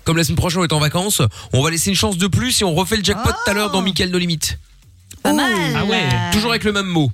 comme 0.04 0.16
la 0.16 0.24
semaine 0.24 0.36
prochaine 0.36 0.60
on 0.60 0.64
est 0.64 0.72
en 0.72 0.78
vacances, 0.80 1.22
on 1.52 1.62
va 1.62 1.70
laisser 1.70 1.90
une 1.90 1.96
chance 1.96 2.16
de 2.18 2.26
plus 2.26 2.60
et 2.60 2.64
on 2.64 2.74
refait 2.74 2.96
le 2.96 3.04
jackpot 3.04 3.30
tout 3.30 3.50
à 3.50 3.54
l'heure 3.54 3.70
dans 3.70 3.82
Michael 3.82 4.10
No 4.10 4.18
Limite. 4.18 4.58
Pas 5.22 5.32
mal. 5.32 5.52
Ah 5.76 5.84
ouais. 5.84 6.02
Toujours 6.32 6.50
avec 6.50 6.64
le 6.64 6.72
même 6.72 6.86
mot. 6.86 7.10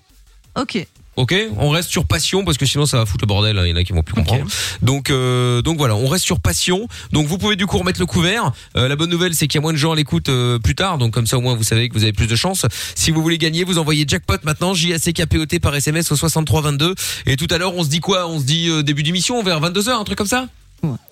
Ok. 0.57 0.87
Ok, 1.17 1.35
on 1.57 1.71
reste 1.71 1.91
sur 1.91 2.05
passion 2.05 2.45
parce 2.45 2.59
que 2.59 2.65
sinon 2.65 2.87
ça 2.87 2.99
va 2.99 3.05
foutre 3.05 3.25
le 3.25 3.27
bordel. 3.27 3.59
hein, 3.59 3.67
Il 3.67 3.71
y 3.71 3.73
en 3.73 3.77
a 3.77 3.83
qui 3.83 3.93
vont 3.93 4.05
plus 4.05 4.15
comprendre. 4.15 4.47
Donc, 4.83 5.11
euh, 5.11 5.63
donc 5.63 5.77
voilà, 5.77 5.97
on 5.97 6.07
reste 6.07 6.25
sur 6.25 6.39
passion. 6.39 6.87
Donc 7.11 7.27
vous 7.27 7.39
pouvez 7.39 7.57
du 7.57 7.67
coup 7.67 7.77
remettre 7.77 7.99
le 7.99 8.07
couvert. 8.07 8.53
Euh, 8.77 8.87
la 8.87 8.95
bonne 8.95 9.11
nouvelle, 9.11 9.35
c'est 9.35 9.49
qu'il 9.49 9.57
y 9.57 9.59
a 9.59 9.63
moins 9.63 9.73
de 9.73 9.77
gens 9.79 9.91
à 9.91 9.97
l'écoute 9.97 10.29
euh, 10.29 10.61
plus 10.61 10.77
tard. 10.77 10.97
Donc 10.97 11.13
comme 11.13 11.27
ça 11.27 11.37
au 11.37 11.41
moins 11.41 11.57
vous 11.57 11.65
savez 11.65 11.89
que 11.89 11.95
vous 11.95 12.05
avez 12.05 12.13
plus 12.13 12.29
de 12.29 12.37
chance. 12.37 12.67
Si 12.95 13.11
vous 13.11 13.21
voulez 13.21 13.37
gagner, 13.37 13.65
vous 13.65 13.79
envoyez 13.79 14.05
jackpot 14.07 14.37
maintenant 14.45 14.75
J 14.75 14.95
A 14.95 15.01
C 15.01 15.13
K 15.13 15.27
P 15.27 15.39
O 15.39 15.45
T 15.47 15.59
par 15.59 15.75
SMS 15.75 16.13
au 16.13 16.17
6322. 16.17 16.95
Et 17.27 17.37
tout 17.37 17.49
à 17.51 17.59
l'heure, 17.59 17.75
on 17.75 17.83
se 17.83 17.89
dit 17.89 17.99
quoi? 17.99 18.29
On 18.29 18.39
se 18.39 18.45
dit 18.45 18.69
euh, 18.71 18.85
début 18.85 19.03
d'émission 19.03 19.43
vers 19.43 19.59
22 19.59 19.83
h 19.83 19.91
un 19.91 20.05
truc 20.05 20.17
comme 20.19 20.29
ça? 20.29 20.47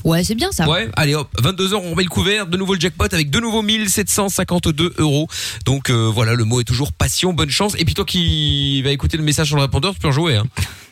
Ouais, 0.04 0.22
c'est 0.22 0.34
bien 0.34 0.52
ça. 0.52 0.68
Ouais, 0.68 0.88
allez 0.96 1.14
hop, 1.14 1.28
22h, 1.42 1.74
on 1.74 1.90
remet 1.90 2.04
le 2.04 2.08
couvert, 2.08 2.46
de 2.46 2.56
nouveau 2.56 2.74
le 2.74 2.80
jackpot 2.80 3.06
avec 3.12 3.30
de 3.30 3.40
nouveau 3.40 3.62
1752 3.62 4.94
euros. 4.98 5.28
Donc 5.64 5.90
euh, 5.90 6.10
voilà, 6.12 6.34
le 6.34 6.44
mot 6.44 6.60
est 6.60 6.64
toujours 6.64 6.92
passion, 6.92 7.32
bonne 7.32 7.50
chance. 7.50 7.74
Et 7.78 7.84
puis 7.84 7.94
toi 7.94 8.04
qui 8.04 8.82
va 8.82 8.90
écouter 8.90 9.16
le 9.16 9.24
message 9.24 9.48
sur 9.48 9.56
le 9.56 9.62
répondeur, 9.62 9.94
tu 9.94 10.00
peux 10.00 10.08
en 10.08 10.12
jouer. 10.12 10.36
Hein. 10.36 10.44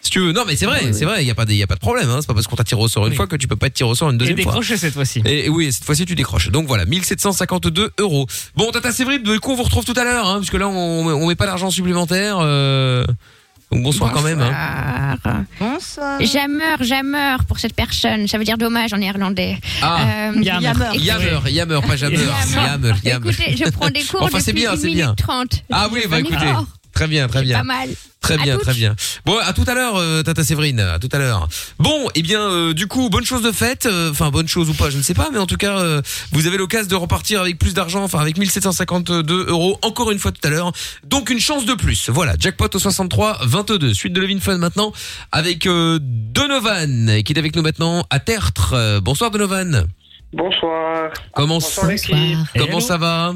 Si 0.03 0.11
tu 0.11 0.19
veux. 0.21 0.33
Non 0.33 0.43
mais 0.47 0.57
c'est 0.57 0.67
vrai, 0.67 0.93
c'est 0.93 1.05
vrai, 1.05 1.25
il 1.25 1.29
y 1.29 1.31
a 1.31 1.35
pas 1.35 1.45
de, 1.45 1.53
y 1.53 1.63
a 1.63 1.67
pas 1.67 1.77
de 1.77 1.81
problème. 1.81 2.11
Hein. 2.11 2.19
C'est 2.21 2.27
pas 2.27 2.35
parce 2.35 2.47
qu'on 2.47 2.57
t'a 2.57 2.65
tiré 2.65 2.81
au 2.81 2.89
sort 2.89 3.07
une 3.07 3.15
fois 3.15 3.27
que 3.27 3.37
tu 3.37 3.47
peux 3.47 3.57
pas 3.57 3.69
être 3.69 3.75
tiré 3.75 3.89
au 3.89 3.95
sort 3.95 4.11
une 4.11 4.19
deuxième 4.19 4.37
fois. 4.39 4.53
décroché 4.53 4.77
cette 4.77 4.95
fois-ci. 4.95 5.23
Et, 5.25 5.47
et 5.47 5.49
oui, 5.49 5.73
cette 5.73 5.85
fois-ci 5.85 6.05
tu 6.05 6.15
décroches. 6.15 6.51
Donc 6.51 6.67
voilà, 6.67 6.85
1752 6.85 7.93
euros. 8.01 8.27
Bon, 8.57 8.71
Tata 8.73 8.93
Séverine, 8.93 9.23
du 9.23 9.39
coup 9.41 9.53
on 9.53 9.57
vous 9.57 9.63
retrouve 9.63 9.85
tout 9.85 9.95
à 9.97 10.05
l'heure, 10.05 10.29
hein, 10.29 10.39
puisque 10.39 10.55
là 10.55 10.69
on, 10.69 11.07
on 11.07 11.27
met 11.29 11.37
pas 11.37 11.47
d'argent 11.47 11.71
supplémentaire. 11.71 12.39
Euh... 12.41 13.05
Donc 13.75 13.83
bonsoir, 13.83 14.13
quand 14.13 14.23
même. 14.23 14.41
Hein. 14.41 15.17
Bonsoir. 15.59 16.21
Jammer, 16.21 16.77
jammer 16.81 17.37
pour 17.49 17.59
cette 17.59 17.75
personne. 17.75 18.29
Ça 18.29 18.39
veut 18.39 18.45
dire 18.45 18.57
dommage 18.57 18.93
en 18.93 18.99
néerlandais. 18.99 19.59
Ah, 19.83 19.99
Euh, 20.31 20.41
Yammer, 20.43 20.71
Yammer, 20.95 21.51
Yammer, 21.51 21.81
pas 21.87 21.97
Jammer. 21.97 22.19
Yammer, 22.55 22.93
Yammer. 23.03 23.31
Écoutez, 23.31 23.57
je 23.57 23.69
prends 23.71 23.91
des 23.91 24.03
cours 24.11 24.23
Enfin, 24.23 24.39
c'est 24.39 24.53
depuis 24.53 24.63
bien, 24.63 24.75
une 24.75 24.79
c'est 24.79 24.87
minute 24.87 24.99
bien. 25.03 25.15
30. 25.17 25.65
Ah 25.73 25.89
oui, 25.93 26.03
bah 26.09 26.21
écoutez. 26.21 26.37
Très 26.95 27.07
bien, 27.09 27.27
très 27.29 27.43
bien. 27.43 27.59
Pas 27.59 27.65
mal. 27.65 27.89
Très 28.21 28.35
À 28.35 28.37
bien, 28.39 28.55
toutes. 28.55 28.63
très 28.63 28.73
bien. 28.73 28.95
Bon, 29.27 29.37
à 29.39 29.53
tout 29.53 29.65
à 29.67 29.75
l'heure, 29.75 29.97
euh, 29.97 30.23
Tata 30.23 30.43
Séverine, 30.45 30.81
à 30.81 30.99
tout 30.99 31.11
à 31.13 31.19
l'heure. 31.19 31.47
Bon, 31.79 32.09
eh 32.15 32.23
bien, 32.23 32.41
euh, 32.41 32.73
du 32.73 32.87
coup, 32.87 33.11
bonne 33.11 33.25
chose 33.27 33.43
de 33.43 33.53
faite. 33.53 33.85
euh, 33.85 34.11
Enfin, 34.13 34.31
bonne 34.31 34.49
chose 34.49 34.71
ou 34.71 34.75
pas, 34.75 34.89
je 34.89 34.97
ne 34.97 35.03
sais 35.03 35.13
pas, 35.13 35.29
mais 35.31 35.39
en 35.39 35.45
tout 35.47 35.59
cas, 35.59 35.77
euh, 35.79 36.01
vous 36.33 36.47
avez 36.47 36.57
l'occasion 36.57 36.89
de 36.89 36.95
repartir 36.95 37.41
avec 37.43 37.59
plus 37.59 37.75
d'argent, 37.75 38.03
enfin 38.03 38.21
avec 38.21 38.39
1752 38.39 39.47
euros, 39.49 39.79
encore 39.83 40.11
une 40.11 40.19
fois 40.19 40.33
tout 40.33 40.41
à 40.47 40.51
l'heure. 40.51 40.73
Donc 41.05 41.29
une 41.29 41.41
chance 41.41 41.67
de 41.67 41.75
plus. 41.75 42.09
Voilà, 42.09 42.35
jackpot 42.39 42.69
au 42.73 42.79
63 42.79 43.41
22. 43.43 43.93
Suite 43.93 44.13
de 44.15 44.21
Levin 44.23 44.41
Fun 44.41 44.57
maintenant 44.57 44.93
avec 45.33 45.67
euh, 45.67 45.99
Donovan 46.01 47.23
qui 47.25 47.33
est 47.33 47.39
avec 47.39 47.55
nous 47.57 47.63
maintenant 47.63 48.07
à 48.09 48.21
Tertre. 48.21 48.73
Euh, 48.73 49.01
bonsoir 49.01 49.31
Donovan. 49.31 49.87
Bonsoir. 50.33 51.11
Comment 51.35 51.59
Bonsoir. 51.59 51.91
Comment 52.57 52.81
ça 52.81 52.97
va? 52.97 53.35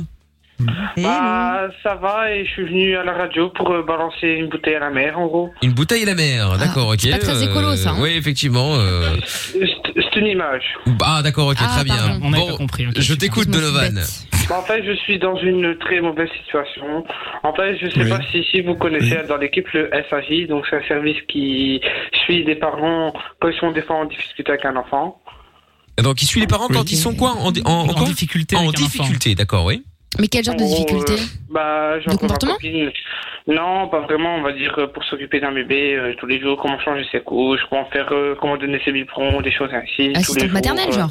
Bah, 0.96 1.68
ça 1.82 1.94
va 1.94 2.32
et 2.32 2.44
je 2.44 2.50
suis 2.50 2.64
venu 2.64 2.96
à 2.96 3.04
la 3.04 3.12
radio 3.12 3.50
pour 3.50 3.70
euh, 3.70 3.82
balancer 3.82 4.26
une 4.28 4.48
bouteille 4.48 4.74
à 4.74 4.80
la 4.80 4.90
mer 4.90 5.18
en 5.18 5.26
gros. 5.26 5.52
Une 5.62 5.72
bouteille 5.72 6.02
à 6.02 6.06
la 6.06 6.14
mer, 6.14 6.58
d'accord, 6.58 6.88
ok. 6.88 6.96
c'est 7.00 7.10
pas 7.10 7.18
très 7.18 7.44
écolo, 7.44 7.76
ça, 7.76 7.90
hein. 7.90 7.96
Oui, 8.00 8.10
effectivement. 8.16 8.74
euh, 8.74 9.16
C'est 9.24 10.16
une 10.16 10.26
image. 10.26 10.64
Ah 11.04 11.20
d'accord, 11.22 11.48
ok, 11.48 11.56
Ah, 11.60 11.68
très 11.76 11.84
bien. 11.84 11.96
pardon. 11.96 12.20
On 12.22 12.32
avait 12.32 12.42
Bon, 12.42 12.50
pas 12.52 12.56
compris, 12.56 12.86
ok, 12.86 12.98
je 13.00 13.14
t'écoute 13.14 13.48
Donovan. 13.48 14.00
Bah, 14.48 14.58
en 14.58 14.62
fait, 14.62 14.82
je 14.84 14.92
suis 14.96 15.18
dans 15.18 15.36
une 15.36 15.76
très 15.78 16.00
mauvaise 16.00 16.28
situation. 16.42 17.04
En 17.42 17.52
fait, 17.54 17.76
je 17.78 17.90
sais 17.90 18.02
Oui. 18.02 18.08
pas 18.08 18.20
si, 18.32 18.42
si 18.50 18.60
vous 18.62 18.74
connaissez 18.74 19.18
dans 19.28 19.36
l'équipe 19.36 19.68
le 19.72 19.90
SAJ, 20.10 20.48
donc 20.48 20.64
c'est 20.70 20.76
un 20.76 20.88
service 20.88 21.18
qui 21.28 21.80
suit 22.24 22.44
des 22.44 22.54
parents 22.56 23.12
quand 23.40 23.48
ils 23.48 23.58
sont 23.58 23.70
des 23.72 23.82
fois 23.82 23.96
en 23.96 24.04
difficulté 24.06 24.50
avec 24.52 24.64
un 24.64 24.76
enfant. 24.76 25.20
Donc 26.02 26.22
il 26.22 26.26
suit 26.26 26.40
les 26.40 26.46
parents 26.46 26.68
quand 26.68 26.90
ils 26.90 26.96
sont 26.96 27.14
quoi 27.14 27.32
en, 27.32 27.48
en, 27.64 27.88
en, 27.88 28.02
difficulté 28.04 28.56
En 28.56 28.60
avec 28.68 28.78
un 28.78 28.82
difficulté, 28.84 29.34
d'accord, 29.34 29.64
oui. 29.64 29.82
Mais 30.20 30.26
quel 30.28 30.44
genre 30.44 30.56
de 30.56 30.62
En 30.62 30.66
gros, 30.66 30.74
difficulté 30.84 31.12
euh, 31.14 31.26
bah, 31.50 32.00
genre 32.00 32.14
De 32.14 32.18
comportement. 32.18 32.56
Non, 33.46 33.88
pas 33.88 34.00
vraiment. 34.00 34.36
On 34.36 34.42
va 34.42 34.52
dire 34.52 34.74
euh, 34.78 34.86
pour 34.88 35.04
s'occuper 35.04 35.40
d'un 35.40 35.52
bébé 35.52 35.94
euh, 35.94 36.14
tous 36.18 36.26
les 36.26 36.40
jours, 36.40 36.58
comment 36.60 36.78
changer 36.80 37.06
ses 37.10 37.20
couches, 37.20 37.60
comment 37.70 37.86
faire, 37.86 38.08
euh, 38.12 38.34
comment 38.40 38.56
donner 38.56 38.80
ses 38.84 38.92
biberons, 38.92 39.40
des 39.40 39.52
choses 39.52 39.70
ainsi. 39.72 39.88
tous 39.96 40.02
les 40.02 40.16
Assistante 40.16 40.40
jours, 40.44 40.52
maternelle, 40.52 40.88
euh. 40.88 40.92
genre 40.92 41.10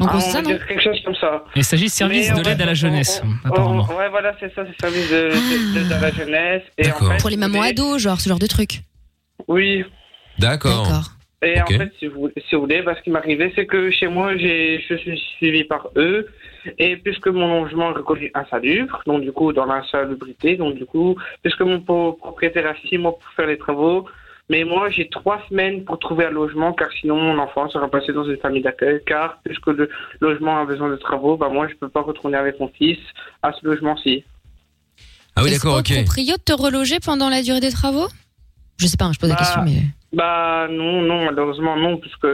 En 0.00 0.06
Ah, 0.06 0.12
on 0.16 0.20
ça, 0.20 0.38
va 0.38 0.42
non 0.42 0.50
dire 0.50 0.66
quelque 0.66 0.82
chose 0.82 1.00
comme 1.04 1.14
ça. 1.14 1.44
Il 1.54 1.64
s'agit 1.64 1.84
de 1.84 1.90
service 1.90 2.30
Mais 2.30 2.34
de 2.34 2.40
on 2.40 2.48
l'aide 2.50 2.60
à 2.62 2.66
la 2.66 2.74
jeunesse, 2.74 3.22
apparemment. 3.44 3.86
Oh, 3.90 3.94
ouais, 3.98 4.08
voilà, 4.08 4.34
c'est 4.40 4.52
ça, 4.54 4.64
c'est 4.66 4.80
service 4.80 5.10
de, 5.10 5.28
de, 5.28 5.78
de- 5.84 5.94
de 5.94 6.02
la 6.02 6.10
jeunesse. 6.10 6.62
Et 6.78 6.90
en 6.90 6.94
fait, 6.96 7.18
Pour 7.20 7.30
les 7.30 7.36
mamans 7.36 7.62
ados, 7.62 8.00
genre, 8.02 8.20
ce 8.20 8.28
genre 8.28 8.38
de 8.40 8.46
truc. 8.46 8.80
Oui. 9.48 9.84
D'accord. 10.38 11.02
Et 11.44 11.60
en 11.60 11.66
fait, 11.66 11.90
si 11.98 12.06
vous, 12.06 12.30
si 12.48 12.54
vous 12.54 12.62
voulez, 12.62 12.82
bah, 12.82 12.94
ce 12.96 13.02
qui 13.02 13.14
arrivé, 13.16 13.52
c'est 13.56 13.66
que 13.66 13.90
chez 13.90 14.06
moi, 14.08 14.36
j'ai, 14.36 14.84
je 14.88 14.94
suis 14.96 15.20
suivi 15.38 15.64
par 15.64 15.88
eux. 15.96 16.26
Et 16.78 16.96
puisque 16.96 17.28
mon 17.28 17.62
logement 17.62 17.90
est 17.90 17.94
reconnu 17.94 18.30
insalubre, 18.34 19.02
donc 19.06 19.22
du 19.22 19.32
coup, 19.32 19.52
dans 19.52 19.66
l'insalubrité, 19.66 20.56
donc 20.56 20.74
du 20.74 20.86
coup, 20.86 21.16
puisque 21.42 21.62
mon 21.62 21.80
pro- 21.80 22.12
propriétaire 22.12 22.66
a 22.68 22.74
six 22.88 22.98
mois 22.98 23.12
pour 23.12 23.28
faire 23.36 23.46
les 23.46 23.58
travaux, 23.58 24.06
mais 24.48 24.64
moi, 24.64 24.90
j'ai 24.90 25.08
trois 25.08 25.40
semaines 25.48 25.84
pour 25.84 25.98
trouver 25.98 26.26
un 26.26 26.30
logement, 26.30 26.72
car 26.72 26.90
sinon, 27.00 27.16
mon 27.16 27.38
enfant 27.38 27.68
sera 27.68 27.88
passé 27.88 28.12
dans 28.12 28.24
une 28.24 28.36
famille 28.36 28.62
d'accueil, 28.62 29.00
car 29.06 29.38
puisque 29.44 29.68
le 29.68 29.88
logement 30.20 30.58
a 30.58 30.64
besoin 30.64 30.90
de 30.90 30.96
travaux, 30.96 31.36
bah, 31.36 31.48
moi, 31.48 31.68
je 31.68 31.74
peux 31.74 31.88
pas 31.88 32.02
retourner 32.02 32.36
avec 32.36 32.60
mon 32.60 32.68
fils 32.68 32.98
à 33.42 33.52
ce 33.52 33.64
logement-ci. 33.64 34.24
Ah 35.36 35.42
oui, 35.42 35.50
Est-ce 35.50 35.60
d'accord, 35.64 35.78
ok. 35.78 35.92
proprio 36.04 36.36
de 36.36 36.42
te 36.42 36.52
reloger 36.52 36.98
pendant 37.00 37.28
la 37.30 37.42
durée 37.42 37.60
des 37.60 37.70
travaux? 37.70 38.08
Je 38.78 38.86
sais 38.86 38.96
pas, 38.96 39.06
hein, 39.06 39.12
je 39.14 39.18
pose 39.18 39.30
la 39.30 39.36
Bah, 39.36 39.38
question, 39.38 39.62
mais. 39.62 39.82
Bah, 40.14 40.66
non, 40.70 41.00
non, 41.00 41.24
malheureusement, 41.24 41.74
non, 41.76 41.96
puisque, 41.96 42.26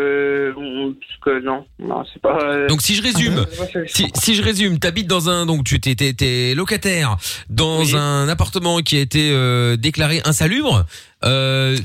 puisque 1.01 1.45
non, 1.45 1.65
non, 1.79 2.05
c'est 2.13 2.21
pas. 2.21 2.39
euh, 2.43 2.67
Donc 2.67 2.83
si 2.83 2.95
je 2.97 3.03
résume, 3.03 3.45
Ah, 3.47 3.63
ouais, 3.77 3.85
si, 3.87 4.07
si 4.15 4.35
je 4.35 4.43
résume, 4.43 4.79
t'habites 4.81 5.07
dans 5.07 5.29
un 5.31 5.47
donc 5.47 5.63
tu 5.65 5.79
t'es 5.81 6.55
locataire 6.57 7.17
dans 7.49 7.95
un 7.97 8.29
appartement 8.29 8.79
qui 8.81 8.97
a 8.97 9.01
été 9.01 9.31
euh, 9.33 9.77
déclaré 9.77 10.21
insalubre. 10.25 10.87
Euh, 11.25 11.77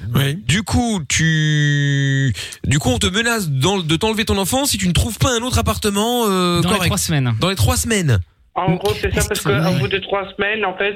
Du 0.47 0.63
coup, 0.63 1.01
tu 1.07 2.33
du 2.63 2.79
coup 2.79 2.89
on 2.89 2.97
te 2.99 3.07
menace 3.07 3.49
dans- 3.49 3.79
de 3.79 3.95
t'enlever 3.95 4.25
ton 4.25 4.37
enfant 4.37 4.65
si 4.65 4.77
tu 4.77 4.87
ne 4.87 4.93
trouves 4.93 5.17
pas 5.17 5.29
un 5.37 5.41
autre 5.43 5.59
appartement 5.59 6.25
euh, 6.27 6.61
Dans 6.61 6.71
les 6.73 6.79
trois 6.87 6.97
semaines. 6.97 7.33
Dans 7.39 7.49
les 7.49 7.55
trois 7.55 7.77
semaines. 7.77 8.19
En 8.55 8.75
gros, 8.75 8.93
c'est 9.01 9.11
ça, 9.13 9.27
parce 9.27 9.41
qu'au 9.41 9.79
bout 9.79 9.87
de 9.87 9.97
trois 9.97 10.27
semaines, 10.35 10.63
en 10.63 10.77
fait, 10.77 10.95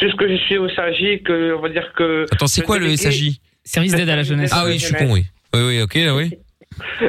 puisque 0.00 0.26
je 0.28 0.36
suis 0.46 0.58
au 0.58 0.68
SAGI, 0.68 1.22
que, 1.24 1.54
on 1.56 1.60
va 1.60 1.68
dire 1.68 1.92
que. 1.96 2.26
Attends, 2.32 2.48
c'est 2.48 2.62
quoi 2.62 2.78
le 2.78 2.96
SAJ 2.96 3.38
Service 3.68 3.94
d'aide 3.94 4.08
à 4.08 4.16
la 4.16 4.22
jeunesse. 4.22 4.50
Ah 4.54 4.64
oui, 4.64 4.78
je 4.78 4.86
suis 4.86 4.94
con, 4.94 5.12
oui. 5.12 5.24
Oui, 5.54 5.60
oui, 5.62 5.82
ok, 5.82 5.98
oui. 6.16 6.38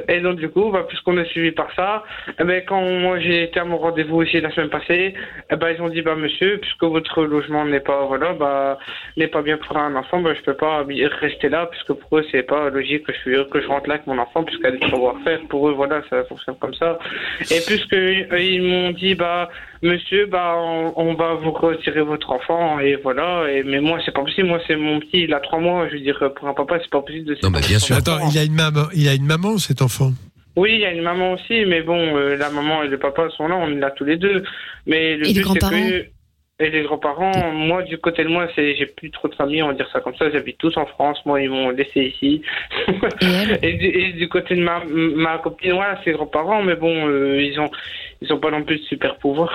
Et 0.09 0.19
donc, 0.19 0.37
du 0.37 0.49
coup, 0.49 0.71
bah, 0.71 0.83
puisqu'on 0.87 1.17
est 1.17 1.29
suivi 1.29 1.51
par 1.51 1.73
ça, 1.73 2.03
eh 2.37 2.43
ben, 2.43 2.61
quand 2.67 2.81
moi 2.81 3.17
j'ai 3.19 3.43
été 3.43 3.61
à 3.61 3.63
mon 3.63 3.77
rendez-vous 3.77 4.23
ici 4.23 4.41
la 4.41 4.51
semaine 4.51 4.69
passée, 4.69 5.13
eh 5.49 5.55
ben, 5.55 5.69
ils 5.69 5.81
ont 5.81 5.87
dit, 5.87 6.01
bah, 6.01 6.15
monsieur, 6.15 6.57
puisque 6.57 6.83
votre 6.83 7.23
logement 7.23 7.63
n'est 7.63 7.79
pas, 7.79 8.05
voilà, 8.05 8.33
bah, 8.33 8.77
n'est 9.15 9.27
pas 9.27 9.41
bien 9.41 9.57
pour 9.57 9.77
un 9.77 9.95
enfant, 9.95 10.19
bah, 10.19 10.33
je 10.35 10.41
peux 10.41 10.55
pas 10.55 10.83
rester 11.21 11.47
là, 11.47 11.67
puisque 11.67 11.93
pour 11.93 12.17
eux, 12.17 12.25
c'est 12.29 12.43
pas 12.43 12.69
logique 12.69 13.03
que 13.03 13.13
je 13.13 13.19
suis, 13.19 13.49
que 13.49 13.61
je 13.61 13.67
rentre 13.67 13.87
là 13.87 13.95
avec 13.95 14.07
mon 14.07 14.17
enfant, 14.17 14.43
puisqu'il 14.43 14.65
y 14.65 14.67
a 14.67 14.71
des 14.71 14.79
travaux 14.79 15.09
à 15.09 15.15
faire. 15.23 15.39
Pour 15.47 15.69
eux, 15.69 15.73
voilà, 15.73 16.01
ça 16.09 16.25
fonctionne 16.25 16.57
comme 16.57 16.73
ça. 16.73 16.99
Et 17.39 17.61
puisque 17.65 17.93
euh, 17.93 18.39
ils 18.39 18.63
m'ont 18.63 18.91
dit, 18.91 19.15
bah, 19.15 19.49
monsieur, 19.81 20.25
bah, 20.25 20.55
on, 20.57 20.93
on 20.95 21.13
va 21.13 21.33
vous 21.35 21.51
retirer 21.51 22.01
votre 22.01 22.31
enfant, 22.31 22.79
et 22.79 22.95
voilà, 22.97 23.45
et, 23.51 23.63
mais 23.63 23.79
moi, 23.81 23.99
c'est 24.05 24.13
pas 24.13 24.21
possible, 24.23 24.47
moi, 24.47 24.59
c'est 24.67 24.75
mon 24.75 24.99
petit, 24.99 25.23
il 25.23 25.33
a 25.33 25.39
trois 25.39 25.59
mois, 25.59 25.87
je 25.87 25.93
veux 25.93 25.99
dire, 26.01 26.17
pour 26.35 26.47
un 26.47 26.53
papa, 26.53 26.79
c'est 26.81 26.89
pas 26.89 27.01
possible 27.01 27.25
de 27.25 27.37
Non, 27.43 27.51
bah, 27.51 27.59
bien 27.67 27.79
sûr. 27.79 27.95
Attends, 27.95 28.19
il 28.31 28.37
a 28.37 28.43
une 28.43 28.53
maman, 28.55 28.85
il 28.93 29.07
a 29.07 29.13
une 29.13 29.25
maman 29.25 29.57
cet 29.57 29.81
enfant? 29.81 30.11
Oui, 30.55 30.71
il 30.73 30.79
y 30.81 30.85
a 30.85 30.91
une 30.91 31.03
maman 31.03 31.33
aussi, 31.33 31.63
mais 31.65 31.81
bon, 31.81 32.17
euh, 32.17 32.35
la 32.35 32.49
maman 32.49 32.83
et 32.83 32.87
le 32.87 32.97
papa 32.97 33.29
sont 33.37 33.47
là, 33.47 33.55
on 33.55 33.69
est 33.71 33.75
là 33.79 33.91
tous 33.91 34.03
les 34.03 34.17
deux. 34.17 34.43
Mais 34.87 35.15
le 35.15 35.25
Et 35.25 35.29
but, 35.29 35.35
c'est 35.35 35.41
grands-parents? 35.41 35.71
que 35.89 36.05
et 36.59 36.69
les 36.69 36.83
grands-parents, 36.83 37.51
moi 37.53 37.83
du 37.83 37.97
côté 37.97 38.23
de 38.23 38.27
moi, 38.29 38.47
c'est 38.53 38.75
j'ai 38.75 38.85
plus 38.85 39.11
trop 39.11 39.29
de 39.29 39.35
famille, 39.35 39.63
on 39.63 39.67
va 39.67 39.73
dire 39.73 39.89
ça 39.93 40.01
comme 40.01 40.15
ça. 40.15 40.29
J'habite 40.29 40.57
tous 40.57 40.75
en 40.77 40.85
France, 40.85 41.17
moi 41.25 41.41
ils 41.41 41.49
m'ont 41.49 41.69
laissé 41.69 42.01
ici. 42.13 42.41
Et, 43.61 43.73
du, 43.73 43.85
et 43.85 44.13
du 44.13 44.27
côté 44.29 44.55
de 44.55 44.61
ma, 44.61 44.81
ma 44.85 45.37
copine, 45.37 45.73
voilà, 45.73 45.99
c'est 46.03 46.11
grands-parents, 46.11 46.61
mais 46.63 46.75
bon, 46.75 47.07
euh, 47.07 47.41
ils 47.41 47.59
ont 47.59 47.69
ils 48.21 48.31
ont 48.33 48.39
pas 48.39 48.51
non 48.51 48.63
plus 48.63 48.77
de 48.79 48.83
super 48.83 49.15
pouvoir. 49.17 49.49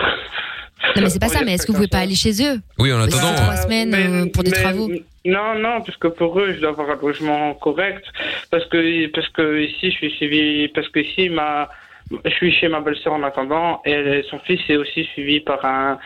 Non, 0.96 1.02
mais 1.02 1.08
c'est 1.08 1.18
pas 1.20 1.28
ça, 1.28 1.44
mais 1.44 1.54
est-ce 1.54 1.66
que 1.66 1.72
vous 1.72 1.78
pouvez 1.78 1.88
pas 1.88 1.98
aller 1.98 2.14
chez 2.14 2.32
eux? 2.42 2.60
Oui, 2.78 2.92
en 2.92 3.00
attendant. 3.00 3.34
trois 3.34 3.56
semaines 3.56 3.94
euh, 3.94 4.26
pour 4.32 4.42
des 4.42 4.50
mais- 4.50 4.56
travaux 4.62 4.88
Non, 5.24 5.54
non, 5.58 5.80
parce 5.82 5.96
que 5.96 6.08
pour 6.08 6.38
eux, 6.40 6.52
je 6.54 6.60
dois 6.60 6.70
avoir 6.70 6.90
un 6.90 6.96
logement 7.00 7.54
correct. 7.54 8.04
Parce 8.50 8.64
que, 8.66 9.06
parce 9.08 9.28
que 9.28 9.60
ici, 9.62 9.90
je 9.90 9.96
suis 9.96 10.10
suivi, 10.12 10.68
parce 10.68 10.88
que 10.88 11.00
ici, 11.00 11.28
ma, 11.30 11.68
je 12.24 12.30
suis 12.30 12.52
chez 12.52 12.68
ma 12.68 12.80
belle-sœur 12.80 13.14
en 13.14 13.22
attendant, 13.22 13.80
et 13.86 14.22
son 14.30 14.38
fils 14.40 14.60
est 14.68 14.76
aussi 14.76 15.04
suivi 15.04 15.40
par 15.40 15.64
un, 15.64 15.98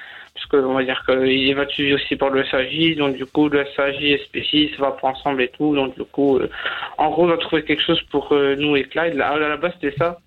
parce 0.50 0.62
que, 0.62 0.66
on 0.68 0.74
va 0.74 0.84
dire 0.84 1.02
qu'il 1.06 1.54
va 1.54 1.62
être 1.62 1.70
suivi 1.72 1.94
aussi 1.94 2.16
par 2.16 2.30
le 2.30 2.44
SAJ, 2.44 2.96
donc 2.96 3.16
du 3.16 3.26
coup, 3.26 3.48
le 3.48 3.64
SAJ 3.76 3.96
et 4.02 4.20
Spécis 4.26 4.70
va 4.78 4.92
pas 4.92 5.08
ensemble 5.08 5.42
et 5.42 5.48
tout, 5.56 5.74
donc 5.74 5.94
du 5.96 6.04
coup, 6.04 6.38
euh, 6.38 6.48
en 6.96 7.10
gros, 7.10 7.24
on 7.24 7.28
va 7.28 7.36
trouver 7.36 7.64
quelque 7.64 7.82
chose 7.82 8.00
pour 8.10 8.32
euh, 8.32 8.56
nous 8.56 8.76
et 8.76 8.84
Clyde. 8.84 9.14
Là, 9.14 9.30
à 9.32 9.38
la 9.38 9.56
base, 9.56 9.72
c'était 9.80 9.96
ça. 9.98 10.18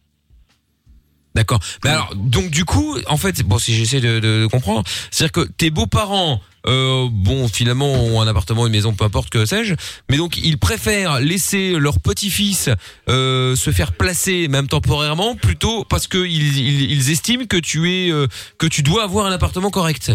D'accord. 1.34 1.60
Mais 1.84 1.92
alors, 1.92 2.14
donc 2.16 2.50
du 2.52 2.66
coup, 2.66 2.98
en 3.08 3.16
fait, 3.18 3.42
bon, 3.44 3.58
si 3.58 3.74
j'essaie 3.74 4.02
de, 4.02 4.20
de- 4.20 4.42
de 4.42 4.48
comprendre, 4.48 4.84
c'est-à-dire 5.12 5.32
que 5.46 5.50
tes 5.52 5.70
beaux-parents, 5.70 6.42
euh, 6.68 7.08
bon, 7.12 7.48
finalement, 7.48 8.22
un 8.22 8.28
appartement, 8.28 8.66
une 8.68 8.72
maison, 8.72 8.94
peu 8.94 9.06
importe 9.06 9.30
que 9.30 9.46
sais-je, 9.46 9.76
mais 10.10 10.18
donc 10.18 10.38
ils 10.38 10.58
préfèrent 10.58 11.20
laisser 11.20 11.72
leur 11.80 12.00
petit-fils 12.00 12.70
euh, 13.10 13.56
se 13.56 13.72
faire 13.72 13.94
placer, 13.94 14.48
même 14.48 14.68
temporairement, 14.68 15.36
plutôt 15.36 15.86
parce 15.86 16.08
que 16.08 16.18
ils, 16.18 16.58
ils, 16.58 16.92
ils 16.92 17.12
estiment 17.12 17.46
que 17.46 17.58
tu 17.58 17.92
es, 17.92 18.12
euh, 18.12 18.28
que 18.58 18.68
tu 18.68 18.84
dois 18.84 19.04
avoir 19.04 19.26
un 19.26 19.32
appartement 19.32 19.70
correct. 19.70 20.12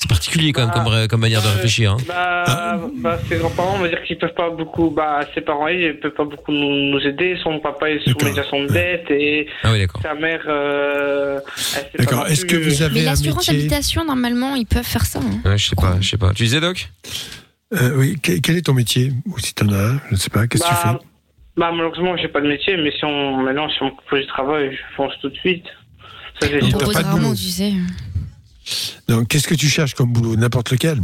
C'est 0.00 0.08
particulier 0.08 0.52
quand 0.52 0.62
même 0.62 0.70
comme, 0.70 1.08
comme 1.08 1.20
manière 1.20 1.42
de 1.42 1.48
réfléchir. 1.48 1.90
Hein. 1.90 1.96
Bah, 2.06 2.80
bah, 2.98 3.18
ses 3.28 3.36
grands-parents, 3.38 3.74
on 3.78 3.80
va 3.80 3.88
dire 3.88 4.00
qu'ils 4.04 4.16
peuvent 4.16 4.32
pas 4.32 4.48
beaucoup, 4.48 4.90
bah, 4.90 5.22
ses 5.34 5.40
parents, 5.40 5.66
ils 5.66 5.98
peuvent 5.98 6.12
pas 6.12 6.24
beaucoup 6.24 6.52
nous, 6.52 6.92
nous 6.92 7.00
aider. 7.00 7.36
Son 7.42 7.58
papa 7.58 7.90
est 7.90 7.98
sous 8.08 8.16
médiation 8.24 8.62
de 8.62 8.68
dette 8.68 9.10
et 9.10 9.48
Ah 9.64 9.72
oui, 9.72 9.80
d'accord. 9.80 10.00
sa 10.00 10.14
mère, 10.14 10.44
euh, 10.46 11.40
D'accord. 11.98 12.28
Est-ce 12.28 12.44
que 12.44 12.54
vous 12.54 12.80
avez 12.80 13.00
Mais 13.00 13.06
l'assurance 13.06 13.48
métier 13.48 13.60
habitation, 13.60 14.04
normalement, 14.04 14.54
ils 14.54 14.66
peuvent 14.66 14.86
faire 14.86 15.04
ça. 15.04 15.18
hein. 15.18 15.40
Ouais, 15.44 15.58
je 15.58 15.66
sais 15.70 15.76
pas, 15.76 15.96
je 16.00 16.08
sais 16.10 16.16
pas. 16.16 16.32
Tu 16.32 16.44
disais 16.44 16.60
Doc? 16.60 16.90
Euh, 17.74 17.96
Oui. 17.96 18.16
Quel, 18.22 18.56
est 18.56 18.66
ton 18.66 18.74
métier? 18.74 19.12
Ou 19.26 19.36
si 19.40 19.52
t'en 19.52 19.68
as 19.72 19.94
un, 19.94 20.00
je 20.10 20.12
ne 20.12 20.16
sais 20.16 20.30
pas. 20.30 20.46
Qu'est-ce 20.46 20.62
que 20.62 20.68
tu 20.68 20.74
bah, 20.74 20.92
fais? 21.00 21.06
bah, 21.56 21.72
malheureusement, 21.74 22.16
j'ai 22.16 22.28
pas 22.28 22.40
de 22.40 22.46
métier, 22.46 22.76
mais 22.76 22.92
si 22.92 23.04
on, 23.04 23.38
maintenant, 23.42 23.68
si 23.68 23.82
on 23.82 23.86
me 23.86 23.90
propose 23.90 24.20
du 24.20 24.26
travail, 24.28 24.70
je 24.70 24.94
fonce 24.96 25.14
tout 25.20 25.28
de 25.28 25.36
suite. 25.38 25.64
Ça, 26.40 26.46
sûr. 26.46 26.78
t'as 26.78 26.92
pas 26.92 27.02
de 27.02 27.10
boulot 27.18 27.34
tu 27.34 27.42
sais. 27.42 27.72
Non, 29.08 29.24
Qu'est-ce 29.24 29.48
que 29.48 29.54
tu 29.54 29.66
cherches 29.68 29.94
comme 29.94 30.12
boulot? 30.12 30.36
N'importe 30.36 30.70
lequel 30.72 30.98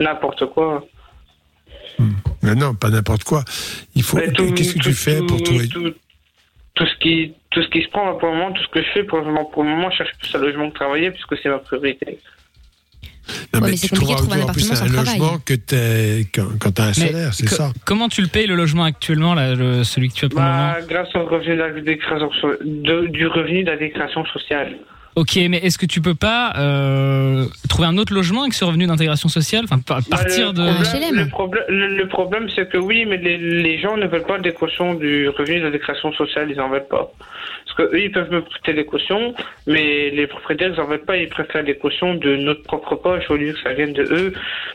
N'importe 0.00 0.46
quoi. 0.52 0.84
Mais 2.42 2.54
Non, 2.54 2.74
pas 2.74 2.90
n'importe 2.90 3.24
quoi. 3.24 3.44
Il 3.94 4.02
faut. 4.02 4.18
Qu'est-ce 4.18 4.74
que 4.74 4.78
tu 4.78 4.90
tout- 4.90 4.92
fais 4.96 5.18
pour 5.18 5.38
tout- 5.38 5.44
trouver 5.44 5.68
tout, 5.68 5.92
tout 6.74 6.86
ce 6.86 6.98
qui, 7.00 7.32
tout 7.50 7.62
ce 7.62 7.68
qui 7.68 7.82
se 7.82 7.88
prend 7.88 8.14
pour 8.14 8.28
le 8.28 8.34
moment, 8.36 8.52
tout 8.52 8.62
ce 8.62 8.68
que 8.68 8.80
je 8.82 8.88
fais 8.94 9.02
pour 9.02 9.18
le 9.18 9.24
moment, 9.24 9.44
pour 9.46 9.64
le 9.64 9.70
moment, 9.70 9.90
je 9.90 9.96
cherche 9.98 10.12
plus 10.20 10.32
un 10.34 10.38
logement 10.38 10.70
que 10.70 10.74
travailler 10.76 11.10
puisque 11.10 11.36
c'est 11.42 11.48
ma 11.48 11.58
priorité. 11.58 12.18
Non, 13.52 13.60
Ouais, 13.60 13.66
mais, 13.66 13.70
mais 13.72 13.76
c'est 13.76 13.88
tu 13.88 13.94
compliqué 13.94 14.12
de 14.12 14.18
trouveras 14.18 14.52
trouver 14.52 14.70
un 14.70 14.72
un 14.72 14.86
travail. 14.86 15.18
logement 15.18 15.38
que 15.44 15.54
t'es, 15.54 16.26
quand, 16.34 16.46
quand 16.60 16.70
t'as 16.72 16.84
un 16.84 16.86
Mais 16.88 16.92
salaire, 16.94 17.34
c'est 17.34 17.48
ça. 17.48 17.72
Comment 17.84 18.08
tu 18.08 18.22
le 18.22 18.28
payes 18.28 18.46
le 18.46 18.54
logement 18.54 18.84
actuellement, 18.84 19.34
là, 19.34 19.54
le- 19.54 19.84
celui 19.84 20.08
que 20.08 20.14
tu 20.14 20.24
as 20.24 20.28
pour 20.30 20.40
le 20.40 20.46
moment? 20.46 20.72
Bah, 20.72 20.80
grâce 20.88 21.14
au 21.16 21.24
revenu 21.26 21.56
de 21.56 21.60
la 21.60 21.72
déclaration 21.80 22.30
so- 22.40 22.56
de- 22.64 23.06
du 23.08 23.26
revenu 23.26 23.64
de 23.64 23.70
la 23.70 23.76
déclaration 23.76 24.24
sociale. 24.26 24.78
Ok, 25.18 25.36
mais 25.50 25.58
est-ce 25.58 25.78
que 25.78 25.86
tu 25.86 26.00
peux 26.00 26.14
pas 26.14 26.52
euh, 26.58 27.44
trouver 27.68 27.88
un 27.88 27.98
autre 27.98 28.14
logement 28.14 28.42
avec 28.42 28.52
ce 28.54 28.64
revenu 28.64 28.86
d'intégration 28.86 29.28
sociale? 29.28 29.64
Enfin, 29.64 29.80
pa- 29.80 29.96
Bah, 30.08 30.16
partir 30.18 30.52
le 30.52 30.58
de. 30.60 30.82
problème, 30.84 31.14
le 31.16 31.28
problème, 31.28 31.64
le, 31.68 31.86
le 31.96 32.08
problème, 32.08 32.48
c'est 32.54 32.68
que 32.68 32.78
oui, 32.78 33.04
mais 33.04 33.16
les, 33.16 33.36
les 33.36 33.78
gens 33.80 33.96
ne 33.96 34.06
veulent 34.06 34.22
pas 34.26 34.38
des 34.38 34.52
cautions 34.52 34.94
du 34.94 35.28
revenu 35.28 35.68
déclaration 35.72 36.12
sociale, 36.12 36.48
ils 36.52 36.60
en 36.60 36.68
veulent 36.68 36.86
pas. 36.86 37.10
Parce 37.64 37.76
que 37.90 37.94
eux, 37.96 38.00
ils 38.00 38.12
peuvent 38.12 38.30
me 38.30 38.42
prêter 38.42 38.74
des 38.74 38.84
cautions, 38.84 39.34
mais 39.66 40.10
les 40.10 40.26
propriétaires, 40.28 40.70
ils 40.72 40.80
en 40.80 40.86
veulent 40.86 41.04
pas, 41.04 41.16
ils 41.16 41.28
préfèrent 41.28 41.64
des 41.64 41.76
cautions 41.76 42.14
de 42.14 42.36
notre 42.36 42.62
propre 42.62 42.94
poche 42.94 43.24
au 43.28 43.36
lieu 43.36 43.52
que 43.54 43.60
ça 43.60 43.72
vienne 43.72 43.92
de 43.94 44.02
eux. 44.04 44.32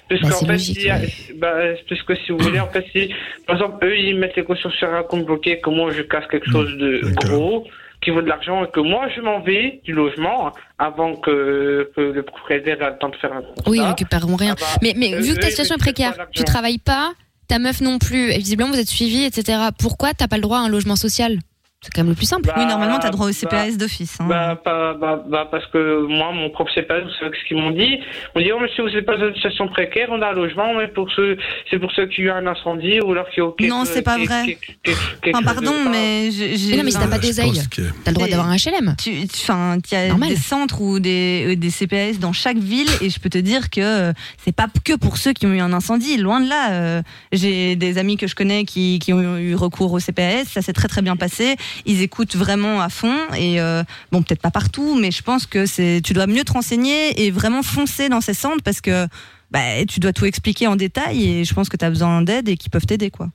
Puisque, 0.09 0.23
Bah, 0.23 0.29
en 0.29 0.31
c'est 0.39 0.45
fait, 0.45 0.51
logique, 0.53 0.75
s'il 0.77 0.87
y 0.87 0.91
a- 0.91 0.99
bah, 1.37 1.53
puisque 1.87 2.17
si 2.17 2.31
vous 2.33 2.39
voulez, 2.39 2.59
en 2.59 2.67
fait, 2.67 2.85
si, 2.91 3.13
par 3.47 3.55
exemple, 3.55 3.85
eux, 3.85 3.97
ils 3.97 4.17
mettent 4.17 4.35
les 4.35 4.43
cautions 4.43 4.69
sur 4.71 4.93
un 4.93 5.03
compte 5.03 5.25
bloqué, 5.25 5.59
que 5.61 5.69
moi, 5.69 5.89
je 5.95 6.01
casse 6.01 6.27
quelque 6.29 6.51
chose 6.51 6.75
de 6.77 7.01
gros, 7.15 7.65
qui 8.03 8.11
vaut 8.11 8.21
de 8.21 8.27
l'argent, 8.27 8.65
et 8.65 8.71
que 8.71 8.79
moi, 8.79 9.07
je 9.15 9.21
m'en 9.21 9.39
vais 9.39 9.81
du 9.83 9.93
logement 9.93 10.51
avant 10.77 11.15
que, 11.15 11.91
que 11.95 12.01
le 12.01 12.23
propriétaire 12.23 12.81
ait 12.81 12.91
le 12.91 12.97
temps 12.97 13.09
de 13.09 13.15
faire 13.15 13.33
un 13.33 13.41
contrat. 13.41 13.71
Oui, 13.71 13.79
ils 13.79 13.87
récupéreront 13.87 14.35
rien. 14.35 14.55
bah, 14.59 14.65
mais 14.81 14.93
mais 14.95 15.13
euh, 15.13 15.19
vu 15.19 15.33
que 15.35 15.39
ta 15.39 15.47
ils 15.47 15.51
situation 15.51 15.75
est 15.75 15.83
récupèrent 15.83 16.13
précaire, 16.13 16.27
tu 16.31 16.43
travailles 16.43 16.79
pas, 16.79 17.13
ta 17.47 17.59
meuf 17.59 17.81
non 17.81 17.99
plus, 17.99 18.31
et 18.31 18.37
visiblement 18.37 18.71
vous 18.71 18.79
êtes 18.79 18.87
suivi, 18.87 19.23
etc. 19.23 19.59
Pourquoi 19.79 20.13
t'as 20.13 20.27
pas 20.27 20.37
le 20.37 20.43
droit 20.43 20.59
à 20.59 20.61
un 20.61 20.69
logement 20.69 20.95
social? 20.95 21.39
C'est 21.83 21.91
quand 21.93 22.01
même 22.01 22.09
le 22.11 22.15
plus 22.15 22.25
simple. 22.25 22.47
Bah, 22.47 22.55
oui, 22.57 22.65
normalement, 22.65 22.97
t'as 22.97 23.09
droit 23.09 23.25
au 23.25 23.29
bah, 23.29 23.33
CPAS 23.33 23.77
d'office. 23.77 24.17
hein. 24.21 24.25
Bah, 24.29 24.57
bah, 24.63 25.23
bah, 25.27 25.47
parce 25.51 25.65
que 25.67 26.07
moi, 26.07 26.31
mon 26.31 26.49
propre 26.49 26.71
CPAS, 26.73 27.01
vous 27.01 27.09
savez 27.19 27.35
ce 27.37 27.45
qu'ils 27.47 27.57
m'ont 27.57 27.71
dit 27.71 27.99
On 28.35 28.39
dit, 28.39 28.51
oh, 28.55 28.59
monsieur, 28.59 28.83
vous 28.83 28.89
n'êtes 28.89 29.05
pas 29.05 29.17
dans 29.17 29.27
une 29.27 29.35
situation 29.35 29.67
précaire, 29.67 30.07
on 30.09 30.21
a 30.21 30.29
un 30.29 30.33
logement, 30.33 30.73
mais 30.77 30.87
pour 30.87 31.11
ceux, 31.11 31.37
c'est 31.69 31.79
pour 31.79 31.91
ceux 31.91 32.07
qui 32.07 32.21
ont 32.21 32.23
eu 32.23 32.29
un 32.31 32.47
incendie 32.47 33.01
ou 33.01 33.11
alors 33.11 33.29
qui 33.29 33.41
ont. 33.41 33.53
Non, 33.59 33.83
c'est 33.85 34.01
pas 34.01 34.17
vrai. 34.17 34.57
Enfin, 35.27 35.43
pardon, 35.43 35.73
mais 35.91 36.31
j'ai. 36.31 36.77
non, 36.77 36.83
mais 36.83 36.91
si 36.91 36.97
t'as 36.97 37.07
pas 37.07 37.19
d'oseille, 37.19 37.61
t'as 38.03 38.11
le 38.11 38.15
droit 38.15 38.27
d'avoir 38.27 38.47
un 38.49 38.55
HLM. 38.55 38.95
Tu, 38.97 39.27
tu- 39.27 39.41
enfin, 39.41 39.77
il 39.91 39.93
y 39.93 39.97
a 39.97 40.07
Normal. 40.07 40.29
des 40.29 40.35
centres 40.37 40.81
ou 40.81 40.99
des, 40.99 41.45
euh, 41.49 41.55
des 41.55 41.69
CPAS 41.69 42.19
dans 42.19 42.33
chaque 42.33 42.57
ville 42.57 42.89
et 43.01 43.09
je 43.09 43.19
peux 43.19 43.29
te 43.29 43.37
dire 43.37 43.69
que 43.69 43.81
euh, 43.81 44.13
c'est 44.43 44.55
pas 44.55 44.67
que 44.85 44.95
pour 44.95 45.17
ceux 45.17 45.33
qui 45.33 45.45
ont 45.45 45.53
eu 45.53 45.59
un 45.59 45.73
incendie. 45.73 46.17
Loin 46.17 46.39
de 46.39 46.47
là, 46.47 46.71
euh, 46.71 47.01
j'ai 47.31 47.75
des 47.75 47.97
amis 47.97 48.17
que 48.17 48.27
je 48.27 48.35
connais 48.35 48.63
qui, 48.65 48.99
qui 48.99 49.11
ont 49.13 49.37
eu 49.37 49.55
recours 49.55 49.91
au 49.91 49.99
CPAS. 49.99 50.45
Ça 50.45 50.61
s'est 50.61 50.73
très 50.73 50.87
très 50.87 51.01
bien 51.01 51.15
passé. 51.15 51.55
Ils 51.85 52.01
écoutent 52.01 52.35
vraiment 52.35 52.81
à 52.81 52.89
fond 52.89 53.15
et 53.37 53.59
euh, 53.61 53.83
bon, 54.11 54.21
peut-être 54.23 54.41
pas 54.41 54.51
partout, 54.51 54.97
mais 54.99 55.11
je 55.11 55.21
pense 55.21 55.45
que 55.45 55.65
c'est 55.65 56.01
tu 56.03 56.13
dois 56.13 56.27
mieux 56.27 56.43
te 56.43 56.51
renseigner 56.53 57.23
et 57.25 57.31
vraiment 57.31 57.63
foncer 57.63 58.09
dans 58.09 58.21
ces 58.21 58.33
centres 58.33 58.63
parce 58.63 58.81
que 58.81 59.07
bah, 59.51 59.85
tu 59.87 59.99
dois 59.99 60.13
tout 60.13 60.25
expliquer 60.25 60.67
en 60.67 60.75
détail 60.75 61.23
et 61.29 61.45
je 61.45 61.53
pense 61.53 61.69
que 61.69 61.77
tu 61.77 61.85
as 61.85 61.89
besoin 61.89 62.21
d'aide 62.21 62.49
et 62.49 62.57
qu'ils 62.57 62.71
peuvent 62.71 62.85
t'aider 62.85 63.09
quoi. 63.11 63.29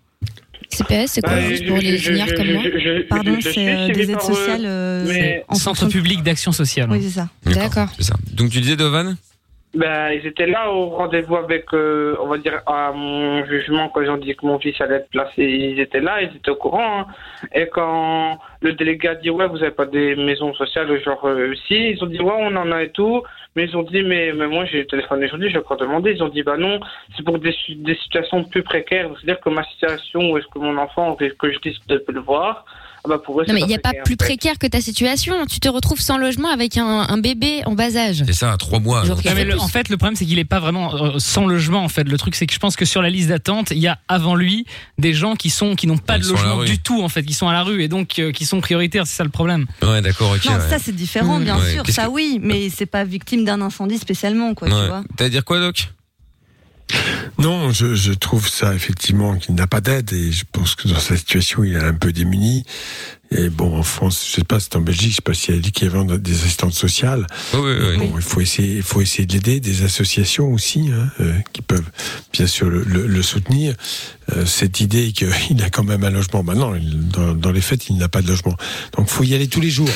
CPS, 0.70 1.12
c'est 1.12 1.20
quoi 1.22 1.34
Bah, 1.34 1.49
juste 1.49 1.62
je- 1.62 1.68
pour 1.68 1.78
les 1.78 1.97
je- 1.97 2.11
juniors 2.11 2.28
je- 2.28 2.34
comme 2.34 2.53
moi 2.53 2.62
Pardon, 3.09 3.36
c'est 3.41 3.55
euh, 3.68 3.89
des 3.93 4.03
aides 4.11 4.16
eux, 4.16 4.20
sociales. 4.34 4.64
euh, 4.66 5.05
mais- 5.09 5.45
en 5.49 5.55
Centre 5.55 5.80
fonction 5.80 5.89
public 5.99 6.22
d'action 6.22 6.53
sociale. 6.53 6.89
Oui, 6.91 7.01
c'est 7.03 7.20
ça. 7.20 7.28
D'accord. 7.47 7.89
Donc 8.32 8.51
tu 8.51 8.61
disais 8.61 8.76
Dovan? 8.76 9.16
Ben, 9.75 10.12
ils 10.12 10.27
étaient 10.27 10.47
là 10.47 10.73
au 10.73 10.87
rendez-vous 10.89 11.37
avec, 11.37 11.66
euh, 11.75 12.16
on 12.21 12.27
va 12.27 12.39
dire, 12.39 12.62
à 12.66 12.91
mon 12.93 13.45
jugement, 13.45 13.91
quand 13.91 14.01
ils 14.01 14.09
ont 14.11 14.16
dit 14.16 14.35
que 14.35 14.47
mon 14.47 14.59
fils 14.59 14.81
allait 14.81 14.97
être 14.97 15.11
placé, 15.11 15.45
ils 15.45 15.79
étaient 15.79 16.01
là, 16.01 16.23
ils 16.23 16.35
étaient 16.35 16.51
au 16.51 16.57
courant. 16.57 17.01
hein. 17.01 17.07
Et 17.55 17.66
quand 17.69 18.39
le 18.62 18.73
délégué 18.73 19.09
a 19.09 19.14
dit, 19.14 19.29
ouais, 19.29 19.47
vous 19.47 19.62
avez 19.62 19.71
pas 19.71 19.85
des 19.85 20.16
maisons 20.16 20.55
sociales, 20.55 20.99
genre, 21.03 21.23
euh, 21.27 21.55
si, 21.66 21.91
ils 21.91 22.03
ont 22.03 22.07
dit, 22.07 22.19
ouais, 22.19 22.33
on 22.39 22.57
en 22.57 22.73
a 22.73 22.83
et 22.83 22.91
tout. 22.93 23.23
Mais 23.57 23.64
ils 23.64 23.77
ont 23.77 23.83
dit, 23.83 24.03
mais, 24.03 24.33
mais 24.33 24.47
moi, 24.47 24.64
j'ai 24.64 24.87
téléphoné 24.87 25.27
aujourd'hui, 25.27 25.51
j'ai 25.51 25.59
encore 25.59 25.77
demandé. 25.77 26.12
Ils 26.12 26.23
ont 26.23 26.29
dit, 26.29 26.43
bah 26.43 26.57
non, 26.57 26.81
c'est 27.14 27.25
pour 27.25 27.39
des, 27.39 27.55
des 27.69 27.95
situations 27.97 28.45
plus 28.45 28.62
précaires. 28.62 29.11
C'est-à-dire 29.16 29.41
que 29.41 29.51
ma 29.51 29.64
situation, 29.64 30.31
où 30.31 30.39
est-ce 30.39 30.47
que 30.47 30.59
mon 30.61 30.79
enfant, 30.79 31.14
que 31.14 31.53
je 31.53 31.59
risque 31.62 31.87
de 31.89 32.03
le 32.09 32.21
voir, 32.21 32.64
bah 33.09 33.19
pour 33.25 33.41
eux, 33.41 33.45
Non, 33.49 33.55
mais 33.55 33.61
il 33.63 33.67
n'y 33.67 33.75
a 33.75 33.79
pas 33.79 33.93
plus 34.05 34.17
précaire 34.17 34.59
que 34.59 34.67
ta 34.67 34.81
situation. 34.81 35.35
Tu 35.47 35.59
te 35.61 35.69
retrouves 35.69 36.01
sans 36.01 36.19
logement 36.19 36.49
avec 36.51 36.77
un, 36.77 36.85
un 37.09 37.19
bébé 37.19 37.63
en 37.67 37.73
bas 37.75 37.97
âge. 37.97 38.23
C'est 38.27 38.33
ça, 38.35 38.55
trois 38.59 38.79
mois. 38.79 39.05
Genre, 39.05 39.17
donc. 39.17 39.25
Non, 39.25 39.33
mais 39.35 39.45
le- 39.45 39.59
en 39.59 39.69
fait, 39.69 39.89
le 39.89 39.97
problème, 39.97 40.15
c'est 40.17 40.27
qu'il 40.27 40.39
est 40.39 40.45
pas 40.45 40.61
vraiment 40.61 40.95
euh, 40.95 41.19
sans 41.19 41.47
logement. 41.47 41.83
En 41.83 41.89
fait, 41.89 42.05
le 42.05 42.17
truc, 42.19 42.35
c'est 42.37 42.47
que 42.47 42.53
je 42.55 42.59
pense 42.59 42.77
que 42.77 42.85
sur 42.85 43.03
la 43.03 43.11
liste 43.11 43.29
d'attente, 43.29 43.71
il 43.73 43.79
y 43.79 43.89
a 43.89 43.99
avant 44.09 44.35
lui 44.35 44.67
des 44.99 45.15
gens 45.15 45.35
qui 45.35 45.51
sont 45.51 45.75
qui 45.75 45.87
n'ont 45.87 45.99
pas 45.99 46.17
Ils 46.19 46.23
de 46.25 46.29
logement 46.29 46.63
du 46.65 46.79
tout, 46.79 47.03
en 47.03 47.09
fait, 47.09 47.23
qui 47.23 47.35
sont 47.35 47.49
à 47.49 47.53
la 47.53 47.63
rue 47.63 47.83
et 47.83 47.89
donc 47.89 48.19
euh, 48.19 48.31
qui 48.33 48.45
sont 48.45 48.61
prioritaires. 48.61 49.07
C'est 49.07 49.17
ça 49.17 49.25
le 49.25 49.31
problème. 49.31 49.67
Ouais, 49.83 50.01
d'accord. 50.03 50.37
Non, 50.47 50.53
ouais. 50.53 50.69
ça 50.69 50.79
c'est 50.79 50.95
différent, 50.95 51.41
bien 51.41 51.59
Ouais. 51.59 51.73
sûr, 51.73 51.87
ça 51.89 52.05
que- 52.05 52.11
oui, 52.11 52.39
mais 52.43 52.69
c'est 52.71 52.87
pas 52.87 53.05
victime 53.05 53.45
d'un 53.45 53.61
incendie 53.63 53.99
spécialement, 53.99 54.55
quoi, 54.55 54.69
tu 54.69 54.75
vois. 54.75 55.03
T'as 55.17 55.25
à 55.25 55.29
dire 55.29 55.45
quoi, 55.45 55.61
Doc? 55.61 55.89
Non, 57.39 57.71
je, 57.71 57.95
je 57.95 58.13
trouve 58.13 58.49
ça 58.49 58.75
effectivement 58.75 59.37
qu'il 59.37 59.55
n'a 59.55 59.67
pas 59.67 59.81
d'aide 59.81 60.13
et 60.13 60.33
je 60.33 60.45
pense 60.51 60.75
que 60.75 60.89
dans 60.89 60.99
sa 60.99 61.17
situation, 61.17 61.63
il 61.65 61.75
est 61.75 61.79
un 61.83 61.95
peu 61.95 62.13
démuni. 62.13 62.65
Et 63.31 63.51
bon, 63.51 63.77
en 63.79 63.83
France, 63.83 64.25
je 64.27 64.37
sais 64.37 64.45
pas, 64.45 64.59
c'est 64.59 64.75
en 64.77 64.81
Belgique, 64.81 65.11
je 65.11 65.17
sais 65.17 65.23
pas 65.23 65.35
s'il 65.35 65.55
a 65.55 65.59
dit 65.59 65.71
qu'il 65.71 65.87
y 65.87 65.95
avait 65.95 66.19
des 66.19 66.35
assistantes 66.43 66.73
sociales. 66.73 67.27
Oui, 67.55 67.61
oui, 67.61 67.77
oui. 67.91 67.97
Bon, 67.99 68.13
il 68.17 68.23
faut 68.23 68.41
essayer, 68.41 68.77
il 68.77 68.83
faut 68.83 69.03
essayer 69.03 69.27
de 69.27 69.35
l'aider, 69.35 69.61
des 69.61 69.83
associations 69.83 70.51
aussi, 70.53 70.89
hein, 70.91 71.11
euh, 71.21 71.35
qui 71.53 71.61
peuvent 71.63 71.85
bien 72.33 72.47
sûr 72.47 72.71
le, 72.71 72.83
le- 72.85 73.07
le 73.07 73.23
soutenir. 73.23 73.75
Euh, 74.35 74.47
cette 74.47 74.81
idée 74.81 75.13
qu'il 75.13 75.29
a 75.63 75.71
quand 75.71 75.85
même 75.85 76.05
un 76.05 76.11
logement, 76.11 76.43
maintenant, 76.43 76.73
dans, 76.81 77.35
dans 77.35 77.53
les 77.53 77.61
faits, 77.61 77.89
il 77.91 77.99
n'a 77.99 78.09
pas 78.09 78.23
de 78.23 78.29
logement. 78.29 78.57
Donc, 78.97 79.09
faut 79.09 79.25
y 79.25 79.35
aller 79.35 79.49
tous 79.49 79.61
les 79.61 79.71
jours. 79.71 79.89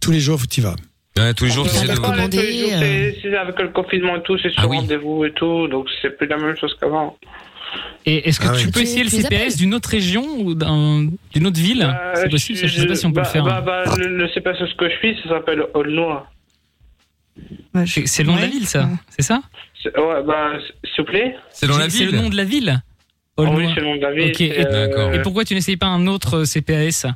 Tous 0.00 0.10
les 0.10 0.20
jours, 0.20 0.40
faut 0.40 0.46
y 0.56 0.60
vas. 0.62 0.74
Ouais, 1.18 1.34
tous 1.34 1.44
les 1.44 1.50
jours, 1.50 1.64
tu 1.66 1.70
C'est 1.74 1.84
essaies 1.84 1.94
de. 1.94 2.00
pas 2.00 2.14
les- 2.16 2.28
tous 2.30 2.36
les 2.36 2.58
jours, 2.60 2.70
euh. 2.72 2.78
c'est- 2.80 3.18
c'est 3.22 3.36
avec 3.36 3.58
le 3.60 3.68
confinement 3.68 4.16
et 4.16 4.22
tout, 4.22 4.38
c'est 4.38 4.50
sur 4.50 4.62
Ah 4.62 4.68
oui. 4.68 4.76
rendez-vous 4.78 5.24
et 5.24 5.32
tout, 5.32 5.68
donc 5.68 5.88
c'est 6.00 6.16
plus 6.16 6.26
la 6.26 6.36
même 6.36 6.56
chose 6.56 6.76
qu'avant. 6.80 7.16
Et 8.06 8.28
est-ce 8.28 8.40
que 8.40 8.46
Ah 8.48 8.52
tu 8.56 8.66
oui. 8.66 8.72
peux 8.72 8.80
Tu- 8.80 8.86
essayer 8.86 9.04
le 9.04 9.10
tu 9.10 9.16
CPS 9.20 9.56
d'une 9.56 9.74
autre 9.74 9.90
région 9.90 10.24
ou 10.38 10.54
d'un- 10.54 11.06
d'une 11.32 11.46
autre 11.46 11.60
ville 11.60 11.82
Euh, 11.82 12.12
C'est 12.14 12.30
possible, 12.30 12.58
je 12.58 12.66
sais 12.80 12.86
pas 12.86 12.94
si 12.94 13.04
on 13.06 13.10
peut 13.10 13.16
bah, 13.16 13.22
le 13.26 13.28
faire. 13.28 13.44
Bah, 13.44 13.60
bah, 13.60 13.84
le, 13.98 14.16
le 14.16 14.28
CPS, 14.28 14.56
ce 14.58 14.74
que 14.74 14.88
je 14.88 14.96
suis, 14.96 15.16
ça 15.22 15.28
s'appelle 15.30 15.62
Aulnois. 15.74 16.26
C'est 17.84 18.22
le 18.22 18.28
nom 18.28 18.36
de 18.36 18.40
la 18.40 18.46
ville, 18.46 18.66
ça. 18.66 18.88
C'est 19.10 19.22
ça 19.22 19.42
Ouais, 19.84 20.22
bah, 20.26 20.52
s'il 20.84 21.04
vous 21.04 21.04
plaît. 21.04 21.36
C'est 21.50 21.66
dans 21.66 21.78
la 21.78 21.88
C'est 21.90 22.04
le 22.04 22.10
ville. 22.10 22.20
nom 22.22 22.28
de 22.30 22.36
la 22.36 22.44
ville 22.44 22.80
Ah 23.36 23.42
oui, 23.42 23.46
Aulnois. 23.48 23.70
c'est 23.74 23.80
le 23.80 23.86
nom 23.86 23.96
de 23.96 24.00
la 24.00 24.12
ville. 24.12 24.28
Ok, 24.30 24.34
c'est, 24.38 24.44
et- 24.46 24.64
D'accord. 24.64 25.12
Et 25.14 25.22
pourquoi 25.22 25.44
tu 25.44 25.54
n'essayes 25.54 25.76
pas 25.76 25.86
un 25.86 26.06
autre 26.08 26.38
euh, 26.38 26.44
CPAS 26.44 27.06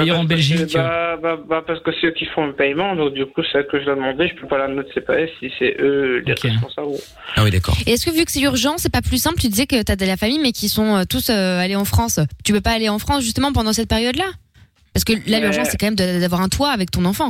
ailleurs 0.00 0.16
bah, 0.16 0.22
en 0.22 0.26
parce 0.26 0.40
que- 0.40 0.54
Belgique 0.56 0.74
bah, 0.74 1.16
bah, 1.22 1.36
bah, 1.48 1.64
parce 1.66 1.80
que 1.82 1.90
c'est 2.00 2.06
eux 2.08 2.12
qui 2.12 2.26
font 2.26 2.46
le 2.46 2.52
paiement, 2.54 2.94
donc 2.96 3.14
du 3.14 3.26
coup, 3.26 3.42
c'est 3.50 3.58
à 3.58 3.60
eux 3.62 3.66
que 3.70 3.78
je 3.80 3.84
dois 3.84 3.94
demander. 3.94 4.28
Je 4.28 4.40
peux 4.40 4.46
pas 4.46 4.58
la 4.58 4.68
note 4.68 4.86
CPS 4.94 5.30
si 5.40 5.50
c'est 5.58 5.76
eux 5.80 6.22
les 6.26 6.34
responsables. 6.34 6.88
Ah 7.36 7.44
oui, 7.44 7.50
d'accord. 7.50 7.76
Et 7.86 7.92
est-ce 7.92 8.06
que 8.06 8.10
vu 8.10 8.24
que 8.24 8.32
c'est 8.32 8.40
urgent, 8.42 8.74
c'est 8.78 8.92
pas 8.92 9.02
plus 9.02 9.20
simple 9.20 9.38
Tu 9.40 9.48
disais 9.48 9.66
que 9.66 9.82
t'as 9.82 9.96
de 9.96 10.04
la 10.06 10.16
famille, 10.16 10.38
mais 10.40 10.52
qui 10.52 10.68
sont 10.68 10.96
euh, 10.96 11.02
tous 11.08 11.30
euh, 11.30 11.60
allés 11.60 11.76
en 11.76 11.84
France. 11.84 12.20
Tu 12.44 12.52
peux 12.52 12.60
pas 12.60 12.72
aller 12.72 12.88
en 12.88 12.98
France 12.98 13.22
justement 13.24 13.52
pendant 13.52 13.72
cette 13.72 13.88
période-là? 13.88 14.26
Parce 14.94 15.04
que 15.04 15.12
là, 15.12 15.18
Mais- 15.28 15.40
l'urgence, 15.40 15.68
c'est 15.70 15.76
quand 15.76 15.86
même 15.86 15.96
d'avoir 16.20 16.40
un 16.40 16.48
toit 16.48 16.70
avec 16.70 16.90
ton 16.90 17.04
enfant. 17.04 17.28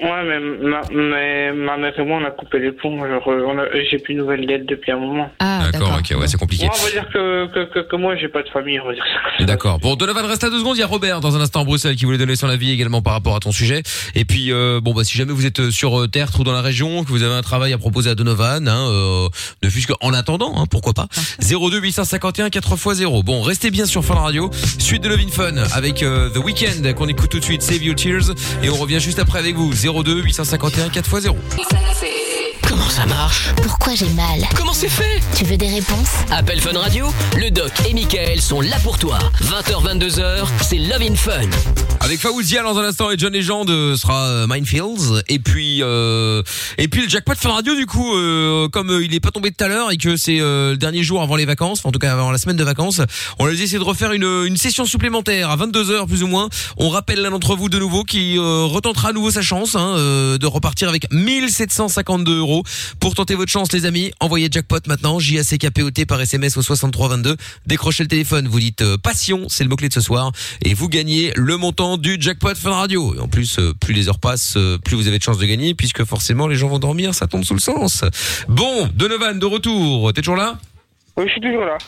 Ouais, 0.00 0.22
mais 0.24 0.38
ma, 0.70 0.80
mais 0.92 1.52
ma 1.52 1.76
mère 1.76 1.98
et 1.98 2.04
moi, 2.04 2.18
on 2.22 2.24
a 2.24 2.30
coupé 2.30 2.60
les 2.60 2.70
ponts. 2.72 2.98
Genre, 2.98 3.28
euh, 3.28 3.44
on 3.48 3.58
a- 3.58 3.66
j'ai 3.90 3.98
plus 3.98 4.14
de 4.14 4.20
nouvelles 4.20 4.42
lettres 4.46 4.66
depuis 4.68 4.92
un 4.92 4.98
moment. 4.98 5.30
Ah, 5.40 5.68
D'accord, 5.72 5.98
ok, 5.98 6.16
ouais, 6.20 6.28
c'est 6.28 6.38
compliqué. 6.38 6.66
Moi, 6.66 6.74
on 6.80 6.84
va 6.84 6.90
dire 6.92 7.08
que, 7.12 7.46
que, 7.52 7.74
que, 7.74 7.78
que 7.80 7.96
moi, 7.96 8.14
j'ai 8.16 8.28
pas 8.28 8.42
de 8.44 8.48
famille, 8.48 8.78
on 8.78 8.86
va 8.86 8.94
dire 8.94 9.04
ça. 9.38 9.44
D'accord. 9.44 9.78
Bon, 9.80 9.96
Donovan 9.96 10.24
reste 10.26 10.44
à 10.44 10.50
deux 10.50 10.60
secondes. 10.60 10.76
Il 10.76 10.80
y 10.80 10.84
a 10.84 10.86
Robert 10.86 11.20
dans 11.20 11.36
un 11.36 11.40
instant 11.40 11.62
à 11.62 11.64
Bruxelles 11.64 11.96
qui 11.96 12.04
voulait 12.04 12.18
donner 12.18 12.36
son 12.36 12.48
avis 12.48 12.70
également 12.70 13.02
par 13.02 13.12
rapport 13.14 13.34
à 13.34 13.40
ton 13.40 13.50
sujet. 13.50 13.82
Et 14.14 14.24
puis, 14.24 14.52
euh, 14.52 14.80
bon, 14.80 14.94
bah, 14.94 15.02
si 15.02 15.18
jamais 15.18 15.32
vous 15.32 15.46
êtes 15.46 15.70
sur 15.70 15.98
euh, 16.00 16.06
Tertre 16.06 16.38
ou 16.40 16.44
dans 16.44 16.52
la 16.52 16.62
région, 16.62 17.02
que 17.02 17.08
vous 17.08 17.24
avez 17.24 17.34
un 17.34 17.42
travail 17.42 17.72
à 17.72 17.78
proposer 17.78 18.10
à 18.10 18.14
Donovan, 18.14 18.68
hein, 18.68 18.88
euh, 18.90 19.28
ne 19.64 19.68
fût-ce 19.68 19.88
qu'en 19.88 20.12
attendant, 20.12 20.52
hein, 20.56 20.64
pourquoi 20.70 20.92
pas. 20.92 21.06
02 21.40 21.80
851 21.80 22.48
4x0. 22.50 23.24
Bon, 23.24 23.42
restez 23.42 23.70
bien 23.72 23.84
sur 23.86 24.04
Fun 24.04 24.14
Radio. 24.14 24.48
Suite 24.78 25.02
de 25.02 25.08
Levin 25.08 25.28
Fun 25.28 25.56
avec 25.74 26.02
euh, 26.04 26.30
The 26.30 26.38
Weeknd 26.38 26.92
qu'on 26.96 27.08
écoute 27.08 27.30
tout 27.30 27.40
de 27.40 27.44
suite. 27.44 27.62
Save 27.62 27.82
Your 27.82 27.96
Tears. 27.96 28.30
Et 28.62 28.70
on 28.70 28.76
revient 28.76 29.00
juste 29.00 29.18
après 29.18 29.40
avec 29.40 29.56
vous. 29.56 29.72
02 29.92 30.22
851 30.28 31.02
4x0. 31.02 32.17
Comment 32.68 32.88
ça 32.90 33.06
marche 33.06 33.48
Pourquoi 33.62 33.94
j'ai 33.94 34.08
mal 34.10 34.40
Comment 34.54 34.72
c'est 34.74 34.88
fait 34.90 35.20
Tu 35.34 35.44
veux 35.44 35.56
des 35.56 35.68
réponses 35.68 36.10
Appel 36.30 36.60
Fun 36.60 36.78
Radio, 36.78 37.06
le 37.36 37.50
doc 37.50 37.72
et 37.88 37.94
Michael 37.94 38.40
sont 38.42 38.60
là 38.60 38.76
pour 38.82 38.98
toi. 38.98 39.18
20h, 39.42 39.98
22h, 39.98 40.46
c'est 40.60 40.76
Love 40.76 41.02
in 41.02 41.14
Fun. 41.14 41.48
Avec 42.00 42.20
Faouzia 42.20 42.62
dans 42.62 42.78
un 42.78 42.84
instant 42.84 43.10
et 43.10 43.18
John 43.18 43.32
Legend 43.32 43.68
euh, 43.68 43.96
sera 43.96 44.26
euh, 44.26 44.46
Minefields 44.46 45.22
et 45.28 45.38
puis 45.38 45.82
euh, 45.82 46.42
et 46.78 46.88
puis 46.88 47.02
le 47.02 47.08
jackpot 47.08 47.34
Fun 47.34 47.50
Radio 47.50 47.74
du 47.74 47.86
coup 47.86 48.14
euh, 48.16 48.68
comme 48.68 48.90
euh, 48.90 49.04
il 49.04 49.14
est 49.14 49.20
pas 49.20 49.30
tombé 49.30 49.50
tout 49.50 49.64
à 49.64 49.68
l'heure 49.68 49.90
et 49.90 49.96
que 49.96 50.16
c'est 50.16 50.38
euh, 50.40 50.70
le 50.72 50.76
dernier 50.76 51.02
jour 51.02 51.20
avant 51.22 51.36
les 51.36 51.44
vacances 51.44 51.84
en 51.84 51.90
tout 51.90 51.98
cas 51.98 52.12
avant 52.12 52.30
la 52.30 52.38
semaine 52.38 52.56
de 52.56 52.64
vacances 52.64 53.00
on 53.38 53.46
a 53.46 53.50
essayé 53.50 53.78
de 53.78 53.82
refaire 53.82 54.12
une, 54.12 54.24
une 54.46 54.56
session 54.56 54.84
supplémentaire 54.86 55.50
à 55.50 55.56
22h 55.56 56.06
plus 56.06 56.22
ou 56.22 56.28
moins 56.28 56.48
on 56.76 56.88
rappelle 56.88 57.20
l'un 57.20 57.30
d'entre 57.30 57.56
vous 57.56 57.68
de 57.68 57.78
nouveau 57.78 58.04
qui 58.04 58.38
euh, 58.38 58.64
retentera 58.64 59.08
à 59.08 59.12
nouveau 59.12 59.30
sa 59.30 59.42
chance 59.42 59.74
hein, 59.74 59.94
euh, 59.96 60.38
de 60.38 60.46
repartir 60.46 60.88
avec 60.88 61.10
1752 61.12 62.38
euros 62.38 62.57
pour 63.00 63.14
tenter 63.14 63.34
votre 63.34 63.50
chance 63.50 63.72
les 63.72 63.86
amis 63.86 64.12
envoyez 64.20 64.48
jackpot 64.50 64.80
maintenant 64.86 65.18
J 65.18 65.38
A 65.38 65.44
C 65.44 65.58
K 65.58 65.70
P 65.70 65.82
O 65.82 65.90
T 65.90 66.06
par 66.06 66.20
SMS 66.20 66.56
au 66.56 66.62
6322 66.62 67.36
décrochez 67.66 68.02
le 68.02 68.08
téléphone 68.08 68.48
vous 68.48 68.60
dites 68.60 68.82
euh, 68.82 68.96
passion 68.96 69.46
c'est 69.48 69.64
le 69.64 69.70
mot 69.70 69.76
clé 69.76 69.88
de 69.88 69.94
ce 69.94 70.00
soir 70.00 70.32
et 70.64 70.74
vous 70.74 70.88
gagnez 70.88 71.32
le 71.36 71.56
montant 71.56 71.96
du 71.96 72.16
jackpot 72.20 72.54
Fun 72.54 72.72
Radio. 72.72 73.14
Et 73.14 73.20
en 73.20 73.28
plus, 73.28 73.58
euh, 73.58 73.72
plus 73.80 73.94
les 73.94 74.08
heures 74.08 74.18
passent, 74.18 74.56
euh, 74.56 74.78
plus 74.78 74.96
vous 74.96 75.06
avez 75.08 75.18
de 75.18 75.22
chances 75.22 75.38
de 75.38 75.46
gagner, 75.46 75.74
puisque 75.74 76.04
forcément 76.04 76.46
les 76.46 76.56
gens 76.56 76.68
vont 76.68 76.78
dormir, 76.78 77.14
ça 77.14 77.26
tombe 77.26 77.44
sous 77.44 77.54
le 77.54 77.60
sens. 77.60 78.04
Bon, 78.48 78.88
Donovan 78.94 79.38
de 79.38 79.46
retour. 79.46 80.12
T'es 80.12 80.22
toujours 80.22 80.36
là? 80.36 80.58
Oui, 81.16 81.24
je 81.26 81.32
suis 81.32 81.40
toujours 81.40 81.64
là. 81.64 81.78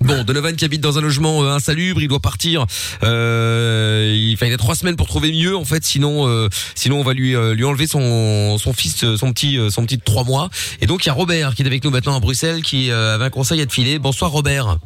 Bon, 0.00 0.24
Donovan 0.24 0.56
qui 0.56 0.64
habite 0.64 0.80
dans 0.80 0.98
un 0.98 1.02
logement 1.02 1.42
euh, 1.44 1.48
insalubre, 1.50 2.00
il 2.00 2.08
doit 2.08 2.20
partir. 2.20 2.64
Euh, 3.02 4.10
il, 4.14 4.32
il 4.40 4.52
a 4.52 4.56
trois 4.56 4.74
semaines 4.74 4.96
pour 4.96 5.06
trouver 5.06 5.30
mieux 5.30 5.54
en 5.56 5.64
fait, 5.64 5.84
sinon, 5.84 6.26
euh, 6.26 6.48
sinon 6.74 7.00
on 7.00 7.02
va 7.02 7.12
lui 7.12 7.36
euh, 7.36 7.54
lui 7.54 7.64
enlever 7.64 7.86
son 7.86 8.56
son 8.58 8.72
fils, 8.72 9.04
euh, 9.04 9.16
son 9.16 9.32
petit, 9.32 9.58
euh, 9.58 9.68
son 9.68 9.84
petit 9.84 9.98
de 9.98 10.02
trois 10.04 10.24
mois. 10.24 10.48
Et 10.80 10.86
donc 10.86 11.04
il 11.04 11.08
y 11.08 11.10
a 11.10 11.14
Robert 11.14 11.54
qui 11.54 11.62
est 11.62 11.66
avec 11.66 11.84
nous 11.84 11.90
maintenant 11.90 12.16
à 12.16 12.20
Bruxelles, 12.20 12.62
qui 12.62 12.90
euh, 12.90 13.14
avait 13.14 13.26
un 13.26 13.30
conseil 13.30 13.60
à 13.60 13.66
te 13.66 13.72
filer. 13.72 13.98
Bonsoir 13.98 14.30
Robert. 14.30 14.78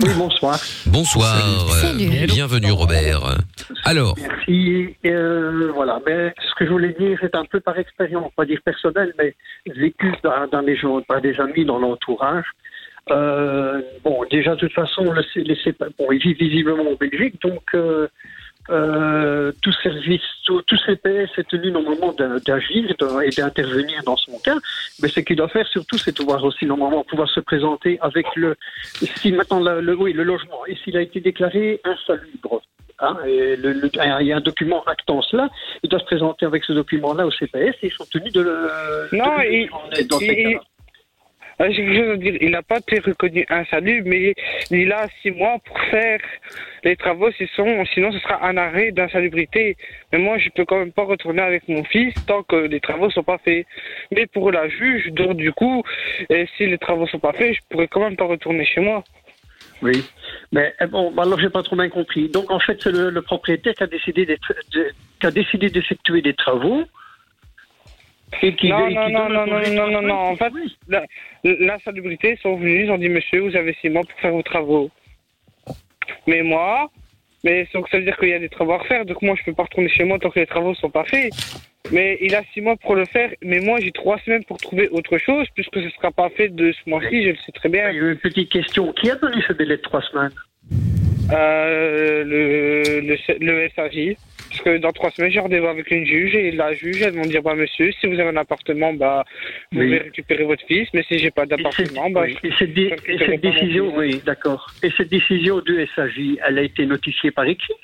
Oui, 0.00 0.10
bonsoir. 0.16 0.58
Bonsoir. 0.86 1.36
Salut. 1.80 2.08
euh, 2.08 2.10
Salut. 2.10 2.26
bienvenue 2.26 2.72
Robert. 2.72 3.36
Alors, 3.84 4.16
Merci. 4.20 4.96
Euh, 5.06 5.70
voilà. 5.74 6.00
Mais 6.06 6.34
ce 6.38 6.54
que 6.58 6.66
je 6.66 6.70
voulais 6.70 6.94
dire, 6.98 7.16
c'est 7.20 7.34
un 7.36 7.44
peu 7.44 7.60
par 7.60 7.78
expérience, 7.78 8.30
pas 8.36 8.44
dire 8.44 8.58
personnelle, 8.64 9.12
mais 9.18 9.34
vécu 9.66 10.12
dans, 10.24 10.46
dans 10.50 10.60
les 10.60 10.76
gens, 10.76 11.00
pas 11.02 11.20
des 11.20 11.38
amis, 11.40 11.64
dans 11.64 11.78
l'entourage. 11.78 12.44
Euh, 13.10 13.80
bon, 14.04 14.24
déjà, 14.30 14.54
de 14.54 14.60
toute 14.60 14.72
façon, 14.72 15.04
le, 15.12 15.22
les 15.36 15.56
bon, 15.98 16.12
ils 16.12 16.18
vivent 16.18 16.36
visiblement 16.38 16.90
en 16.90 16.94
Belgique, 16.94 17.40
donc 17.42 17.62
euh, 17.74 18.08
euh, 18.70 19.50
tout 19.62 19.72
service, 19.82 20.20
tout, 20.44 20.60
tout 20.62 20.76
CPS 20.86 21.30
est 21.38 21.48
tenu 21.48 21.70
normalement 21.70 22.12
d'agir 22.12 22.90
et 23.24 23.30
d'intervenir 23.30 24.02
dans 24.04 24.16
son 24.16 24.38
cas. 24.40 24.56
Mais 25.00 25.08
ce 25.08 25.20
qu'il 25.20 25.36
doit 25.36 25.48
faire 25.48 25.66
surtout, 25.68 25.96
c'est 25.96 26.14
pouvoir 26.14 26.44
aussi 26.44 26.66
normalement 26.66 27.02
pouvoir 27.04 27.28
se 27.30 27.40
présenter 27.40 27.98
avec 28.02 28.26
le, 28.36 28.56
si 29.16 29.32
maintenant 29.32 29.60
le, 29.60 29.80
le- 29.80 29.94
oui, 29.96 30.12
le 30.12 30.22
logement 30.22 30.66
et 30.66 30.76
s'il 30.76 30.96
a 30.96 31.00
été 31.02 31.20
déclaré 31.20 31.80
insalubre. 31.84 32.60
Hein, 33.00 33.16
et 33.26 33.56
le- 33.56 33.72
le- 33.72 33.90
il 33.94 34.26
y 34.26 34.32
a 34.32 34.36
un 34.36 34.40
document 34.40 34.82
actant 34.84 35.22
cela, 35.22 35.48
il 35.84 35.88
doit 35.88 36.00
se 36.00 36.04
présenter 36.04 36.44
avec 36.44 36.64
ce 36.64 36.72
document-là 36.72 37.26
au 37.26 37.30
CPS 37.30 37.74
et 37.82 37.86
ils 37.86 37.92
sont 37.92 38.06
tenus 38.10 38.32
de 38.32 38.40
le. 38.42 38.68
Non, 39.12 39.24
de 39.38 40.00
est 40.00 40.04
dans 40.10 40.18
ces 40.18 40.26
il- 40.26 40.58
Euh, 41.60 41.72
chose 41.72 42.10
à 42.10 42.16
dire. 42.16 42.36
Il 42.40 42.50
n'a 42.50 42.62
pas 42.62 42.78
été 42.78 43.00
reconnu 43.00 43.44
insalubre, 43.48 44.08
mais 44.08 44.34
il 44.70 44.92
a 44.92 45.08
six 45.22 45.30
mois 45.32 45.58
pour 45.64 45.78
faire 45.90 46.20
les 46.84 46.96
travaux. 46.96 47.30
Sinon, 47.32 47.84
ce 48.12 48.18
sera 48.20 48.46
un 48.46 48.56
arrêt 48.56 48.92
d'insalubrité. 48.92 49.76
Mais 50.12 50.18
moi, 50.18 50.38
je 50.38 50.48
peux 50.50 50.64
quand 50.64 50.78
même 50.78 50.92
pas 50.92 51.04
retourner 51.04 51.42
avec 51.42 51.68
mon 51.68 51.82
fils 51.84 52.14
tant 52.26 52.42
que 52.44 52.56
les 52.56 52.80
travaux 52.80 53.10
sont 53.10 53.24
pas 53.24 53.38
faits. 53.38 53.66
Mais 54.12 54.26
pour 54.26 54.52
la 54.52 54.68
juge, 54.68 55.08
donc 55.12 55.36
du 55.36 55.52
coup, 55.52 55.82
euh, 56.30 56.46
si 56.56 56.66
les 56.66 56.78
travaux 56.78 57.06
sont 57.06 57.18
pas 57.18 57.32
faits, 57.32 57.54
je 57.54 57.60
pourrais 57.68 57.88
quand 57.88 58.00
même 58.00 58.16
pas 58.16 58.26
retourner 58.26 58.64
chez 58.64 58.80
moi. 58.80 59.02
Oui, 59.80 60.04
mais 60.50 60.74
eh 60.80 60.86
bon, 60.86 61.12
bah 61.12 61.22
alors 61.22 61.38
j'ai 61.38 61.50
pas 61.50 61.62
trop 61.62 61.76
bien 61.76 61.88
compris. 61.88 62.28
Donc 62.28 62.50
en 62.50 62.58
fait, 62.58 62.78
c'est 62.82 62.90
le, 62.90 63.10
le 63.10 63.22
propriétaire 63.22 63.74
qui 63.74 63.82
a 63.84 63.86
décidé 63.86 64.26
d'effectuer 65.70 66.20
des 66.22 66.34
travaux. 66.34 66.84
Qui, 68.40 68.68
non, 68.68 68.88
qui 68.88 68.94
non, 68.94 69.08
non, 69.08 69.28
non, 69.28 69.46
non, 69.46 69.60
non, 69.72 69.90
non, 69.90 70.02
non. 70.02 70.14
En 70.14 70.36
fait, 70.36 70.52
la- 70.88 71.04
l'insalubrité 71.44 72.32
ils 72.36 72.38
sont 72.38 72.56
venus, 72.56 72.84
ils 72.84 72.90
ont 72.90 72.98
dit 72.98 73.08
Monsieur, 73.08 73.40
vous 73.40 73.56
avez 73.56 73.74
six 73.80 73.88
mois 73.88 74.02
pour 74.02 74.20
faire 74.20 74.32
vos 74.32 74.42
travaux. 74.42 74.90
Mais 76.26 76.42
moi, 76.42 76.90
mais 77.42 77.66
donc 77.72 77.88
ça 77.88 77.98
veut 77.98 78.04
dire 78.04 78.16
qu'il 78.18 78.28
y 78.28 78.34
a 78.34 78.38
des 78.38 78.48
travaux 78.50 78.72
à 78.72 78.78
refaire, 78.78 79.04
donc 79.06 79.22
moi 79.22 79.34
je 79.38 79.44
peux 79.44 79.54
pas 79.54 79.62
retourner 79.64 79.88
chez 79.88 80.04
moi 80.04 80.18
tant 80.18 80.30
que 80.30 80.38
les 80.40 80.46
travaux 80.46 80.74
sont 80.74 80.90
pas 80.90 81.04
faits. 81.04 81.32
Mais 81.90 82.18
il 82.20 82.34
a 82.34 82.42
six 82.52 82.60
mois 82.60 82.76
pour 82.76 82.96
le 82.96 83.06
faire, 83.06 83.30
mais 83.42 83.60
moi 83.60 83.78
j'ai 83.80 83.92
trois 83.92 84.18
semaines 84.18 84.44
pour 84.44 84.58
trouver 84.58 84.88
autre 84.90 85.16
chose, 85.16 85.46
puisque 85.54 85.76
ce 85.80 85.88
sera 85.90 86.10
pas 86.10 86.28
fait 86.28 86.48
de 86.50 86.70
ce 86.72 86.90
mois-ci, 86.90 87.22
je 87.24 87.30
le 87.30 87.36
sais 87.46 87.52
très 87.52 87.70
bien. 87.70 87.90
Une 87.90 88.16
petite 88.16 88.50
question. 88.50 88.92
Qui 88.92 89.10
a 89.10 89.14
donné 89.16 89.40
ce 89.46 89.54
délai 89.54 89.78
de 89.78 89.82
trois 89.82 90.02
semaines? 90.02 90.32
Euh, 91.32 92.24
le, 92.24 93.00
le, 93.00 93.16
le 93.40 93.68
SAJ. 93.70 94.16
Parce 94.50 94.62
que 94.62 94.78
dans 94.78 94.92
trois 94.92 95.10
semaines, 95.10 95.30
j'ai 95.30 95.40
rendez-vous 95.40 95.66
avec 95.66 95.90
une 95.90 96.06
juge 96.06 96.34
et 96.34 96.50
la 96.52 96.74
juge, 96.74 97.02
elle 97.02 97.14
va 97.14 97.24
me 97.24 97.30
dire, 97.30 97.42
bah, 97.42 97.54
monsieur, 97.54 97.92
si 97.92 98.06
vous 98.06 98.18
avez 98.18 98.30
un 98.30 98.36
appartement, 98.36 98.94
bah, 98.94 99.24
vous 99.72 99.80
Oui. 99.80 99.86
pouvez 99.86 99.98
récupérer 99.98 100.44
votre 100.44 100.64
fils, 100.66 100.88
mais 100.94 101.02
si 101.02 101.18
j'ai 101.18 101.30
pas 101.30 101.44
d'appartement, 101.44 102.10
bah, 102.10 102.22
Oui, 102.22 102.36
et 102.42 102.52
cette, 102.58 102.74
je 102.74 103.12
et 103.12 103.18
cette 103.18 103.40
décision, 103.40 103.94
oui, 103.96 104.22
d'accord. 104.24 104.74
Et 104.82 104.90
cette 104.96 105.10
décision 105.10 105.60
du 105.60 105.86
SAJ, 105.94 106.38
elle 106.46 106.58
a 106.58 106.62
été 106.62 106.86
notifiée 106.86 107.30
par 107.30 107.44
écrit 107.44 107.74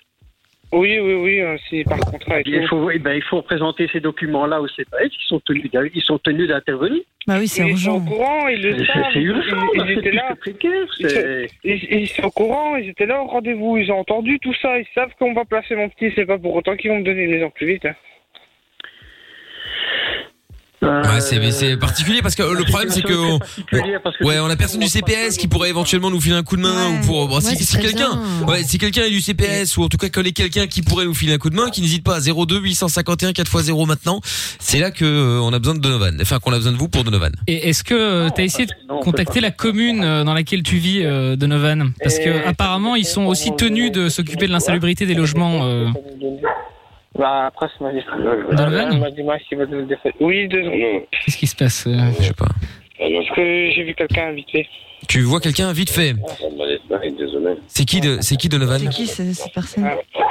Oui, 0.76 0.98
oui, 1.00 1.14
oui, 1.14 1.40
euh, 1.40 1.56
c'est 1.70 1.84
par 1.84 1.98
contrat 2.00 2.40
et 2.40 2.42
il 2.46 2.60
tout. 2.62 2.66
faut, 2.68 2.90
eh 2.90 2.98
ben, 2.98 3.12
il 3.14 3.22
faut 3.22 3.40
présenter 3.42 3.88
ces 3.92 4.00
documents-là 4.00 4.60
au 4.60 4.66
CPS, 4.68 5.10
ils 5.12 5.26
sont 5.28 5.40
tenus, 5.40 5.70
ils 5.94 6.02
sont 6.02 6.18
tenus 6.18 6.48
d'intervenir. 6.48 7.00
Bah 7.26 7.36
oui, 7.38 7.46
c'est 7.48 7.62
Mais 7.64 7.70
ils 7.70 7.78
sont 7.78 7.92
au 7.92 7.94
urgent. 8.00 8.04
courant, 8.06 8.48
ils 8.48 8.60
le 8.60 8.78
C'est- 8.78 8.92
savent. 8.92 9.04
c'est 9.12 9.20
urgent, 9.20 9.66
ils, 9.74 9.90
étaient 9.98 10.10
là. 10.10 10.34
précaire, 10.38 10.86
Ils, 11.00 11.48
ils- 11.64 11.88
ils 12.00 12.08
sont 12.08 12.24
au 12.24 12.30
courant, 12.30 12.76
ils 12.76 12.88
étaient 12.90 13.06
là 13.06 13.22
au 13.22 13.26
rendez-vous, 13.26 13.76
ils 13.78 13.90
ont 13.92 13.98
entendu 14.00 14.38
tout 14.40 14.54
ça, 14.60 14.78
ils 14.78 14.86
savent 14.94 15.12
qu'on 15.18 15.32
va 15.32 15.44
placer 15.44 15.74
mon 15.76 15.88
petit, 15.88 16.12
c'est 16.16 16.26
pas 16.26 16.38
pour 16.38 16.54
autant 16.54 16.76
qu'ils 16.76 16.90
vont 16.90 16.98
me 16.98 17.04
donner 17.04 17.22
une 17.24 17.30
maison 17.30 17.50
plus 17.50 17.66
vite. 17.66 17.86
hein. 17.86 17.94
Ouais, 20.84 21.20
c'est 21.20 21.50
c'est 21.52 21.76
particulier 21.76 22.20
parce 22.22 22.34
que 22.34 22.42
euh, 22.42 22.54
le 22.54 22.64
problème 22.64 22.90
c'est 22.90 23.02
que 23.02 23.12
on- 23.14 23.38
on- 23.72 24.26
ouais, 24.26 24.38
on 24.40 24.46
a 24.50 24.56
personne 24.56 24.80
du 24.80 24.88
CPS 24.88 25.36
qui 25.36 25.48
pourrait 25.48 25.68
éventuellement 25.70 26.10
nous 26.10 26.20
filer 26.20 26.36
un 26.36 26.42
coup 26.42 26.56
de 26.56 26.62
main 26.62 26.90
ou 27.02 27.06
pour 27.06 27.28
bon, 27.28 27.40
si, 27.40 27.56
si 27.64 27.76
quelqu'un 27.78 28.20
ouais, 28.46 28.62
si 28.64 28.78
quelqu'un 28.78 29.02
est 29.02 29.10
du 29.10 29.20
CPS 29.20 29.76
ou 29.76 29.84
en 29.84 29.88
tout 29.88 29.96
cas 29.96 30.08
connaît 30.08 30.32
quelqu'un 30.32 30.66
qui 30.66 30.82
pourrait 30.82 31.04
nous 31.04 31.14
filer 31.14 31.34
un 31.34 31.38
coup 31.38 31.50
de 31.50 31.56
main, 31.56 31.70
qui 31.70 31.80
n'hésite 31.80 32.04
pas 32.04 32.16
à 32.16 32.20
02 32.20 32.58
851 32.60 33.30
4x0 33.32 33.86
maintenant. 33.86 34.20
C'est 34.58 34.78
là 34.80 34.90
que 34.90 35.04
euh, 35.04 35.40
on 35.42 35.52
a 35.52 35.58
besoin 35.58 35.74
de 35.74 35.80
Donovan, 35.80 36.16
enfin 36.20 36.38
qu'on 36.38 36.52
a 36.52 36.56
besoin 36.56 36.72
de 36.72 36.76
vous 36.78 36.88
pour 36.88 37.04
Donovan. 37.04 37.32
Et 37.46 37.68
est-ce 37.68 37.84
que 37.84 38.28
tu 38.34 38.40
as 38.40 38.44
essayé 38.44 38.66
de 38.66 38.72
contacter 39.02 39.40
la 39.40 39.50
commune 39.50 40.02
euh, 40.04 40.24
dans 40.24 40.34
laquelle 40.34 40.62
tu 40.62 40.76
vis, 40.76 41.02
euh, 41.04 41.36
Donovan? 41.36 41.92
Parce 42.02 42.18
que 42.18 42.28
Euh, 42.34 42.40
apparemment, 42.48 42.96
ils 42.96 43.04
sont 43.06 43.26
aussi 43.26 43.50
tenus 43.56 43.92
de 43.92 44.08
s'occuper 44.08 44.46
de 44.46 44.52
l'insalubrité 44.52 45.06
des 45.06 45.14
logements. 45.14 45.60
Euh. 47.16 47.20
Bah, 47.20 47.46
après, 47.46 47.66
c'est 47.76 47.84
m'a 47.84 49.10
dit, 49.10 49.22
moi, 49.22 49.38
s'il 49.48 49.58
va 49.58 49.66
donner 49.66 49.86
des 49.86 49.96
fêtes. 49.96 50.14
Oui, 50.20 50.48
deux 50.48 50.62
secondes. 50.62 51.02
Qu'est-ce 51.10 51.36
qui 51.36 51.46
se 51.46 51.56
passe 51.56 51.86
euh 51.86 51.92
Je 52.18 52.24
sais 52.24 52.34
pas. 52.34 52.48
Parce 52.98 53.30
que 53.36 53.70
j'ai 53.70 53.82
vu 53.84 53.94
quelqu'un 53.94 54.32
vite 54.32 54.50
fait. 54.50 54.66
Tu 55.08 55.20
vois 55.22 55.40
quelqu'un 55.40 55.72
vite 55.72 55.90
fait. 55.90 56.14
C'est 57.68 57.84
qui 57.84 58.00
de 58.00 58.18
c'est 58.20 58.36
qui 58.36 58.48
Donovan 58.48 58.80
C'est 58.80 58.88
qui 58.90 59.06
ces 59.06 59.34
ces 59.34 59.50
personnes 59.50 59.84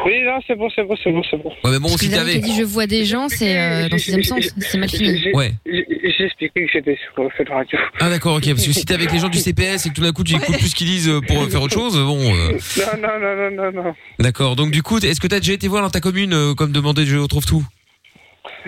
Oui, 0.05 0.21
non, 0.23 0.39
c'est 0.47 0.55
bon, 0.55 0.69
c'est 0.75 0.83
bon, 0.83 0.95
c'est 1.03 1.11
bon, 1.11 1.21
c'est 1.29 1.37
bon. 1.37 1.49
Ouais, 1.63 1.71
mais 1.71 1.79
bon, 1.79 1.89
Parce 1.89 1.95
que 1.95 1.99
si 2.05 2.09
Zéro 2.09 2.25
t'avais 2.25 2.39
dit 2.39 2.55
je 2.57 2.63
vois 2.63 2.87
des 2.87 3.05
gens, 3.05 3.27
c'est 3.29 3.57
euh, 3.57 3.89
dans 3.89 3.95
le 3.95 3.99
sixième 3.99 4.23
sens, 4.23 4.49
c'est 4.57 4.77
mal 4.77 4.89
fini. 4.89 5.17
J'ai- 5.17 5.33
Ouais. 5.35 5.51
J'ai 5.65 6.25
expliqué 6.25 6.65
que 6.65 6.71
j'étais 6.71 6.97
sur 7.15 7.31
Fête 7.37 7.49
Radio. 7.49 7.77
Ah 7.99 8.09
d'accord, 8.09 8.35
OK, 8.37 8.45
parce 8.47 8.65
que 8.65 8.71
si 8.73 8.85
t'es 8.85 8.93
avec 8.93 9.11
les 9.11 9.19
gens 9.19 9.29
du 9.29 9.39
CPS 9.39 9.85
et 9.85 9.89
que 9.89 9.95
tout 9.95 10.01
d'un 10.01 10.11
coup 10.11 10.23
tu 10.23 10.35
écoutes 10.35 10.57
plus 10.57 10.67
ce 10.69 10.75
qu'ils 10.75 10.87
disent 10.87 11.09
euh, 11.09 11.21
pour 11.21 11.41
euh, 11.41 11.47
faire 11.49 11.61
autre 11.61 11.73
chose, 11.73 11.97
bon 11.97 12.19
euh, 12.33 12.51
Non, 12.77 13.01
non, 13.01 13.19
non, 13.19 13.51
non, 13.51 13.71
non, 13.71 13.83
non. 13.83 13.93
d'accord. 14.19 14.55
Donc 14.55 14.71
du 14.71 14.81
coup, 14.83 14.97
est-ce 14.99 15.19
que 15.19 15.27
t'as 15.27 15.39
déjà 15.39 15.53
été 15.53 15.67
voir 15.67 15.81
dans 15.81 15.89
ta 15.89 15.99
commune 15.99 16.33
euh, 16.33 16.53
comme 16.53 16.71
demandé 16.71 17.05
je 17.05 17.17
retrouve 17.17 17.45
tout? 17.45 17.63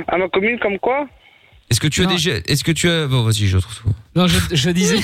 À 0.07 0.17
ma 0.17 0.27
commune, 0.29 0.59
comme 0.59 0.79
quoi? 0.79 1.07
Est-ce 1.69 1.79
que 1.79 1.87
tu 1.87 2.03
as 2.03 2.05
déjà 2.05 2.31
est-ce 2.45 2.63
que 2.63 2.71
tu 2.71 2.89
as 2.89 3.07
bon 3.07 3.23
vas-y, 3.23 3.47
je 3.47 3.57
retrouve 3.57 3.75
tout. 3.75 3.93
Non, 4.15 4.27
je, 4.27 4.37
je 4.51 4.69
disais. 4.69 4.99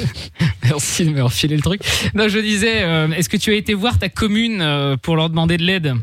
Merci 0.64 1.04
de 1.04 1.10
me 1.10 1.22
refiler 1.22 1.56
le 1.56 1.62
truc. 1.62 1.82
Non, 2.14 2.28
je 2.28 2.38
disais, 2.38 2.82
euh, 2.82 3.10
est-ce 3.12 3.28
que 3.28 3.36
tu 3.36 3.50
as 3.50 3.54
été 3.54 3.74
voir 3.74 3.98
ta 3.98 4.08
commune 4.08 4.60
euh, 4.62 4.96
pour 4.96 5.16
leur 5.16 5.28
demander 5.28 5.56
de 5.56 5.64
l'aide? 5.64 5.94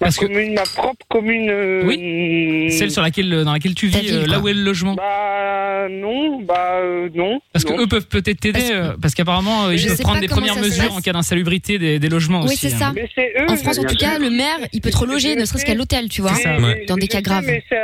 Ma 0.00 0.10
commune, 0.10 0.54
ma 0.54 0.62
propre 0.62 1.06
commune. 1.08 1.48
euh, 1.50 1.82
Oui. 1.84 2.70
Celle 2.70 2.90
sur 2.90 3.02
laquelle, 3.02 3.44
dans 3.44 3.52
laquelle 3.52 3.74
tu 3.74 3.86
vis, 3.86 4.10
euh, 4.12 4.26
là 4.26 4.40
où 4.40 4.48
est 4.48 4.54
le 4.54 4.62
logement. 4.62 4.94
Bah, 4.94 5.86
non, 5.90 6.40
bah, 6.40 6.78
euh, 6.82 7.08
non. 7.14 7.40
Parce 7.52 7.64
que 7.64 7.72
non. 7.72 7.82
eux 7.82 7.86
peuvent 7.86 8.08
peut-être 8.08 8.40
t'aider, 8.40 8.70
euh, 8.72 8.94
parce 9.00 9.14
qu'apparemment 9.14 9.66
euh, 9.66 9.74
ils 9.74 9.86
peuvent 9.86 9.98
prendre 10.00 10.20
des 10.20 10.28
premières 10.28 10.56
mesures 10.56 10.94
en 10.94 11.00
cas 11.00 11.12
d'insalubrité 11.12 11.78
des, 11.78 11.98
des 11.98 12.08
logements 12.08 12.40
Oui, 12.40 12.46
aussi. 12.46 12.70
c'est 12.70 12.74
hein. 12.74 12.78
ça. 12.78 12.92
Mais 12.94 13.08
c'est 13.14 13.32
eux. 13.38 13.46
En 13.50 13.56
France, 13.56 13.78
en 13.78 13.84
tout 13.84 13.96
cas, 13.96 14.18
le 14.18 14.30
maire, 14.30 14.58
il 14.72 14.80
peut 14.80 14.90
te 14.90 14.96
reloger, 14.96 15.36
ne 15.36 15.44
serait-ce 15.44 15.64
qu'à 15.64 15.74
l'hôtel, 15.74 16.08
tu 16.08 16.22
vois, 16.22 16.34
ça, 16.34 16.56
dans 16.88 16.96
des 16.96 17.08
cas 17.08 17.20
graves. 17.20 17.44
Mais 17.46 17.62
c'est 17.70 17.76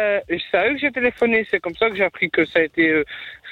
à 0.59 0.69
eux 0.69 0.75
que 0.75 0.81
j'ai 0.81 0.91
téléphoné. 0.91 1.47
C'est 1.51 1.61
comme 1.61 1.75
ça 1.79 1.91
que 1.91 1.97
j'ai 1.97 2.05
appris 2.05 2.31
que 2.31 2.45
ça 2.47 2.59
a 2.61 2.63
été. 2.63 3.03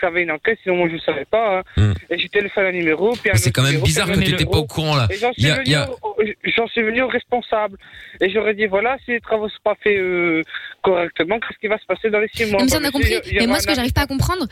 Avait 0.02 0.22
une 0.22 0.30
enquête, 0.30 0.58
sinon 0.62 0.76
moi 0.76 0.88
je 0.88 0.94
ne 0.94 1.00
savais 1.00 1.24
pas. 1.24 1.62
hein. 1.76 1.92
Et 2.10 2.18
j'ai 2.18 2.28
téléphoné 2.28 2.68
un 2.68 2.72
numéro. 2.72 3.12
puis 3.12 3.30
un 3.30 3.34
Hmm. 3.34 3.36
C'est 3.36 3.48
autre 3.48 3.54
quand 3.56 3.62
même 3.62 3.70
numéro, 3.72 3.86
bizarre 3.86 4.06
puis 4.06 4.14
que 4.14 4.18
un 4.18 4.22
t'étais 4.22 4.36
numéro. 4.44 4.50
pas 4.52 4.58
au 4.58 4.66
courant 4.66 4.96
là. 4.96 5.06
Et 5.10 5.16
j'en 5.16 5.30
Il 5.36 5.42
suis, 5.42 5.48
y 5.48 5.50
a- 5.50 5.54
venu 5.54 5.62
il 5.66 5.72
y 5.72 5.74
a- 5.74 5.90
au- 5.90 6.16
j'en 6.56 6.66
suis 6.68 6.82
venu 6.82 7.02
au 7.02 7.08
responsable. 7.08 7.76
Et 8.20 8.30
j'aurais 8.30 8.54
dit 8.54 8.66
voilà, 8.66 8.96
si 9.04 9.10
les 9.12 9.20
travaux 9.20 9.44
ne 9.46 9.50
sont 9.50 9.58
pas 9.64 9.74
faits 9.82 9.98
euh, 9.98 10.42
correctement, 10.82 11.38
qu'est-ce 11.40 11.58
qui 11.58 11.66
va 11.66 11.78
se 11.78 11.84
passer 11.86 12.10
dans 12.10 12.20
les 12.20 12.28
six 12.34 12.46
mois? 12.50 12.62
Mais 12.62 12.68
ça, 12.68 12.78
on 12.80 12.84
a 12.84 12.90
compris. 12.90 13.10
monsieur, 13.10 13.20
il 13.26 13.36
y 13.36 13.38
Mais 13.40 13.46
moi, 13.46 13.60
ce 13.60 13.66
que 13.66 13.74
j'arrive 13.74 13.92
pas 13.92 14.02
à 14.02 14.06
comprendre, 14.06 14.46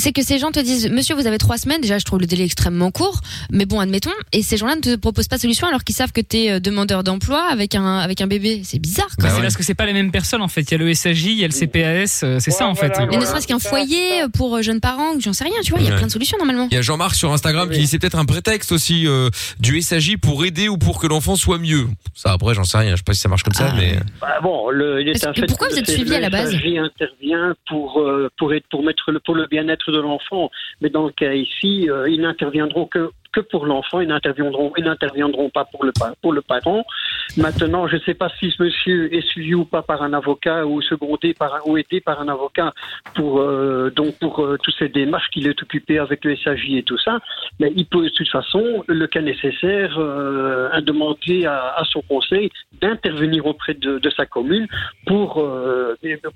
c'est 0.00 0.12
que 0.12 0.22
ces 0.22 0.38
gens 0.38 0.50
te 0.50 0.58
disent, 0.60 0.90
monsieur, 0.90 1.14
vous 1.14 1.26
avez 1.26 1.38
trois 1.38 1.56
semaines. 1.58 1.80
Déjà, 1.80 1.98
je 1.98 2.04
trouve 2.04 2.18
le 2.20 2.26
délai 2.26 2.44
extrêmement 2.44 2.90
court. 2.90 3.20
Mais 3.50 3.66
bon, 3.66 3.78
admettons. 3.80 4.10
Et 4.32 4.42
ces 4.42 4.56
gens-là 4.56 4.76
ne 4.76 4.80
te 4.80 4.96
proposent 4.96 5.28
pas 5.28 5.36
de 5.36 5.42
solution 5.42 5.66
alors 5.68 5.84
qu'ils 5.84 5.94
savent 5.94 6.12
que 6.12 6.20
t'es 6.20 6.50
euh, 6.50 6.60
demandeur 6.60 7.04
d'emploi 7.04 7.42
avec 7.50 7.74
un, 7.74 7.98
avec 7.98 8.20
un 8.20 8.26
bébé. 8.26 8.62
C'est 8.64 8.78
bizarre, 8.78 9.06
Bah, 9.18 9.28
quoi. 9.28 9.30
c'est 9.36 9.42
parce 9.42 9.56
que 9.56 9.62
c'est 9.62 9.74
pas 9.74 9.86
les 9.86 9.92
mêmes 9.92 10.10
personnes 10.10 10.42
en 10.42 10.48
fait. 10.48 10.62
Il 10.62 10.70
y 10.72 10.74
a 10.74 10.78
le 10.78 10.92
SAJ, 10.94 11.24
il 11.26 11.38
y 11.38 11.44
a 11.44 11.48
le 11.48 11.52
CPAS, 11.52 12.20
euh, 12.24 12.38
c'est 12.40 12.50
ça 12.50 12.66
en 12.66 12.74
fait. 12.74 12.92
Mais 13.10 13.16
ne 13.16 13.24
serait-ce 13.24 13.46
qu'un 13.46 13.58
foyer 13.58 14.22
pour 14.34 14.56
euh, 14.56 14.62
jeunes 14.62 14.80
parents, 14.80 15.12
j'en 15.20 15.32
sais 15.32 15.44
rien, 15.44 15.54
tu 15.62 15.70
vois. 15.72 15.80
Il 15.80 15.88
y 15.88 15.90
a 15.92 15.96
plein 15.96 16.06
de 16.06 16.12
solutions 16.12 16.38
normalement. 16.38 16.68
Il 16.70 16.74
y 16.74 16.78
a 16.78 16.82
Jean-Marc 16.82 17.14
sur 17.14 17.32
Instagram 17.32 17.68
qui 17.70 17.78
dit 17.80 17.86
c'est 17.86 17.98
peut-être 17.98 18.18
un 18.18 18.24
prétexte 18.24 18.72
aussi 18.72 19.06
euh, 19.06 19.28
du 19.58 19.80
SAJ 19.82 20.16
pour 20.16 20.44
aider 20.44 20.68
ou 20.68 20.78
pour 20.78 21.00
que 21.00 21.06
l'enfant 21.06 21.36
soit 21.36 21.58
mieux. 21.58 21.86
Ça 22.14 22.32
après 22.32 22.54
j'en 22.54 22.64
sais 22.64 22.78
rien, 22.78 22.92
je 22.92 22.96
sais 22.96 23.02
pas 23.04 23.12
si 23.14 23.20
ça 23.20 23.28
marche 23.28 23.42
comme 23.42 23.54
ça 23.54 23.72
mais 23.76 23.98
Bah 24.20 24.38
bon, 24.42 24.70
le, 24.70 25.00
il 25.02 25.08
est 25.08 25.12
Parce 25.12 25.26
un 25.26 25.32
fait 25.40 25.46
pourquoi 25.46 25.68
que 25.68 25.74
vous 25.74 25.78
êtes 25.80 25.88
le 25.88 25.94
suivi 25.94 26.14
à 26.14 26.20
la 26.20 26.30
base 26.30 26.50
SAJ 26.52 26.76
intervient 26.78 27.54
pour 27.68 28.00
euh, 28.00 28.28
pour 28.38 28.52
être 28.54 28.64
pour 28.70 28.82
mettre 28.84 29.10
le 29.10 29.20
pour 29.20 29.34
le 29.34 29.46
bien-être 29.46 29.89
de 29.90 30.00
l'enfant, 30.00 30.50
mais 30.80 30.90
dans 30.90 31.04
le 31.04 31.12
cas 31.12 31.32
ici, 31.32 31.88
euh, 31.90 32.08
ils 32.08 32.20
n'interviendront 32.20 32.86
que 32.86 33.10
que 33.32 33.40
pour 33.40 33.66
l'enfant, 33.66 34.00
ils 34.00 34.08
n'interviendront, 34.08 34.72
ils 34.76 34.84
n'interviendront 34.84 35.50
pas 35.50 35.64
pour 35.64 35.84
le, 35.84 35.92
pour 36.20 36.32
le 36.32 36.42
parent. 36.42 36.84
Maintenant, 37.36 37.86
je 37.86 37.96
ne 37.96 38.00
sais 38.00 38.14
pas 38.14 38.28
si 38.38 38.50
ce 38.50 38.62
monsieur 38.62 39.14
est 39.14 39.26
suivi 39.26 39.54
ou 39.54 39.64
pas 39.64 39.82
par 39.82 40.02
un 40.02 40.12
avocat 40.12 40.66
ou 40.66 40.82
secondé 40.82 41.34
par 41.34 41.66
ou 41.66 41.76
aidé 41.76 42.00
par 42.00 42.20
un 42.20 42.28
avocat 42.28 42.72
pour 43.14 43.40
euh, 43.40 43.90
donc 43.90 44.18
pour 44.18 44.40
euh, 44.40 44.58
toutes 44.62 44.74
ces 44.78 44.88
démarches 44.88 45.28
qu'il 45.30 45.46
est 45.46 45.62
occupé 45.62 45.98
avec 45.98 46.24
le 46.24 46.36
SAJ 46.36 46.70
et 46.70 46.82
tout 46.82 46.98
ça. 46.98 47.18
Mais 47.60 47.72
il 47.76 47.86
peut 47.86 48.02
de 48.02 48.08
toute 48.08 48.28
façon, 48.28 48.84
le 48.86 49.06
cas 49.06 49.20
nécessaire, 49.20 49.96
euh, 49.98 50.80
demander 50.80 51.46
à, 51.46 51.82
son 51.90 52.02
conseil 52.02 52.50
d'intervenir 52.80 53.46
auprès 53.46 53.74
de, 53.74 54.00
sa 54.16 54.26
commune 54.26 54.66
pour 55.06 55.44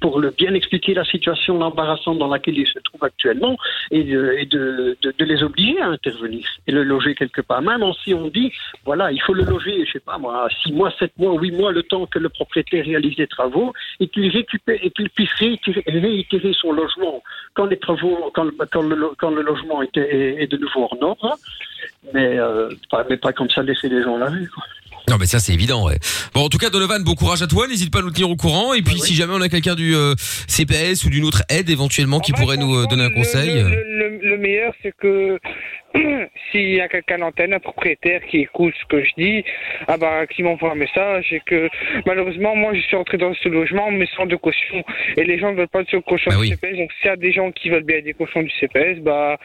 pour 0.00 0.20
le 0.20 0.30
bien 0.30 0.54
expliquer 0.54 0.94
la 0.94 1.04
situation 1.04 1.60
embarrassante 1.60 2.18
dans 2.18 2.28
laquelle 2.28 2.58
il 2.58 2.66
se 2.66 2.78
trouve 2.80 3.02
actuellement 3.02 3.56
et 3.90 4.04
de, 4.04 4.96
de, 5.00 5.24
les 5.24 5.42
obliger 5.42 5.80
à 5.80 5.88
intervenir 5.88 6.46
loger 6.84 7.14
quelque 7.14 7.40
part. 7.40 7.62
Même 7.62 7.82
si 8.02 8.14
on 8.14 8.28
dit 8.28 8.52
voilà, 8.84 9.10
il 9.12 9.20
faut 9.22 9.34
le 9.34 9.44
loger, 9.44 9.84
je 9.86 9.92
sais 9.92 10.00
pas 10.00 10.18
moi, 10.18 10.48
six 10.62 10.72
mois, 10.72 10.90
sept 10.98 11.12
mois, 11.18 11.34
huit 11.40 11.52
mois, 11.52 11.72
le 11.72 11.82
temps 11.82 12.06
que 12.06 12.18
le 12.18 12.28
propriétaire 12.28 12.84
réalise 12.84 13.16
les 13.16 13.26
travaux 13.26 13.72
et 14.00 14.08
qu'il 14.08 14.28
récupère 14.30 14.78
et 14.82 14.90
qu'il 14.90 15.10
puisse 15.10 15.32
réitérer, 15.34 16.52
son 16.60 16.72
logement 16.72 17.22
quand 17.54 17.66
les 17.66 17.78
travaux, 17.78 18.30
quand, 18.34 18.44
le- 18.44 18.52
quand, 19.16 19.30
le, 19.30 19.42
logement 19.42 19.82
est, 19.82 19.96
est, 19.96 20.46
de 20.50 20.56
nouveau 20.56 20.88
en 20.90 21.02
ordre, 21.02 21.36
mais, 22.12 22.38
euh, 22.38 22.70
pas, 22.90 23.04
mais 23.08 23.16
pas 23.16 23.32
comme 23.32 23.48
ça 23.50 23.62
laisser 23.62 23.88
les 23.88 24.02
gens 24.02 24.16
la 24.18 24.26
rue. 24.30 24.48
quoi. 24.48 24.64
Non 25.08 25.16
mais 25.20 25.26
ça 25.26 25.38
c'est 25.38 25.52
évident 25.52 25.86
ouais. 25.86 25.96
Bon 26.34 26.40
en 26.42 26.48
tout 26.48 26.58
cas 26.58 26.70
Donovan 26.70 27.02
bon 27.04 27.14
courage 27.14 27.42
à 27.42 27.46
toi, 27.46 27.66
n'hésite 27.68 27.92
pas 27.92 27.98
à 27.98 28.02
nous 28.02 28.10
tenir 28.10 28.30
au 28.30 28.36
courant 28.36 28.72
et 28.74 28.82
puis 28.82 28.98
si 29.00 29.14
jamais 29.14 29.34
on 29.34 29.40
a 29.42 29.48
quelqu'un 29.48 29.74
du 29.74 29.94
euh, 29.94 30.14
CPS 30.48 31.04
ou 31.04 31.10
d'une 31.10 31.24
autre 31.24 31.42
aide 31.50 31.68
éventuellement 31.68 32.20
qui 32.20 32.32
pourrait 32.32 32.56
nous 32.56 32.74
euh, 32.74 32.86
donner 32.86 33.04
un 33.04 33.10
conseil. 33.10 33.50
Le, 33.54 33.68
le- 33.68 33.84
le- 34.08 34.18
le 34.24 34.38
meilleur, 34.38 34.72
c'est 34.82 34.94
que 34.96 35.38
s'il 36.50 36.70
y 36.74 36.80
a 36.80 36.88
quelqu'un 36.88 37.16
à 37.16 37.18
l'antenne, 37.18 37.52
un 37.52 37.60
propriétaire 37.60 38.22
qui 38.30 38.38
écoute 38.38 38.72
ce 38.80 38.86
que 38.88 39.04
je 39.04 39.10
dis, 39.16 39.44
ah 39.86 39.96
bah, 39.98 40.26
qui 40.26 40.42
m'envoie 40.42 40.72
un 40.72 40.76
message 40.76 41.26
et 41.30 41.40
que 41.46 41.68
malheureusement, 42.06 42.56
moi, 42.56 42.72
je 42.74 42.80
suis 42.80 42.96
entré 42.96 43.18
dans 43.18 43.32
ce 43.34 43.48
logement, 43.48 43.90
mais 43.90 44.08
sans 44.16 44.26
de 44.26 44.34
caution. 44.36 44.82
Et 45.16 45.24
les 45.24 45.38
gens 45.38 45.52
ne 45.52 45.56
veulent 45.58 45.68
pas 45.68 45.82
de 45.84 45.88
ce 45.90 45.98
caution 45.98 46.30
Bah 46.32 46.40
du 46.40 46.48
CPS. 46.48 46.76
Donc, 46.78 46.90
s'il 47.00 47.06
y 47.06 47.12
a 47.12 47.16
des 47.16 47.32
gens 47.32 47.52
qui 47.52 47.68
veulent 47.68 47.84
bien 47.84 48.00
des 48.02 48.14
cautions 48.14 48.42
du 48.42 48.50
CPS, 48.58 48.98
bah, 49.02 49.38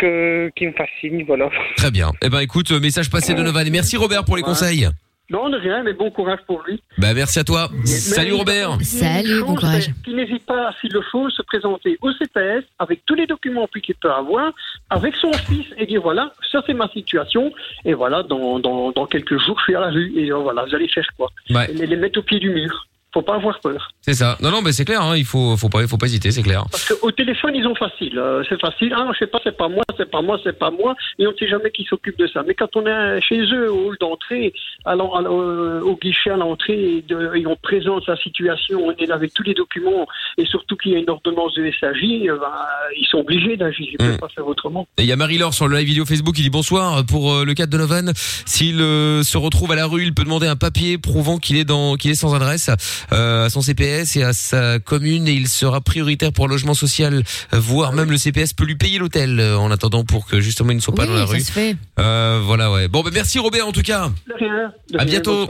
que, 0.00 0.50
qui 0.56 0.66
me 0.66 0.72
fascinent, 0.72 1.24
voilà. 1.26 1.50
Très 1.76 1.90
bien. 1.90 2.10
Eh 2.22 2.28
ben 2.28 2.40
écoute, 2.40 2.70
euh, 2.72 2.80
message 2.80 3.10
passé 3.10 3.34
Donovan 3.34 3.66
et 3.66 3.70
merci 3.70 3.96
Robert 3.96 4.24
pour 4.24 4.36
les 4.36 4.42
conseils. 4.42 4.88
Non, 5.30 5.48
de 5.48 5.56
rien, 5.56 5.84
mais 5.84 5.92
bon 5.92 6.10
courage 6.10 6.40
pour 6.44 6.60
lui. 6.66 6.82
Bah 6.98 7.14
merci 7.14 7.38
à 7.38 7.44
toi. 7.44 7.68
Salut 7.84 8.32
Robert. 8.32 8.78
Salut, 8.82 9.42
bon 9.42 9.54
courage. 9.54 9.90
Qu'il 10.02 10.16
n'hésite 10.16 10.44
pas, 10.44 10.74
s'il 10.80 10.92
le 10.92 11.02
faut, 11.02 11.30
se 11.30 11.42
présenter 11.42 11.96
au 12.02 12.10
CPS 12.12 12.64
avec 12.80 13.06
tous 13.06 13.14
les 13.14 13.28
documents 13.28 13.68
qu'il 13.68 13.94
peut 13.94 14.10
avoir, 14.10 14.52
avec 14.88 15.14
son 15.14 15.32
fils, 15.32 15.66
et 15.78 15.86
dire 15.86 16.02
voilà, 16.02 16.32
ça 16.50 16.62
c'est 16.66 16.74
ma 16.74 16.88
situation, 16.88 17.52
et 17.84 17.94
voilà, 17.94 18.24
dans, 18.24 18.58
dans, 18.58 18.90
dans 18.90 19.06
quelques 19.06 19.38
jours, 19.38 19.56
je 19.60 19.64
suis 19.64 19.76
à 19.76 19.80
la 19.80 19.90
rue, 19.90 20.12
et 20.16 20.32
euh, 20.32 20.38
voilà, 20.38 20.64
vous 20.64 20.74
allez 20.74 20.88
faire 20.88 21.06
quoi? 21.16 21.30
Ouais. 21.50 21.70
Et 21.70 21.74
les, 21.74 21.86
les 21.86 21.96
mettre 21.96 22.18
au 22.18 22.22
pied 22.22 22.40
du 22.40 22.50
mur. 22.50 22.88
Faut 23.12 23.22
pas 23.22 23.34
avoir 23.34 23.58
peur. 23.60 23.90
C'est 24.02 24.14
ça. 24.14 24.38
Non 24.40 24.50
non 24.50 24.62
mais 24.62 24.72
c'est 24.72 24.84
clair 24.84 25.02
hein, 25.02 25.16
il 25.16 25.24
faut 25.24 25.56
faut 25.56 25.68
pas 25.68 25.86
faut 25.88 25.96
pas 25.98 26.06
hésiter, 26.06 26.30
c'est 26.30 26.42
clair. 26.42 26.64
Parce 26.70 26.88
qu'au 26.88 27.10
téléphone, 27.10 27.52
ils 27.56 27.66
ont 27.66 27.74
facile. 27.74 28.18
euh, 28.18 28.42
c'est 28.48 28.60
facile. 28.60 28.94
Ah, 28.96 29.08
je 29.12 29.18
sais 29.18 29.26
pas, 29.26 29.40
c'est 29.42 29.56
pas 29.56 29.68
moi, 29.68 29.82
c'est 29.96 30.08
pas 30.10 30.22
moi, 30.22 30.38
c'est 30.44 30.58
pas 30.58 30.70
moi. 30.70 30.94
Et 31.18 31.26
on 31.26 31.32
ne 31.32 31.36
sait 31.36 31.48
jamais 31.48 31.70
qui 31.72 31.84
s'occupe 31.84 32.16
de 32.18 32.26
ça. 32.28 32.42
Mais 32.46 32.54
quand 32.54 32.74
on 32.76 32.86
est 32.86 33.20
chez 33.20 33.40
eux, 33.52 33.70
au 33.72 33.88
hall 33.88 33.96
d'entrée, 34.00 34.52
à 34.84 34.94
l'en- 34.94 35.12
euh, 35.24 35.80
au 35.80 35.96
guichet 35.96 36.30
à 36.30 36.36
l'entrée, 36.36 37.02
et, 37.10 37.46
on 37.46 37.56
présente 37.56 38.04
sa 38.04 38.16
situation, 38.16 38.78
on 38.84 38.92
est 38.92 39.06
là 39.06 39.16
avec 39.16 39.34
tous 39.34 39.42
les 39.42 39.54
documents, 39.54 40.06
et 40.38 40.44
surtout 40.46 40.76
qu'il 40.76 40.92
y 40.92 40.94
a 40.94 40.98
une 40.98 41.10
ordonnance 41.10 41.54
de 41.54 41.66
SAJ, 41.80 42.28
euh, 42.28 42.38
ben, 42.38 42.52
ils 42.96 43.06
sont 43.06 43.18
obligés 43.18 43.56
d'agir. 43.56 43.88
Ils 43.90 43.92
ne 43.94 43.98
peuvent 43.98 44.14
Mm. 44.16 44.18
pas 44.20 44.28
faire 44.28 44.46
autrement. 44.46 44.86
Et 44.98 45.02
il 45.02 45.08
y 45.08 45.12
a 45.12 45.16
Marie-Laure 45.16 45.52
sur 45.54 45.66
le 45.68 45.76
live 45.76 45.86
vidéo 45.88 46.04
Facebook 46.06 46.34
qui 46.36 46.42
dit 46.42 46.50
bonsoir 46.50 47.04
pour 47.06 47.32
euh, 47.32 47.44
le 47.44 47.54
cas 47.54 47.66
de 47.66 47.70
Donovan. 47.72 48.12
S'il 48.46 48.76
se 48.78 49.36
retrouve 49.36 49.72
à 49.72 49.76
la 49.76 49.86
rue, 49.86 50.04
il 50.04 50.14
peut 50.14 50.24
demander 50.24 50.46
un 50.46 50.56
papier 50.56 50.96
prouvant 50.98 51.38
qu'il 51.38 51.56
est 51.56 51.64
dans 51.64 51.96
qu'il 51.96 52.10
est 52.10 52.14
sans 52.14 52.34
adresse 52.34 52.70
à 53.10 53.48
son 53.50 53.60
CPS 53.62 54.16
et 54.16 54.22
à 54.22 54.32
sa 54.32 54.78
commune 54.78 55.28
et 55.28 55.32
il 55.32 55.48
sera 55.48 55.80
prioritaire 55.80 56.32
pour 56.32 56.46
le 56.48 56.54
logement 56.54 56.74
social, 56.74 57.22
euh, 57.54 57.58
voire 57.58 57.92
même 57.92 58.10
le 58.10 58.16
CPS 58.18 58.52
peut 58.52 58.64
lui 58.64 58.76
payer 58.76 58.98
l'hôtel 58.98 59.40
euh, 59.40 59.58
en 59.58 59.70
attendant 59.70 60.04
pour 60.04 60.26
que 60.26 60.40
justement 60.40 60.70
il 60.70 60.76
ne 60.76 60.80
soit 60.80 60.94
pas 60.94 61.02
Oui, 61.02 61.08
dans 61.08 61.14
la 61.14 61.26
ça 61.26 61.32
rue. 61.32 61.40
se 61.40 61.52
fait. 61.52 61.76
Euh, 61.98 62.40
voilà 62.44 62.70
ouais. 62.70 62.88
Bon 62.88 63.02
ben 63.02 63.10
merci 63.12 63.38
Robert 63.38 63.66
en 63.66 63.72
tout 63.72 63.82
cas. 63.82 64.10
De 64.28 64.34
rien. 64.34 64.72
de 64.92 64.98
À 64.98 65.04
bientôt. 65.04 65.48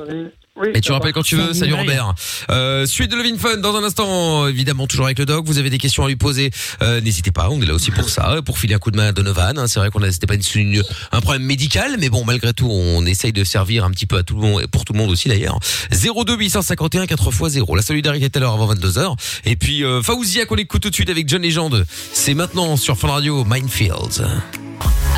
Oui, 0.56 0.68
Et 0.74 0.80
tu 0.80 0.92
rappelles 0.92 1.12
quand 1.12 1.22
tu 1.22 1.36
veux. 1.36 1.54
Salut 1.54 1.74
Robert. 1.74 2.12
Euh, 2.50 2.84
suite 2.84 3.10
de 3.10 3.16
Levin 3.16 3.38
Fun 3.38 3.58
dans 3.58 3.76
un 3.76 3.84
instant, 3.84 4.46
évidemment 4.48 4.86
toujours 4.86 5.06
avec 5.06 5.18
le 5.18 5.24
doc. 5.24 5.44
Vous 5.46 5.58
avez 5.58 5.70
des 5.70 5.78
questions 5.78 6.04
à 6.04 6.08
lui 6.08 6.16
poser. 6.16 6.50
Euh, 6.82 7.00
N'hésitez 7.00 7.30
pas, 7.30 7.48
on 7.50 7.62
est 7.62 7.66
là 7.66 7.72
aussi 7.72 7.90
pour 7.92 8.08
ça, 8.10 8.40
pour 8.44 8.58
filer 8.58 8.74
un 8.74 8.78
coup 8.78 8.90
de 8.90 8.96
main 8.96 9.06
à 9.08 9.12
Donovan. 9.12 9.56
hein. 9.58 9.66
C'est 9.68 9.78
vrai 9.80 9.90
qu'on 9.90 10.02
a 10.02 10.10
c'était 10.10 10.26
pas 10.26 10.34
une, 10.34 10.42
une- 10.56 10.82
un 11.12 11.20
problème 11.20 11.44
médical, 11.44 11.96
mais 11.98 12.10
bon 12.10 12.24
malgré 12.24 12.52
tout, 12.52 12.68
on 12.70 13.06
essaye 13.06 13.32
de 13.32 13.44
servir 13.44 13.84
un 13.84 13.90
petit 13.90 14.06
peu 14.06 14.16
à 14.18 14.22
tout 14.22 14.34
le 14.34 14.42
monde, 14.42 14.62
et 14.62 14.66
pour 14.66 14.84
tout 14.84 14.92
le 14.92 14.98
monde 14.98 15.10
aussi 15.10 15.28
d'ailleurs. 15.28 15.58
02 15.92 16.36
851 16.36 17.06
4 17.06 17.28
x 17.32 17.52
0. 17.52 17.76
La 17.76 17.82
solidarité 17.82 18.24
est 18.26 18.36
à 18.36 18.40
l'heure 18.40 18.52
avant 18.52 18.66
22 18.66 18.90
h 18.90 19.14
Et 19.44 19.56
puis 19.56 19.84
euh, 19.84 20.02
Faouzia 20.02 20.44
qu'on 20.46 20.56
écoute 20.56 20.82
tout 20.82 20.90
de 20.90 20.94
suite 20.94 21.10
avec 21.10 21.28
John 21.28 21.42
Legend. 21.42 21.86
C'est 22.12 22.34
maintenant 22.34 22.76
sur 22.76 22.98
Fun 22.98 23.08
Radio 23.08 23.44
Minefields. 23.44 24.22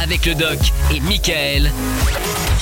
Avec 0.00 0.26
le 0.26 0.34
doc 0.34 0.58
et 0.90 1.00
Michael 1.00 1.72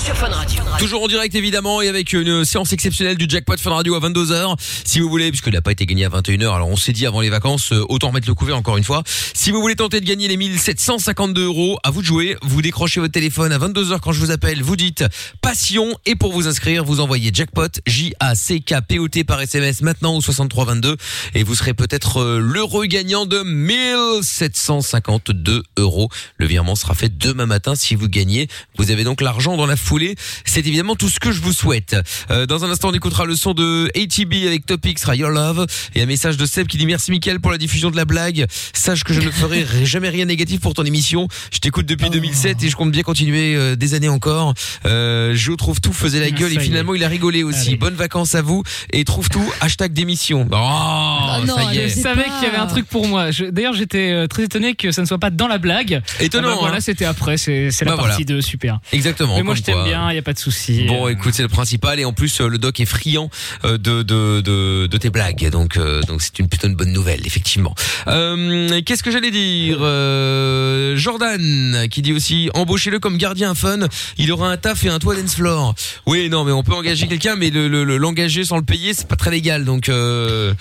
sur 0.05 0.17
Fun 0.17 0.29
Radio. 0.29 0.63
Toujours 0.79 1.03
en 1.03 1.09
direct 1.09 1.35
évidemment 1.35 1.83
et 1.83 1.89
avec 1.89 2.13
une 2.13 2.45
séance 2.45 2.73
exceptionnelle 2.73 3.19
du 3.19 3.27
jackpot 3.29 3.57
Fun 3.59 3.71
Radio 3.71 3.95
à 3.95 4.01
22h. 4.01 4.57
Si 4.85 4.99
vous 4.99 5.11
voulez, 5.11 5.31
puisqu'il 5.31 5.53
n'a 5.53 5.61
pas 5.61 5.73
été 5.73 5.85
gagné 5.85 6.07
à 6.07 6.09
21h, 6.09 6.55
alors 6.55 6.69
on 6.69 6.77
s'est 6.77 6.93
dit 6.93 7.07
avant 7.07 7.21
les 7.21 7.29
vacances, 7.29 7.73
euh, 7.73 7.85
autant 7.89 8.13
mettre 8.13 8.27
le 8.27 8.35
couvert 8.35 8.57
encore 8.57 8.79
une 8.79 8.85
fois. 8.85 9.03
Si 9.35 9.51
vous 9.51 9.61
voulez 9.61 9.77
tenter 9.77 10.01
de 10.01 10.07
gagner 10.07 10.27
les 10.29 10.39
1752 10.39 11.45
euros, 11.45 11.79
à 11.83 11.91
vous 11.91 12.01
de 12.01 12.07
jouer. 12.07 12.37
Vous 12.43 12.63
décrochez 12.63 13.01
votre 13.01 13.13
téléphone 13.13 13.53
à 13.53 13.59
22h 13.59 14.01
quand 14.01 14.13
je 14.13 14.21
vous 14.21 14.31
appelle, 14.31 14.63
vous 14.63 14.77
dites 14.77 15.05
passion 15.43 15.99
et 16.07 16.17
pour 16.17 16.33
vous 16.33 16.49
inscrire, 16.49 16.83
vous 16.85 17.01
envoyez 17.01 17.31
jackpot 17.33 17.69
J-A-C-K-P-O-T 17.87 19.25
par 19.25 19.43
SMS 19.43 19.83
maintenant 19.83 20.17
au 20.17 20.23
6322 20.23 20.97
et 21.35 21.43
vous 21.43 21.55
serez 21.55 21.75
peut-être 21.75 22.23
euh, 22.23 22.39
l'heureux 22.39 22.87
gagnant 22.87 23.27
de 23.27 23.43
1752 23.43 25.63
euros. 25.77 26.09
Le 26.39 26.47
virement 26.47 26.75
sera 26.75 26.95
fait 26.95 27.19
demain 27.21 27.47
matin 27.47 27.75
si 27.75 27.95
vous 27.95 28.09
gagnez. 28.09 28.49
Vous 28.77 28.91
avez 28.91 29.05
donc 29.05 29.21
l'argent 29.21 29.57
dans 29.57 29.67
la 29.67 29.77
foulée. 29.77 30.17
C'est 30.45 30.67
évidemment 30.67 30.97
tout 30.97 31.09
ce 31.09 31.21
que 31.21 31.33
je 31.33 31.41
vous 31.41 31.53
souhaite. 31.53 31.97
Euh, 32.31 32.47
dans 32.47 32.65
un 32.65 32.71
instant, 32.71 32.89
on 32.89 32.95
écoutera 32.95 33.25
le 33.25 33.37
son 33.37 33.55
de 33.55 33.91
ATB 33.95 34.47
avec 34.47 34.67
Topic 34.67 34.99
sera 34.99 35.15
Your 35.15 35.31
Love 35.31 35.67
et 35.95 36.03
un 36.03 36.07
message 36.07 36.37
de 36.37 36.47
Seb 36.47 36.67
qui 36.67 36.77
dit 36.77 36.87
merci 36.87 37.11
Mickaël 37.11 37.41
pour 37.41 37.51
la 37.51 37.59
diffusion 37.59 37.91
de 37.91 37.97
la 37.97 38.05
blague. 38.05 38.47
Sache 38.73 39.05
que 39.05 39.13
je 39.13 39.21
ne 39.21 39.31
ferai 39.31 39.67
jamais 39.85 40.09
rien 40.09 40.25
de 40.25 40.31
négatif 40.31 40.61
pour 40.61 40.75
ton 40.75 40.85
émission. 40.85 41.29
Je 41.53 41.59
t'écoute 41.59 41.87
depuis 41.87 42.11
2007 42.11 42.63
et 42.63 42.69
je 42.69 42.77
compte 42.77 42.91
bien 42.91 43.03
continuer 43.03 43.55
euh, 43.55 43.77
des 43.77 43.95
années 43.95 44.09
encore. 44.09 44.55
Euh, 44.87 45.33
je 45.35 45.53
trouve 45.53 45.81
tout 45.81 45.93
faisait 45.93 46.21
la 46.21 46.31
gueule 46.31 46.53
Ça 46.55 46.61
et 46.61 46.65
finalement 46.65 46.95
il 46.95 47.05
a 47.05 47.09
rigolé 47.09 47.43
aussi. 47.43 47.69
Allez. 47.69 47.77
Bonnes 47.77 47.95
vacances 47.95 48.35
à 48.35 48.43
vous 48.43 48.63
et 48.93 49.05
trouve 49.05 49.29
tout 49.29 49.45
hashtag 49.61 49.93
démission. 49.93 50.49
Oh, 50.51 51.45
non, 51.47 51.57
ça 51.57 51.73
y 51.73 51.79
est. 51.79 51.89
Je 51.89 52.01
savais 52.01 52.25
qu'il 52.25 52.45
y 52.45 52.47
avait 52.47 52.57
un 52.57 52.67
truc 52.67 52.87
pour 52.87 53.07
moi. 53.07 53.31
D'ailleurs, 53.51 53.75
j'étais 53.75 54.11
euh, 54.11 54.27
très 54.27 54.45
étonné 54.45 54.75
que 54.75 54.93
ça 54.93 55.03
ne 55.03 55.07
soit 55.07 55.19
pas 55.19 55.31
dans 55.31 55.49
la 55.49 55.59
blague. 55.59 56.03
Étonnant, 56.21 56.49
Ah 56.49 56.53
bah 56.53 56.57
voilà, 56.61 56.77
hein. 56.77 56.81
c'était 56.81 57.05
après. 57.11 57.37
C'est 57.37 57.71
c'est 57.71 57.85
la 57.85 57.93
Bah 57.93 57.97
voilà. 57.99 58.13
partie 58.13 58.25
2, 58.25 58.41
super. 58.41 58.81
Exactement. 58.93 59.37
Mais 59.37 59.43
moi, 59.43 59.55
je 59.55 59.63
t'aime 59.63 59.85
bien, 59.85 60.09
il 60.11 60.15
n'y 60.15 60.19
a 60.19 60.23
pas 60.23 60.33
de 60.33 60.39
souci. 60.39 60.85
Bon, 60.89 61.07
Euh, 61.07 61.11
écoute, 61.11 61.35
c'est 61.35 61.43
le 61.43 61.49
principal 61.49 62.01
et 62.01 62.05
en 62.05 62.13
plus 62.13 62.41
euh, 62.41 62.49
le 62.49 62.59
doc 62.59 62.81
est 62.81 62.85
friand 62.87 63.31
euh, 63.65 63.79
de 63.79 64.03
de 64.03 64.41
de, 64.41 64.87
de 64.87 64.97
tes 64.99 65.11
blagues, 65.11 65.51
donc 65.51 65.77
euh, 65.77 66.01
donc 66.03 66.23
c'est 66.23 66.39
une 66.39 66.49
plutôt 66.49 66.67
une 66.69 66.75
bonne 66.77 66.93
nouvelle, 66.93 67.27
effectivement. 67.27 67.75
Euh, 68.09 68.81
Qu'est-ce 68.87 69.03
que 69.03 69.11
j'allais 69.11 69.31
dire? 69.31 69.79
Euh, 69.81 70.97
Jordan 70.97 71.87
qui 71.91 72.03
dit 72.03 72.13
aussi 72.13 72.51
embauchez-le 72.55 72.99
comme 72.99 73.17
gardien 73.17 73.55
fun, 73.55 73.79
il 74.19 74.31
aura 74.33 74.49
un 74.51 74.57
taf 74.57 74.85
et 74.85 74.89
un 74.89 74.99
toit 74.99 75.15
dance 75.17 75.35
floor. 75.35 75.75
Oui, 76.07 76.29
non, 76.31 76.45
mais 76.45 76.53
on 76.53 76.63
peut 76.63 76.73
engager 76.75 77.07
quelqu'un, 77.07 77.37
mais 77.37 77.51
le 77.51 77.69
le- 77.69 77.85
le- 77.85 77.97
l'engager 77.97 78.45
sans 78.45 78.57
le 78.57 78.63
payer, 78.65 78.95
c'est 78.95 79.07
pas 79.09 79.17
très 79.17 79.31
légal, 79.31 79.65
donc 79.65 79.89
euh, 79.89 80.55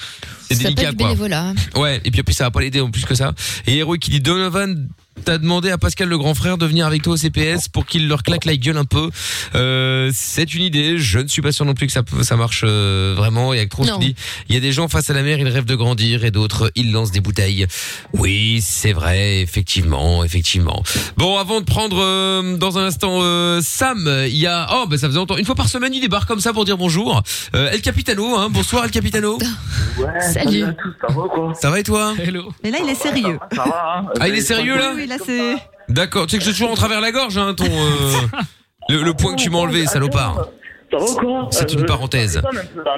c'est 0.49 0.57
délicat 0.57 0.69
s'appelle 0.81 0.91
du 0.91 0.97
quoi. 0.97 1.07
bénévolat. 1.07 1.53
Ouais, 1.75 2.01
et 2.03 2.11
puis 2.11 2.19
après 2.21 2.33
ça 2.33 2.45
va 2.45 2.51
pas 2.51 2.61
l'aider 2.61 2.81
en 2.81 2.89
plus 2.91 3.05
que 3.05 3.15
ça. 3.15 3.33
Et 3.67 3.77
Hero 3.77 3.95
qui 3.95 4.09
dit 4.11 4.19
Donovan 4.21 4.87
T'as 5.25 5.37
demandé 5.37 5.69
à 5.69 5.77
Pascal 5.77 6.07
le 6.09 6.17
grand 6.17 6.33
frère 6.33 6.57
de 6.57 6.65
venir 6.65 6.85
avec 6.87 7.01
toi 7.01 7.13
au 7.13 7.17
CPS 7.17 7.67
pour 7.67 7.85
qu'il 7.85 8.07
leur 8.07 8.23
claque 8.23 8.45
la 8.45 8.55
gueule 8.55 8.77
un 8.77 8.85
peu. 8.85 9.09
Euh, 9.55 10.09
c'est 10.13 10.53
une 10.53 10.63
idée. 10.63 10.97
Je 10.97 11.19
ne 11.19 11.27
suis 11.27 11.41
pas 11.41 11.51
sûr 11.51 11.65
non 11.65 11.73
plus 11.73 11.87
que 11.87 11.93
ça, 11.93 12.01
ça 12.21 12.35
marche 12.35 12.63
euh, 12.65 13.13
vraiment. 13.15 13.53
Il 13.53 13.57
y 13.57 13.61
a 13.61 13.67
trop 13.67 13.83
qui 13.83 13.97
dit 13.99 14.15
il 14.47 14.55
y 14.55 14.57
a 14.57 14.61
des 14.61 14.71
gens 14.71 14.87
face 14.87 15.09
à 15.09 15.13
la 15.13 15.21
mer, 15.21 15.39
ils 15.39 15.47
rêvent 15.47 15.65
de 15.65 15.75
grandir 15.75 16.23
et 16.23 16.31
d'autres 16.31 16.71
ils 16.75 16.91
lancent 16.91 17.11
des 17.11 17.21
bouteilles. 17.21 17.67
Oui, 18.13 18.59
c'est 18.61 18.93
vrai, 18.93 19.41
effectivement, 19.41 20.23
effectivement. 20.23 20.83
Bon, 21.17 21.37
avant 21.37 21.59
de 21.59 21.65
prendre 21.65 21.99
euh, 22.01 22.57
dans 22.57 22.77
un 22.77 22.85
instant 22.85 23.19
euh, 23.21 23.59
Sam, 23.61 24.09
il 24.27 24.35
y 24.37 24.47
a 24.47 24.67
oh 24.73 24.85
ben 24.87 24.97
ça 24.97 25.07
faisait 25.07 25.19
longtemps. 25.19 25.37
Une 25.37 25.45
fois 25.45 25.55
par 25.55 25.69
semaine, 25.69 25.93
il 25.93 26.01
débarque 26.01 26.27
comme 26.27 26.39
ça 26.39 26.53
pour 26.53 26.65
dire 26.65 26.77
bonjour. 26.77 27.21
Euh, 27.55 27.69
El 27.71 27.81
Capitano, 27.81 28.35
hein. 28.35 28.49
Bonsoir 28.49 28.85
El 28.85 28.91
Capitano. 28.91 29.37
Ouais, 29.99 30.07
Salut. 30.21 30.63
à 30.63 30.71
tous, 30.71 30.93
ça 31.01 31.07
va 31.07 31.23
quoi? 31.27 31.53
Ça 31.59 31.69
va 31.69 31.79
et 31.79 31.83
toi? 31.83 32.13
Hello. 32.17 32.53
Mais 32.63 32.71
là, 32.71 32.77
il 32.81 32.89
est 32.89 32.95
sérieux. 32.95 33.37
Ça 33.53 33.63
va, 33.65 33.97
hein 33.97 34.05
Ah, 34.21 34.29
il 34.29 34.35
est 34.35 34.39
sérieux 34.41 34.77
là? 34.77 34.93
Oui, 34.95 35.07
là, 35.09 35.17
c'est. 35.25 35.55
D'accord, 35.89 36.27
tu 36.27 36.31
sais 36.35 36.37
que 36.39 36.45
j'ai 36.45 36.51
toujours 36.51 36.71
en 36.71 36.75
travers 36.75 37.01
la 37.01 37.11
gorge, 37.11 37.37
hein, 37.37 37.53
ton 37.55 37.65
euh, 37.65 38.13
le, 38.89 39.03
le 39.03 39.13
point 39.13 39.35
que 39.35 39.41
tu 39.41 39.49
m'as 39.49 39.57
enlevé, 39.59 39.85
salopard. 39.87 40.47
Ça 40.91 40.97
va 40.97 41.03
ou 41.03 41.15
quoi? 41.15 41.47
C'est 41.51 41.71
une 41.73 41.81
Euh, 41.81 41.85
parenthèse. 41.85 42.41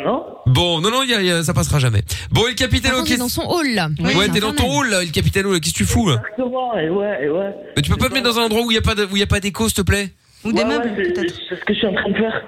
non? 0.05 0.25
Bon, 0.45 0.79
non, 0.79 0.91
non, 0.91 1.03
y 1.03 1.13
a- 1.13 1.21
y 1.21 1.29
a- 1.29 1.43
ça 1.43 1.53
passera 1.53 1.77
jamais. 1.79 2.01
Bon, 2.31 2.45
et 2.47 2.51
le 2.51 2.55
capitaine, 2.55 2.91
qu'est-ce- 2.99 3.05
t'es 3.05 3.17
dans 3.17 3.27
son 3.27 3.41
hall 3.41 3.67
là. 3.73 3.89
Ouais, 3.99 4.29
t'es 4.29 4.39
dans 4.39 4.53
ton 4.53 4.79
hall, 4.79 4.89
là, 4.89 5.03
le 5.03 5.09
capitaine, 5.11 5.51
là, 5.51 5.59
qu'est-ce 5.59 5.73
que 5.73 5.77
tu 5.79 5.85
fous, 5.85 6.07
là? 6.09 6.15
Exactement, 6.15 6.77
et 6.77 6.89
ouais, 6.89 7.23
et 7.25 7.29
ouais. 7.29 7.53
Mais 7.75 7.81
tu 7.81 7.89
peux 7.91 7.97
pas 7.97 8.07
te 8.07 8.13
mettre 8.13 8.29
dans 8.29 8.39
un 8.39 8.43
endroit 8.43 8.61
où 8.63 8.71
il 8.71 8.75
y 8.75 8.77
a 8.77 8.81
pas 8.81 8.95
de- 8.95 9.03
où 9.05 9.17
il 9.17 9.19
y 9.19 9.23
a 9.23 9.27
pas 9.27 9.39
d'écho, 9.41 9.65
s'il 9.67 9.75
te 9.75 9.81
plaît? 9.81 10.09
Ou 10.43 10.51
des 10.53 10.63
meubles, 10.65 10.95
peut-être. 10.95 11.35
C'est 11.49 11.55
ce 11.59 11.65
que 11.65 11.73
je 11.73 11.77
suis 11.79 11.87
en 11.87 11.93
train 11.93 12.09
de 12.09 12.15
faire. 12.15 12.41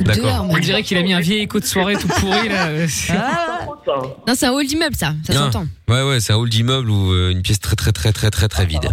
D'accord. 0.00 0.46
On 0.50 0.58
dirait 0.58 0.82
qu'il 0.82 0.96
a 0.98 1.02
mis 1.02 1.12
un 1.12 1.20
vieil 1.20 1.40
écho 1.42 1.58
de 1.58 1.64
soirée 1.64 1.96
tout 1.96 2.06
pourri 2.08 2.48
là. 2.48 2.68
Non, 4.26 4.34
c'est 4.34 4.46
un 4.46 4.52
hall 4.52 4.66
d'immeuble 4.66 4.94
ça, 4.94 5.14
ça 5.24 5.32
Ah. 5.32 5.34
s'entend. 5.34 5.66
Ouais, 5.88 6.02
ouais, 6.02 6.20
c'est 6.20 6.32
un 6.32 6.36
hall 6.36 6.48
d'immeuble 6.48 6.88
ou 6.90 7.12
euh, 7.12 7.30
une 7.32 7.42
pièce 7.42 7.58
très, 7.58 7.74
très, 7.74 7.90
très, 7.92 8.12
très, 8.12 8.30
très, 8.30 8.46
très 8.46 8.64
vide. 8.66 8.88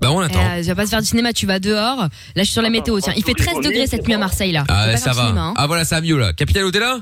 Bah, 0.00 0.10
on 0.10 0.22
Et, 0.22 0.24
attend. 0.26 0.38
euh, 0.40 0.60
tu 0.62 0.68
vas 0.68 0.74
pas 0.74 0.84
se 0.86 0.90
faire 0.90 1.00
du 1.00 1.06
cinéma, 1.06 1.32
tu 1.32 1.44
vas 1.46 1.58
dehors. 1.58 1.98
Là, 1.98 2.08
je 2.36 2.42
suis 2.44 2.52
sur 2.52 2.62
la 2.62 2.70
météo. 2.70 3.00
Tiens, 3.00 3.12
il 3.16 3.24
fait 3.24 3.34
13 3.34 3.56
degrés 3.62 3.86
cette 3.86 4.06
nuit 4.06 4.14
à 4.14 4.18
Marseille 4.18 4.52
là. 4.52 4.64
Ah, 4.68 4.86
ouais, 4.86 4.96
ça 4.96 5.12
va. 5.12 5.22
cinéma, 5.22 5.40
hein. 5.48 5.54
Ah, 5.56 5.66
voilà, 5.66 5.84
ça 5.84 5.96
va 5.96 6.02
mieux, 6.02 6.18
là. 6.18 6.32
Capitaine, 6.32 6.70
t'es 6.70 6.80
là 6.80 6.98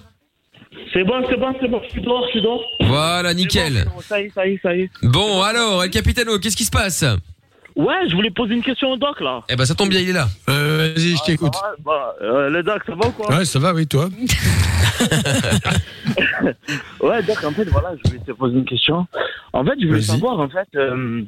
C'est 0.92 1.04
bon, 1.04 1.14
c'est 1.28 1.36
bon, 1.38 1.52
c'est 1.60 1.68
bon, 1.68 1.80
je 1.84 1.90
suis 1.90 2.02
dehors, 2.02 2.24
je 2.26 2.30
suis 2.30 2.42
dehors. 2.42 2.60
Voilà, 2.86 3.34
nickel. 3.34 3.86
Ça 4.08 4.20
y 4.20 4.24
est, 4.24 4.32
ça 4.34 4.46
y 4.46 4.52
est, 4.54 4.60
ça 4.62 4.74
y 4.74 4.80
est. 4.82 4.90
Bon, 5.02 5.42
alors, 5.42 5.84
El 5.84 5.90
Capitano, 5.90 6.38
qu'est-ce 6.38 6.56
qui 6.56 6.64
se 6.64 6.70
passe? 6.70 7.04
Ouais, 7.76 8.08
je 8.08 8.14
voulais 8.14 8.30
poser 8.30 8.54
une 8.54 8.62
question 8.62 8.90
au 8.92 8.96
doc 8.96 9.20
là. 9.20 9.42
Eh 9.48 9.56
ben, 9.56 9.64
ça 9.64 9.74
tombe 9.74 9.88
bien, 9.88 10.00
il 10.00 10.10
est 10.10 10.12
là. 10.12 10.26
Euh, 10.48 10.92
vas-y, 10.94 11.16
je 11.16 11.24
t'écoute. 11.24 11.54
Ah, 11.62 11.72
bah, 11.84 12.14
euh, 12.20 12.50
le 12.50 12.62
doc, 12.62 12.82
ça 12.86 12.94
va 12.94 13.06
ou 13.08 13.12
quoi? 13.12 13.34
Ouais, 13.36 13.44
ça 13.44 13.58
va, 13.58 13.72
oui, 13.72 13.86
toi 13.86 14.08
Ouais, 17.00 17.22
doc, 17.22 17.44
en 17.44 17.50
fait, 17.52 17.64
voilà, 17.64 17.94
je 17.96 18.10
voulais 18.10 18.22
te 18.24 18.32
poser 18.32 18.56
une 18.58 18.64
question. 18.64 19.06
En 19.52 19.64
fait, 19.64 19.74
je 19.80 19.86
voulais 19.86 20.00
Vas-y. 20.00 20.18
savoir, 20.18 20.38
en 20.38 20.48
fait, 20.48 20.68
euh, 20.76 21.22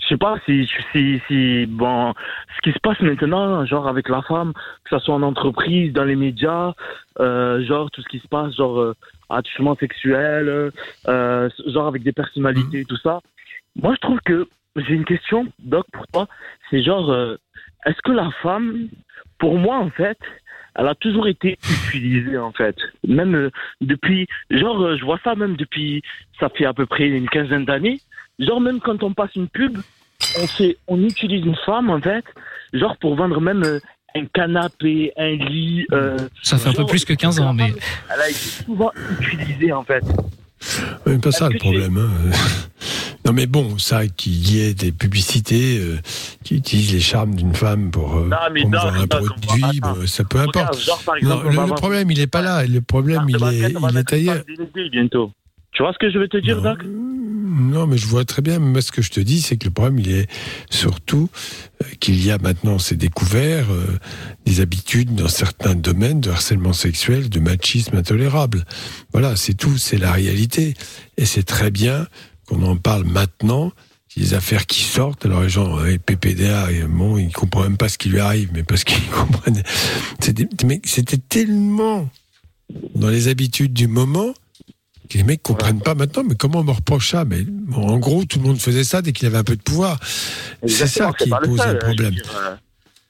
je 0.00 0.06
sais 0.08 0.16
pas 0.16 0.36
si, 0.46 0.68
si, 0.92 1.20
si, 1.28 1.66
bon, 1.66 2.14
ce 2.56 2.60
qui 2.62 2.72
se 2.72 2.78
passe 2.80 3.00
maintenant, 3.00 3.64
genre 3.66 3.88
avec 3.88 4.08
la 4.08 4.22
femme, 4.22 4.52
que 4.84 4.90
ça 4.90 5.00
soit 5.00 5.14
en 5.14 5.22
entreprise, 5.22 5.92
dans 5.92 6.04
les 6.04 6.16
médias, 6.16 6.72
euh, 7.20 7.64
genre 7.66 7.90
tout 7.90 8.02
ce 8.02 8.08
qui 8.08 8.18
se 8.20 8.28
passe, 8.28 8.54
genre 8.56 8.80
euh, 8.80 8.94
attouchement 9.28 9.76
sexuel, 9.76 10.72
euh, 11.08 11.50
genre 11.66 11.86
avec 11.88 12.02
des 12.02 12.12
personnalités, 12.12 12.84
tout 12.84 12.96
ça. 13.02 13.20
Moi, 13.76 13.94
je 13.94 14.00
trouve 14.00 14.18
que 14.24 14.48
j'ai 14.80 14.94
une 14.94 15.04
question, 15.04 15.46
Doc, 15.58 15.86
pour 15.92 16.06
toi. 16.08 16.28
C'est 16.70 16.82
genre, 16.82 17.10
euh, 17.10 17.36
est-ce 17.86 18.00
que 18.04 18.12
la 18.12 18.30
femme, 18.42 18.88
pour 19.38 19.58
moi, 19.58 19.78
en 19.78 19.90
fait, 19.90 20.18
elle 20.74 20.88
a 20.88 20.94
toujours 20.94 21.28
été 21.28 21.58
utilisée, 21.70 22.38
en 22.38 22.52
fait? 22.52 22.76
Même 23.06 23.34
euh, 23.34 23.50
depuis, 23.80 24.26
genre, 24.50 24.80
euh, 24.82 24.96
je 24.96 25.04
vois 25.04 25.18
ça 25.24 25.34
même 25.34 25.56
depuis, 25.56 26.02
ça 26.38 26.48
fait 26.48 26.66
à 26.66 26.72
peu 26.72 26.86
près 26.86 27.08
une 27.08 27.28
quinzaine 27.28 27.64
d'années. 27.64 28.00
Genre, 28.38 28.60
même 28.60 28.80
quand 28.80 29.02
on 29.02 29.12
passe 29.12 29.34
une 29.34 29.48
pub, 29.48 29.78
on 30.38 30.46
on 30.88 31.02
utilise 31.02 31.44
une 31.44 31.56
femme, 31.66 31.90
en 31.90 32.00
fait, 32.00 32.24
genre 32.72 32.96
pour 32.98 33.14
vendre 33.16 33.40
même 33.40 33.80
un 34.14 34.26
canapé, 34.26 35.12
un 35.16 35.30
lit. 35.30 35.86
Ça 36.42 36.58
fait 36.58 36.68
un 36.68 36.72
peu 36.72 36.86
plus 36.86 37.04
que 37.04 37.12
15 37.14 37.40
ans, 37.40 37.54
mais. 37.54 37.72
Elle 38.12 38.20
a 38.20 38.28
été 38.28 38.38
souvent 38.38 38.92
utilisée, 39.20 39.72
en 39.72 39.82
fait. 39.82 40.04
C'est 40.60 41.20
pas 41.20 41.32
ça 41.32 41.48
le 41.48 41.58
problème. 41.58 41.98
hein. 41.98 42.30
Non 43.24 43.32
mais 43.34 43.46
bon, 43.46 43.76
ça 43.78 44.06
qu'il 44.06 44.48
y 44.50 44.60
ait 44.62 44.72
des 44.72 44.90
publicités 44.90 45.78
euh, 45.78 45.98
qui 46.44 46.54
utilisent 46.54 46.92
les 46.92 47.00
charmes 47.00 47.34
d'une 47.34 47.54
femme 47.54 47.90
pour 47.90 48.16
euh, 48.16 48.28
Non, 48.28 48.36
mais 48.54 48.64
non, 48.64 48.78
un 48.78 49.06
produit, 49.06 49.80
ça 50.06 50.24
peu 50.24 50.38
Regarde, 50.38 50.56
importe. 50.74 50.80
genre, 50.80 51.02
Non, 51.22 51.42
le, 51.42 51.74
problème, 51.74 52.10
il 52.10 52.20
est 52.20 52.26
pas 52.26 52.40
là. 52.40 52.64
Le 52.64 52.80
problème, 52.80 53.26
il 53.28 53.34
est, 53.36 53.70
il 53.72 53.96
est 53.98 54.12
ailleurs. 54.12 54.44
Bientôt. 54.92 55.32
Tu 55.78 55.84
vois 55.84 55.92
ce 55.92 55.98
que 55.98 56.10
je 56.10 56.18
veux 56.18 56.26
te 56.26 56.38
dire, 56.38 56.60
Doc? 56.60 56.80
Non, 56.84 57.86
mais 57.86 57.98
je 57.98 58.08
vois 58.08 58.24
très 58.24 58.42
bien. 58.42 58.58
Mais 58.58 58.80
ce 58.80 58.90
que 58.90 59.00
je 59.00 59.12
te 59.12 59.20
dis, 59.20 59.40
c'est 59.40 59.56
que 59.56 59.66
le 59.66 59.70
problème, 59.70 60.00
il 60.00 60.10
est 60.10 60.28
surtout 60.70 61.30
euh, 61.84 61.86
qu'il 62.00 62.20
y 62.20 62.32
a 62.32 62.38
maintenant, 62.38 62.80
c'est 62.80 62.96
découvert, 62.96 63.70
euh, 63.70 63.86
des 64.44 64.60
habitudes 64.60 65.14
dans 65.14 65.28
certains 65.28 65.76
domaines 65.76 66.20
de 66.20 66.30
harcèlement 66.30 66.72
sexuel, 66.72 67.28
de 67.28 67.38
machisme 67.38 67.96
intolérable. 67.96 68.64
Voilà, 69.12 69.36
c'est 69.36 69.54
tout, 69.54 69.78
c'est 69.78 69.98
la 69.98 70.10
réalité. 70.10 70.74
Et 71.16 71.24
c'est 71.26 71.44
très 71.44 71.70
bien 71.70 72.08
qu'on 72.48 72.64
en 72.64 72.76
parle 72.76 73.04
maintenant. 73.04 73.70
Les 74.16 74.34
affaires 74.34 74.66
qui 74.66 74.82
sortent, 74.82 75.26
alors 75.26 75.42
les 75.42 75.48
gens, 75.48 75.76
avec 75.76 76.04
PPDA, 76.04 76.70
bon, 76.88 77.18
ils 77.18 77.32
comprennent 77.32 77.68
même 77.68 77.76
pas 77.76 77.88
ce 77.88 77.98
qui 77.98 78.08
lui 78.08 78.18
arrive, 78.18 78.50
mais 78.52 78.64
parce 78.64 78.82
qu'ils 78.82 79.06
comprennent. 79.10 79.62
C'était 80.18 81.18
tellement 81.28 82.10
dans 82.96 83.10
les 83.10 83.28
habitudes 83.28 83.72
du 83.72 83.86
moment 83.86 84.34
les 85.16 85.24
mecs 85.24 85.42
comprennent 85.42 85.80
pas 85.80 85.94
maintenant, 85.94 86.22
mais 86.28 86.34
comment 86.34 86.58
on 86.60 86.64
me 86.64 86.72
reproche 86.72 87.12
ça? 87.12 87.24
Mais 87.24 87.42
bon, 87.46 87.88
en 87.88 87.98
gros, 87.98 88.24
tout 88.24 88.38
le 88.40 88.44
monde 88.46 88.60
faisait 88.60 88.84
ça 88.84 89.00
dès 89.00 89.12
qu'il 89.12 89.26
avait 89.26 89.38
un 89.38 89.44
peu 89.44 89.56
de 89.56 89.62
pouvoir. 89.62 89.98
C'est 90.66 90.86
ça 90.86 91.12
qui 91.18 91.30
pose 91.30 91.58
seul, 91.58 91.68
un 91.68 91.72
veux 91.72 91.78
problème. 91.78 92.14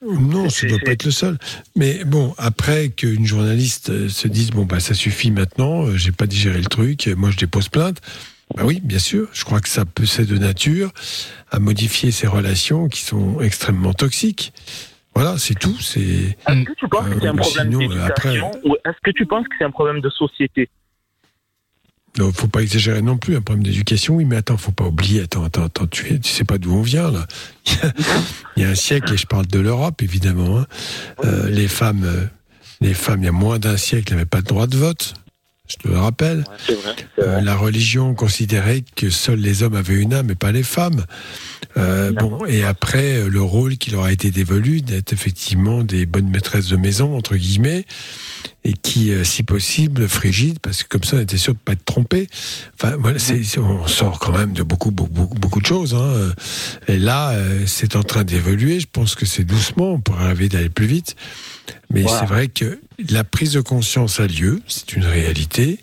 euh, 0.04 0.14
Non, 0.20 0.48
ça 0.48 0.66
ne 0.66 0.70
doit 0.72 0.78
pas 0.84 0.92
être 0.92 1.04
le 1.04 1.10
seul. 1.10 1.38
Mais 1.74 2.04
bon, 2.04 2.34
après 2.38 2.90
qu'une 2.90 3.26
journaliste 3.26 3.90
euh, 3.90 4.08
se 4.08 4.28
dise 4.28 4.50
bon 4.52 4.64
bah 4.64 4.78
ça 4.78 4.94
suffit 4.94 5.32
maintenant, 5.32 5.86
euh, 5.86 5.96
j'ai 5.96 6.12
pas 6.12 6.26
digéré 6.26 6.58
le 6.58 6.66
truc, 6.66 7.08
moi 7.16 7.30
je 7.30 7.36
dépose 7.38 7.68
plainte. 7.68 8.00
Bah 8.54 8.62
oui, 8.64 8.80
bien 8.82 8.98
sûr. 9.00 9.28
Je 9.32 9.44
crois 9.44 9.60
que 9.60 9.68
ça 9.68 9.84
peut 9.84 10.06
c'est 10.06 10.24
de 10.24 10.38
nature 10.38 10.90
à 11.50 11.58
modifier 11.58 12.12
ces 12.12 12.26
relations 12.26 12.88
qui 12.88 13.02
sont 13.02 13.40
extrêmement 13.40 13.92
toxiques. 13.92 14.52
Voilà, 15.14 15.36
c'est 15.36 15.58
tout. 15.58 15.76
C'est. 15.80 16.00
Est-ce 16.00 16.64
que 16.64 16.72
tu 16.78 16.88
penses 16.88 17.08
que 17.08 17.20
c'est 17.20 17.26
un 17.26 17.34
problème 17.34 17.72
sinon, 17.72 17.90
après- 18.06 18.28
d'éducation 18.30 18.50
ou 18.64 18.76
est-ce 18.86 18.96
que 19.02 19.10
tu 19.10 19.26
penses 19.26 19.44
que 19.48 19.54
c'est 19.58 19.64
un 19.64 19.70
problème 19.72 20.00
de 20.00 20.08
société? 20.10 20.70
Non, 22.18 22.32
faut 22.32 22.48
pas 22.48 22.62
exagérer 22.62 23.00
non 23.00 23.16
plus. 23.16 23.36
Un 23.36 23.40
problème 23.40 23.62
d'éducation, 23.64 24.16
oui, 24.16 24.24
mais 24.24 24.36
attends, 24.36 24.56
faut 24.56 24.72
pas 24.72 24.84
oublier. 24.86 25.22
Attends, 25.22 25.44
attends, 25.44 25.64
attends. 25.64 25.86
Tu, 25.86 26.14
es- 26.14 26.18
tu 26.18 26.30
sais 26.30 26.44
pas 26.44 26.58
d'où 26.58 26.72
on 26.74 26.82
vient 26.82 27.10
là. 27.10 27.26
il 28.56 28.62
y 28.62 28.66
a 28.66 28.70
un 28.70 28.74
siècle, 28.74 29.12
et 29.14 29.16
je 29.16 29.26
parle 29.26 29.46
de 29.46 29.58
l'Europe 29.60 30.02
évidemment. 30.02 30.58
hein, 30.58 30.66
euh, 31.24 31.48
les 31.48 31.68
femmes, 31.68 32.02
euh, 32.04 32.24
les 32.80 32.94
femmes, 32.94 33.22
il 33.22 33.26
y 33.26 33.28
a 33.28 33.32
moins 33.32 33.58
d'un 33.58 33.76
siècle, 33.76 34.12
n'avaient 34.12 34.24
pas 34.24 34.40
de 34.40 34.46
droit 34.46 34.66
de 34.66 34.76
vote. 34.76 35.14
Je 35.68 35.76
te 35.76 35.88
le 35.88 35.98
rappelle. 35.98 36.44
Vrai. 36.66 36.96
Euh, 37.18 37.40
la 37.40 37.54
religion 37.54 38.14
considérait 38.14 38.82
que 38.96 39.10
seuls 39.10 39.38
les 39.38 39.62
hommes 39.62 39.74
avaient 39.74 40.00
une 40.00 40.14
âme 40.14 40.30
et 40.30 40.34
pas 40.34 40.52
les 40.52 40.62
femmes. 40.62 41.04
Euh, 41.76 42.12
bon, 42.12 42.44
et 42.46 42.64
après, 42.64 43.18
euh, 43.18 43.28
le 43.28 43.42
rôle 43.42 43.76
qui 43.76 43.90
leur 43.90 44.04
a 44.04 44.12
été 44.12 44.30
dévolu 44.30 44.80
d'être 44.80 45.12
effectivement 45.12 45.82
des 45.82 46.06
bonnes 46.06 46.28
maîtresses 46.28 46.68
de 46.68 46.76
maison, 46.76 47.16
entre 47.16 47.36
guillemets, 47.36 47.84
et 48.64 48.72
qui, 48.72 49.12
euh, 49.12 49.22
si 49.22 49.42
possible, 49.42 50.08
frigides, 50.08 50.58
parce 50.60 50.82
que 50.82 50.88
comme 50.88 51.04
ça, 51.04 51.16
on 51.16 51.20
était 51.20 51.36
sûr 51.36 51.54
de 51.54 51.58
pas 51.58 51.72
être 51.72 51.84
trompé. 51.84 52.28
Enfin, 52.74 52.96
voilà, 52.98 53.18
on 53.58 53.86
sort 53.86 54.18
quand 54.18 54.36
même 54.36 54.52
de 54.52 54.62
beaucoup, 54.62 54.90
beaucoup, 54.90 55.34
beaucoup, 55.34 55.60
de 55.60 55.66
choses. 55.66 55.94
Hein. 55.94 56.32
Et 56.88 56.98
là, 56.98 57.34
c'est 57.66 57.96
en 57.96 58.02
train 58.02 58.24
d'évoluer. 58.24 58.80
Je 58.80 58.88
pense 58.90 59.14
que 59.14 59.26
c'est 59.26 59.44
doucement. 59.44 59.92
On 59.92 60.00
pourrait 60.00 60.28
rêver 60.28 60.48
d'aller 60.48 60.70
plus 60.70 60.86
vite. 60.86 61.16
Mais 61.92 62.02
Voilà. 62.02 62.20
c'est 62.20 62.26
vrai 62.26 62.48
que 62.48 62.80
la 63.10 63.24
prise 63.24 63.52
de 63.52 63.60
conscience 63.60 64.20
a 64.20 64.26
lieu. 64.26 64.60
C'est 64.68 64.92
une 64.94 65.04
réalité. 65.04 65.80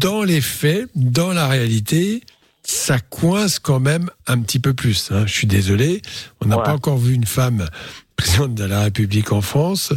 Dans 0.00 0.22
les 0.22 0.40
faits, 0.40 0.88
dans 0.94 1.32
la 1.32 1.48
réalité, 1.48 2.22
ça 2.62 2.98
coince 3.00 3.58
quand 3.58 3.80
même 3.80 4.08
un 4.28 4.38
petit 4.40 4.60
peu 4.60 4.72
plus. 4.72 5.10
hein. 5.10 5.24
Je 5.26 5.32
suis 5.32 5.46
désolé, 5.48 6.00
on 6.40 6.46
n'a 6.46 6.58
pas 6.58 6.74
encore 6.74 6.98
vu 6.98 7.14
une 7.14 7.26
femme 7.26 7.66
présidente 8.16 8.54
de 8.54 8.64
la 8.64 8.82
République 8.82 9.32
en 9.32 9.40
France. 9.40 9.92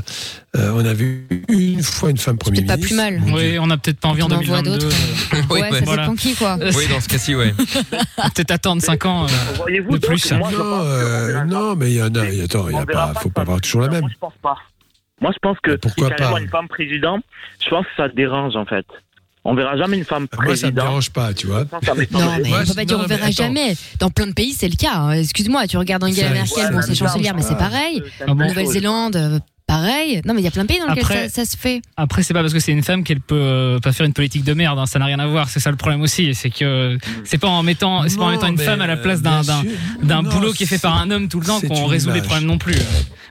Euh, 0.55 0.71
on 0.75 0.85
a 0.85 0.93
vu 0.93 1.27
une 1.49 1.81
fois 1.83 2.09
une 2.11 2.17
femme 2.17 2.37
premier 2.37 2.61
pas 2.63 2.75
ministre. 2.75 2.87
plus 2.87 2.95
mal. 2.95 3.21
Oui, 3.35 3.49
Dieu. 3.51 3.59
on 3.59 3.67
n'a 3.67 3.77
peut-être 3.77 3.99
pas 3.99 4.09
envie 4.09 4.21
en 4.23 4.31
On 4.31 4.35
en 4.35 4.41
voit 4.41 4.61
2022. 4.61 4.77
d'autres. 4.79 4.95
Oui, 5.49 5.59
ouais, 5.61 5.71
ça 5.71 5.85
voilà. 5.85 6.11
qui 6.17 6.33
quoi. 6.35 6.57
Oui, 6.75 6.87
dans 6.87 6.99
ce 7.01 7.07
cas-ci, 7.07 7.35
ouais. 7.35 7.53
Peut-être 8.35 8.51
attendre 8.51 8.81
5 8.81 9.05
ans 9.05 9.25
euh, 9.25 9.81
de 9.91 9.97
plus. 9.97 10.31
Non, 10.31 10.41
euh, 10.53 11.43
non, 11.45 11.75
mais 11.75 11.91
il 11.91 11.97
y 11.97 12.01
en 12.01 12.13
a. 12.15 12.21
Attends, 12.43 12.67
il 12.69 12.75
y 12.75 12.79
a 12.79 12.85
pas. 12.85 13.13
Faut 13.21 13.29
pas 13.29 13.41
avoir 13.41 13.59
toujours 13.61 13.81
la 13.81 13.89
même. 13.89 14.07
Je 14.11 14.17
pense 14.19 14.33
pas. 14.41 14.57
Moi, 15.21 15.31
je 15.33 15.39
pense 15.41 15.57
que 15.61 15.75
pourquoi 15.75 16.07
si 16.09 16.15
carrément 16.15 16.35
pas 16.37 16.41
une 16.41 16.49
femme 16.49 16.67
présidente, 16.67 17.23
je 17.63 17.69
pense 17.69 17.85
que 17.85 17.91
ça 17.95 18.07
dérange 18.09 18.55
en 18.55 18.65
fait. 18.65 18.85
On 19.43 19.55
verra 19.55 19.75
jamais 19.75 19.97
une 19.97 20.05
femme 20.05 20.27
Moi, 20.27 20.29
ça 20.31 20.37
me 20.41 20.45
présidente. 20.47 20.73
dérange 20.73 21.09
pas, 21.11 21.33
tu 21.33 21.47
vois. 21.47 21.61
Non, 21.63 21.69
mais 21.95 22.07
on 22.53 22.63
peut 22.65 22.73
pas 22.75 22.85
dire 22.85 22.99
on 22.99 23.07
verra 23.07 23.31
jamais. 23.31 23.75
Dans 23.99 24.09
plein 24.11 24.27
de 24.27 24.33
pays, 24.33 24.53
c'est 24.53 24.67
le 24.69 24.75
cas. 24.75 24.93
hein. 24.97 25.11
Excuse-moi, 25.13 25.65
tu 25.67 25.77
regardes 25.77 26.03
Angela 26.03 26.29
Merkel, 26.29 26.69
bon, 26.69 26.75
mais 26.77 26.81
c'est 26.83 26.93
chancelière, 26.95 27.33
mais 27.35 27.41
c'est 27.41 27.57
pareil. 27.57 28.03
Bon 28.27 28.35
Nouvelle-Zélande, 28.35 29.15
euh, 29.15 29.39
pareil. 29.75 30.21
Non, 30.25 30.33
mais 30.33 30.41
il 30.41 30.43
y 30.43 30.47
a 30.47 30.51
plein 30.51 30.63
de 30.63 30.67
pays 30.67 30.79
dans 30.79 30.87
lesquels 30.87 31.03
Après- 31.03 31.29
ça, 31.29 31.45
ça 31.45 31.51
se 31.51 31.57
fait. 31.57 31.81
Après, 31.97 32.23
c'est 32.23 32.33
pas 32.33 32.41
parce 32.41 32.53
que 32.53 32.59
c'est 32.59 32.71
une 32.71 32.83
femme 32.83 33.03
qu'elle 33.03 33.21
peut 33.21 33.35
euh, 33.35 33.79
pas 33.79 33.91
faire 33.93 34.05
une 34.05 34.13
politique 34.13 34.43
de 34.43 34.53
merde. 34.53 34.77
hein, 34.79 34.85
ça 34.85 34.99
n'a 34.99 35.05
rien 35.05 35.19
à 35.19 35.27
voir. 35.27 35.49
C'est 35.49 35.59
ça 35.59 35.71
le 35.71 35.77
problème 35.77 36.01
aussi. 36.01 36.33
C'est 36.35 36.49
que 36.49 36.97
c'est 37.23 37.37
pas 37.37 37.47
en 37.47 37.63
mettant, 37.63 38.07
c'est 38.07 38.17
pas 38.17 38.25
en 38.25 38.31
mettant 38.31 38.47
une 38.47 38.57
femme 38.57 38.81
à 38.81 38.87
la 38.87 38.97
place 38.97 39.19
euh, 39.19 39.23
d'un 39.23 39.41
bien 39.41 39.63
d'un 40.03 40.23
boulot 40.23 40.51
qui 40.53 40.63
est 40.63 40.67
fait 40.67 40.77
par 40.81 40.97
un 41.01 41.09
homme 41.11 41.27
tout 41.29 41.39
le 41.39 41.45
temps 41.45 41.61
qu'on 41.61 41.85
résout 41.85 42.11
les 42.11 42.21
problèmes 42.21 42.45
non 42.45 42.57
plus. 42.57 42.75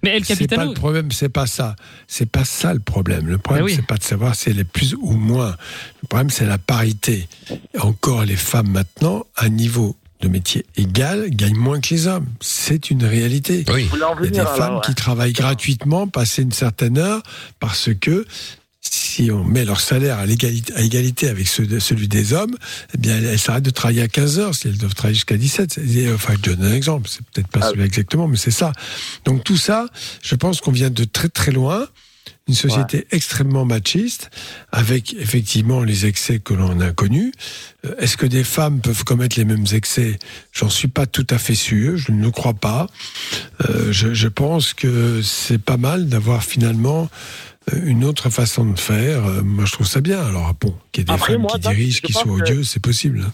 Mais 0.03 0.17
El 0.17 0.25
C'est 0.25 0.35
pas 0.35 0.39
Capitano. 0.39 0.69
le 0.71 0.75
problème, 0.75 1.13
c'est 1.13 1.29
pas 1.29 1.47
ça. 1.47 1.77
C'est 2.07 2.25
pas 2.31 2.45
ça 2.47 2.73
le 2.73 2.81
problème. 2.81 3.27
Le 3.27 3.37
problème, 3.37 3.67
Ben 3.67 3.71
oui. 3.71 3.77
c'est 3.77 3.87
pas 3.87 3.97
de 3.99 4.03
savoir 4.03 4.35
si 4.35 4.49
elle 4.49 4.59
est 4.59 4.65
plus 4.65 4.95
ou 4.99 5.13
moins. 5.13 5.55
Le 6.03 6.09
problème, 6.09 6.31
c'est 6.31 6.47
la 6.47 6.57
parité. 6.57 7.29
Encore, 7.79 8.25
les 8.25 8.37
femmes 8.37 8.69
maintenant, 8.71 9.25
à 9.37 9.51
niveau 9.51 9.97
de 10.21 10.29
métier 10.29 10.67
égal, 10.77 11.31
gagnent 11.31 11.57
moins 11.57 11.81
que 11.81 11.95
les 11.95 12.07
hommes. 12.07 12.27
C'est 12.41 12.91
une 12.91 13.05
réalité. 13.05 13.65
Oui. 13.73 13.89
Il 13.93 13.99
y 13.99 14.03
a 14.03 14.31
des 14.31 14.39
alors, 14.41 14.57
femmes 14.57 14.75
ouais. 14.77 14.81
qui 14.85 14.95
travaillent 14.95 15.33
gratuitement, 15.33 16.07
passer 16.07 16.43
une 16.43 16.53
certaine 16.53 16.99
heure, 16.99 17.23
parce 17.59 17.91
que 18.01 18.27
si 18.83 19.31
on 19.31 19.45
met 19.45 19.65
leur 19.65 19.81
salaire 19.81 20.19
à, 20.19 20.27
égalité 20.27 21.29
avec 21.29 21.47
ceux 21.49 21.67
de- 21.67 21.79
celui 21.79 22.09
des 22.09 22.33
hommes, 22.33 22.57
eh 22.95 22.99
bien, 22.99 23.19
elles, 23.19 23.27
elles 23.27 23.39
s'arrêtent 23.39 23.65
de 23.65 23.71
travailler 23.71 24.03
à 24.03 24.09
15 24.09 24.39
heures, 24.39 24.55
si 24.55 24.69
elles 24.69 24.79
doivent 24.79 24.95
travailler 24.95 25.15
jusqu'à 25.17 25.37
17. 25.37 25.75
C'est- 25.75 26.13
Enfin, 26.13 26.35
je 26.35 26.51
donne 26.51 26.65
un 26.65 26.73
exemple, 26.73 27.09
c'est 27.11 27.23
peut-être 27.27 27.49
pas 27.49 27.71
celui 27.71 27.83
exactement, 27.83 28.27
mais 28.27 28.37
c'est 28.39 28.51
ça. 28.51 28.73
Donc 29.27 29.45
tout 29.45 29.57
ça, 29.59 29.87
je 30.23 30.35
pense 30.35 30.61
qu'on 30.61 30.73
vient 30.73 30.91
de 30.91 31.05
très 31.05 31.29
très 31.29 31.53
loin. 31.53 31.87
Une 32.51 32.55
société 32.69 33.07
extrêmement 33.13 33.65
machiste, 33.65 34.31
avec 34.73 35.15
effectivement 35.15 35.83
les 35.85 36.07
excès 36.07 36.39
que 36.41 36.53
l'on 36.55 36.81
a 36.81 36.91
connus. 36.93 37.33
Euh, 37.85 37.95
Est-ce 37.99 38.17
que 38.17 38.27
des 38.27 38.45
femmes 38.45 38.81
peuvent 38.81 39.05
commettre 39.05 39.39
les 39.39 39.45
mêmes 39.45 39.67
excès? 39.73 40.19
J'en 40.53 40.69
suis 40.69 40.89
pas 40.89 41.07
tout 41.07 41.27
à 41.31 41.39
fait 41.39 41.55
sûr, 41.55 41.97
je 41.97 42.11
ne 42.13 42.23
le 42.23 42.31
crois 42.31 42.55
pas. 42.55 42.87
Euh, 43.69 43.93
je, 43.93 44.15
je 44.15 44.29
pense 44.29 44.75
que 44.75 45.23
c'est 45.23 45.63
pas 45.63 45.77
mal 45.77 46.09
d'avoir 46.09 46.43
finalement 46.43 47.09
euh, 47.73 47.81
une 47.85 48.05
autre 48.05 48.31
façon 48.31 48.65
de 48.65 48.79
faire. 48.79 49.23
Moi, 49.45 49.65
je 49.65 49.73
trouve 49.73 49.87
ça 49.87 50.01
bien. 50.01 50.21
Alors, 50.21 50.53
bon, 50.61 50.75
qu'il 50.93 51.03
y 51.03 51.03
ait 51.03 51.05
des 51.07 51.13
Après, 51.13 51.35
femmes 51.35 51.43
moi, 51.43 51.53
qui 51.55 51.61
dirigent, 51.61 52.01
qui 52.03 52.13
soient 52.13 52.25
que- 52.25 52.43
odieuses, 52.43 52.69
c'est 52.69 52.83
possible. 52.83 53.25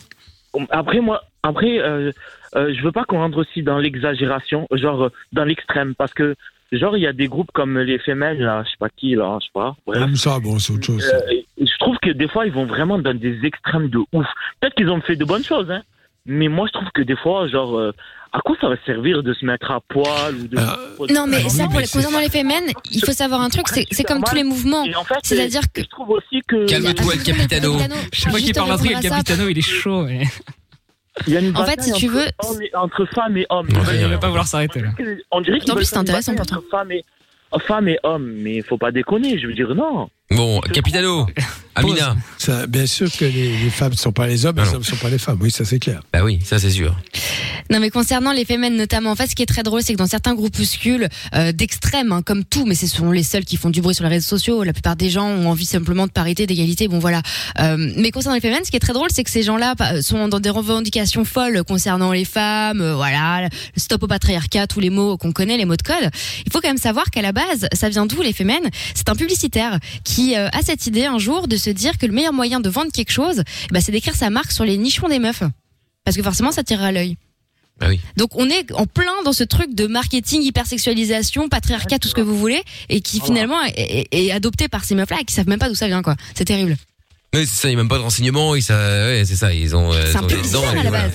Après, 0.71 1.01
moi, 1.01 1.23
après, 1.43 1.79
euh, 1.79 2.13
euh, 2.57 2.75
je 2.77 2.83
veux 2.83 2.93
pas 2.93 3.05
qu'on 3.05 3.19
rentre 3.19 3.39
aussi 3.39 3.63
dans 3.63 3.79
l'exagération, 3.79 4.67
genre 4.73 5.11
dans 5.33 5.45
l'extrême, 5.45 5.95
parce 5.97 6.13
que 6.15 6.35
genre 6.79 6.97
il 6.97 7.03
y 7.03 7.07
a 7.07 7.13
des 7.13 7.29
groupes 7.29 7.51
comme 7.53 7.79
les 7.79 7.99
femelles, 7.99 8.39
là, 8.39 8.63
je 8.65 8.71
sais 8.71 8.77
pas 8.79 8.89
qui, 8.89 9.15
là, 9.15 9.39
je 9.41 9.47
sais 9.47 9.51
pas. 9.53 9.77
bref. 9.87 10.01
Comme 10.01 10.17
ça, 10.17 10.39
bon, 10.41 10.59
c'est 10.59 10.73
autre 10.73 10.87
chose. 10.87 11.13
Euh, 11.13 11.41
je 11.59 11.79
trouve 11.79 11.97
que 12.03 12.11
des 12.11 12.29
fois 12.29 12.47
ils 12.47 12.53
vont 12.53 12.67
vraiment 12.67 12.99
dans 12.99 13.15
des 13.15 13.39
extrêmes 13.45 13.89
de 13.89 13.99
ouf. 14.13 14.27
Peut-être 14.61 14.75
qu'ils 14.75 14.91
ont 14.91 15.01
fait 15.01 15.17
de 15.17 15.25
bonnes 15.25 15.45
choses, 15.45 15.71
hein. 15.71 15.83
Mais 16.29 16.49
moi 16.49 16.67
je 16.67 16.73
trouve 16.73 16.89
que 16.93 17.03
des 17.03 17.17
fois, 17.17 17.47
genre, 17.47 17.79
euh, 17.79 17.93
à 18.33 18.41
quoi 18.41 18.57
ça 18.61 18.69
va 18.69 18.77
servir 18.85 19.23
de 19.23 19.33
se 19.33 19.45
mettre 19.45 19.71
à 19.71 19.81
poil 19.81 20.35
ou 20.35 20.49
de. 20.49 20.57
Non, 21.13 21.27
mais 21.27 21.49
ça, 21.49 21.67
pour 21.69 21.81
les, 21.81 21.87
concernant 21.87 22.19
les 22.19 22.29
fémènes, 22.29 22.71
il 22.91 23.01
faut 23.05 23.13
savoir 23.13 23.41
un 23.41 23.49
truc, 23.49 23.67
c'est 23.69 23.87
c'est 23.91 24.05
comme 24.05 24.23
tous 24.23 24.35
les 24.35 24.45
mouvements. 24.45 24.85
C'est-à-dire 25.23 25.63
que. 25.73 25.83
Je 25.83 25.89
trouve 25.89 26.11
aussi 26.11 26.43
que. 26.47 26.67
Calme-toi, 26.67 27.15
le 27.15 27.23
capitano. 27.23 27.77
Je 28.13 28.21
sais 28.21 28.31
pas 28.31 28.39
qui 28.39 28.53
parle 28.53 28.73
un 28.73 28.77
truc, 28.77 28.93
ça. 28.93 29.01
capitano, 29.01 29.49
il 29.49 29.59
est 29.59 29.63
chaud. 29.63 30.05
ouais. 30.05 30.25
Il 31.27 31.33
y 31.33 31.37
a 31.37 31.41
une 31.41 31.57
En 31.57 31.65
fait, 31.65 31.81
si 31.81 31.93
tu 31.93 32.07
entre 32.09 32.17
veux- 32.19 32.63
et- 32.63 32.77
entre 32.77 33.05
femmes 33.07 33.37
et 33.37 33.47
hommes. 33.49 33.69
Il 33.71 34.07
va 34.09 34.19
pas 34.19 34.29
vouloir 34.29 34.47
s'arrêter 34.47 34.81
là. 34.81 34.89
On 35.31 35.41
dirait 35.41 35.59
qu'ils 35.61 35.73
En 35.73 35.77
plus, 35.77 35.85
c'est 35.87 35.97
intéressant 35.97 36.35
bataille 36.35 36.59
entre 36.59 36.69
femmes 36.71 36.93
et, 36.93 37.05
femmes 37.61 37.89
et 37.89 37.99
hommes, 38.03 38.31
mais 38.37 38.61
faut 38.63 38.77
pas 38.79 38.91
déconner, 38.93 39.39
je 39.39 39.47
veux 39.47 39.55
dire 39.55 39.75
non. 39.75 40.09
Bon, 40.31 40.61
Capitano, 40.61 41.27
Amina. 41.77 42.17
Ça, 42.37 42.67
bien 42.67 42.87
sûr 42.87 43.11
que 43.13 43.25
les, 43.25 43.57
les 43.59 43.71
femmes 43.71 43.93
ne 43.93 43.97
sont 43.97 44.11
pas 44.13 44.27
les 44.27 44.45
hommes, 44.45 44.59
et 44.59 44.63
les 44.63 44.69
hommes 44.71 44.79
ne 44.79 44.83
sont 44.85 44.97
pas 44.97 45.09
les 45.09 45.19
femmes. 45.19 45.39
Oui, 45.41 45.51
ça 45.53 45.65
c'est 45.65 45.79
clair. 45.79 46.03
Bah 46.13 46.21
oui, 46.25 46.41
ça 46.45 46.59
c'est 46.59 46.71
sûr. 46.71 46.97
Non, 47.71 47.81
mais 47.81 47.91
concernant 47.91 48.33
les 48.33 48.45
fémènes 48.45 48.77
notamment, 48.77 49.11
en 49.11 49.15
fait, 49.17 49.27
ce 49.29 49.35
qui 49.37 49.43
est 49.43 49.47
très 49.47 49.63
drôle, 49.63 49.83
c'est 49.83 49.93
que 49.93 49.99
dans 49.99 50.07
certains 50.07 50.35
groupuscules 50.35 51.09
euh, 51.35 51.53
d'extrême, 51.53 52.13
hein, 52.13 52.23
comme 52.23 52.45
tout, 52.45 52.65
mais 52.65 52.75
ce 52.75 52.87
sont 52.87 53.11
les 53.13 53.23
seuls 53.23 53.45
qui 53.45 53.57
font 53.57 53.71
du 53.71 53.81
bruit 53.81 53.95
sur 53.95 54.05
les 54.05 54.11
réseaux 54.11 54.29
sociaux. 54.29 54.63
La 54.65 54.73
plupart 54.73 54.97
des 54.97 55.11
gens 55.11 55.27
ont 55.29 55.49
envie 55.49 55.65
simplement 55.65 56.07
de 56.07 56.13
parité, 56.13 56.47
d'égalité. 56.47 56.89
Bon, 56.89 56.99
voilà. 56.99 57.23
Euh, 57.61 57.77
mais 57.97 58.11
concernant 58.11 58.35
les 58.35 58.41
fémènes, 58.41 58.65
ce 58.65 58.71
qui 58.71 58.77
est 58.77 58.81
très 58.81 58.93
drôle, 58.93 59.09
c'est 59.13 59.25
que 59.25 59.31
ces 59.31 59.43
gens-là 59.43 59.75
sont 60.01 60.29
dans 60.29 60.41
des 60.41 60.51
revendications 60.51 61.25
folles 61.25 61.63
concernant 61.65 62.11
les 62.13 62.25
femmes. 62.25 62.81
euh, 62.81 62.95
voilà, 62.95 63.43
le 63.43 63.81
stop 63.81 64.03
au 64.03 64.07
patriarcat, 64.09 64.67
tous 64.67 64.81
les 64.81 64.91
mots 64.91 65.17
qu'on 65.17 65.33
connaît, 65.33 65.57
les 65.57 65.65
mots 65.67 65.77
de 65.77 65.83
code. 65.83 66.11
Il 66.47 66.53
faut 66.53 66.61
quand 66.61 66.69
même 66.69 66.79
savoir 66.79 67.11
qu'à 67.11 67.23
la 67.23 67.33
base, 67.33 67.69
ça 67.73 67.89
vient 67.89 68.07
d'où 68.07 68.23
les 68.23 68.33
fémènes 68.33 68.71
C'est 68.95 69.09
un 69.09 69.15
publicitaire 69.15 69.79
qui 70.05 70.16
euh, 70.37 70.49
a 70.53 70.63
cette 70.63 70.87
idée 70.87 71.05
un 71.07 71.19
jour 71.19 71.49
de 71.49 71.57
se 71.57 71.71
dire 71.71 71.99
que 71.99 72.07
le 72.07 72.13
meilleur 72.13 72.33
moyen 72.33 72.61
de 72.61 72.69
vendre 72.69 72.91
quelque 72.93 73.13
chose, 73.13 73.43
bah, 73.71 73.81
c'est 73.81 73.93
d'écrire 73.93 74.15
sa 74.15 74.31
marque 74.31 74.53
sur 74.53 74.65
les 74.65 74.77
nichons 74.79 75.09
des 75.09 75.19
meufs, 75.19 75.43
parce 76.05 76.17
que 76.17 76.23
forcément, 76.23 76.53
ça 76.53 76.63
tirera 76.65 76.87
à 76.87 76.93
l'œil. 76.93 77.17
Bah 77.79 77.89
oui. 77.91 78.01
Donc 78.17 78.31
on 78.37 78.49
est 78.49 78.73
en 78.73 78.87
plein 78.87 79.23
dans 79.25 79.35
ce 79.35 79.45
truc 79.45 79.75
de 79.75 79.87
marketing, 79.87 80.41
hypersexualisation, 80.43 81.49
patriarcat, 81.51 81.99
tout 81.99 82.09
ce 82.09 82.15
que 82.15 82.23
vous 82.23 82.39
voulez, 82.39 82.63
et 82.89 83.01
qui 83.03 83.21
finalement 83.21 83.63
est, 83.65 84.07
est- 84.13 84.27
est 84.27 84.31
adopté 84.33 84.69
par 84.69 84.85
ces 84.85 84.95
meufs-là 84.95 85.19
et 85.21 85.25
qui 85.25 85.35
savent 85.35 85.49
même 85.49 85.59
pas 85.59 85.69
d'où 85.69 85.75
ça 85.75 85.87
vient, 85.87 86.01
quoi. 86.03 86.17
C'est 86.35 86.47
terrible. 86.47 86.77
Oui, 87.35 87.45
c'est 87.47 87.55
ça, 87.61 87.69
il 87.69 87.73
n'y 87.73 87.75
a 87.75 87.83
même 87.83 87.89
pas 87.89 87.99
de 87.99 88.03
renseignements, 88.03 88.55
ils 88.55 88.63
ça, 88.63 88.75
ouais, 88.79 89.25
c'est 89.27 89.37
ça, 89.37 89.53
ils 89.53 89.77
ont. 89.77 89.93
euh, 89.93 90.11
ils 90.23 90.27
des 90.43 90.49
dents, 90.51 90.63
et 90.63 90.79
à 90.79 90.83
la 90.85 90.89
voilà. 90.89 91.09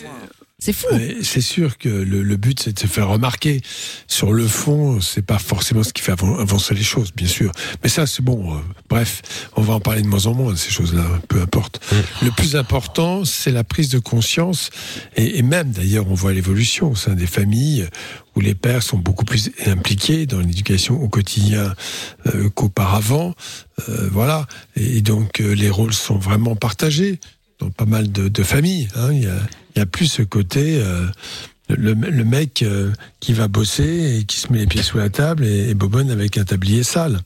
C'est 0.64 0.74
fou. 0.74 0.86
C'est 1.24 1.42
sûr 1.42 1.80
que 1.80 1.90
le, 1.90 2.22
le 2.22 2.38
but, 2.38 2.60
c'est 2.60 2.74
de 2.74 2.80
se 2.80 2.86
faire 2.86 3.08
remarquer. 3.08 3.62
Sur 4.08 4.32
le 4.32 4.46
fond, 4.48 5.02
c'est 5.02 5.26
pas 5.26 5.40
forcément 5.40 5.82
ce 5.82 5.92
qui 5.92 6.04
fait 6.04 6.12
avan- 6.12 6.40
avancer 6.40 6.76
les 6.76 6.84
choses, 6.84 7.12
bien 7.16 7.28
sûr. 7.28 7.52
Mais 7.82 7.90
ça, 7.90 8.06
c'est 8.06 8.22
bon. 8.22 8.54
euh, 8.56 8.60
bref, 8.88 9.24
on 9.56 9.64
va 9.64 9.74
en 9.74 9.80
parler 9.80 10.04
de 10.04 10.08
moins 10.08 10.28
en 10.28 10.36
moins 10.36 10.52
de 10.54 10.58
ces 10.58 10.70
choses-là, 10.70 11.04
peu 11.30 11.42
importe. 11.42 11.82
Le 12.22 12.30
plus 12.30 12.56
important, 12.56 13.26
c'est 13.26 13.50
la 13.52 13.64
prise 13.64 13.90
de 13.90 13.98
conscience. 13.98 14.70
Et, 15.16 15.40
et 15.40 15.42
même, 15.42 15.72
d'ailleurs, 15.72 16.06
on 16.08 16.14
voit 16.14 16.32
l'évolution 16.32 16.92
au 16.92 16.96
sein 16.96 17.16
des 17.16 17.26
familles 17.26 17.88
où 18.36 18.40
les 18.40 18.54
pères 18.54 18.84
sont 18.84 19.00
beaucoup 19.00 19.26
plus 19.26 19.50
impliqués 19.66 20.28
dans 20.28 20.42
l'éducation 20.42 21.02
au 21.02 21.10
quotidien 21.10 21.74
euh, 22.36 22.50
qu'auparavant. 22.52 23.34
Euh, 23.90 24.10
voilà. 24.12 24.46
Et 24.76 25.02
donc, 25.02 25.42
euh, 25.42 25.56
les 25.56 25.72
rôles 25.72 25.94
sont 25.94 26.20
vraiment 26.20 26.56
partagés 26.56 27.20
dans 27.58 27.72
pas 27.72 27.86
mal 27.86 28.12
de, 28.12 28.28
de 28.28 28.44
familles. 28.44 28.90
hein. 28.96 29.12
Il 29.12 29.24
y, 29.24 29.26
a, 29.26 29.40
il 29.76 29.80
y 29.80 29.82
a 29.82 29.86
plus 29.86 30.08
ce 30.08 30.22
côté 30.22 30.82
euh, 30.82 31.06
le, 31.70 32.24
mec 32.24 32.64
euh, 32.64 32.92
qui 33.20 33.34
va 33.34 33.48
bosser 33.48 34.20
et 34.20 34.24
qui 34.26 34.38
se 34.38 34.52
met 34.52 34.60
les 34.60 34.68
pieds 34.68 34.84
sous 34.84 34.98
la 34.98 35.10
table 35.10 35.46
et, 35.46 35.74
bobonne 35.74 36.12
avec 36.12 36.38
un 36.38 36.44
tablier 36.44 36.84
sale 36.84 37.20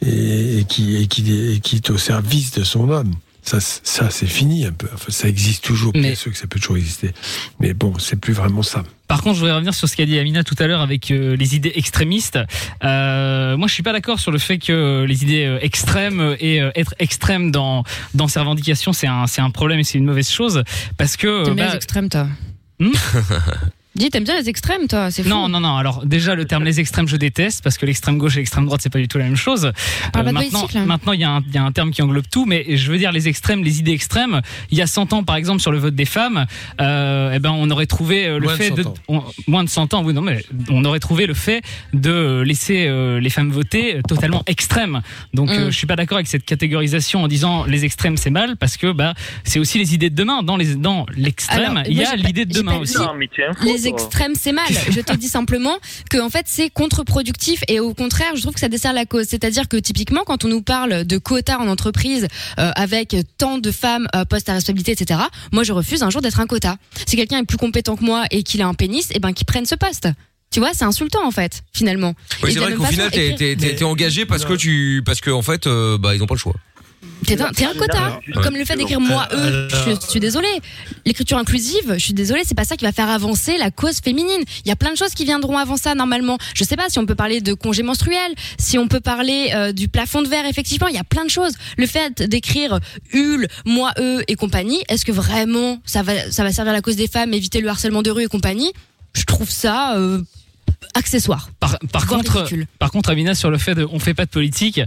et, 0.00 0.58
et 0.58 0.64
qui, 0.64 0.96
et, 0.96 1.06
qui, 1.06 1.54
et 1.54 1.60
qui 1.60 1.76
est 1.76 1.90
au 1.90 1.98
service 1.98 2.52
de 2.52 2.64
son 2.64 2.88
homme. 2.90 3.14
Ça, 3.44 3.60
ça 3.60 4.08
c'est 4.10 4.26
fini 4.26 4.64
un 4.64 4.72
peu. 4.72 4.88
Enfin, 4.94 5.10
ça 5.10 5.28
existe 5.28 5.64
toujours, 5.64 5.92
bien 5.92 6.14
sûr 6.14 6.32
que 6.32 6.38
ça 6.38 6.46
peut 6.46 6.58
toujours 6.58 6.78
exister. 6.78 7.12
Mais 7.60 7.74
bon, 7.74 7.98
c'est 7.98 8.16
plus 8.16 8.32
vraiment 8.32 8.62
ça. 8.62 8.82
Par 9.06 9.22
contre, 9.22 9.34
je 9.34 9.40
voudrais 9.40 9.54
revenir 9.54 9.74
sur 9.74 9.86
ce 9.86 9.96
qu'a 9.96 10.06
dit 10.06 10.18
Amina 10.18 10.44
tout 10.44 10.54
à 10.58 10.66
l'heure 10.66 10.80
avec 10.80 11.10
euh, 11.10 11.36
les 11.36 11.54
idées 11.54 11.72
extrémistes. 11.74 12.38
Euh, 12.82 13.56
moi, 13.58 13.68
je 13.68 13.74
suis 13.74 13.82
pas 13.82 13.92
d'accord 13.92 14.18
sur 14.18 14.30
le 14.30 14.38
fait 14.38 14.56
que 14.56 15.04
les 15.06 15.22
idées 15.24 15.44
euh, 15.44 15.58
extrêmes 15.60 16.36
et 16.40 16.62
euh, 16.62 16.70
être 16.74 16.94
extrême 16.98 17.50
dans 17.50 17.84
dans 18.14 18.28
ses 18.28 18.40
revendications, 18.40 18.94
c'est 18.94 19.06
un 19.06 19.26
c'est 19.26 19.42
un 19.42 19.50
problème 19.50 19.78
et 19.78 19.84
c'est 19.84 19.98
une 19.98 20.06
mauvaise 20.06 20.30
chose 20.30 20.64
parce 20.96 21.18
que 21.18 21.26
euh, 21.26 21.44
T'aimes 21.44 21.56
bah, 21.56 21.68
les 21.68 21.76
extrêmes, 21.76 22.08
toi 22.08 22.28
Dis, 23.96 24.10
t'aimes 24.10 24.24
bien 24.24 24.36
les 24.36 24.48
extrêmes, 24.48 24.88
toi 24.88 25.10
C'est 25.12 25.22
fou. 25.22 25.28
non, 25.28 25.48
non, 25.48 25.60
non. 25.60 25.76
Alors 25.76 26.04
déjà, 26.04 26.34
le 26.34 26.44
terme 26.46 26.64
les 26.64 26.80
extrêmes, 26.80 27.06
je 27.06 27.16
déteste 27.16 27.62
parce 27.62 27.78
que 27.78 27.86
l'extrême 27.86 28.18
gauche 28.18 28.34
et 28.34 28.38
l'extrême 28.40 28.66
droite, 28.66 28.80
c'est 28.82 28.90
pas 28.92 28.98
du 28.98 29.06
tout 29.06 29.18
la 29.18 29.24
même 29.24 29.36
chose. 29.36 29.62
de 29.62 30.30
maintenant, 30.32 30.66
maintenant, 30.84 31.12
il 31.12 31.20
y, 31.20 31.24
a 31.24 31.30
un- 31.30 31.42
il 31.46 31.54
y 31.54 31.58
a 31.58 31.62
un 31.62 31.70
terme 31.70 31.92
qui 31.92 32.02
englobe 32.02 32.24
tout, 32.30 32.44
mais 32.44 32.76
je 32.76 32.90
veux 32.90 32.98
dire 32.98 33.12
les 33.12 33.28
extrêmes, 33.28 33.62
les 33.62 33.78
idées 33.78 33.92
extrêmes. 33.92 34.40
Il 34.72 34.78
y 34.78 34.82
a 34.82 34.88
100 34.88 35.12
ans, 35.12 35.22
par 35.22 35.36
exemple, 35.36 35.60
sur 35.60 35.70
le 35.70 35.78
vote 35.78 35.94
des 35.94 36.06
femmes, 36.06 36.46
euh, 36.80 37.32
eh 37.34 37.38
ben, 37.38 37.50
on 37.56 37.70
aurait 37.70 37.86
trouvé 37.86 38.26
euh, 38.26 38.38
le 38.40 38.46
Moins 38.46 38.56
fait 38.56 38.68
100 38.70 38.74
de 38.74 38.84
on- 39.06 39.22
moins 39.46 39.62
de 39.62 39.68
100 39.68 39.94
ans. 39.94 40.02
Oui, 40.04 40.12
non, 40.12 40.22
mais 40.22 40.42
on 40.70 40.84
aurait 40.84 40.98
trouvé 41.00 41.26
le 41.26 41.34
fait 41.34 41.62
de 41.92 42.42
laisser 42.44 42.86
euh, 42.88 43.20
les 43.20 43.30
femmes 43.30 43.50
voter 43.50 43.96
euh, 43.96 44.00
totalement 44.08 44.42
extrêmes. 44.46 45.02
Donc, 45.34 45.50
Mm. 45.50 45.52
euh, 45.52 45.70
je 45.70 45.76
suis 45.76 45.86
pas 45.86 45.96
d'accord 45.96 46.16
avec 46.18 46.26
cette 46.26 46.44
catégorisation 46.44 47.22
en 47.22 47.28
disant 47.28 47.64
les 47.64 47.84
extrêmes 47.84 48.16
c'est 48.16 48.30
mal 48.30 48.56
parce 48.56 48.76
que 48.76 48.90
bah 48.92 49.14
c'est 49.44 49.58
aussi 49.60 49.78
les 49.78 49.94
idées 49.94 50.10
de 50.10 50.16
demain. 50.16 50.42
Dans 50.42 50.56
les 50.56 50.74
dans 50.74 51.06
l'extrême, 51.16 51.82
il 51.86 51.96
y 51.96 52.04
a 52.04 52.16
l'idée 52.16 52.44
de 52.44 52.52
demain 52.52 52.76
aussi. 52.78 52.96
Les 53.64 53.83
extrêmes, 53.86 54.34
c'est 54.40 54.52
mal. 54.52 54.64
Je 54.90 55.00
te 55.00 55.14
dis 55.14 55.28
simplement 55.28 55.76
que 56.10 56.18
en 56.18 56.30
fait, 56.30 56.46
c'est 56.48 56.70
contre-productif 56.70 57.62
et 57.68 57.80
au 57.80 57.94
contraire, 57.94 58.34
je 58.36 58.40
trouve 58.42 58.54
que 58.54 58.60
ça 58.60 58.68
dessert 58.68 58.92
la 58.92 59.04
cause. 59.06 59.26
C'est-à-dire 59.28 59.68
que 59.68 59.76
typiquement, 59.76 60.22
quand 60.24 60.44
on 60.44 60.48
nous 60.48 60.62
parle 60.62 61.04
de 61.04 61.18
quotas 61.18 61.58
en 61.58 61.68
entreprise 61.68 62.28
euh, 62.58 62.70
avec 62.76 63.16
tant 63.38 63.58
de 63.58 63.70
femmes 63.70 64.06
euh, 64.14 64.24
postes 64.24 64.48
à 64.48 64.54
responsabilité, 64.54 64.92
etc. 64.92 65.20
Moi, 65.52 65.62
je 65.64 65.72
refuse 65.72 66.02
un 66.02 66.10
jour 66.10 66.20
d'être 66.22 66.40
un 66.40 66.46
quota. 66.46 66.76
Si 67.06 67.16
quelqu'un 67.16 67.38
est 67.40 67.44
plus 67.44 67.58
compétent 67.58 67.96
que 67.96 68.04
moi 68.04 68.24
et 68.30 68.42
qu'il 68.42 68.62
a 68.62 68.66
un 68.66 68.74
pénis, 68.74 69.08
eh 69.14 69.18
ben, 69.18 69.32
qu'il 69.32 69.46
prenne 69.46 69.66
ce 69.66 69.74
poste. 69.74 70.08
Tu 70.50 70.60
vois, 70.60 70.70
c'est 70.72 70.84
insultant 70.84 71.26
en 71.26 71.32
fait, 71.32 71.62
finalement. 71.72 72.14
Oui, 72.42 72.50
Et 72.50 72.52
c'est 72.52 72.60
vrai 72.60 72.74
qu'au 72.74 72.84
final, 72.84 73.10
t'es, 73.10 73.30
écrire- 73.30 73.38
t'es, 73.38 73.56
t'es- 73.56 73.74
t'es 73.74 73.84
engagé 73.84 74.24
parce 74.24 74.44
que 74.44 74.52
tu, 74.54 75.02
parce 75.04 75.20
que 75.20 75.30
en 75.30 75.42
fait, 75.42 75.66
euh, 75.66 75.98
bah, 75.98 76.14
ils 76.14 76.22
ont 76.22 76.26
pas 76.26 76.34
le 76.34 76.38
choix. 76.38 76.54
T'es 77.26 77.40
un, 77.40 77.46
un 77.46 77.74
quota. 77.78 78.20
Ouais. 78.26 78.42
Comme 78.42 78.56
le 78.56 78.64
fait 78.64 78.76
d'écrire 78.76 79.00
moi, 79.00 79.26
eux. 79.32 79.68
Je 79.86 79.96
suis 80.08 80.20
désolée. 80.20 80.60
L'écriture 81.06 81.38
inclusive, 81.38 81.94
je 81.94 81.98
suis 82.04 82.12
désolée, 82.12 82.42
c'est 82.44 82.54
pas 82.54 82.64
ça 82.64 82.76
qui 82.76 82.84
va 82.84 82.92
faire 82.92 83.08
avancer 83.08 83.56
la 83.56 83.70
cause 83.70 84.00
féminine. 84.00 84.42
Il 84.64 84.68
y 84.68 84.72
a 84.72 84.76
plein 84.76 84.92
de 84.92 84.96
choses 84.96 85.14
qui 85.14 85.24
viendront 85.24 85.56
avant 85.56 85.76
ça, 85.76 85.94
normalement. 85.94 86.38
Je 86.54 86.64
sais 86.64 86.76
pas 86.76 86.88
si 86.88 86.98
on 86.98 87.06
peut 87.06 87.14
parler 87.14 87.40
de 87.40 87.54
congé 87.54 87.82
menstruel, 87.82 88.34
si 88.58 88.78
on 88.78 88.88
peut 88.88 89.00
parler 89.00 89.52
euh, 89.54 89.72
du 89.72 89.88
plafond 89.88 90.22
de 90.22 90.28
verre, 90.28 90.46
effectivement, 90.46 90.88
il 90.88 90.94
y 90.94 90.98
a 90.98 91.04
plein 91.04 91.24
de 91.24 91.30
choses. 91.30 91.54
Le 91.78 91.86
fait 91.86 92.22
d'écrire 92.22 92.78
Hul, 93.12 93.48
moi, 93.64 93.92
eux 93.98 94.22
et 94.28 94.36
compagnie, 94.36 94.82
est-ce 94.88 95.04
que 95.04 95.12
vraiment 95.12 95.78
ça 95.84 96.02
va, 96.02 96.30
ça 96.30 96.42
va 96.42 96.52
servir 96.52 96.72
la 96.72 96.82
cause 96.82 96.96
des 96.96 97.08
femmes, 97.08 97.32
éviter 97.32 97.60
le 97.60 97.68
harcèlement 97.68 98.02
de 98.02 98.10
rue 98.10 98.24
et 98.24 98.28
compagnie? 98.28 98.72
Je 99.14 99.24
trouve 99.24 99.50
ça, 99.50 99.96
euh, 99.96 100.20
accessoire. 100.94 101.48
Par, 101.60 102.06
contre, 102.06 102.38
ridicule. 102.38 102.66
par 102.78 102.90
contre, 102.90 103.10
Amina, 103.10 103.34
sur 103.34 103.50
le 103.50 103.58
fait 103.58 103.74
de, 103.74 103.86
on 103.90 103.98
fait 103.98 104.14
pas 104.14 104.24
de 104.26 104.30
politique, 104.30 104.80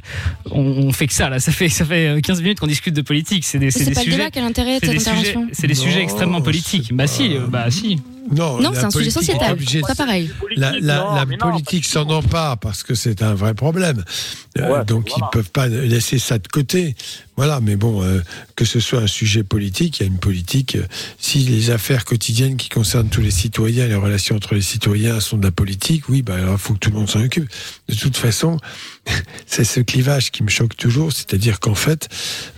on, 0.52 0.62
on 0.62 0.92
fait 0.92 1.08
que 1.08 1.14
ça 1.14 1.30
là. 1.30 1.40
Ça 1.40 1.52
fait, 1.52 1.70
ça 1.70 1.86
fait 1.86 2.08
euh, 2.08 2.20
15 2.22 2.42
minutes 2.42 2.60
qu'on 2.60 2.68
discute 2.68 2.94
de 2.94 3.02
politique. 3.02 3.44
C'est 3.46 3.60
des, 3.60 3.72
c'est 3.72 3.86
des 3.86 3.92
pas 3.92 4.02
sujets. 4.02 4.30
quel 4.32 4.44
intérêt 4.44 4.80
c'est 4.82 4.88
cette 4.88 5.08
intervention 5.08 5.48
c'est 5.52 5.68
des 5.68 5.76
sujets 5.76 6.02
extrêmement 6.02 6.42
politiques. 6.42 6.94
Bah 6.94 7.08
si, 7.08 7.36
euh, 7.36 7.48
bah 7.48 7.70
si. 7.72 8.00
Non, 8.30 8.60
Non, 8.60 8.72
c'est 8.74 8.84
un 8.84 8.92
sujet 8.92 9.10
sociétal. 9.10 9.56
de- 9.58 9.82
Pas 9.88 9.96
pareil. 9.96 10.30
La, 10.58 10.74
la- 10.82 10.98
non, 10.98 11.16
la 11.16 11.26
mais 11.26 11.38
non, 11.38 11.50
politique 11.52 11.86
s'en 11.86 12.10
empare 12.10 12.58
parce 12.58 12.84
que 12.84 12.94
c'est 12.94 13.22
un 13.22 13.34
vrai 13.34 13.54
problème. 13.54 14.04
Euh, 14.58 14.84
donc 14.84 15.10
ils 15.16 15.24
peuvent 15.32 15.50
pas 15.52 15.68
laisser 15.68 16.20
ça 16.20 16.38
de 16.38 16.48
côté. 16.50 16.96
Voilà, 17.38 17.60
mais 17.62 17.76
bon, 17.76 18.02
euh, 18.02 18.20
que 18.56 18.66
ce 18.66 18.80
soit 18.80 19.00
un 19.00 19.08
sujet 19.08 19.44
politique, 19.44 20.00
il 20.00 20.04
y 20.04 20.06
a 20.06 20.10
une 20.10 20.18
politique. 20.18 20.76
euh, 20.76 20.88
si 21.20 21.38
les 21.40 21.70
affaires 21.70 22.04
quotidiennes 22.04 22.58
qui 22.58 22.68
concernent 22.68 23.10
tous 23.10 23.22
les 23.22 23.30
citoyens, 23.32 23.88
les 23.88 23.96
relations 23.96 24.36
entre 24.36 24.56
les 24.56 24.62
citoyens 24.64 25.20
sont 25.20 25.38
de 25.38 25.44
la 25.44 25.52
politique, 25.52 26.10
oui, 26.10 26.24
bah 26.24 26.34
alors 26.34 26.54
il 26.56 26.58
faut 26.60 26.74
que 26.74 26.80
tout 26.80 26.90
le 26.90 26.96
monde 26.98 27.08
s'en 27.10 27.22
occupe. 27.24 27.48
De 27.88 27.94
toute 27.96 28.18
façon, 28.18 28.58
c'est 29.46 29.64
ce 29.64 29.80
clivage 29.80 30.32
qui 30.32 30.42
me 30.42 30.50
choque 30.50 30.76
toujours, 30.76 31.14
c'est-à-dire 31.14 31.60
qu'en 31.60 31.76
fait, 31.76 32.10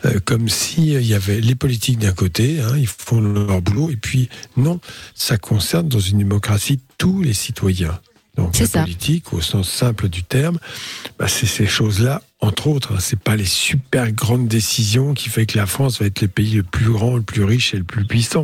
euh, 0.06 0.20
comme 0.24 0.48
si 0.48 0.94
il 0.94 1.06
y 1.06 1.14
avait 1.14 1.42
les 1.42 1.56
politiques 1.56 2.00
d'un 2.00 2.14
côté, 2.14 2.62
hein, 2.62 2.78
ils 2.78 2.88
font 2.88 3.20
leur 3.20 3.62
boulot, 3.62 3.90
et 3.92 3.98
puis 3.98 4.30
non, 4.56 4.80
ça 5.14 5.38
concerne 5.38 5.90
dans 5.90 6.00
une 6.00 6.20
démocratie 6.20 6.80
tous 6.98 7.22
les 7.22 7.34
citoyens. 7.34 8.00
Donc 8.38 8.58
la 8.58 8.66
ça. 8.66 8.82
politique, 8.84 9.34
au 9.34 9.42
sens 9.42 9.70
simple 9.70 10.08
du 10.08 10.24
terme, 10.24 10.58
bah, 11.18 11.28
c'est 11.28 11.46
ces 11.48 11.68
choses-là, 11.68 12.22
entre 12.40 12.68
autres. 12.68 12.94
hein. 12.94 13.00
C'est 13.00 13.20
pas 13.20 13.36
les 13.36 13.46
super 13.46 14.12
grandes 14.12 14.48
décisions 14.48 15.14
qui 15.14 15.30
fait 15.30 15.46
que 15.46 15.58
la 15.58 15.66
France 15.66 16.00
va 16.00 16.06
être 16.06 16.22
le 16.22 16.28
pays 16.28 16.56
le 16.56 16.64
plus 16.64 16.90
grand, 16.92 17.16
le 17.16 17.22
plus 17.22 17.44
riche 17.44 17.74
et 17.74 17.78
le 17.78 17.84
plus 17.84 18.06
puissant. 18.06 18.44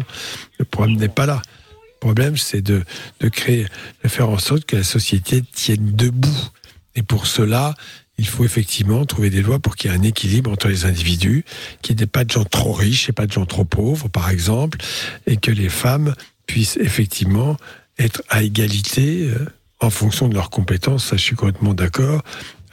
Le 0.59 0.65
problème 0.65 0.97
n'est 0.97 1.07
pas 1.09 1.25
là. 1.25 1.41
Le 1.71 1.99
problème, 1.99 2.37
c'est 2.37 2.61
de, 2.61 2.83
de 3.19 3.29
créer, 3.29 3.65
de 4.03 4.09
faire 4.09 4.29
en 4.29 4.37
sorte 4.37 4.65
que 4.65 4.75
la 4.75 4.83
société 4.83 5.41
tienne 5.41 5.95
debout. 5.95 6.49
Et 6.95 7.01
pour 7.01 7.25
cela, 7.25 7.73
il 8.17 8.27
faut 8.27 8.45
effectivement 8.45 9.05
trouver 9.05 9.29
des 9.29 9.41
lois 9.41 9.59
pour 9.59 9.75
qu'il 9.75 9.91
y 9.91 9.93
ait 9.93 9.97
un 9.97 10.03
équilibre 10.03 10.51
entre 10.51 10.67
les 10.67 10.85
individus, 10.85 11.43
qu'il 11.81 11.95
n'y 11.95 12.03
ait 12.03 12.07
pas 12.07 12.23
de 12.23 12.31
gens 12.31 12.45
trop 12.45 12.73
riches 12.73 13.09
et 13.09 13.11
pas 13.11 13.25
de 13.25 13.31
gens 13.31 13.45
trop 13.45 13.65
pauvres, 13.65 14.07
par 14.07 14.29
exemple, 14.29 14.77
et 15.25 15.37
que 15.37 15.51
les 15.51 15.69
femmes 15.69 16.13
puissent 16.47 16.77
effectivement 16.77 17.57
être 17.97 18.21
à 18.29 18.43
égalité 18.43 19.29
euh, 19.29 19.45
en 19.79 19.89
fonction 19.89 20.27
de 20.27 20.33
leurs 20.33 20.49
compétences. 20.49 21.05
Ça, 21.05 21.17
je 21.17 21.23
suis 21.23 21.35
complètement 21.35 21.73
d'accord 21.73 22.23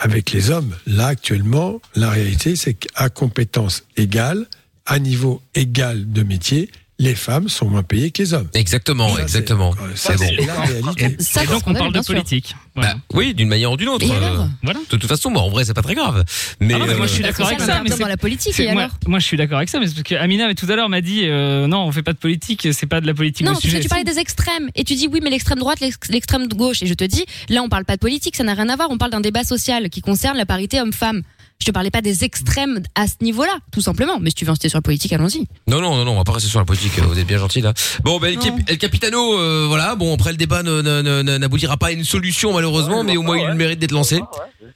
avec 0.02 0.32
les 0.32 0.50
hommes. 0.50 0.74
Là, 0.86 1.06
actuellement, 1.06 1.80
la 1.94 2.10
réalité, 2.10 2.56
c'est 2.56 2.74
qu'à 2.74 3.08
compétences 3.08 3.84
égales, 3.96 4.46
à 4.84 4.98
niveau 4.98 5.40
égal 5.54 6.10
de 6.12 6.24
métier, 6.24 6.70
les 7.02 7.14
femmes 7.14 7.48
sont 7.48 7.66
moins 7.68 7.82
payées 7.82 8.10
que 8.10 8.22
les 8.22 8.32
hommes. 8.32 8.48
Exactement, 8.54 9.18
exactement. 9.18 9.74
C'est 9.94 10.16
bon. 10.16 10.24
Et 10.24 11.46
donc 11.46 11.62
on 11.66 11.74
parle 11.74 11.92
de 11.92 12.00
politique. 12.00 12.54
Bah, 12.74 12.94
oui, 13.12 13.34
d'une 13.34 13.48
manière 13.48 13.70
ou 13.72 13.76
d'une 13.76 13.88
autre. 13.90 14.06
Et 14.06 14.10
euh, 14.10 14.44
Voilà. 14.62 14.78
De 14.80 14.84
toute 14.96 15.06
façon, 15.06 15.30
bon, 15.30 15.40
en 15.40 15.50
vrai, 15.50 15.64
c'est 15.64 15.74
pas 15.74 15.82
très 15.82 15.94
grave. 15.94 16.24
Mais, 16.60 16.72
Ah 16.74 16.78
non, 16.78 16.86
mais 16.86 16.94
moi 16.94 17.06
je 17.06 17.12
suis 17.12 17.22
euh, 17.22 17.26
d'accord 17.26 17.46
avec 17.48 17.60
ça. 17.60 17.82
Mais 17.82 17.90
dans 17.90 18.06
la 18.06 18.16
politique, 18.16 18.58
et 18.58 18.72
moi, 18.72 18.82
alors 18.84 18.94
moi, 19.06 19.18
je 19.18 19.26
suis 19.26 19.36
d'accord 19.36 19.58
avec 19.58 19.68
ça, 19.68 19.78
mais 19.78 19.86
c'est 19.88 19.94
parce 19.94 20.04
que 20.04 20.14
Amina 20.14 20.46
mais 20.46 20.54
tout 20.54 20.66
à 20.70 20.76
l'heure 20.76 20.88
m'a 20.88 21.00
dit 21.02 21.22
euh, 21.24 21.66
non, 21.66 21.84
on 21.84 21.92
fait 21.92 22.02
pas 22.02 22.12
de 22.14 22.18
politique, 22.18 22.68
c'est 22.72 22.86
pas 22.86 23.00
de 23.00 23.06
la 23.06 23.14
politique 23.14 23.44
Non, 23.44 23.52
parce 23.52 23.62
sujet. 23.62 23.78
que 23.78 23.82
tu 23.82 23.88
parlais 23.88 24.04
des 24.04 24.18
extrêmes 24.18 24.70
et 24.74 24.84
tu 24.84 24.94
dis 24.94 25.08
oui, 25.08 25.20
mais 25.22 25.30
l'extrême 25.30 25.58
droite, 25.58 25.80
l'ex- 25.80 26.08
l'extrême 26.08 26.46
gauche. 26.48 26.82
Et 26.82 26.86
je 26.86 26.94
te 26.94 27.04
dis, 27.04 27.24
là, 27.50 27.62
on 27.62 27.68
parle 27.68 27.84
pas 27.84 27.96
de 27.96 28.00
politique, 28.00 28.36
ça 28.36 28.44
n'a 28.44 28.54
rien 28.54 28.68
à 28.68 28.76
voir. 28.76 28.88
On 28.90 28.96
parle 28.98 29.10
d'un 29.10 29.20
débat 29.20 29.44
social 29.44 29.90
qui 29.90 30.00
concerne 30.00 30.36
la 30.38 30.46
parité 30.46 30.80
homme-femme. 30.80 31.22
Je 31.62 31.66
te 31.66 31.70
parlais 31.70 31.92
pas 31.92 32.00
des 32.02 32.24
extrêmes 32.24 32.80
à 32.96 33.06
ce 33.06 33.14
niveau-là, 33.20 33.52
tout 33.70 33.80
simplement. 33.80 34.18
Mais 34.20 34.30
si 34.30 34.34
tu 34.34 34.44
veux 34.44 34.50
insister 34.50 34.68
sur 34.68 34.78
la 34.78 34.82
politique, 34.82 35.12
allons-y. 35.12 35.46
Non, 35.68 35.80
non, 35.80 35.94
non, 35.94 36.04
non, 36.04 36.12
on 36.14 36.16
va 36.16 36.24
pas 36.24 36.32
rester 36.32 36.48
sur 36.50 36.58
la 36.58 36.64
politique. 36.64 36.98
euh, 36.98 37.02
Vous 37.02 37.16
êtes 37.20 37.26
bien 37.26 37.38
gentil 37.38 37.60
là. 37.60 37.72
Bon, 38.02 38.18
ben, 38.18 38.32
El, 38.32 38.38
Cap- 38.40 38.58
El 38.66 38.78
Capitano, 38.78 39.38
euh, 39.38 39.66
voilà. 39.68 39.94
Bon, 39.94 40.12
après 40.12 40.32
le 40.32 40.36
débat 40.38 40.64
n'aboutira 40.64 41.76
pas 41.76 41.86
à 41.86 41.90
une 41.92 42.02
solution 42.02 42.52
malheureusement, 42.52 43.04
mais 43.04 43.16
au 43.16 43.22
moins 43.22 43.38
il 43.38 43.44
a 43.44 43.50
le 43.50 43.54
mérite 43.54 43.78
d'être 43.78 43.92
lancé. 43.92 44.20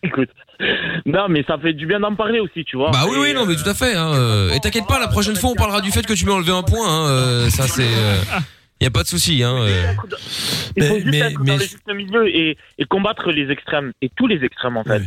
Écoute. 0.05 0.29
Non, 1.07 1.27
mais 1.29 1.43
ça 1.47 1.59
fait 1.59 1.73
du 1.73 1.87
bien 1.87 1.99
d'en 1.99 2.15
parler 2.15 2.39
aussi, 2.39 2.65
tu 2.65 2.77
vois. 2.77 2.91
Bah 2.93 3.05
oui, 3.11 3.17
oui, 3.21 3.35
non, 3.35 3.47
mais 3.47 3.57
tout 3.57 3.69
à 3.69 3.75
fait. 3.75 3.97
Hein, 3.97 4.13
euh, 4.15 4.53
et 4.53 4.61
t'inquiète 4.61 4.87
pas, 4.87 5.01
la 5.01 5.09
prochaine 5.09 5.35
fois, 5.37 5.51
on 5.51 5.55
parlera 5.55 5.81
du 5.81 5.91
fait 5.91 6.07
que 6.07 6.15
tu 6.15 6.25
m'as 6.25 6.33
enlevé 6.35 6.53
un 6.53 6.63
point. 6.63 6.89
Hein, 6.89 7.09
euh, 7.09 7.51
ça, 7.51 7.67
c'est. 7.67 7.83
Euh, 8.83 8.85
y 8.85 8.87
a 8.87 8.91
pas 8.91 9.03
de 9.03 9.09
souci. 9.09 9.43
Hein, 9.43 9.55
euh. 9.59 9.93
Il 10.77 10.85
faut 10.85 10.95
Mais- 10.95 11.01
juste 11.01 11.07
mais- 11.11 11.19
être 11.19 11.41
mais- 11.41 11.47
dans 11.47 11.55
le 11.57 11.61
juste 11.63 11.95
milieu 11.95 12.29
et, 12.29 12.57
et 12.79 12.85
combattre 12.85 13.31
les 13.33 13.51
extrêmes. 13.51 13.93
Et 14.03 14.11
tous 14.15 14.27
les 14.27 14.45
extrêmes, 14.45 14.77
en 14.77 14.85
fait. 14.85 15.03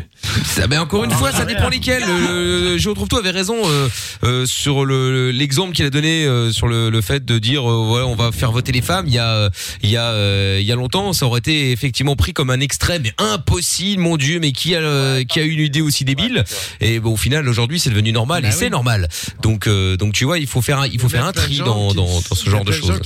Ça, 0.46 0.68
ben 0.68 0.80
encore 0.82 1.04
une 1.04 1.12
fois, 1.12 1.32
ça 1.32 1.46
dépend 1.46 1.70
lesquels. 1.70 2.04
Euh, 2.04 2.78
je 2.78 2.90
retrouve 2.90 3.08
toi 3.08 3.20
avait 3.20 3.32
raison 3.32 3.56
euh, 3.66 3.88
euh, 4.24 4.46
sur 4.46 4.86
le 4.86 5.32
l'exemple 5.32 5.74
qu'il 5.74 5.86
a 5.86 5.90
donné 5.90 6.26
euh, 6.26 6.52
sur 6.52 6.68
le, 6.68 6.90
le 6.90 7.02
fait 7.02 7.24
de 7.26 7.38
dire 7.40 7.70
euh, 7.70 7.94
ouais 7.94 8.02
on 8.02 8.16
va 8.16 8.32
faire 8.32 8.52
voter 8.52 8.72
les 8.72 8.82
femmes. 8.82 9.06
Il 9.08 9.14
y 9.14 9.20
a 9.20 9.50
il 9.84 9.90
y 9.90 9.98
a 9.98 10.06
euh, 10.12 10.58
il 10.60 10.66
y 10.66 10.72
a 10.72 10.76
longtemps, 10.76 11.14
ça 11.14 11.26
aurait 11.26 11.40
été 11.40 11.72
effectivement 11.72 12.16
pris 12.16 12.34
comme 12.34 12.50
un 12.50 12.60
extrême 12.60 13.02
mais 13.04 13.14
impossible, 13.18 14.02
mon 14.02 14.18
dieu. 14.18 14.40
Mais 14.40 14.52
qui 14.52 14.76
a 14.76 14.80
euh, 14.80 15.24
qui 15.24 15.40
a 15.40 15.44
eu 15.44 15.52
une 15.52 15.60
idée 15.66 15.82
aussi 15.82 16.06
débile 16.06 16.44
Et 16.82 17.00
bon 17.00 17.14
au 17.14 17.18
final 17.18 17.48
aujourd'hui 17.48 17.80
c'est 17.80 17.90
devenu 17.90 18.12
normal 18.12 18.46
et 18.46 18.52
c'est 18.52 18.70
normal. 18.70 19.08
Donc 19.42 19.68
euh, 19.68 19.98
donc 19.98 20.14
tu 20.14 20.26
vois 20.26 20.40
il 20.40 20.48
faut 20.48 20.62
faire 20.62 20.80
un, 20.80 20.88
il 20.88 21.00
faut 21.00 21.08
Il 21.08 21.12
faire 21.12 21.26
un 21.26 21.32
tri 21.34 21.58
dans 21.58 21.94
dans, 21.94 22.08
ce 22.08 22.46
il 22.46 22.50
genre 22.52 22.66
de 22.66 22.72
choses. 22.72 23.00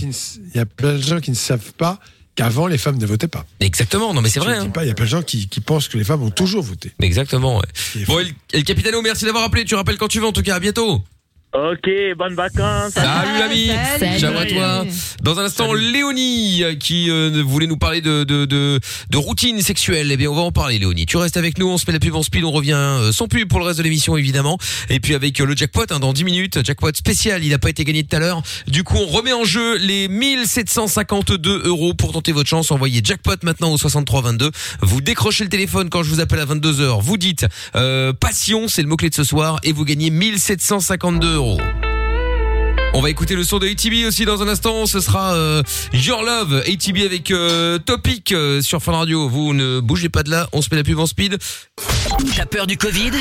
Il 0.53 0.57
y 0.57 0.61
a 0.61 0.65
plein 0.65 0.93
de 0.93 1.01
gens 1.01 1.19
qui 1.19 1.31
ne 1.31 1.35
savent 1.35 1.73
pas 1.73 1.99
qu'avant 2.35 2.65
les 2.67 2.77
femmes 2.77 2.97
ne 2.97 3.05
votaient 3.05 3.27
pas. 3.27 3.45
Exactement, 3.59 4.13
non 4.13 4.21
mais 4.21 4.30
c'est 4.30 4.39
vrai. 4.39 4.57
hein. 4.57 4.71
il 4.81 4.88
y 4.88 4.91
a 4.91 4.93
plein 4.95 5.05
de 5.05 5.09
gens 5.09 5.21
qui, 5.21 5.47
qui 5.47 5.59
pensent 5.61 5.88
que 5.88 5.97
les 5.97 6.03
femmes 6.03 6.23
ont 6.23 6.31
toujours 6.31 6.63
voté. 6.63 6.91
Exactement. 7.01 7.57
Ouais. 7.59 8.05
Bon, 8.07 8.19
El, 8.19 8.34
El 8.53 8.63
Capitano, 8.63 9.01
merci 9.01 9.25
d'avoir 9.25 9.43
appelé. 9.43 9.65
Tu 9.65 9.75
rappelles 9.75 9.97
quand 9.97 10.07
tu 10.07 10.19
veux. 10.19 10.25
En 10.25 10.31
tout 10.31 10.41
cas, 10.41 10.55
à 10.55 10.59
bientôt. 10.59 11.03
Ok, 11.53 11.88
bonnes 12.17 12.34
vacances. 12.34 12.93
Salut 12.93 13.39
l'ami. 13.39 13.69
Salut. 13.99 14.19
Ciao 14.19 14.35
à 14.35 14.45
toi. 14.47 14.85
Dans 15.21 15.38
un 15.39 15.43
instant, 15.43 15.71
Léonie 15.73 16.63
euh, 16.63 16.73
qui 16.73 17.11
euh, 17.11 17.43
voulait 17.45 17.67
nous 17.67 17.77
parler 17.77 18.01
de, 18.01 18.23
de, 18.23 18.45
de, 18.45 18.80
de 19.11 19.17
routine 19.17 19.61
sexuelle. 19.61 20.11
Eh 20.11 20.17
bien, 20.17 20.31
on 20.31 20.34
va 20.34 20.41
en 20.41 20.51
parler, 20.51 20.80
Léonie. 20.80 21.05
Tu 21.05 21.15
restes 21.17 21.38
avec 21.38 21.59
nous. 21.59 21.67
On 21.67 21.77
se 21.77 21.84
met 21.85 21.93
la 21.93 21.99
pub 21.99 22.15
en 22.15 22.23
speed. 22.23 22.43
On 22.43 22.49
revient 22.49 22.73
euh, 22.73 23.11
sans 23.11 23.27
pub 23.27 23.47
pour 23.47 23.59
le 23.59 23.65
reste 23.65 23.77
de 23.77 23.84
l'émission, 23.84 24.17
évidemment. 24.17 24.57
Et 24.89 24.99
puis 24.99 25.13
avec 25.13 25.39
euh, 25.39 25.45
le 25.45 25.55
jackpot 25.55 25.85
hein, 25.91 25.99
dans 25.99 26.11
10 26.11 26.23
minutes. 26.23 26.65
Jackpot 26.65 26.91
spécial. 26.95 27.43
Il 27.43 27.51
n'a 27.51 27.59
pas 27.59 27.69
été 27.69 27.84
gagné 27.84 28.03
tout 28.03 28.15
à 28.15 28.19
l'heure. 28.19 28.41
Du 28.65 28.84
coup, 28.84 28.97
on 28.97 29.05
remet 29.05 29.34
en 29.34 29.43
jeu 29.43 29.77
les 29.77 30.07
1752 30.07 31.67
euros 31.67 31.93
pour 31.93 32.13
tenter 32.13 32.31
votre 32.31 32.49
chance. 32.49 32.71
Envoyez 32.71 33.01
jackpot 33.03 33.35
maintenant 33.43 33.71
au 33.71 33.77
6322. 33.77 34.49
Vous 34.81 35.01
décrochez 35.01 35.43
le 35.43 35.51
téléphone 35.51 35.91
quand 35.91 36.01
je 36.01 36.09
vous 36.09 36.19
appelle 36.19 36.39
à 36.39 36.45
22h. 36.47 36.99
Vous 36.99 37.17
dites 37.17 37.45
euh, 37.75 38.11
passion, 38.11 38.67
c'est 38.67 38.81
le 38.81 38.88
mot-clé 38.88 39.11
de 39.11 39.15
ce 39.15 39.23
soir. 39.23 39.59
Et 39.61 39.71
vous 39.71 39.85
gagnez 39.85 40.09
1752 40.09 41.35
euros. 41.35 41.42
On 42.95 43.01
va 43.01 43.09
écouter 43.09 43.35
le 43.35 43.43
son 43.43 43.57
de 43.57 43.67
ATB 43.67 44.07
aussi 44.07 44.23
dans 44.23 44.41
un 44.43 44.47
instant. 44.47 44.85
Ce 44.85 44.99
sera 44.99 45.33
euh, 45.33 45.63
Your 45.93 46.21
Love, 46.23 46.63
ATB 46.67 46.99
avec 47.03 47.31
euh, 47.31 47.79
Topic 47.79 48.31
euh, 48.31 48.61
sur 48.61 48.83
Fun 48.83 48.91
Radio. 48.91 49.27
Vous 49.27 49.53
ne 49.53 49.79
bougez 49.79 50.09
pas 50.09 50.21
de 50.21 50.29
là. 50.29 50.47
On 50.53 50.61
se 50.61 50.69
met 50.71 50.77
la 50.77 50.83
pub 50.83 50.99
en 50.99 51.07
speed. 51.07 51.39
T'as 52.35 52.45
peur 52.45 52.67
du 52.67 52.77
Covid? 52.77 53.11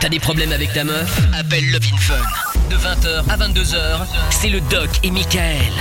T'as 0.00 0.10
des 0.10 0.20
problèmes 0.20 0.52
avec 0.52 0.72
ta 0.74 0.84
meuf? 0.84 1.18
Appelle 1.34 1.70
Love 1.70 1.82
in 1.92 1.96
Fun. 1.96 2.14
De 2.68 2.76
20h 2.76 3.30
à 3.30 3.36
22h, 3.36 4.06
c'est 4.30 4.50
le 4.50 4.60
Doc 4.60 4.90
et 5.02 5.10
Michael 5.10 5.72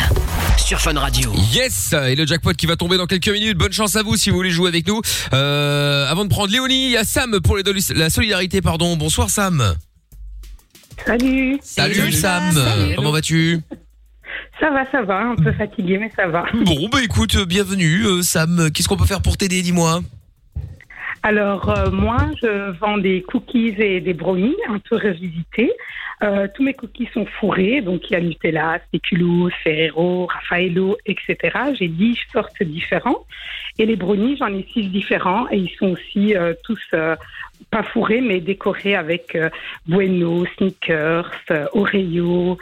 sur 0.57 0.79
Fun 0.79 0.97
Radio. 0.97 1.33
Yes 1.51 1.93
Et 2.07 2.15
le 2.15 2.25
jackpot 2.25 2.53
qui 2.53 2.67
va 2.67 2.77
tomber 2.77 2.97
dans 2.97 3.07
quelques 3.07 3.27
minutes. 3.27 3.57
Bonne 3.57 3.73
chance 3.73 3.95
à 3.95 4.03
vous 4.03 4.15
si 4.15 4.29
vous 4.29 4.37
voulez 4.37 4.51
jouer 4.51 4.69
avec 4.69 4.87
nous. 4.87 5.01
Avant 5.31 6.23
de 6.23 6.29
prendre 6.29 6.51
Léonie, 6.51 6.85
il 6.85 6.91
y 6.91 6.97
a 6.97 7.03
Sam 7.03 7.39
pour 7.41 7.57
les 7.57 7.63
la 7.93 8.09
solidarité. 8.09 8.61
Pardon. 8.61 8.95
Bonsoir 8.95 9.29
Sam. 9.29 9.75
Salut. 11.03 11.57
Salut, 11.61 12.11
Sam. 12.11 12.55
Comment 12.95 13.11
vas-tu? 13.11 13.59
Ça 14.59 14.69
va, 14.69 14.89
ça 14.91 15.01
va. 15.01 15.21
Un 15.21 15.35
peu 15.35 15.51
fatigué, 15.51 15.97
mais 15.97 16.11
ça 16.15 16.27
va. 16.27 16.45
Bon 16.53 16.87
bah 16.91 16.99
écoute, 17.03 17.37
bienvenue 17.47 18.05
euh, 18.05 18.21
Sam. 18.21 18.69
Qu'est-ce 18.73 18.87
qu'on 18.87 18.97
peut 18.97 19.05
faire 19.05 19.21
pour 19.21 19.37
t'aider 19.37 19.61
Dis-moi? 19.61 20.01
Alors, 21.23 21.69
euh, 21.69 21.89
moi, 21.91 22.17
je 22.41 22.71
vends 22.79 22.97
des 22.97 23.23
cookies 23.23 23.75
et 23.79 23.99
des 23.99 24.13
brownies 24.13 24.55
un 24.69 24.79
peu 24.79 24.95
revisités. 24.95 25.71
Euh, 26.23 26.47
tous 26.55 26.63
mes 26.63 26.73
cookies 26.73 27.09
sont 27.13 27.25
fourrés, 27.25 27.81
donc 27.81 28.09
il 28.09 28.13
y 28.13 28.15
a 28.15 28.21
Nutella, 28.21 28.79
Spéculoos, 28.87 29.49
Ferrero, 29.63 30.27
Raffaello, 30.27 30.97
etc. 31.05 31.37
J'ai 31.77 31.87
10 31.87 32.17
sortes 32.31 32.63
différentes. 32.63 33.25
Et 33.77 33.85
les 33.85 33.95
brownies, 33.97 34.37
j'en 34.37 34.53
ai 34.53 34.65
6 34.73 34.89
différents 34.89 35.49
et 35.51 35.57
ils 35.57 35.71
sont 35.77 35.87
aussi 35.87 36.35
euh, 36.35 36.53
tous 36.63 36.79
euh, 36.93 37.15
pas 37.71 37.83
fourrés, 37.83 38.21
mais 38.21 38.39
décorés 38.39 38.95
avec 38.95 39.35
euh, 39.35 39.49
Bueno, 39.87 40.45
Snickers, 40.57 41.31
euh, 41.51 41.65
Oreo, 41.73 42.57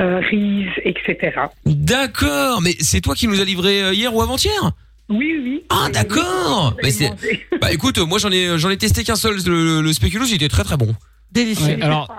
euh, 0.00 0.20
Reese, 0.20 0.72
etc. 0.84 1.40
D'accord. 1.66 2.60
Mais 2.62 2.74
c'est 2.80 3.00
toi 3.00 3.14
qui 3.14 3.28
nous 3.28 3.40
as 3.40 3.44
livré 3.44 3.82
euh, 3.82 3.94
hier 3.94 4.14
ou 4.14 4.22
avant-hier? 4.22 4.72
Oui, 5.08 5.40
oui. 5.42 5.64
Ah 5.70 5.88
d'accord. 5.92 6.76
Bah 7.60 7.72
écoute, 7.72 7.98
moi 7.98 8.18
j'en 8.18 8.30
ai 8.30 8.56
j'en 8.58 8.70
ai 8.70 8.76
testé 8.76 9.02
qu'un 9.02 9.16
seul 9.16 9.36
le, 9.44 9.80
le 9.80 9.92
spéculoos, 9.92 10.26
il 10.26 10.34
était 10.34 10.48
très 10.48 10.64
très 10.64 10.76
bon. 10.76 10.94
Délicieux. 11.32 11.76
Ouais, 11.76 11.82
alors, 11.82 12.14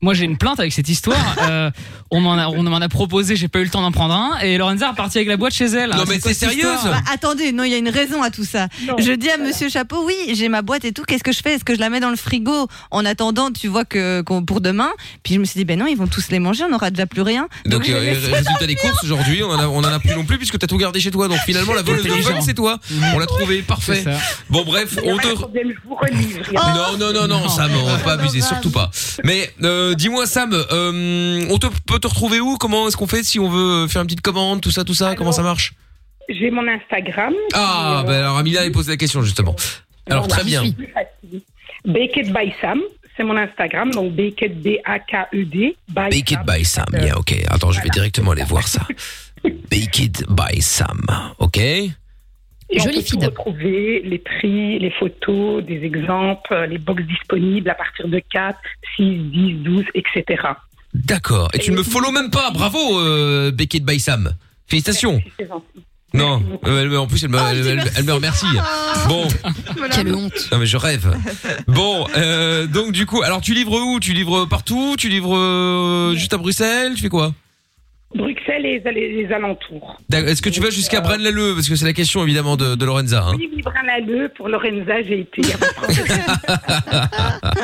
moi 0.00 0.14
j'ai 0.14 0.24
une 0.24 0.38
plainte 0.38 0.60
avec 0.60 0.72
cette 0.72 0.88
histoire. 0.88 1.18
Euh, 1.48 1.70
on 2.10 2.20
m'en 2.20 2.34
a, 2.34 2.48
on 2.48 2.62
m'en 2.62 2.76
a 2.76 2.88
proposé, 2.88 3.36
j'ai 3.36 3.48
pas 3.48 3.60
eu 3.60 3.64
le 3.64 3.70
temps 3.70 3.80
d'en 3.80 3.92
prendre 3.92 4.12
un. 4.12 4.38
Et 4.40 4.58
Lorenza 4.58 4.86
est 4.86 4.90
repartie 4.90 5.18
avec 5.18 5.28
la 5.28 5.36
boîte 5.36 5.54
chez 5.54 5.66
elle. 5.66 5.90
Non, 5.90 6.04
mais 6.06 6.18
C'est 6.20 6.34
sérieuse 6.34 6.84
Bah, 6.84 7.00
attendez, 7.12 7.52
non, 7.52 7.64
il 7.64 7.70
y 7.70 7.74
a 7.74 7.78
une 7.78 7.88
raison 7.88 8.22
à 8.22 8.30
tout 8.30 8.44
ça. 8.44 8.68
je 8.98 9.12
dis 9.12 9.30
à 9.30 9.38
Monsieur 9.38 9.68
Chapeau, 9.68 10.04
oui, 10.04 10.14
j'ai 10.34 10.48
ma 10.48 10.60
boîte 10.62 10.84
et 10.84 10.92
tout. 10.92 11.04
Qu'est-ce 11.04 11.22
que 11.22 11.32
je 11.32 11.40
fais? 11.40 11.54
Est-ce 11.54 11.64
que 11.64 11.74
je 11.74 11.80
la 11.80 11.90
mets 11.90 12.00
dans 12.00 12.10
le 12.10 12.16
frigo? 12.16 12.68
En 12.90 13.04
attendant, 13.04 13.50
tu 13.50 13.68
vois 13.68 13.84
que 13.84 14.22
pour 14.22 14.60
demain 14.60 14.90
Puis 15.22 15.34
je 15.34 15.38
me 15.40 15.44
suis 15.44 15.58
dit, 15.58 15.64
ben 15.64 15.78
non, 15.78 15.86
ils 15.86 15.96
vont 15.96 16.06
tous 16.06 16.28
les 16.30 16.38
manger, 16.38 16.64
on 16.64 16.70
n'aura 16.70 16.90
déjà 16.90 17.06
plus 17.06 17.22
rien. 17.22 17.48
Donc, 17.66 17.84
je 17.84 17.92
euh, 17.92 18.14
résultat 18.32 18.66
des 18.66 18.76
courses 18.76 19.02
aujourd'hui, 19.04 19.42
on 19.42 19.50
en 19.50 19.58
a 19.58 19.68
on 19.68 19.78
en 19.78 19.84
a 19.84 19.98
plus 20.00 20.14
non 20.14 20.24
plus 20.24 20.38
puisque 20.38 20.58
t'as 20.58 20.66
tout 20.66 20.76
gardé 20.78 21.00
chez 21.00 21.10
toi. 21.10 21.28
Donc 21.28 21.38
finalement 21.46 21.74
la 21.74 21.82
voleuse 21.82 22.04
de 22.04 22.10
fun 22.10 22.40
c'est 22.40 22.54
toi. 22.54 22.78
On 23.14 23.18
l'a 23.18 23.26
trouvé, 23.26 23.62
parfait. 23.62 24.02
Ça. 24.02 24.18
Bon 24.50 24.64
bref, 24.64 24.98
on 25.04 25.16
te 25.16 25.28
non, 26.54 26.98
non, 26.98 27.12
non, 27.12 27.28
non, 27.28 27.48
Sam, 27.48 27.70
on 27.74 27.84
va 27.86 27.98
pas 27.98 28.12
abuser, 28.12 28.40
surtout 28.40 28.70
pas. 28.70 28.90
Mais 29.24 29.52
euh, 29.88 29.94
dis-moi, 29.94 30.26
Sam, 30.26 30.52
euh, 30.52 31.46
on 31.50 31.58
te, 31.58 31.66
peut 31.86 31.98
te 31.98 32.06
retrouver 32.06 32.40
où? 32.40 32.56
Comment 32.56 32.88
est-ce 32.88 32.96
qu'on 32.96 33.06
fait 33.06 33.22
si 33.22 33.38
on 33.38 33.48
veut 33.48 33.88
faire 33.88 34.02
une 34.02 34.06
petite 34.06 34.20
commande, 34.20 34.60
tout 34.60 34.70
ça, 34.70 34.84
tout 34.84 34.94
ça? 34.94 35.14
Comment 35.14 35.32
ça 35.32 35.42
marche? 35.42 35.74
J'ai 36.28 36.50
mon 36.50 36.66
Instagram. 36.68 37.34
Ah, 37.54 38.04
euh, 38.06 38.10
alors 38.20 38.36
Amila 38.38 38.64
elle 38.64 38.72
pose 38.72 38.88
la 38.88 38.96
question 38.96 39.22
justement. 39.22 39.56
Alors 40.10 40.26
voilà, 40.26 40.42
très 40.42 40.44
bien. 40.44 40.62
Baked 41.84 42.32
by 42.32 42.52
Sam, 42.60 42.80
c'est 43.16 43.24
mon 43.24 43.36
Instagram, 43.36 43.90
donc 43.92 44.12
Baked 44.14 44.60
B-A-K-E-D. 44.62 45.76
by 45.88 45.94
Baked 46.10 46.28
Sam. 46.28 46.44
by 46.46 46.64
Sam, 46.64 46.86
yeah, 46.92 47.18
ok. 47.18 47.34
Attends, 47.48 47.72
je 47.72 47.80
vais 47.80 47.88
directement 47.88 48.32
aller 48.32 48.44
voir 48.44 48.68
ça. 48.68 48.82
Baked 49.70 50.26
by 50.28 50.60
Sam, 50.60 51.00
ok 51.38 51.60
Et 52.70 52.80
on 52.80 52.84
Jolie 52.84 52.98
peut 53.02 53.06
tout 53.08 53.18
retrouver 53.20 54.02
les 54.04 54.18
prix, 54.18 54.78
les 54.78 54.90
photos, 54.90 55.64
des 55.64 55.82
exemples, 55.84 56.52
euh, 56.52 56.66
les 56.66 56.78
box 56.78 57.02
disponibles 57.04 57.70
à 57.70 57.74
partir 57.74 58.08
de 58.08 58.20
4, 58.32 58.58
6, 58.96 59.04
10, 59.32 59.54
12, 59.64 59.84
etc. 59.94 60.42
D'accord. 60.94 61.48
Et 61.54 61.58
tu 61.58 61.70
ne 61.70 61.76
me 61.78 61.82
follow 61.82 62.10
même 62.10 62.30
pas, 62.30 62.50
bravo, 62.50 62.78
euh, 63.00 63.50
Baked 63.52 63.84
by 63.84 63.98
Sam. 63.98 64.32
Félicitations. 64.66 65.22
Non, 66.14 66.42
euh, 66.66 66.80
elle 66.82 66.88
me- 66.88 66.98
en 66.98 67.06
plus 67.06 67.22
elle 67.24 67.30
me, 67.30 67.38
elle, 67.38 67.66
elle- 67.66 67.90
elle 67.96 68.04
me 68.04 68.12
remercie. 68.14 68.46
Bon, 69.08 69.28
Quelle 69.92 70.14
honte. 70.14 70.48
non 70.50 70.58
mais 70.58 70.64
je 70.66 70.76
rêve. 70.78 71.14
Bon, 71.66 72.06
euh, 72.16 72.66
donc 72.66 72.92
du 72.92 73.04
coup, 73.06 73.22
alors 73.22 73.40
tu 73.42 73.52
livres 73.54 73.78
où? 73.78 74.00
Tu 74.00 74.12
livres 74.14 74.46
partout? 74.46 74.96
Tu 74.98 75.08
livres 75.10 75.36
euh, 75.36 76.14
juste 76.14 76.32
à 76.32 76.38
Bruxelles? 76.38 76.94
Tu 76.94 77.02
fais 77.02 77.08
quoi? 77.10 77.32
Bruxelles 78.14 78.64
et 78.64 78.80
les, 78.92 79.22
les 79.22 79.32
alentours. 79.34 79.98
Est-ce 80.10 80.40
que 80.40 80.48
tu 80.48 80.60
vas 80.60 80.70
jusqu'à 80.70 81.00
Braine-l'Alleud? 81.02 81.54
Parce 81.56 81.68
que 81.68 81.76
c'est 81.76 81.84
la 81.84 81.92
question 81.92 82.22
évidemment 82.24 82.56
de, 82.56 82.74
de 82.74 82.84
Lorenza. 82.86 83.22
Hein. 83.22 83.34
Oui, 83.36 83.50
oui, 83.54 83.60
Brin-l'Alleud, 83.62 84.32
pour 84.34 84.48
Lorenza, 84.48 85.02
j'ai 85.02 85.20
été. 85.20 85.42
y 85.42 85.52
a 85.52 85.58
pas 85.58 85.66
de 85.68 85.74
problème. 85.74 86.26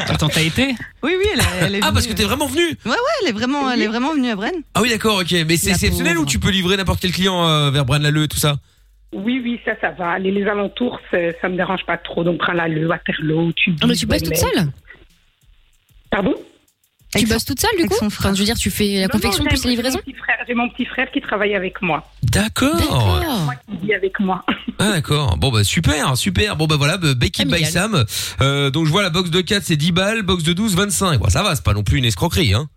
Attends, 0.08 0.28
t'as 0.28 0.42
été? 0.42 0.74
Oui, 1.02 1.12
oui, 1.18 1.24
elle, 1.32 1.40
est- 1.40 1.44
elle 1.62 1.74
est 1.76 1.78
Ah 1.82 1.86
venue. 1.86 1.94
parce 1.94 2.06
que 2.06 2.12
t'es 2.12 2.24
vraiment 2.24 2.46
venu 2.46 2.62
Ouais, 2.62 2.90
ouais, 2.90 2.96
elle 3.22 3.28
est 3.30 3.32
vraiment, 3.32 3.70
elle 3.70 3.80
est 3.82 3.86
vraiment 3.86 4.12
venue 4.12 4.28
à 4.28 4.36
Brenne. 4.36 4.62
Ah 4.74 4.82
oui 4.82 4.90
d'accord, 4.90 5.18
ok. 5.20 5.32
Mais 5.48 5.56
c'est 5.56 5.70
exceptionnel 5.70 6.18
ou 6.18 6.26
tu 6.26 6.38
peux 6.38 6.50
livrer 6.50 6.76
n'importe 6.76 7.00
quel 7.00 7.12
client 7.12 7.48
euh, 7.48 7.70
vers 7.70 7.86
Braine-l'Alleud 7.86 8.24
et 8.24 8.28
tout 8.28 8.36
ça? 8.38 8.56
Oui, 9.14 9.40
oui, 9.42 9.60
ça, 9.64 9.72
ça 9.80 9.92
va. 9.92 10.18
Les, 10.18 10.30
les 10.30 10.44
alentours, 10.46 11.00
c'est- 11.10 11.38
ça 11.40 11.48
me 11.48 11.56
dérange 11.56 11.86
pas 11.86 11.96
trop. 11.96 12.22
Donc, 12.22 12.38
Brin-l'Alleud, 12.38 12.86
Waterloo, 12.88 13.52
tu 13.52 13.72
Ah, 13.80 13.86
mais 13.86 13.94
tu 13.94 14.04
bosses 14.06 14.22
toute 14.22 14.36
seule? 14.36 14.68
Pardon? 16.10 16.34
Tu 17.20 17.26
bosses 17.26 17.44
toute 17.44 17.60
seule 17.60 17.70
du 17.78 17.86
coup 17.86 17.94
son 17.98 18.06
Enfin, 18.06 18.32
je 18.34 18.38
veux 18.40 18.44
dire, 18.44 18.56
tu 18.56 18.70
fais 18.70 18.94
la 18.94 19.02
Non, 19.02 19.08
confection 19.08 19.44
non, 19.44 19.48
plus 19.50 19.62
j'ai- 19.62 19.68
les 19.70 19.76
j'ai 19.76 19.82
mon 19.90 19.96
petit 19.98 20.14
frère- 20.14 20.36
J'ai 20.46 20.54
mon 20.54 20.68
petit 20.68 20.84
frère 20.84 21.10
qui 21.10 21.20
travaille 21.20 21.54
avec 21.54 21.80
moi. 21.82 22.04
D'accord. 22.22 22.74
D'accord. 22.76 23.52
Qui 23.80 23.86
vit 23.86 23.94
avec 23.94 24.18
moi. 24.20 24.44
Ah 24.78 24.90
d'accord. 24.92 25.36
Bon 25.36 25.50
bah 25.50 25.64
super, 25.64 26.16
super. 26.16 26.56
Bon 26.56 26.66
bah 26.66 26.76
voilà, 26.76 26.96
bah, 26.98 27.14
Becky 27.14 27.44
by. 27.44 27.64
Sam. 27.64 28.04
Euh, 28.40 28.70
donc 28.70 28.86
je 28.86 28.90
vois 28.90 29.02
la 29.02 29.10
box 29.10 29.30
de 29.30 29.40
4 29.40 29.62
c'est 29.64 29.76
10 29.76 29.92
balles, 29.92 30.22
box 30.22 30.42
de 30.42 30.52
12 30.52 30.74
25. 30.76 31.18
Bon, 31.20 31.28
ça 31.28 31.42
va, 31.42 31.54
c'est 31.54 31.64
pas 31.64 31.72
non 31.74 31.82
plus 31.82 31.98
une 31.98 32.04
escroquerie 32.04 32.54
hein. 32.54 32.68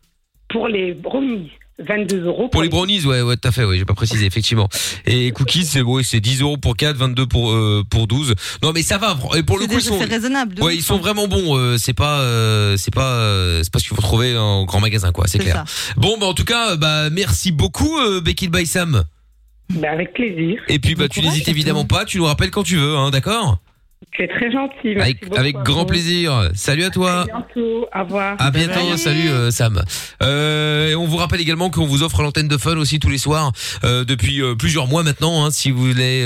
Pour 0.49 0.67
les 0.67 0.93
brownies, 0.93 1.51
22 1.79 2.25
euros. 2.25 2.49
Pour 2.49 2.63
les 2.63 2.69
brownies, 2.69 3.05
ouais, 3.05 3.21
ouais, 3.21 3.37
tout 3.37 3.47
à 3.47 3.51
fait, 3.51 3.63
ouais, 3.63 3.77
j'ai 3.77 3.85
pas 3.85 3.93
précisé, 3.93 4.25
effectivement. 4.25 4.67
Et 5.05 5.31
cookies, 5.31 5.63
c'est 5.65 5.81
ouais, 5.81 6.03
c'est 6.03 6.19
10 6.19 6.41
euros 6.41 6.57
pour 6.57 6.75
4, 6.75 6.95
22 6.97 7.27
pour 7.27 7.51
euh, 7.51 7.83
pour 7.89 8.07
12. 8.07 8.33
Non, 8.63 8.71
mais 8.73 8.81
ça 8.81 8.97
va. 8.97 9.15
Et 9.35 9.43
pour 9.43 9.59
le 9.59 9.67
coup, 9.67 9.73
ils 9.73 9.81
sont, 9.81 9.99
c'est 9.99 10.05
raisonnable. 10.05 10.61
ouais, 10.63 10.75
ils 10.75 10.81
sont 10.81 10.95
hein. 10.95 10.99
vraiment 10.99 11.27
bons. 11.27 11.55
euh, 11.57 11.77
c'est 11.77 11.93
pas, 11.93 12.21
euh, 12.21 12.77
c'est 12.77 12.93
pas, 12.93 13.13
euh, 13.13 13.61
c'est 13.63 13.71
pas 13.71 13.79
ce 13.79 13.87
qu'il 13.87 13.95
faut 13.95 14.01
trouver 14.01 14.35
en 14.37 14.65
grand 14.65 14.79
magasin, 14.79 15.11
quoi. 15.11 15.25
C'est 15.27 15.37
C'est 15.37 15.43
clair. 15.43 15.65
Bon, 15.97 16.17
bah 16.17 16.25
en 16.25 16.33
tout 16.33 16.45
cas, 16.45 16.71
euh, 16.71 16.77
bah 16.77 17.09
merci 17.11 17.51
beaucoup, 17.51 17.97
euh, 17.99 18.21
Becky 18.21 18.47
by 18.47 18.65
Sam. 18.65 19.03
Ben, 19.69 19.91
avec 19.93 20.13
plaisir. 20.13 20.59
Et 20.69 20.79
puis, 20.79 20.95
bah 20.95 21.09
tu 21.09 21.21
n'hésites 21.21 21.47
évidemment 21.49 21.85
pas. 21.85 22.05
Tu 22.05 22.17
nous 22.17 22.25
rappelles 22.25 22.51
quand 22.51 22.63
tu 22.63 22.77
veux, 22.77 22.95
hein, 22.95 23.11
d'accord? 23.11 23.59
C'est 24.15 24.27
très 24.27 24.51
gentil. 24.51 24.95
merci 24.95 25.01
Avec 25.01 25.21
beaucoup 25.23 25.39
avec 25.39 25.55
à 25.57 25.61
grand 25.63 25.79
vous. 25.81 25.85
plaisir. 25.87 26.49
Salut 26.55 26.83
à 26.83 26.89
toi. 26.89 27.21
À 27.21 27.25
bientôt. 27.25 27.87
Au 27.93 28.03
revoir. 28.03 28.35
À 28.39 28.51
bientôt, 28.51 28.95
salut 28.97 29.29
euh, 29.29 29.51
Sam. 29.51 29.83
Euh, 30.23 30.89
et 30.91 30.95
on 30.95 31.05
vous 31.05 31.17
rappelle 31.17 31.41
également 31.41 31.69
qu'on 31.69 31.85
vous 31.85 32.03
offre 32.03 32.21
l'antenne 32.21 32.47
de 32.47 32.57
Fun 32.57 32.77
aussi 32.77 32.99
tous 32.99 33.09
les 33.09 33.17
soirs 33.17 33.51
euh, 33.83 34.05
depuis 34.05 34.41
euh, 34.41 34.55
plusieurs 34.55 34.87
mois 34.87 35.03
maintenant. 35.03 35.45
Hein, 35.45 35.51
si 35.51 35.71
vous 35.71 35.85
voulez 35.85 36.23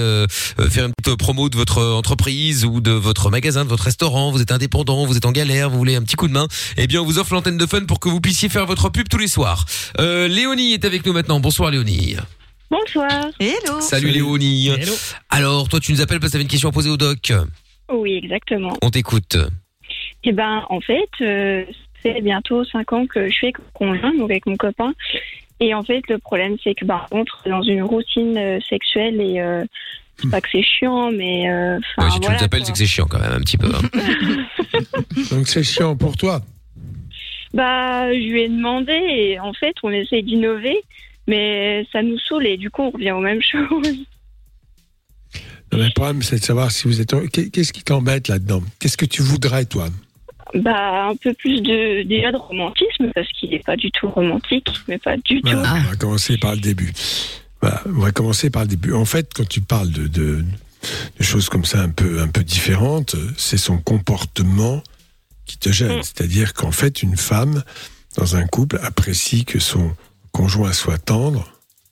faire 0.70 0.86
une 0.86 0.94
petite 0.94 1.18
promo 1.18 1.50
de 1.50 1.58
votre 1.58 1.82
entreprise 1.84 2.66
ou 2.66 2.82
de 2.82 2.92
votre 2.92 3.30
magasin, 3.30 3.64
de 3.64 3.70
votre 3.70 3.84
restaurant, 3.84 4.32
vous 4.32 4.42
êtes 4.42 4.52
indépendant, 4.52 5.06
vous 5.06 5.18
êtes 5.18 5.26
en 5.26 5.32
galère, 5.32 5.70
vous 5.70 5.78
voulez 5.78 5.96
un 5.96 6.02
petit 6.04 6.16
coup 6.16 6.28
de 6.28 6.34
main, 6.34 6.48
eh 6.78 6.88
bien 6.88 7.02
on 7.02 7.06
vous 7.06 7.20
offre 7.20 7.34
l'antenne 7.34 7.58
de 7.58 7.66
Fun 7.66 7.86
pour 7.86 8.00
que 8.00 8.10
vous 8.10 8.22
puissiez 8.22 8.48
faire 8.50 8.66
votre 8.66 8.90
pub 8.90 9.08
tous 9.10 9.18
les 9.18 9.28
soirs. 9.28 9.66
Euh, 10.00 10.28
Léonie 10.28 10.74
est 10.74 10.86
avec 10.86 11.06
nous 11.06 11.14
maintenant. 11.14 11.40
Bonsoir 11.40 11.72
Léonie. 11.72 12.16
Bonsoir. 12.70 13.10
Hello. 13.40 13.82
Salut, 13.82 14.12
Léonie. 14.12 14.72
Alors 15.30 15.68
toi 15.68 15.80
tu 15.80 15.92
nous 15.92 16.00
appelles 16.02 16.20
parce 16.22 16.30
que 16.30 16.34
tu 16.34 16.38
avais 16.38 16.44
une 16.44 16.50
question 16.50 16.70
à 16.70 16.72
poser 16.72 16.90
au 16.90 16.98
doc. 16.98 17.34
Oui, 17.92 18.16
exactement. 18.24 18.74
On 18.82 18.90
t'écoute. 18.90 19.38
Eh 20.24 20.32
ben, 20.32 20.66
en 20.70 20.80
fait, 20.82 21.10
euh, 21.22 21.64
c'est 22.04 22.22
bientôt 22.22 22.64
5 22.66 22.94
ans 22.94 23.06
que 23.08 23.28
je 23.28 23.34
suis 23.34 23.48
mon 23.48 23.54
conjoint, 23.74 24.14
donc 24.14 24.30
avec 24.32 24.46
mon 24.46 24.56
copain. 24.56 24.94
Et 25.60 25.74
en 25.74 25.84
fait, 25.84 26.02
le 26.10 26.18
problème, 26.18 26.58
c'est 26.64 26.74
que, 26.74 26.86
bah, 26.86 27.06
on 27.12 27.20
entre 27.22 27.42
dans 27.48 27.62
une 27.62 27.84
routine 27.84 28.38
euh, 28.38 28.60
sexuelle 28.68 29.20
et 29.22 29.40
euh, 29.40 29.64
c'est 30.18 30.30
pas 30.32 30.42
que 30.42 30.48
c'est 30.52 30.64
chiant, 30.64 31.12
mais. 31.12 31.50
euh, 31.52 31.78
Ouais, 31.98 32.10
si 32.10 32.20
tu 32.20 32.26
voilà, 32.26 32.38
nous 32.40 32.44
appelles, 32.46 32.60
quoi. 32.60 32.66
c'est 32.68 32.72
que 32.72 32.78
c'est 32.78 32.86
chiant 32.88 33.06
quand 33.10 33.20
même 33.20 33.32
un 33.34 33.40
petit 33.42 33.58
peu. 33.58 33.68
hein. 33.68 33.82
Donc 35.32 35.48
c'est 35.48 35.64
chiant 35.64 35.96
pour 35.96 36.16
toi. 36.18 36.42
Bah, 37.54 38.12
je 38.14 38.18
lui 38.20 38.42
ai 38.44 38.48
demandé 38.50 38.94
et 38.94 39.40
en 39.40 39.54
fait, 39.54 39.76
on 39.84 39.90
essaie 39.92 40.22
d'innover, 40.22 40.78
mais 41.28 41.86
ça 41.92 42.02
nous 42.02 42.18
saoule 42.18 42.46
et 42.48 42.58
du 42.58 42.70
coup, 42.70 42.84
on 42.84 42.90
revient 42.92 43.12
aux 43.12 43.20
mêmes 43.20 43.42
choses. 43.52 44.06
Le 45.72 45.90
problème, 45.94 46.22
c'est 46.22 46.40
de 46.40 46.44
savoir 46.44 46.72
si 46.72 46.88
vous 46.88 47.00
êtes. 47.02 47.14
Qu'est- 47.32 47.50
Qu'est-ce 47.50 47.72
qui 47.74 47.84
t'embête 47.84 48.28
là-dedans? 48.28 48.62
Qu'est-ce 48.80 48.98
que 48.98 49.06
tu 49.06 49.22
voudrais, 49.22 49.66
toi? 49.66 49.88
Bah, 50.54 51.08
un 51.08 51.16
peu 51.16 51.34
plus 51.34 51.62
de, 51.62 52.04
déjà 52.04 52.32
de 52.32 52.38
romantisme 52.38 53.10
parce 53.16 53.28
qu'il 53.30 53.52
n'est 53.52 53.60
pas 53.60 53.78
du 53.78 53.90
tout 53.92 54.10
romantique, 54.10 54.68
mais 54.90 54.98
pas 54.98 55.16
du 55.18 55.42
tout. 55.42 55.50
Voilà, 55.50 55.76
On 55.88 55.90
va 55.92 55.96
commencer 55.96 56.38
par 56.38 56.56
le 56.56 56.60
début. 56.60 56.92
Voilà, 57.62 57.82
on 57.86 58.00
va 58.00 58.12
commencer 58.12 58.50
par 58.50 58.64
le 58.64 58.68
début. 58.68 58.92
En 58.92 59.06
fait, 59.06 59.32
quand 59.34 59.48
tu 59.48 59.62
parles 59.62 59.92
de, 59.92 60.08
de, 60.08 60.44
de 61.18 61.24
choses 61.24 61.48
comme 61.48 61.64
ça 61.64 61.80
un 61.82 61.90
peu, 61.90 62.22
un 62.22 62.28
peu 62.28 62.44
différentes, 62.44 63.16
c'est 63.38 63.58
son 63.58 63.78
comportement 63.78 64.84
qui 65.46 65.58
te 65.58 65.72
gêne. 65.72 66.00
Mm. 66.00 66.04
C'est-à-dire 66.04 66.54
qu'en 66.54 66.72
fait, 66.72 67.02
une 67.02 67.16
femme, 67.16 67.64
dans 68.18 68.36
un 68.36 68.46
couple, 68.46 68.78
apprécie 68.84 69.46
que 69.46 69.60
son 69.60 69.92
conjoint 70.34 70.74
soit 70.74 70.98
tendre 70.98 71.48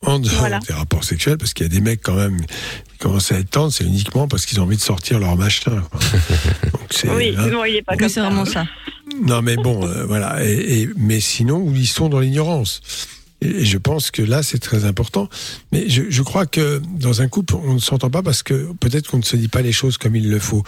en 0.05 0.19
dehors 0.19 0.35
Voilà. 0.39 0.59
des 0.59 0.73
rapports 0.73 1.03
sexuels, 1.03 1.37
parce 1.37 1.53
qu'il 1.53 1.65
y 1.65 1.69
a 1.69 1.73
des 1.73 1.81
mecs 1.81 2.01
quand 2.01 2.15
même 2.15 2.39
qui 2.41 2.97
commencent 2.99 3.31
à 3.31 3.39
être 3.39 3.49
tendres, 3.49 3.73
c'est 3.73 3.83
uniquement 3.83 4.27
parce 4.27 4.45
qu'ils 4.45 4.59
ont 4.59 4.63
envie 4.63 4.77
de 4.77 4.81
sortir 4.81 5.19
leur 5.19 5.35
machin. 5.35 5.71
Donc, 6.71 6.81
c'est, 6.91 7.09
Oui, 7.09 7.35
hein. 7.37 7.47
non, 7.47 7.65
il 7.65 7.75
est 7.77 7.81
pas 7.81 7.97
comme 7.97 8.07
c'est 8.07 8.15
ça. 8.15 8.21
vraiment 8.23 8.45
ça. 8.45 8.65
Non, 9.21 9.41
mais 9.41 9.55
bon, 9.55 9.85
euh, 9.87 10.05
voilà. 10.05 10.43
Et, 10.45 10.81
et- 10.83 10.89
mais 10.95 11.19
sinon, 11.19 11.71
ils 11.75 11.87
sont 11.87 12.09
dans 12.09 12.19
l'ignorance. 12.19 12.81
Et, 13.41 13.47
et 13.47 13.65
je 13.65 13.77
pense 13.77 14.11
que 14.11 14.21
là, 14.21 14.43
c'est 14.43 14.59
très 14.59 14.85
important. 14.85 15.27
Mais 15.71 15.89
je, 15.89 16.03
je 16.09 16.21
crois 16.21 16.45
que 16.45 16.81
dans 16.97 17.21
un 17.21 17.27
couple, 17.27 17.55
on 17.55 17.73
ne 17.73 17.79
s'entend 17.79 18.09
pas 18.09 18.21
parce 18.23 18.43
que 18.43 18.71
peut-être 18.79 19.07
qu'on 19.09 19.17
ne 19.17 19.23
se 19.23 19.35
dit 19.35 19.47
pas 19.49 19.61
les 19.61 19.71
choses 19.73 19.97
comme 19.97 20.15
il 20.15 20.29
le 20.29 20.39
faut. 20.39 20.63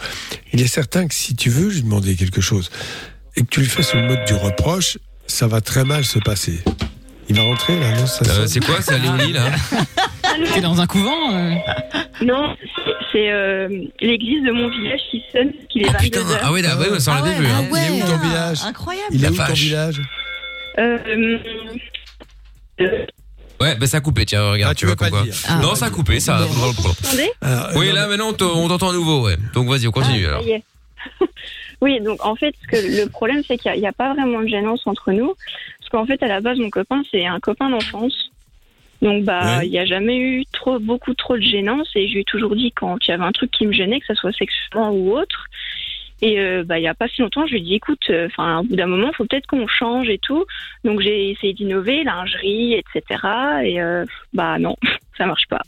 Il 0.52 0.60
est 0.60 0.66
certain 0.66 1.06
que 1.08 1.14
si 1.14 1.34
tu 1.36 1.48
veux 1.50 1.68
lui 1.70 1.82
demander 1.82 2.16
quelque 2.16 2.40
chose 2.40 2.70
et 3.36 3.42
que 3.42 3.46
tu 3.48 3.60
lui 3.60 3.68
fais 3.68 3.82
sur 3.82 3.98
le 3.98 4.06
mode 4.08 4.24
du 4.26 4.34
reproche, 4.34 4.98
ça 5.26 5.46
va 5.46 5.60
très 5.62 5.84
mal 5.84 6.04
se 6.04 6.18
passer. 6.18 6.60
Il 7.32 7.38
va 7.38 7.44
rentrer 7.44 7.80
là, 7.80 7.92
non 7.98 8.06
ça 8.06 8.20
Euh, 8.28 8.46
c'est 8.46 8.62
quoi, 8.62 8.82
c'est 8.82 8.92
à 8.92 8.98
Léonie 8.98 9.32
là 9.32 9.46
T'es 10.54 10.60
dans 10.60 10.78
un 10.82 10.86
couvent 10.86 11.32
euh 11.34 11.54
Non, 12.20 12.54
c'est- 13.10 13.32
euh, 13.32 13.68
l'église 14.00 14.44
de 14.44 14.50
mon 14.52 14.68
village 14.68 15.00
qui 15.10 15.22
sonne, 15.32 15.50
qu'il 15.70 15.82
est 15.86 15.90
22 15.90 16.18
heures. 16.30 16.40
Ah 16.42 16.52
ouais, 16.52 16.60
là, 16.60 16.76
ouais, 16.76 17.00
ça 17.00 17.12
on 17.12 17.24
l'avait 17.24 17.38
vu. 17.38 17.46
Hein. 17.46 17.64
Il 17.70 17.76
est 17.78 18.02
où 18.02 18.06
ton 18.06 18.18
village 18.18 18.58
Incroyable. 18.66 19.06
Il 19.12 19.24
est 19.24 19.28
où 19.30 19.36
ton 19.36 19.52
village 19.54 20.00
Euh, 20.78 21.38
Ouais, 23.60 23.76
bah 23.76 23.86
ça 23.86 23.98
a 23.98 24.00
coupé, 24.00 24.26
tiens, 24.26 24.50
regarde, 24.50 24.72
Ah, 24.72 24.74
tu 24.74 24.80
tu 24.80 24.86
vois 24.86 24.92
veux 24.92 24.96
pas 24.96 25.08
quoi. 25.10 25.22
Non, 25.62 25.74
ça 25.74 25.86
a 25.86 25.90
coupé, 25.90 26.20
ça. 26.20 26.36
vous 26.46 26.64
entendez 26.88 27.30
Alors, 27.40 27.68
Oui, 27.76 27.92
là 27.92 28.08
maintenant 28.08 28.28
on 28.40 28.68
t'entend 28.68 28.90
à 28.90 28.92
nouveau, 28.92 29.22
ouais. 29.24 29.36
Donc 29.54 29.68
vas-y, 29.68 29.86
on 29.86 29.92
continue 29.92 30.26
Ah, 30.26 30.38
alors. 30.38 30.44
oui, 31.80 32.00
donc 32.00 32.24
en 32.26 32.34
fait, 32.34 32.54
ce 32.62 32.66
que 32.68 33.02
le 33.02 33.08
problème, 33.08 33.42
c'est 33.46 33.56
qu'il 33.56 33.72
n'y 33.72 33.86
a, 33.86 33.92
pas 33.92 34.12
vraiment 34.12 34.40
de 34.42 34.48
gênance 34.48 34.82
entre 34.86 35.12
nous. 35.12 35.32
Qu'en 35.92 36.06
fait, 36.06 36.22
à 36.22 36.26
la 36.26 36.40
base, 36.40 36.58
mon 36.58 36.70
copain, 36.70 37.02
c'est 37.10 37.26
un 37.26 37.38
copain 37.38 37.68
d'enfance. 37.70 38.30
Donc, 39.02 39.24
bah, 39.24 39.58
Ouais. 39.58 39.66
il 39.66 39.70
n'y 39.70 39.78
a 39.78 39.84
jamais 39.84 40.16
eu 40.16 40.44
trop, 40.52 40.78
beaucoup 40.78 41.12
trop 41.12 41.36
de 41.36 41.42
gênance. 41.42 41.88
Et 41.94 42.08
je 42.08 42.14
lui 42.14 42.20
ai 42.20 42.24
toujours 42.24 42.56
dit 42.56 42.72
quand 42.72 42.96
il 43.06 43.10
y 43.10 43.14
avait 43.14 43.22
un 43.24 43.32
truc 43.32 43.50
qui 43.50 43.66
me 43.66 43.72
gênait, 43.72 44.00
que 44.00 44.06
ce 44.06 44.14
soit 44.14 44.32
sexuellement 44.32 44.90
ou 44.92 45.12
autre. 45.18 45.44
Et 46.22 46.38
euh, 46.40 46.62
bah, 46.64 46.78
il 46.78 46.82
n'y 46.82 46.88
a 46.88 46.94
pas 46.94 47.08
si 47.08 47.20
longtemps, 47.20 47.44
je 47.46 47.52
lui 47.52 47.58
ai 47.60 47.64
dit, 47.64 47.74
écoute, 47.74 48.00
euh, 48.08 48.26
enfin, 48.28 48.60
au 48.60 48.62
bout 48.62 48.76
d'un 48.76 48.86
moment, 48.86 49.08
il 49.12 49.14
faut 49.16 49.26
peut-être 49.26 49.46
qu'on 49.48 49.66
change 49.66 50.08
et 50.08 50.18
tout. 50.18 50.44
Donc, 50.84 51.00
j'ai 51.00 51.30
essayé 51.30 51.52
d'innover, 51.52 52.04
lingerie, 52.04 52.74
etc. 52.74 53.02
Et 53.64 53.82
euh, 53.82 54.06
bah, 54.32 54.58
non, 54.58 54.76
ça 55.18 55.26
marche 55.26 55.46
pas. 55.48 55.60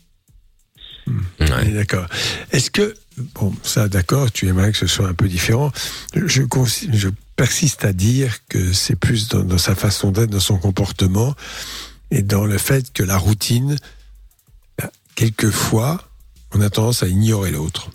Ouais, 1.41 1.71
D'accord. 1.73 2.07
Est-ce 2.53 2.71
que, 2.71 2.95
bon, 3.35 3.53
ça, 3.63 3.89
d'accord, 3.89 4.33
tu 4.33 4.47
aimerais 4.47 4.71
que 4.73 4.79
ce 4.79 4.87
soit 4.87 5.09
un 5.09 5.13
peu 5.15 5.27
différent. 5.29 5.71
Je, 6.15 6.43
consi- 6.43 6.89
je 6.95 7.09
persiste 7.37 7.85
à 7.85 7.93
dire 7.93 8.39
que 8.49 8.73
c'est 8.73 8.97
plus 8.97 9.29
dans, 9.29 9.43
dans 9.43 9.59
sa 9.59 9.75
façon 9.75 10.11
d'être, 10.11 10.31
dans 10.31 10.41
son 10.41 10.59
comportement, 10.59 11.35
et 12.11 12.23
dans 12.23 12.45
le 12.45 12.59
fait 12.59 12.93
que 12.93 13.03
la 13.03 13.17
routine, 13.17 13.77
quelquefois, 15.15 16.03
on 16.53 16.61
a 16.61 16.71
tendance 16.71 17.03
à 17.03 17.09
ignorer 17.09 17.51
l'autre, 17.51 17.91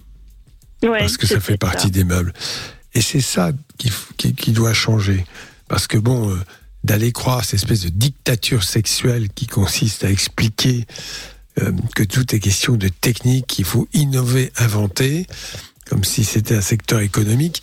Ouais, 0.81 0.99
parce 0.99 1.17
que 1.17 1.27
ça 1.27 1.41
fait 1.41 1.57
partie 1.57 1.91
des 1.91 2.05
meubles. 2.05 2.33
Et 2.93 3.01
c'est 3.01 3.19
ça 3.21 3.51
qui, 3.77 3.89
f- 3.89 4.07
qui, 4.17 4.33
qui 4.33 4.51
doit 4.53 4.73
changer. 4.73 5.25
Parce 5.67 5.87
que, 5.87 5.97
bon, 5.97 6.31
euh, 6.31 6.39
d'aller 6.85 7.11
croire 7.11 7.43
cette 7.43 7.55
espèce 7.55 7.81
de 7.81 7.89
dictature 7.89 8.63
sexuelle 8.63 9.27
qui 9.35 9.45
consiste 9.45 10.05
à 10.05 10.09
expliquer 10.09 10.85
euh, 11.61 11.73
que 11.95 12.03
tout 12.03 12.33
est 12.33 12.39
question 12.39 12.77
de 12.77 12.87
technique, 12.87 13.45
qu'il 13.47 13.65
faut 13.65 13.89
innover, 13.93 14.53
inventer, 14.55 15.27
comme 15.85 16.05
si 16.05 16.23
c'était 16.23 16.55
un 16.55 16.61
secteur 16.61 17.01
économique, 17.01 17.61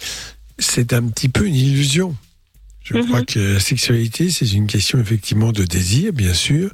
c'est 0.58 0.92
un 0.92 1.02
petit 1.08 1.28
peu 1.28 1.46
une 1.46 1.54
illusion. 1.54 2.16
Je 2.82 2.98
crois 2.98 3.24
que 3.24 3.54
la 3.54 3.60
sexualité, 3.60 4.30
c'est 4.30 4.52
une 4.52 4.68
question 4.68 5.00
effectivement 5.00 5.50
de 5.50 5.64
désir, 5.64 6.12
bien 6.12 6.34
sûr, 6.34 6.70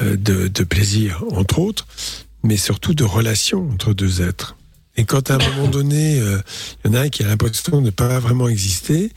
euh, 0.00 0.16
de, 0.16 0.48
de 0.48 0.64
plaisir, 0.64 1.22
entre 1.32 1.58
autres, 1.58 1.86
mais 2.42 2.56
surtout 2.56 2.94
de 2.94 3.04
relation 3.04 3.70
entre 3.70 3.92
deux 3.92 4.22
êtres. 4.22 4.56
Et 4.96 5.04
quand 5.04 5.30
à 5.30 5.34
un 5.34 5.38
moment 5.50 5.68
donné, 5.78 6.18
euh, 6.18 6.38
il 6.84 6.90
y 6.90 6.94
en 6.94 6.98
a 6.98 7.02
un 7.02 7.08
qui 7.10 7.22
a 7.22 7.26
l'impression 7.26 7.80
de 7.80 7.86
ne 7.86 7.90
pas 7.90 8.18
vraiment 8.20 8.48
exister, 8.48 9.12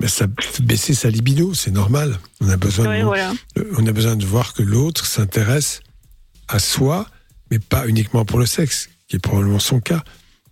ben 0.00 0.08
ça 0.08 0.26
fait 0.40 0.62
baisser 0.62 0.94
sa 0.94 1.10
libido, 1.10 1.54
c'est 1.54 1.70
normal. 1.70 2.18
On 2.40 2.48
a 2.48 2.56
besoin, 2.56 2.98
de, 2.98 3.04
voilà. 3.04 3.32
on 3.76 3.86
a 3.86 3.92
besoin 3.92 4.16
de 4.16 4.24
voir 4.24 4.54
que 4.54 4.62
l'autre 4.62 5.06
s'intéresse 5.06 5.80
à 6.48 6.58
soi, 6.58 7.08
mais 7.50 7.58
pas 7.58 7.86
uniquement 7.86 8.24
pour 8.24 8.38
le 8.38 8.46
sexe, 8.46 8.88
qui 9.06 9.16
est 9.16 9.20
probablement 9.20 9.60
son 9.60 9.80
cas, 9.80 10.02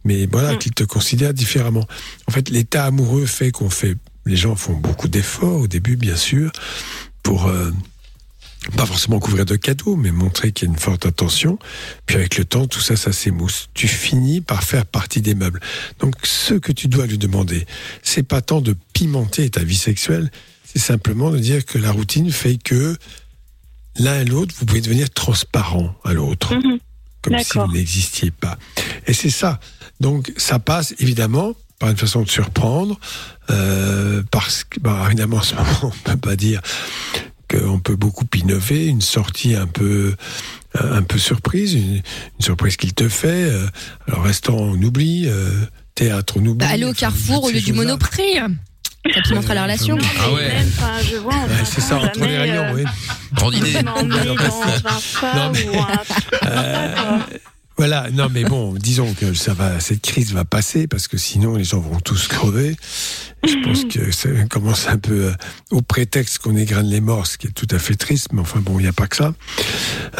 mais 0.05 0.27
voilà, 0.27 0.57
qu'il 0.57 0.73
te 0.73 0.85
considère 0.85 1.35
différemment. 1.35 1.87
En 2.27 2.33
fait, 2.33 2.49
l'état 2.51 2.87
amoureux 2.87 3.27
fait 3.27 3.51
qu'on 3.51 3.71
fait, 3.71 3.97
les 4.27 4.37
gens 4.37 4.57
font 4.57 4.75
beaucoup 4.75 5.09
d'efforts 5.09 5.61
au 5.61 5.67
début, 5.67 5.97
bien 5.97 6.17
sûr, 6.17 6.51
pour 7.23 7.47
euh, 7.47 7.71
pas 8.77 8.87
forcément 8.87 9.19
couvrir 9.19 9.47
de 9.47 9.57
cadeaux, 9.57 9.97
mais 9.97 10.11
montrer 10.11 10.53
qu'il 10.53 10.69
y 10.69 10.71
a 10.71 10.75
une 10.75 10.79
forte 10.79 11.07
attention. 11.07 11.59
Puis 12.07 12.17
avec 12.17 12.37
le 12.37 12.45
temps, 12.45 12.67
tout 12.67 12.81
ça, 12.81 12.97
ça 12.97 13.13
s'émousse. 13.13 13.69
Tu 13.75 13.89
finis 13.89 14.41
par 14.41 14.63
faire 14.63 14.87
partie 14.87 15.21
des 15.21 15.35
meubles. 15.35 15.61
Donc, 15.99 16.15
ce 16.23 16.55
que 16.55 16.73
tu 16.73 16.89
dois 16.89 17.07
lui 17.07 17.19
demander, 17.19 17.67
c'est 18.03 18.23
pas 18.23 18.43
tant 18.43 18.61
de 18.61 18.77
pimenter 18.93 19.49
ta 19.51 19.65
vie 19.65 19.77
sexuelle, 19.77 20.31
c'est 20.65 20.81
simplement 20.81 21.31
de 21.31 21.39
dire 21.39 21.65
que 21.65 21.79
la 21.79 21.91
routine 21.91 22.31
fait 22.31 22.57
que 22.57 22.97
l'un 23.97 24.21
et 24.21 24.25
l'autre, 24.25 24.55
vous 24.59 24.67
pouvez 24.67 24.81
devenir 24.81 25.11
transparent 25.11 25.95
à 26.05 26.13
l'autre. 26.13 26.55
Comme 27.23 27.39
si 27.39 27.59
vous 27.59 27.73
n'existiez 27.73 28.31
pas. 28.31 28.59
Et 29.07 29.13
c'est 29.13 29.31
ça. 29.31 29.61
Donc, 30.01 30.33
ça 30.37 30.59
passe 30.59 30.95
évidemment 30.99 31.53
par 31.79 31.89
une 31.91 31.97
façon 31.97 32.23
de 32.23 32.29
surprendre, 32.29 32.99
euh, 33.51 34.23
parce 34.31 34.65
que, 34.65 34.81
bah, 34.81 35.03
évidemment, 35.07 35.39
en 35.39 35.43
ce 35.43 35.55
moment, 35.55 35.69
on 35.83 35.91
peut 36.11 36.17
pas 36.17 36.37
dire 36.37 36.61
qu'on 37.51 37.81
peut 37.81 37.97
beaucoup 37.97 38.27
innover, 38.37 38.87
une 38.87 39.01
sortie 39.01 39.55
un 39.57 39.67
peu 39.67 40.15
un 40.79 41.03
peu 41.03 41.19
surprise, 41.19 41.75
une, 41.75 41.95
une 41.97 42.03
surprise 42.41 42.77
qu'il 42.77 42.93
te 42.95 43.09
fait. 43.09 43.27
euh, 43.51 43.67
alors 44.07 44.23
restaurant, 44.23 44.63
on 44.63 44.81
oublie, 44.83 45.25
euh, 45.27 45.51
théâtre, 45.97 46.35
on 46.37 46.47
oublie. 46.47 46.65
Bah, 46.67 46.69
aller 46.73 46.85
au 46.85 46.93
Carrefour 46.93 47.45
au 47.45 47.51
lieu 47.51 47.61
du 47.61 47.73
Monoprix. 47.73 48.39
Ça 49.15 49.21
pimentera 49.23 49.55
la 49.55 49.63
relation. 49.63 49.97
Ah 50.21 50.33
ouais. 50.33 50.53
Enfin, 50.69 50.93
je 51.11 51.17
vois, 51.17 51.33
on 51.35 51.49
Ouais, 51.49 51.65
c'est 51.65 51.81
ça, 51.81 51.97
entre 51.97 52.21
les 52.21 52.37
rayons, 52.39 52.63
euh, 52.67 52.75
oui. 52.75 52.85
Grande 53.33 53.55
idée. 53.55 53.77
un 53.79 55.01
spa 55.01 55.53
ou 55.73 55.79
un 55.79 56.47
Euh, 56.47 57.19
voilà, 57.81 58.11
non 58.11 58.29
mais 58.31 58.45
bon, 58.45 58.75
disons 58.79 59.15
que 59.15 59.33
ça 59.33 59.55
va, 59.55 59.81
cette 59.81 60.03
crise 60.03 60.33
va 60.35 60.45
passer 60.45 60.87
parce 60.87 61.09
que 61.09 61.17
sinon 61.17 61.57
les 61.57 61.65
gens 61.65 61.81
vont 61.81 61.99
tous 62.01 62.29
crever. 62.29 62.77
Je 63.47 63.55
pense 63.65 63.85
que 63.87 64.11
ça 64.11 64.29
commence 64.51 64.87
un 64.87 64.99
peu 64.99 65.29
euh, 65.29 65.33
au 65.71 65.81
prétexte 65.81 66.39
qu'on 66.41 66.57
égrène 66.59 66.87
les 66.91 67.01
morts, 67.01 67.27
ce 67.27 67.39
qui 67.39 67.47
est 67.47 67.53
tout 67.53 67.67
à 67.71 67.79
fait 67.79 67.95
triste, 67.95 68.29
mais 68.35 68.43
enfin 68.43 68.61
bon, 68.61 68.79
il 68.79 68.83
n'y 68.83 68.89
a 68.89 68.93
pas 68.93 69.07
que 69.07 69.17
ça. 69.17 69.33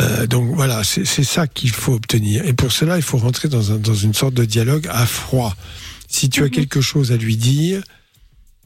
Euh, 0.01 0.27
donc 0.27 0.55
voilà, 0.55 0.83
c'est 0.85 1.05
ça 1.05 1.47
qu'il 1.47 1.69
faut 1.71 1.93
obtenir. 1.93 2.47
Et 2.47 2.55
pour 2.55 2.73
cela, 2.73 2.97
il 2.97 3.03
faut 3.03 3.19
rentrer 3.19 3.49
dans, 3.49 3.73
un, 3.73 3.77
dans 3.77 3.95
une 3.95 4.15
sorte 4.15 4.33
de 4.33 4.47
dialogue 4.47 4.87
à 4.91 5.05
froid. 5.05 5.55
Si 6.09 6.31
tu 6.31 6.43
as 6.43 6.49
quelque 6.49 6.81
chose 6.81 7.13
à 7.13 7.19
lui 7.19 7.37
dire, 7.37 7.83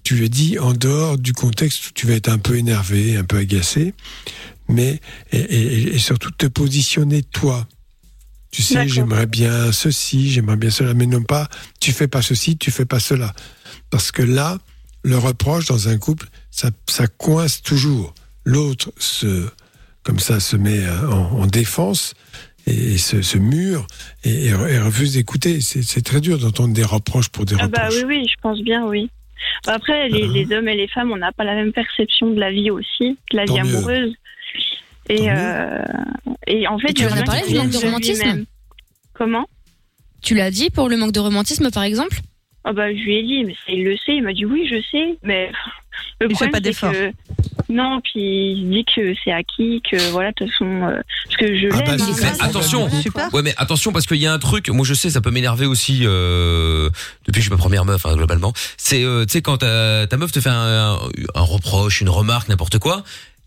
tu 0.04 0.14
le 0.14 0.28
dis 0.28 0.58
en 0.60 0.72
dehors 0.72 1.18
du 1.18 1.32
contexte 1.32 1.88
où 1.88 1.90
tu 1.92 2.06
vas 2.06 2.14
être 2.14 2.28
un 2.28 2.38
peu 2.38 2.56
énervé, 2.56 3.16
un 3.16 3.24
peu 3.24 3.38
agacé, 3.38 3.92
mais 4.68 5.00
et, 5.32 5.38
et- 5.38 5.94
et 5.96 5.98
surtout 5.98 6.30
te 6.30 6.46
positionner 6.46 7.22
toi. 7.24 7.66
Tu 8.54 8.62
sais, 8.62 8.88
j'aimerais 8.88 9.26
bien 9.26 9.72
ceci, 9.72 10.30
j'aimerais 10.30 10.56
bien 10.56 10.70
cela, 10.70 10.94
mais 10.94 11.06
non 11.06 11.22
pas, 11.22 11.48
tu 11.80 11.92
fais 11.92 12.06
pas 12.08 12.22
ceci, 12.22 12.56
tu 12.56 12.70
fais 12.70 12.84
pas 12.84 13.00
cela. 13.00 13.32
Parce 13.90 14.12
que 14.12 14.22
là, 14.22 14.58
le 15.02 15.18
reproche 15.18 15.66
dans 15.66 15.88
un 15.88 15.98
couple, 15.98 16.28
ça, 16.50 16.70
ça 16.88 17.06
coince 17.08 17.62
toujours. 17.62 18.14
L'autre 18.44 18.92
se, 18.98 19.48
comme 20.04 20.20
ça, 20.20 20.38
se 20.38 20.56
met 20.56 20.84
euh, 20.84 21.08
en, 21.10 21.40
en 21.42 21.46
défense 21.46 22.14
et, 22.66 22.96
se, 22.98 23.22
se 23.22 23.38
mure 23.38 23.86
et, 24.22 24.30
et- 24.30 24.48
et 24.50 24.78
refuse 24.78 25.14
d'écouter. 25.14 25.60
C'est 25.60 26.02
très 26.02 26.20
dur 26.20 26.38
d'entendre 26.38 26.74
des 26.74 26.84
reproches 26.84 27.28
pour 27.30 27.44
des 27.46 27.56
Ah 27.58 27.66
bah 27.68 27.86
reproches. 27.86 28.04
oui, 28.04 28.18
oui, 28.20 28.26
je 28.28 28.40
pense 28.40 28.60
bien, 28.62 28.86
oui. 28.86 29.10
Bah 29.66 29.74
Après, 29.74 30.08
les, 30.08 30.28
les 30.28 30.56
hommes 30.56 30.68
et 30.68 30.76
les 30.76 30.88
femmes, 30.88 31.10
on 31.12 31.16
n'a 31.16 31.32
pas 31.32 31.44
la 31.44 31.54
même 31.54 31.72
perception 31.72 32.30
de 32.30 32.38
la 32.40 32.50
vie 32.52 32.70
aussi, 32.70 33.18
de 33.32 33.36
la 33.36 33.46
Tant 33.46 33.54
vie 33.54 33.68
mieux. 33.68 34.12
Et, 35.08 35.30
euh, 35.30 35.82
et 36.46 36.66
en 36.68 36.78
fait, 36.78 36.90
Et 36.90 36.94
tu 36.94 37.04
en 37.06 37.10
en 37.10 37.16
as 37.16 37.20
a 37.20 37.22
parlé 37.24 37.42
du 37.46 37.54
manque 37.54 37.70
de 37.70 37.76
romantisme. 37.78 38.44
Comment? 39.12 39.46
Tu 40.22 40.34
l'as 40.34 40.50
dit 40.50 40.70
pour 40.70 40.88
le 40.88 40.96
manque 40.96 41.12
de 41.12 41.20
romantisme, 41.20 41.70
par 41.70 41.82
exemple? 41.82 42.18
Ah 42.64 42.72
bah, 42.72 42.88
je 42.90 42.98
lui 42.98 43.16
ai 43.18 43.22
dit, 43.22 43.44
mais 43.44 43.54
il 43.68 43.84
le 43.84 43.96
sait. 43.98 44.16
Il 44.16 44.22
m'a 44.22 44.32
dit 44.32 44.46
oui, 44.46 44.66
je 44.70 44.76
sais, 44.90 45.18
mais 45.22 45.52
le 46.20 46.28
Il 46.30 46.36
fait 46.36 46.46
problème, 46.46 46.50
pas 46.52 46.56
c'est 46.58 46.60
d'effort. 46.62 46.92
que- 46.92 47.12
Non, 47.68 48.00
puis 48.02 48.52
il 48.52 48.70
dit 48.70 48.84
que 48.86 49.14
c'est 49.22 49.32
acquis, 49.32 49.82
que 49.90 50.10
voilà, 50.12 50.30
de 50.30 50.34
toute 50.36 50.50
façon, 50.50 50.64
euh, 50.82 51.00
parce 51.26 51.36
que 51.36 51.46
je 51.58 51.68
Ah 51.72 51.76
l'aime. 51.82 51.96
bah, 51.98 52.04
hein, 52.04 52.06
mais 52.22 52.22
mais- 52.32 52.40
attention, 52.42 52.88
ouais 53.32 53.42
mais 53.42 53.54
attention 53.58 53.92
parce 53.92 54.06
qu'il 54.06 54.16
y 54.18 54.26
a 54.26 54.32
un 54.32 54.38
truc, 54.38 54.68
moi 54.70 54.84
je 54.86 54.94
sais 54.94 55.10
ça 55.10 55.20
peut 55.20 55.30
m'énerver 55.30 55.66
aussi 55.66 56.00
euh, 56.04 56.88
depuis 57.26 57.32
que 57.32 57.36
je 57.38 57.42
suis 57.42 57.50
ma 57.50 57.56
première 57.56 57.84
meuf 57.84 58.04
hein, 58.06 58.16
globalement. 58.16 58.52
C'est 58.78 59.02
euh, 59.04 59.24
tu 59.26 59.32
sais 59.32 59.42
quand 59.42 59.58
ta, 59.58 60.06
ta 60.06 60.16
meuf 60.16 60.32
te 60.32 60.40
fait 60.40 60.50
un, 60.50 60.54
un- 60.94 60.98
un 61.34 61.40
reproche, 61.42 62.00
une 62.00 62.08
remarque, 62.10 62.48
n'importe 62.48 62.78
quoi, 62.78 63.02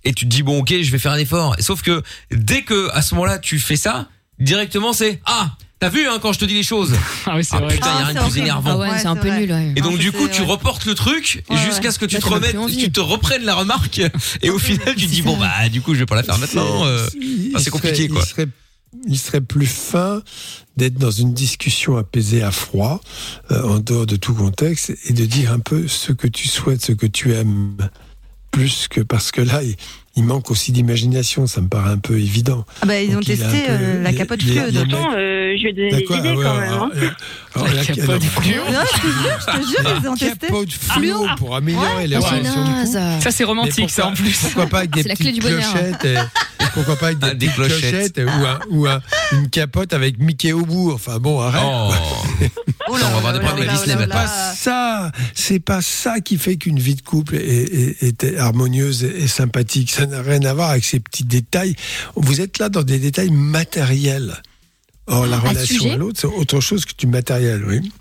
et 0.08 0.14
tu 0.14 0.26
te 0.26 0.30
dis 0.30 0.44
bon 0.44 0.60
ok 0.60 0.74
je 0.82 0.92
vais 0.92 1.00
faire 1.00 1.12
un 1.12 1.18
effort. 1.18 1.56
Sauf 1.60 1.82
que 1.82 2.02
dès 2.32 2.62
que 2.64 2.90
à 2.94 3.02
ce 3.02 3.16
moment-là 3.16 3.40
tu 3.40 3.60
fais 3.60 3.76
ça, 3.76 4.08
directement 4.40 4.94
c'est 4.94 5.22
ah 5.26 5.56
T'as 5.80 5.90
vu 5.90 6.08
hein, 6.08 6.18
quand 6.20 6.34
je 6.34 6.40
te 6.40 6.46
dis 6.46 6.56
les 6.56 6.64
choses 6.64 6.96
Ah 7.28 7.36
oui, 7.36 7.44
c'est 7.44 7.56
ah, 7.56 7.60
vrai. 7.60 7.76
Putain, 7.76 7.92
il 7.94 8.00
y 8.00 8.02
a 8.02 8.06
rien 8.08 8.24
de 8.24 8.30
plus 8.32 8.40
énervant. 8.40 8.72
Ah 8.72 8.78
ouais, 8.80 8.98
c'est 9.00 9.06
un 9.06 9.16
peu 9.16 9.30
nul, 9.30 9.52
ouais. 9.52 9.74
Et 9.76 9.82
donc 9.82 10.00
du 10.00 10.12
coup, 10.12 10.28
tu 10.28 10.42
ouais. 10.42 10.48
reportes 10.48 10.86
le 10.86 10.96
truc 10.96 11.44
Ouais, 11.52 11.58
jusqu'à 11.58 11.90
ouais. 11.90 11.92
ce 11.92 12.00
que 12.00 12.06
tu 12.08 12.16
Là, 12.16 12.22
te 12.22 12.28
remettes, 12.28 12.58
tu 12.80 12.92
te 12.92 13.00
reprennes 13.00 13.44
la 13.44 13.54
remarque 13.54 14.02
et 14.42 14.50
au 14.50 14.58
final 14.58 14.96
tu 14.96 15.06
te 15.06 15.12
dis 15.12 15.22
bon 15.22 15.38
bah 15.38 15.70
du 15.70 15.82
coup 15.82 15.94
je 15.94 16.00
vais 16.00 16.08
pas 16.08 16.16
la 16.16 16.24
faire 16.24 16.40
maintenant. 16.40 16.84
euh, 16.86 17.06
enfin, 17.54 17.64
c'est 17.64 17.70
compliqué 17.70 17.96
serait- 17.96 18.08
quoi. 18.08 18.22
Il 18.24 18.28
serait, 18.28 18.48
il 19.08 19.20
serait 19.20 19.42
plus 19.42 19.68
fin 19.68 20.24
d'être 20.78 20.96
dans 20.98 21.12
une 21.12 21.34
discussion 21.36 21.98
apaisée 21.98 22.42
à 22.42 22.50
froid, 22.52 23.00
euh, 23.52 23.62
en 23.64 23.78
dehors 23.80 24.08
de 24.08 24.16
tout 24.16 24.34
contexte, 24.34 24.94
et 25.06 25.14
de 25.14 25.26
dire 25.26 25.52
un 25.52 25.60
peu 25.60 25.88
ce 25.88 26.12
que 26.12 26.28
tu 26.28 26.48
souhaites, 26.48 26.84
ce 26.84 26.92
que 26.94 27.06
tu 27.08 27.34
aimes, 27.34 27.78
plus 28.52 28.88
que 28.90 29.02
parce 29.02 29.32
que 29.32 29.42
là, 29.42 29.62
il, 29.64 29.76
il 30.16 30.24
manque 30.24 30.50
aussi 30.52 30.72
d'imagination. 30.72 31.46
Ça 31.48 31.62
me 31.62 31.68
paraît 31.68 31.92
un 31.92 31.98
peu 31.98 32.18
évident. 32.18 32.66
Ah 32.82 32.86
bah, 32.86 33.00
ils 33.02 33.10
Donc, 33.10 33.18
ont 33.18 33.22
il 33.22 33.38
testé 33.38 33.62
peu- 33.68 33.72
euh, 33.72 34.02
la 34.04 34.14
capote 34.14 34.42
les 34.44 34.56
Pourtant, 34.62 35.12
euh, 35.16 35.56
je 35.58 35.64
vais 35.64 35.74
donner 35.74 35.90
des 35.92 35.98
D'accord, 36.02 36.18
idées 36.18 36.30
ah 36.30 36.36
ouais, 36.38 36.44
quand 36.44 36.58
alors, 36.58 36.88
même. 36.88 36.98
hein. 37.04 37.16
alors, 37.54 37.68
alors, 37.68 37.68
La 37.68 37.74
la 37.74 37.86
capote 37.86 38.24
fluo. 38.24 38.54
Ouais, 38.64 38.72
je 38.96 39.02
te 39.02 39.08
jure, 39.08 39.40
je 39.40 39.46
te 39.46 39.68
jure, 39.68 40.00
ils 40.04 40.08
ont 40.10 40.16
testé. 40.16 40.48
capote 40.48 40.72
fluo 40.72 41.26
pour 41.38 41.56
améliorer 41.56 41.88
Ah, 41.88 42.02
relations 42.02 42.38
du 42.42 42.50
couple. 42.50 42.70
naze. 42.70 43.00
Ça 43.24 43.32
c'est 43.32 43.44
romantique 43.44 43.90
ça 43.92 44.08
en 44.08 44.10
pourquoi- 44.10 44.26
plus. 44.26 44.38
Pourquoi 44.42 44.66
pas 44.68 44.78
avec 44.80 44.90
des 44.92 45.04
C'est 45.04 45.10
la 45.10 45.16
clé 45.16 45.30
petites 45.32 45.44
du 45.44 45.50
bonheur. 45.50 45.72
clochettes 45.74 46.06
et, 46.06 46.14
et 46.14 46.57
pourquoi 46.74 46.96
pas 46.96 47.08
avec 47.08 47.20
des, 47.20 47.28
Ah, 47.30 47.34
des 47.34 47.48
clochettes. 47.48 48.14
clochettes, 48.14 48.22
ou, 48.26 48.46
un- 48.46 48.60
ou 48.70 48.88
un- 48.88 49.02
une 49.34 49.50
capote 49.50 49.94
avec 49.94 50.20
Mickey 50.20 50.52
au 50.54 50.66
bout. 50.66 50.92
Enfin 50.92 51.20
bon, 51.20 51.40
arrête. 51.40 51.62
Oh. 51.66 51.94
Oh 52.90 52.94
Putain, 52.94 53.08
on 53.08 53.12
va 53.12 53.18
avoir 53.18 53.34
des 53.34 53.40
problèmes 53.40 53.68
avec 53.70 53.72
Disney 53.80 53.96
là 53.96 54.02
C'est 54.02 54.08
maintenant. 54.08 54.16
pas 54.16 54.54
ça, 54.56 55.12
c'est 55.34 55.60
pas 55.60 55.82
ça 55.82 56.22
qui 56.22 56.38
fait 56.38 56.56
qu'une 56.56 56.80
vie 56.80 56.96
de 56.96 57.02
couple 57.02 57.36
est, 57.36 58.02
est- 58.02 58.24
est 58.24 58.38
harmonieuse 58.38 59.04
et, 59.04 59.24
et 59.24 59.28
sympathique. 59.28 59.92
Ça 59.92 60.06
n'a 60.06 60.22
rien 60.22 60.42
à 60.46 60.54
voir 60.54 60.70
avec 60.70 60.86
ces 60.86 61.02
petits 61.02 61.26
détails. 61.26 61.76
Vous 62.16 62.40
êtes 62.40 62.60
là 62.60 62.70
dans 62.70 62.84
des 62.84 63.00
détails 63.00 63.30
matériels. 63.32 64.36
Or, 65.08 65.26
la 65.26 65.36
À 65.38 65.42
ce 65.42 65.48
relation 65.48 65.76
sujet 65.80 65.92
à 65.92 65.98
l'autre, 65.98 66.20
c'est 66.22 66.28
autre 66.28 66.62
chose 66.62 66.86
que 66.86 66.94
du 66.98 67.08
matériel, 67.08 67.64
oui. 67.68 67.92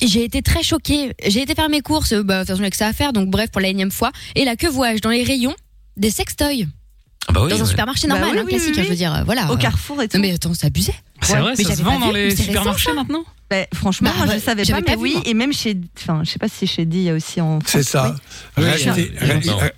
J'ai 0.00 0.24
été 0.24 0.42
très 0.42 0.64
choquée. 0.64 1.14
J'ai 1.24 1.42
été 1.42 1.54
faire 1.54 1.68
mes 1.68 1.80
courses, 1.80 2.12
bah, 2.14 2.38
de 2.38 2.40
toute 2.40 2.48
façon, 2.48 2.62
avec 2.62 2.74
ça 2.74 2.88
à 2.88 2.92
faire, 2.92 3.12
donc 3.12 3.30
bref, 3.30 3.50
pour 3.52 3.60
la 3.60 3.68
énième 3.68 3.92
fois. 3.92 4.10
Et 4.34 4.44
là, 4.44 4.56
que 4.56 4.66
vois-je 4.66 5.00
dans 5.02 5.10
les 5.10 5.22
rayons 5.22 5.54
Des 5.96 6.10
sextoys? 6.10 6.66
Ah 7.28 7.32
bah 7.32 7.40
oui, 7.44 7.50
dans 7.50 7.56
un 7.56 7.60
ouais. 7.62 7.66
supermarché 7.66 8.08
Bah 8.08 8.14
normal, 8.14 8.30
oui, 8.34 8.38
hein, 8.38 8.42
oui, 8.46 8.50
classique, 8.50 8.72
oui, 8.74 8.80
hein, 8.80 8.84
je 8.84 8.88
veux 8.90 8.96
dire, 8.96 9.14
euh, 9.14 9.22
voilà. 9.24 9.50
Au 9.52 9.56
Carrefour 9.56 10.02
et 10.02 10.08
tout. 10.08 10.16
Non, 10.16 10.22
mais 10.22 10.32
attends, 10.34 10.54
c'est 10.54 10.66
abusé. 10.66 10.92
C'est 11.20 11.34
Ouais, 11.34 11.40
vrai, 11.40 11.54
mais 11.56 11.64
ça 11.64 11.76
se 11.76 11.82
vend 11.82 11.98
dans 12.00 12.10
les 12.10 12.34
supermarchés 12.34 12.90
ça. 12.90 12.94
maintenant. 12.94 13.24
Bah, 13.48 13.56
franchement, 13.74 14.10
Bah, 14.18 14.24
moi, 14.26 14.34
je 14.34 14.40
savais 14.40 14.64
j'avais 14.64 14.82
pas, 14.82 14.92
pas 14.92 14.96
mais 14.96 14.96
vu, 14.96 15.02
oui, 15.02 15.12
moi. 15.14 15.22
et 15.26 15.34
même 15.34 15.52
chez, 15.52 15.76
enfin, 15.98 16.22
je 16.24 16.30
sais 16.30 16.38
pas 16.38 16.48
si 16.48 16.66
chez 16.66 16.84
D, 16.84 16.96
il 16.98 17.02
y 17.04 17.10
a 17.10 17.14
aussi 17.14 17.40
en. 17.40 17.58
C'est 17.66 17.82
ça. 17.82 18.16
Restez- 18.56 18.90
re- 18.90 19.46
Non. 19.46 19.58
euh, 19.62 19.68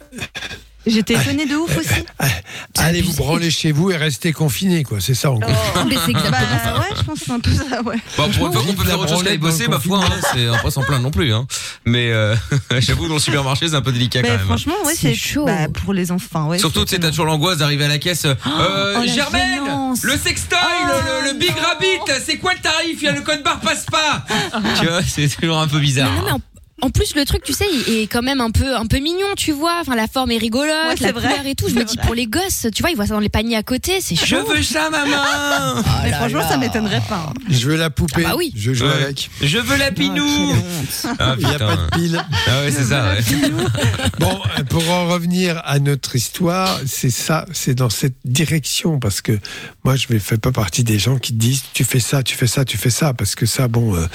J'étais 0.87 1.15
étonnée 1.15 1.47
de 1.47 1.57
ouf 1.57 1.77
aussi. 1.79 2.05
allez 2.79 3.01
vous 3.03 3.15
branler 3.15 3.51
chez 3.51 3.73
vous 3.73 3.91
et 3.91 3.97
restez 3.97 4.33
confinés, 4.33 4.85
quoi. 4.85 4.99
C'est 5.01 5.15
ça, 5.15 5.31
en 5.31 5.39
gros. 5.39 5.51
Mais 5.89 5.97
c'est 6.05 6.11
exactement 6.11 6.47
Bah 6.65 6.79
ouais, 6.81 6.97
je 6.97 7.03
pense 7.03 7.19
que 7.21 7.25
c'est 7.25 7.33
un 7.33 7.41
peu 7.41 7.53
ça, 7.53 7.83
ouais. 7.83 7.97
Bon, 8.17 8.29
pour 8.31 8.47
une 8.47 8.53
fois 8.53 8.63
qu'on 8.63 8.75
peut 8.75 8.85
faire 8.85 8.99
autre 9.01 9.09
chose 9.11 9.23
qu'aller 9.23 9.39
bosser, 9.39 9.69
ma 9.69 9.81
foi, 9.81 10.01
hein, 10.05 10.09
c'est 10.35 10.49
on 10.51 10.59
pas 10.59 10.71
s'en 10.71 10.83
plaindre 10.83 11.03
non 11.05 11.11
plus. 11.11 11.33
Hein. 11.33 11.47
Mais 11.87 12.11
euh, 12.13 12.35
j'avoue, 12.81 13.09
dans 13.09 13.15
le 13.15 13.21
supermarché, 13.21 13.69
c'est 13.69 13.75
un 13.75 13.81
peu 13.83 13.93
délicat 13.93 14.21
Bah, 14.23 14.29
quand 14.29 14.33
même. 14.35 14.41
hein. 14.43 14.47
franchement, 14.47 14.75
ouais, 14.85 14.95
C'est 14.95 15.15
chaud. 15.15 15.47
Bah, 15.47 15.69
pour 15.73 15.95
les 15.95 16.13
enfants, 16.13 16.49
ouais. 16.49 16.59
Surtout, 16.59 16.85
tu 16.85 16.91
sais, 16.91 16.97
c'est 16.97 17.01
t'as 17.03 17.11
toujours 17.11 17.27
l'angoisse 17.27 17.59
d'arriver 17.59 17.85
à 17.87 17.89
la 17.89 17.99
caisse. 17.99 18.25
Euh, 18.27 18.35
oh, 18.47 19.01
la 19.01 19.07
Germaine, 19.07 19.95
le 20.03 20.17
sextoy, 20.19 20.59
Oh, 20.87 20.87
le, 21.23 21.33
le- 21.33 21.39
Big 21.39 21.51
Rabbit, 21.57 22.21
c'est 22.25 22.37
quoi 22.37 22.53
le 22.55 22.61
tarif? 22.61 22.99
Il 23.01 23.05
y 23.05 23.09
a 23.09 23.13
le 23.13 23.21
code 23.23 23.43
barre 23.43 23.61
passe 23.61 23.87
pas. 23.87 24.25
tu 24.81 24.87
vois, 24.87 25.01
c'est 25.03 25.29
toujours 25.29 25.59
un 25.59 25.67
peu 25.69 25.79
bizarre. 25.81 26.13
Non, 26.13 26.23
mais 26.39 26.54
en, 26.83 26.91
plus, 26.91 27.15
le 27.15 27.25
truc, 27.25 27.43
tu 27.45 27.53
sais, 27.53 27.65
il 27.89 27.95
est 27.99 28.07
quand 28.07 28.23
même 28.23 28.41
un 28.41 28.51
peu, 28.51 28.77
un 28.77 28.87
peu 28.87 28.99
mignon, 28.99 29.27
tu 29.37 29.53
vois. 29.53 29.79
Enfin, 29.81 29.95
la 29.97 30.07
forme 30.09 30.31
est 30.33 30.39
rigolote, 30.39 30.69
Ouais, 30.89 30.95
c'est 30.99 31.05
la 31.05 31.13
vrai. 31.13 31.29
couleur 31.29 31.47
et 31.47 31.55
tout. 31.55 31.69
Je 31.69 31.75
me 31.75 31.85
dis, 31.85 31.97
vrai. 31.97 32.05
pour 32.07 32.15
les 32.15 32.27
gosses, 32.27 32.67
tu 32.75 32.83
vois, 32.83 32.91
ils 32.91 32.97
voient 32.97 33.07
ça 33.07 33.15
dans 33.15 33.21
les 33.21 33.29
paniers 33.29 33.57
à 33.57 33.63
côté, 33.63 34.01
c'est 34.01 34.17
Je 34.17 34.25
chaud. 34.27 34.45
veux 34.47 34.63
ça, 34.63 34.91
maman. 34.91 35.17
Mais 36.05 36.13
franchement, 36.13 36.47
ça 36.49 36.57
m'étonnerait 36.59 37.03
pas. 37.09 37.29
hein. 37.31 37.35
Je 37.49 37.69
veux 37.69 37.77
la 37.77 37.91
poupée. 37.91 38.25
Ah 38.27 38.31
bah 38.31 38.35
oui. 38.37 38.53
Je 38.57 38.73
joue 38.73 38.85
Ouais. 38.87 38.93
avec. 39.05 39.31
Je 39.41 39.59
veux 39.59 39.77
la 39.77 39.91
pinou. 39.93 40.53
Ah, 41.19 41.37
Il 41.39 41.47
n'y 41.47 41.55
a 41.55 41.59
pas 41.59 41.77
de 41.77 41.91
pile. 41.97 42.25
Ah 42.49 42.61
ouais, 42.61 42.71
c'est 42.71 42.85
ça. 42.85 43.15
Ouais. 43.15 43.21
Bon, 44.21 44.41
euh, 44.59 44.63
pour 44.65 44.89
en 44.91 45.09
revenir 45.09 45.61
à 45.65 45.79
notre 45.79 46.15
histoire, 46.17 46.79
c'est 46.87 47.11
ça, 47.11 47.47
c'est 47.53 47.75
dans 47.75 47.91
cette 47.91 48.15
direction, 48.25 48.99
parce 49.01 49.21
que 49.21 49.33
moi, 49.85 49.97
je 49.97 50.07
ne 50.11 50.19
fais 50.19 50.37
pas 50.39 50.53
partie 50.53 50.85
des 50.85 50.99
gens 50.99 51.19
qui 51.19 51.33
te 51.33 51.39
disent 51.39 51.63
tu 51.73 51.85
fais 51.85 52.01
ça, 52.01 52.23
tu 52.23 52.37
fais 52.37 52.47
ça, 52.47 52.65
tu 52.65 52.79
fais 52.79 52.91
ça, 52.91 53.13
parce 53.15 53.35
que 53.35 53.47
ça, 53.47 53.69
bon, 53.69 53.95
euh, 53.97 54.07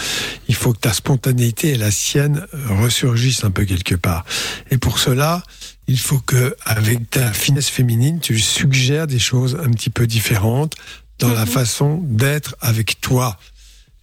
il 0.47 0.55
faut 0.55 0.73
que 0.73 0.79
ta 0.79 0.93
spontanéité 0.93 1.69
et 1.69 1.75
la 1.77 1.91
sienne 1.91 2.45
ressurgissent 2.53 3.43
un 3.43 3.51
peu 3.51 3.65
quelque 3.65 3.95
part. 3.95 4.25
Et 4.71 4.77
pour 4.77 4.99
cela, 4.99 5.43
il 5.87 5.99
faut 5.99 6.19
que, 6.19 6.55
avec 6.65 7.09
ta 7.09 7.33
finesse 7.33 7.69
féminine, 7.69 8.19
tu 8.19 8.39
suggères 8.39 9.07
des 9.07 9.19
choses 9.19 9.57
un 9.63 9.69
petit 9.71 9.89
peu 9.89 10.07
différentes, 10.07 10.75
dans 11.19 11.33
la 11.33 11.45
façon 11.45 11.99
d'être 12.03 12.55
avec 12.61 13.01
toi 13.01 13.37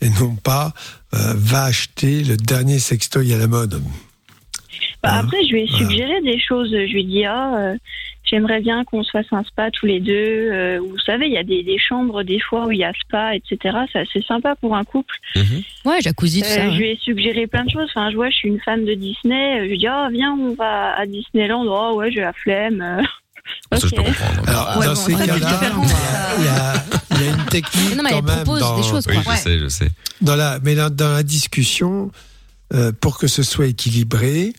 et 0.01 0.11
non 0.11 0.37
pas 0.37 0.75
euh, 1.15 1.35
va 1.37 1.65
acheter 1.65 2.23
le 2.23 2.37
dernier 2.37 2.79
sextoy 2.79 3.33
à 3.33 3.39
la 3.39 3.47
mode. 3.47 3.83
Bah, 5.03 5.11
Hein 5.15 5.21
après, 5.25 5.45
je 5.45 5.53
lui 5.53 5.63
ai 5.63 5.69
suggéré 5.69 6.21
des 6.23 6.39
choses. 6.41 6.71
Je 6.71 6.93
lui 6.93 7.01
ai 7.01 7.05
dit, 7.05 7.25
ah, 7.25 7.55
euh, 7.57 7.77
j'aimerais 8.25 8.61
bien 8.61 8.85
qu'on 8.85 9.03
se 9.05 9.11
fasse 9.11 9.27
un 9.33 9.45
spa 9.45 9.71
tous 9.71 9.87
les 9.87 10.01
deux. 10.01 10.13
Euh, 10.53 10.81
vous 10.81 10.99
savez, 10.99 11.27
il 11.27 11.33
y 11.33 11.39
a 11.39 11.43
des, 11.45 11.63
des 11.63 11.79
chambres, 11.79 12.23
des 12.23 12.41
fois, 12.41 12.67
où 12.67 12.73
il 12.73 12.79
y 12.79 12.85
a 12.85 12.93
spa, 13.01 13.35
etc. 13.37 13.77
C'est 13.93 14.01
assez 14.01 14.23
sympa 14.23 14.55
pour 14.61 14.75
un 14.77 14.85
couple. 14.85 15.15
Ouais, 15.85 16.01
jacuzzi, 16.01 16.41
tout 16.43 16.49
Euh, 16.49 16.55
ça. 16.55 16.65
Je 16.65 16.71
ouais. 16.71 16.77
lui 16.77 16.87
ai 16.91 16.97
suggéré 17.03 17.47
plein 17.47 17.65
de 17.65 17.71
choses. 17.71 17.89
Enfin, 17.95 18.11
je 18.11 18.17
vois, 18.17 18.31
je 18.31 18.37
suis 18.37 18.49
une 18.49 18.61
fan 18.61 18.85
de 18.85 18.95
Disney. 18.95 19.59
Je 19.61 19.69
lui 19.71 19.79
dis, 19.79 19.87
ah, 19.87 20.09
viens, 20.13 20.33
on 20.33 20.55
va 20.55 20.95
à 20.99 21.07
Disneyland. 21.07 21.65
Oh, 21.67 21.97
ouais, 21.97 22.11
j'ai 22.11 22.21
la 22.23 22.33
flemme. 22.33 22.81
Euh, 22.83 23.03
ok. 23.77 23.93
Alors, 24.47 24.77
Ouais, 24.79 24.87
dans 24.87 24.93
bon, 24.93 24.95
ces 24.97 25.13
ça, 25.13 25.19
cas-là, 25.27 25.35
différent, 25.39 25.83
il 26.39 26.45
y, 26.45 26.49
a- 26.49 26.85
il 27.13 27.25
y 27.25 27.29
a 27.29 27.31
une 27.33 27.45
technique 27.47 27.95
Non, 27.97 28.03
mais 28.03 28.11
quand 28.11 28.19
elle 28.19 28.25
même 28.25 28.35
propose 28.45 28.61
dans... 28.61 28.77
des 28.77 28.83
choses, 28.83 29.07
Oui, 29.09 29.15
quoi. 29.15 29.23
je 29.23 29.29
Ouais. 29.31 29.37
sais, 29.37 29.59
je 29.61 29.69
sais. 29.69 29.89
Dans 30.21 30.35
la, 30.35 30.59
mais 30.65 30.75
dans, 30.75 30.91
dans 30.93 31.13
la 31.13 31.23
discussion, 31.23 32.11
euh, 32.75 32.93
pour 32.93 33.19
que 33.19 33.27
ce 33.27 33.43
soit 33.43 33.67
équilibré, 33.67 34.53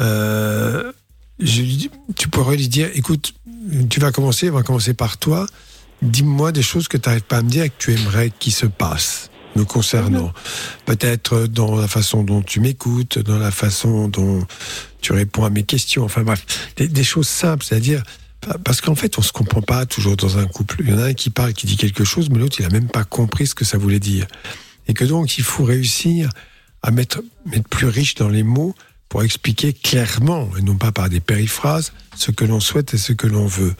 euh, 0.00 0.92
je 1.38 1.62
lui 1.62 1.76
dis- 1.76 1.90
tu 2.16 2.28
pourrais 2.28 2.56
lui 2.56 2.68
dire, 2.68 2.90
écoute, 2.94 3.34
tu 3.90 4.00
vas 4.00 4.12
commencer, 4.12 4.50
on 4.50 4.54
va 4.54 4.62
commencer 4.62 4.94
par 4.94 5.18
toi. 5.18 5.46
Dis-moi 6.02 6.52
des 6.52 6.62
choses 6.62 6.88
que 6.88 6.96
tu 6.96 7.08
n'arrives 7.08 7.22
pas 7.22 7.38
à 7.38 7.42
me 7.42 7.50
dire 7.50 7.64
et 7.64 7.70
que 7.70 7.74
tu 7.78 7.92
aimerais 7.92 8.30
qu'il 8.38 8.52
se 8.52 8.66
passe 8.66 9.30
me 9.56 9.64
concernant. 9.64 10.32
Peut-être 10.84 11.46
dans 11.46 11.74
la 11.76 11.88
façon 11.88 12.22
dont 12.22 12.42
tu 12.42 12.60
m'écoutes, 12.60 13.18
dans 13.18 13.38
la 13.38 13.50
façon 13.50 14.08
dont 14.08 14.46
tu 15.00 15.12
réponds 15.12 15.44
à 15.44 15.50
mes 15.50 15.64
questions. 15.64 16.04
Enfin 16.04 16.22
bref, 16.22 16.72
des, 16.76 16.86
des 16.86 17.04
choses 17.04 17.28
simples, 17.28 17.64
c'est-à-dire 17.64 18.02
parce 18.64 18.80
qu'en 18.80 18.94
fait, 18.94 19.18
on 19.18 19.22
se 19.22 19.32
comprend 19.32 19.62
pas 19.62 19.84
toujours 19.84 20.16
dans 20.16 20.38
un 20.38 20.46
couple. 20.46 20.76
Il 20.80 20.90
y 20.90 20.92
en 20.92 20.98
a 20.98 21.06
un 21.06 21.14
qui 21.14 21.30
parle, 21.30 21.52
qui 21.52 21.66
dit 21.66 21.76
quelque 21.76 22.04
chose, 22.04 22.30
mais 22.30 22.38
l'autre, 22.38 22.56
il 22.60 22.66
a 22.66 22.70
même 22.70 22.88
pas 22.88 23.04
compris 23.04 23.48
ce 23.48 23.54
que 23.54 23.64
ça 23.64 23.78
voulait 23.78 23.98
dire. 23.98 24.26
Et 24.86 24.94
que 24.94 25.04
donc, 25.04 25.38
il 25.38 25.44
faut 25.44 25.64
réussir 25.64 26.30
à 26.82 26.90
mettre, 26.90 27.22
plus 27.70 27.86
riche 27.86 28.14
dans 28.14 28.28
les 28.28 28.42
mots 28.42 28.74
pour 29.08 29.22
expliquer 29.22 29.72
clairement, 29.72 30.48
et 30.58 30.62
non 30.62 30.76
pas 30.76 30.92
par 30.92 31.08
des 31.08 31.20
périphrases, 31.20 31.92
ce 32.14 32.30
que 32.30 32.44
l'on 32.44 32.60
souhaite 32.60 32.94
et 32.94 32.98
ce 32.98 33.12
que 33.12 33.26
l'on 33.26 33.46
veut. 33.46 33.74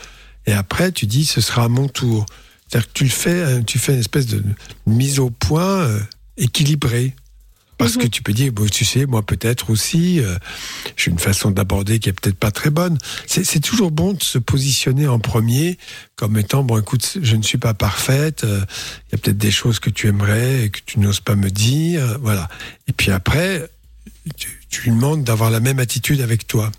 Et 0.46 0.52
après, 0.52 0.92
tu 0.92 1.06
dis, 1.06 1.26
ce 1.26 1.40
sera 1.40 1.64
à 1.64 1.68
mon 1.68 1.88
tour. 1.88 2.24
C'est-à-dire 2.66 2.88
que 2.88 2.98
tu 2.98 3.08
fais, 3.08 3.62
tu 3.64 3.78
fais 3.78 3.92
une 3.94 4.00
espèce 4.00 4.26
de 4.26 4.42
mise 4.86 5.18
au 5.18 5.30
point 5.30 5.80
euh, 5.82 6.00
équilibrée. 6.36 7.14
Parce 7.78 7.96
que 7.96 8.06
tu 8.06 8.22
peux 8.22 8.32
dire, 8.32 8.52
bon, 8.52 8.66
tu 8.66 8.84
sais, 8.84 9.06
moi 9.06 9.22
peut-être 9.22 9.70
aussi, 9.70 10.20
euh, 10.20 10.36
j'ai 10.96 11.12
une 11.12 11.18
façon 11.20 11.52
d'aborder 11.52 12.00
qui 12.00 12.08
est 12.08 12.12
peut-être 12.12 12.36
pas 12.36 12.50
très 12.50 12.70
bonne. 12.70 12.98
C'est 13.26 13.60
toujours 13.60 13.92
bon 13.92 14.12
de 14.14 14.22
se 14.22 14.38
positionner 14.38 15.06
en 15.06 15.20
premier 15.20 15.78
comme 16.16 16.36
étant, 16.36 16.64
bon, 16.64 16.78
écoute, 16.78 17.18
je 17.22 17.36
ne 17.36 17.42
suis 17.42 17.58
pas 17.58 17.74
parfaite, 17.74 18.42
euh, 18.42 18.64
il 19.06 19.12
y 19.12 19.14
a 19.14 19.18
peut-être 19.18 19.38
des 19.38 19.52
choses 19.52 19.78
que 19.78 19.90
tu 19.90 20.08
aimerais 20.08 20.64
et 20.64 20.70
que 20.70 20.80
tu 20.84 20.98
n'oses 20.98 21.20
pas 21.20 21.36
me 21.36 21.50
dire, 21.50 22.02
euh, 22.02 22.18
voilà. 22.20 22.48
Et 22.88 22.92
puis 22.92 23.12
après, 23.12 23.70
tu, 24.36 24.60
tu 24.68 24.82
lui 24.82 24.90
demandes 24.90 25.22
d'avoir 25.22 25.50
la 25.50 25.60
même 25.60 25.78
attitude 25.78 26.20
avec 26.20 26.48
toi. 26.48 26.72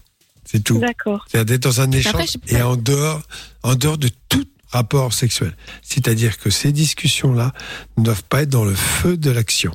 C'est 0.44 0.64
tout. 0.64 0.80
D'accord. 0.80 1.26
C'est-à-dire 1.30 1.46
d'être 1.46 1.64
dans 1.64 1.82
un 1.82 1.86
Après, 1.86 2.00
échange 2.00 2.38
je 2.46 2.56
et 2.56 2.62
en 2.62 2.76
dehors, 2.76 3.22
en 3.64 3.76
dehors 3.76 3.98
de 3.98 4.10
tout 4.28 4.46
rapport 4.72 5.14
sexuel. 5.14 5.56
C'est-à-dire 5.82 6.38
que 6.38 6.50
ces 6.50 6.72
discussions-là 6.72 7.54
ne 7.98 8.04
doivent 8.04 8.24
pas 8.24 8.42
être 8.42 8.50
dans 8.50 8.66
le 8.66 8.76
feu 8.76 9.16
de 9.16 9.32
l'action. 9.32 9.74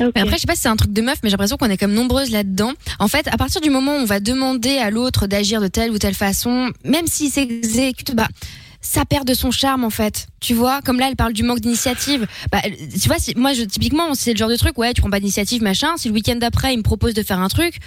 Après, 0.00 0.36
je 0.36 0.40
sais 0.40 0.46
pas 0.46 0.54
si 0.54 0.62
c'est 0.62 0.68
un 0.68 0.76
truc 0.76 0.92
de 0.92 1.02
meuf, 1.02 1.18
mais 1.22 1.28
j'ai 1.28 1.34
l'impression 1.34 1.56
qu'on 1.56 1.70
est 1.70 1.76
comme 1.76 1.92
nombreuses 1.92 2.30
là-dedans. 2.30 2.72
En 2.98 3.08
fait, 3.08 3.28
à 3.28 3.36
partir 3.36 3.60
du 3.60 3.70
moment 3.70 3.92
où 3.92 4.00
on 4.00 4.04
va 4.04 4.20
demander 4.20 4.78
à 4.78 4.90
l'autre 4.90 5.26
d'agir 5.26 5.60
de 5.60 5.68
telle 5.68 5.90
ou 5.90 5.98
telle 5.98 6.14
façon, 6.14 6.70
même 6.84 7.06
s'il 7.06 7.30
s'exécute, 7.30 8.14
bah, 8.14 8.28
ça 8.80 9.04
perd 9.04 9.26
de 9.26 9.34
son 9.34 9.50
charme 9.50 9.84
en 9.84 9.90
fait. 9.90 10.28
Tu 10.40 10.54
vois, 10.54 10.80
comme 10.82 10.98
là, 10.98 11.08
elle 11.08 11.16
parle 11.16 11.32
du 11.32 11.42
manque 11.42 11.60
d'initiative. 11.60 12.26
Bah, 12.52 12.60
tu 12.62 13.08
vois, 13.08 13.16
moi, 13.36 13.52
je, 13.52 13.62
typiquement, 13.62 14.14
c'est 14.14 14.32
le 14.32 14.38
genre 14.38 14.48
de 14.48 14.56
truc, 14.56 14.78
ouais, 14.78 14.92
tu 14.92 15.00
prends 15.00 15.10
pas 15.10 15.20
d'initiative, 15.20 15.62
machin. 15.62 15.96
Si 15.96 16.08
le 16.08 16.14
week-end 16.14 16.36
d'après, 16.36 16.74
il 16.74 16.78
me 16.78 16.82
propose 16.82 17.14
de 17.14 17.22
faire 17.22 17.40
un 17.40 17.48
truc. 17.48 17.78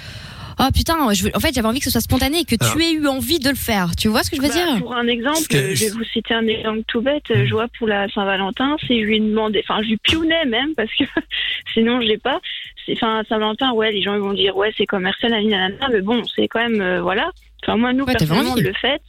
Oh 0.62 0.68
putain, 0.74 1.14
je 1.14 1.24
veux- 1.24 1.32
en 1.36 1.40
fait, 1.40 1.54
j'avais 1.54 1.68
envie 1.68 1.80
que 1.80 1.86
ce 1.86 1.92
soit 1.92 2.02
spontané 2.02 2.40
et 2.40 2.44
que 2.46 2.56
Alors- 2.60 2.74
tu 2.76 2.84
aies 2.84 2.92
eu 2.92 3.08
envie 3.08 3.40
de 3.40 3.50
le 3.50 3.56
faire. 3.56 3.96
Tu 3.96 4.08
vois 4.10 4.24
ce 4.24 4.30
que 4.30 4.36
je 4.36 4.42
veux 4.42 4.50
Bah, 4.50 4.54
dire? 4.54 4.80
Pour 4.80 4.94
un 4.96 5.08
exemple, 5.08 5.48
que- 5.50 5.74
je 5.74 5.86
vais 5.86 5.92
vous 5.92 6.04
citer 6.04 6.34
un 6.34 6.46
exemple 6.48 6.82
tout 6.88 7.02
bête. 7.02 7.32
euh, 7.32 7.46
Je 7.46 7.52
vois 7.54 7.68
pour 7.78 7.88
la 7.88 8.10
Saint-Valentin, 8.10 8.76
si 8.86 9.00
je 9.02 9.06
lui 9.06 9.20
demandais, 9.22 9.64
enfin, 9.68 9.82
je 9.84 9.90
lui 9.90 9.98
piounais 9.98 10.46
même 10.46 10.76
parce 10.76 10.90
que 10.96 11.04
sinon 11.74 12.02
je 12.02 12.08
l'ai 12.08 12.18
pas. 12.18 12.40
Enfin, 12.92 13.22
Saint-Valentin, 13.30 13.72
ouais, 13.72 13.92
les 13.92 14.02
gens 14.02 14.16
ils 14.16 14.20
vont 14.22 14.34
dire 14.34 14.58
ouais, 14.58 14.74
c'est 14.78 14.86
commercial, 14.86 15.32
nanana, 15.32 15.70
nanana, 15.70 15.88
mais 15.94 16.02
bon, 16.02 16.24
c'est 16.36 16.48
quand 16.48 16.60
même, 16.60 16.82
euh, 16.82 17.02
voilà. 17.02 17.32
Enfin, 17.64 17.78
moi, 17.78 17.94
nous, 17.94 18.04
Ouais, 18.06 18.14
personnellement, 18.14 18.54
on 18.54 18.62
le 18.62 18.74
fait. 18.74 19.02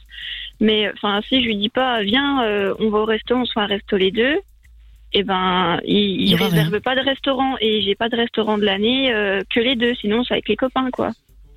Mais 0.59 0.89
enfin, 0.93 1.21
si 1.27 1.41
je 1.41 1.47
lui 1.47 1.55
dis 1.57 1.69
pas, 1.69 2.01
viens, 2.03 2.43
euh, 2.43 2.73
on 2.79 2.89
va 2.89 2.99
au 2.99 3.05
resto, 3.05 3.35
on 3.35 3.45
se 3.45 3.53
fait 3.53 3.59
un 3.61 3.65
resto 3.65 3.97
les 3.97 4.11
deux. 4.11 4.37
Eh 5.13 5.23
ben, 5.23 5.79
il, 5.83 5.95
Il 6.21 6.29
il 6.29 6.35
réserve 6.35 6.79
pas 6.79 6.95
de 6.95 7.01
restaurant 7.01 7.55
et 7.59 7.81
j'ai 7.81 7.95
pas 7.95 8.07
de 8.07 8.15
restaurant 8.15 8.57
de 8.57 8.63
l'année 8.63 9.11
euh, 9.13 9.41
que 9.53 9.59
les 9.59 9.75
deux. 9.75 9.93
Sinon, 9.95 10.23
c'est 10.23 10.35
avec 10.35 10.47
les 10.47 10.55
copains, 10.55 10.89
quoi. 10.91 11.09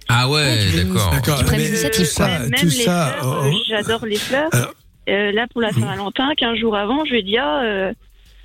Ah 0.08 0.28
ouais, 0.28 0.58
d'accord. 0.76 1.10
D'accord, 1.12 1.44
Tu 1.44 1.50
mais 1.50 1.58
l'initiative, 1.58 2.04
tout 2.06 2.10
ça. 2.10 2.26
Même 2.40 2.50
tout 2.52 2.64
les 2.66 2.70
ça, 2.70 3.14
fleurs, 3.18 3.40
oh, 3.42 3.46
euh, 3.46 3.52
j'adore 3.68 4.06
les 4.06 4.16
fleurs. 4.16 4.48
Alors- 4.52 4.74
Euh, 5.08 5.32
là, 5.32 5.46
pour 5.52 5.60
la 5.60 5.70
Saint-Valentin, 5.72 6.30
15 6.36 6.58
jours 6.58 6.76
avant, 6.76 7.04
je 7.04 7.10
lui 7.10 7.18
ai 7.18 7.22
dit, 7.22 7.36
ah, 7.36 7.62
euh, 7.62 7.92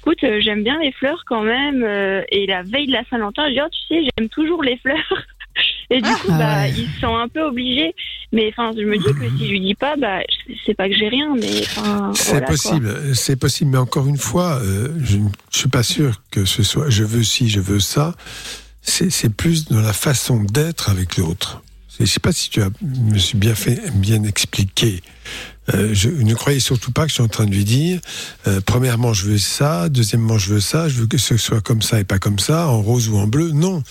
écoute, 0.02 0.18
euh, 0.26 0.42
j'aime 0.42 0.62
bien 0.64 0.78
les 0.82 0.92
fleurs 0.92 1.24
quand 1.26 1.42
même. 1.42 1.84
et 2.32 2.46
la 2.48 2.64
veille 2.64 2.88
de 2.88 2.92
la 2.94 3.04
Saint-Valentin, 3.10 3.44
je 3.46 3.52
lui 3.52 3.58
ai 3.58 3.62
dit, 3.62 3.66
oh, 3.66 3.70
tu 3.72 3.96
sais, 3.96 4.10
j'aime 4.18 4.28
toujours 4.30 4.62
les 4.64 4.78
fleurs. 4.78 5.24
et 5.90 6.02
du 6.02 6.10
coup, 6.10 6.28
Ah 6.32 6.38
bah, 6.38 6.62
ouais. 6.64 6.72
ils 6.78 6.88
se 6.94 7.00
sont 7.00 7.16
un 7.16 7.28
peu 7.30 7.42
obligés. 7.44 7.94
Mais 8.32 8.50
enfin, 8.56 8.72
je 8.78 8.84
me 8.84 8.98
dis 8.98 9.04
que 9.06 9.38
si 9.38 9.46
je 9.48 9.52
lui 9.52 9.60
dis 9.62 9.74
pas, 9.74 9.96
bah, 9.96 10.20
c'est 10.66 10.74
pas 10.76 10.88
que 10.90 10.96
j'ai 10.96 11.08
rien, 11.08 11.34
mais 11.40 11.62
enfin. 11.62 12.12
C'est 12.14 12.32
voilà, 12.32 12.46
quoi. 12.46 12.56
possible, 12.56 13.16
c'est 13.16 13.36
possible, 13.40 13.72
mais 13.72 13.78
encore 13.80 14.08
une 14.08 14.18
fois, 14.20 14.60
euh, 14.62 14.90
je 15.02 15.18
ne 15.18 15.30
suis 15.52 15.70
pas 15.70 15.82
sûr 15.82 16.22
que 16.30 16.44
ce 16.46 16.62
soit 16.62 16.90
je 16.90 17.04
veux 17.06 17.24
ci, 17.24 17.50
je 17.50 17.60
veux 17.60 17.80
ça. 17.80 18.14
C'est 18.90 19.30
plus 19.30 19.66
dans 19.66 19.82
la 19.82 19.94
façon 19.94 20.44
d'être 20.44 20.90
avec 20.90 21.18
l'autre. 21.18 21.62
Je 21.98 22.04
ne 22.04 22.08
sais 22.08 22.20
pas 22.20 22.32
si 22.32 22.50
tu 22.50 22.62
as, 22.62 22.70
me 22.82 23.18
suis 23.20 23.38
bien 23.38 23.54
fait, 23.56 23.92
bien 23.94 24.24
expliqué. 24.24 25.04
Euh, 25.74 25.90
je 25.94 26.10
ne 26.10 26.34
croyais 26.34 26.60
surtout 26.60 26.92
pas 26.92 27.04
que 27.04 27.10
je 27.10 27.16
suis 27.16 27.24
en 27.24 27.28
train 27.28 27.46
de 27.46 27.52
lui 27.52 27.66
dire, 27.66 28.00
euh, 28.48 28.62
premièrement, 28.66 29.14
je 29.14 29.26
veux 29.26 29.38
ça, 29.38 29.90
deuxièmement, 29.90 30.38
je 30.40 30.54
veux 30.54 30.60
ça, 30.62 30.90
je 30.90 30.96
veux 30.96 31.08
que 31.08 31.18
ce 31.18 31.38
soit 31.38 31.62
comme 31.62 31.82
ça 31.82 32.00
et 32.00 32.04
pas 32.06 32.18
comme 32.18 32.40
ça, 32.40 32.68
en 32.68 32.82
rose 32.82 33.10
ou 33.10 33.18
en 33.18 33.28
bleu. 33.28 33.52
Non, 33.52 33.84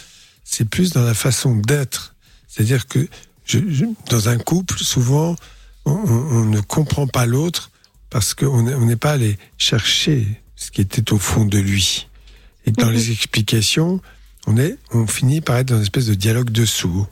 c'est 0.42 0.64
plus 0.68 0.92
dans 0.92 1.04
la 1.04 1.14
façon 1.14 1.54
d'être. 1.54 2.14
C'est-à-dire 2.48 2.88
que 2.88 3.06
je- 3.44 3.58
je- 3.68 3.84
dans 4.10 4.28
un 4.28 4.38
couple, 4.38 4.78
souvent, 4.78 5.36
on, 5.84 6.44
ne 6.44 6.60
comprend 6.60 7.06
pas 7.06 7.24
l'autre 7.26 7.70
parce 8.10 8.34
qu'on 8.34 8.62
n'est 8.62 8.96
pas 8.96 9.12
allé 9.12 9.38
chercher 9.58 10.26
ce 10.56 10.70
qui 10.70 10.80
était 10.80 11.12
au 11.12 11.18
fond 11.18 11.44
de 11.44 11.58
lui. 11.58 12.08
Et 12.66 12.72
dans 12.72 12.90
les 12.90 13.10
explications, 13.12 14.00
on, 14.48 14.56
est, 14.56 14.78
on 14.92 15.06
finit 15.06 15.40
par 15.42 15.58
être 15.58 15.68
dans 15.68 15.76
une 15.76 15.82
espèce 15.82 16.06
de 16.06 16.14
dialogue 16.14 16.50
de 16.50 16.64
sourds. 16.64 17.08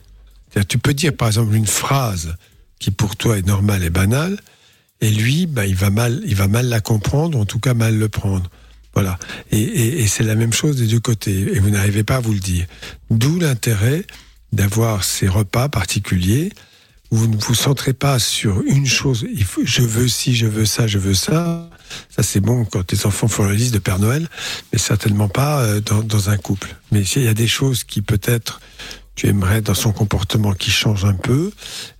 Tu 0.67 0.79
peux 0.79 0.93
dire 0.95 1.15
par 1.15 1.27
exemple 1.27 1.53
une 1.53 1.67
phrase 1.67 2.35
qui 2.79 2.89
pour 2.89 3.15
toi 3.15 3.37
est 3.37 3.45
normale 3.45 3.83
et 3.83 3.91
banale, 3.91 4.39
et 5.01 5.11
lui, 5.11 5.45
bah, 5.45 5.67
il, 5.67 5.75
va 5.75 5.91
mal, 5.91 6.21
il 6.25 6.35
va 6.35 6.47
mal 6.47 6.67
la 6.67 6.79
comprendre, 6.79 7.37
en 7.37 7.45
tout 7.45 7.59
cas 7.59 7.75
mal 7.75 7.95
le 7.97 8.09
prendre. 8.09 8.49
Voilà. 8.93 9.19
Et, 9.51 9.61
et- 10.01 10.07
c'est 10.07 10.23
la 10.23 10.33
même 10.33 10.53
chose 10.53 10.77
des 10.77 10.87
deux 10.87 10.99
côtés. 10.99 11.55
Et 11.55 11.59
vous 11.59 11.69
n'arrivez 11.69 12.03
pas 12.03 12.15
à 12.15 12.19
vous 12.19 12.33
le 12.33 12.39
dire. 12.39 12.65
D'où 13.11 13.39
l'intérêt 13.39 14.03
d'avoir 14.53 15.03
ces 15.03 15.27
repas 15.27 15.69
particuliers 15.69 16.51
vous 17.11 17.27
ne 17.27 17.37
vous 17.37 17.55
centrez 17.55 17.93
pas 17.93 18.19
sur 18.19 18.61
une 18.63 18.85
chose. 18.85 19.25
Il 19.33 19.43
faut, 19.43 19.61
je 19.63 19.81
veux 19.81 20.07
ci, 20.07 20.35
je 20.35 20.45
veux 20.45 20.65
ça, 20.65 20.87
je 20.87 20.97
veux 20.99 21.13
ça. 21.13 21.69
Ça, 22.09 22.21
c'est 22.23 22.41
bon 22.41 22.65
quand 22.65 22.91
les 22.91 23.05
enfants 23.05 23.27
font 23.29 23.45
la 23.45 23.53
liste 23.53 23.73
de 23.73 23.79
Père 23.79 23.99
Noël, 23.99 24.27
mais 24.73 24.79
certainement 24.79 25.29
pas 25.29 25.61
euh, 25.61 25.79
dans, 25.79 26.03
dans 26.03 26.29
un 26.29 26.37
couple. 26.37 26.75
Mais 26.91 27.05
s'il 27.05 27.23
y 27.23 27.27
a 27.29 27.33
des 27.33 27.47
choses 27.47 27.83
qui 27.85 28.01
peut-être 28.01 28.59
tu 29.15 29.27
aimerais 29.27 29.61
dans 29.61 29.73
son 29.73 29.93
comportement 29.93 30.53
qui 30.53 30.69
change 30.69 31.05
un 31.05 31.13
peu, 31.15 31.51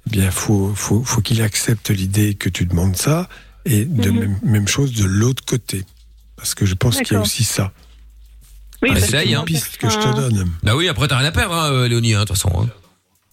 eh 0.05 0.09
bien, 0.09 0.29
faut, 0.29 0.73
faut, 0.75 1.03
faut 1.03 1.21
qu'il 1.21 1.41
accepte 1.41 1.89
l'idée 1.89 2.35
que 2.35 2.49
tu 2.49 2.65
demandes 2.65 2.95
ça, 2.97 3.27
et 3.65 3.85
de 3.85 4.11
Mhm. 4.11 4.19
même, 4.19 4.39
même 4.43 4.67
chose 4.67 4.91
de 4.93 5.05
l'autre 5.05 5.43
côté. 5.45 5.84
Parce 6.35 6.53
que 6.53 6.65
je 6.65 6.75
pense 6.75 6.97
qu'il 7.01 7.13
y 7.13 7.15
a 7.15 7.21
aussi 7.21 7.43
ça. 7.43 7.71
Oui, 8.84 8.89
Ah, 8.93 8.99
que 8.99 9.15
hein. 9.17 9.23
moi, 9.38 9.45
Piste 9.45 9.77
que 9.77 9.89
je 9.89 9.97
te 9.97 10.15
donne. 10.15 10.51
Bah 10.61 10.75
oui, 10.75 10.88
après 10.89 11.07
t'as 11.07 11.17
rien 11.17 11.29
à 11.29 11.31
perdre, 11.31 11.55
hein, 11.55 11.71
euh, 11.71 11.88
Léonie, 11.88 12.13
hein, 12.13 12.19
de 12.19 12.25
toute 12.25 12.38
façon. 12.38 12.51
hein. 12.61 12.69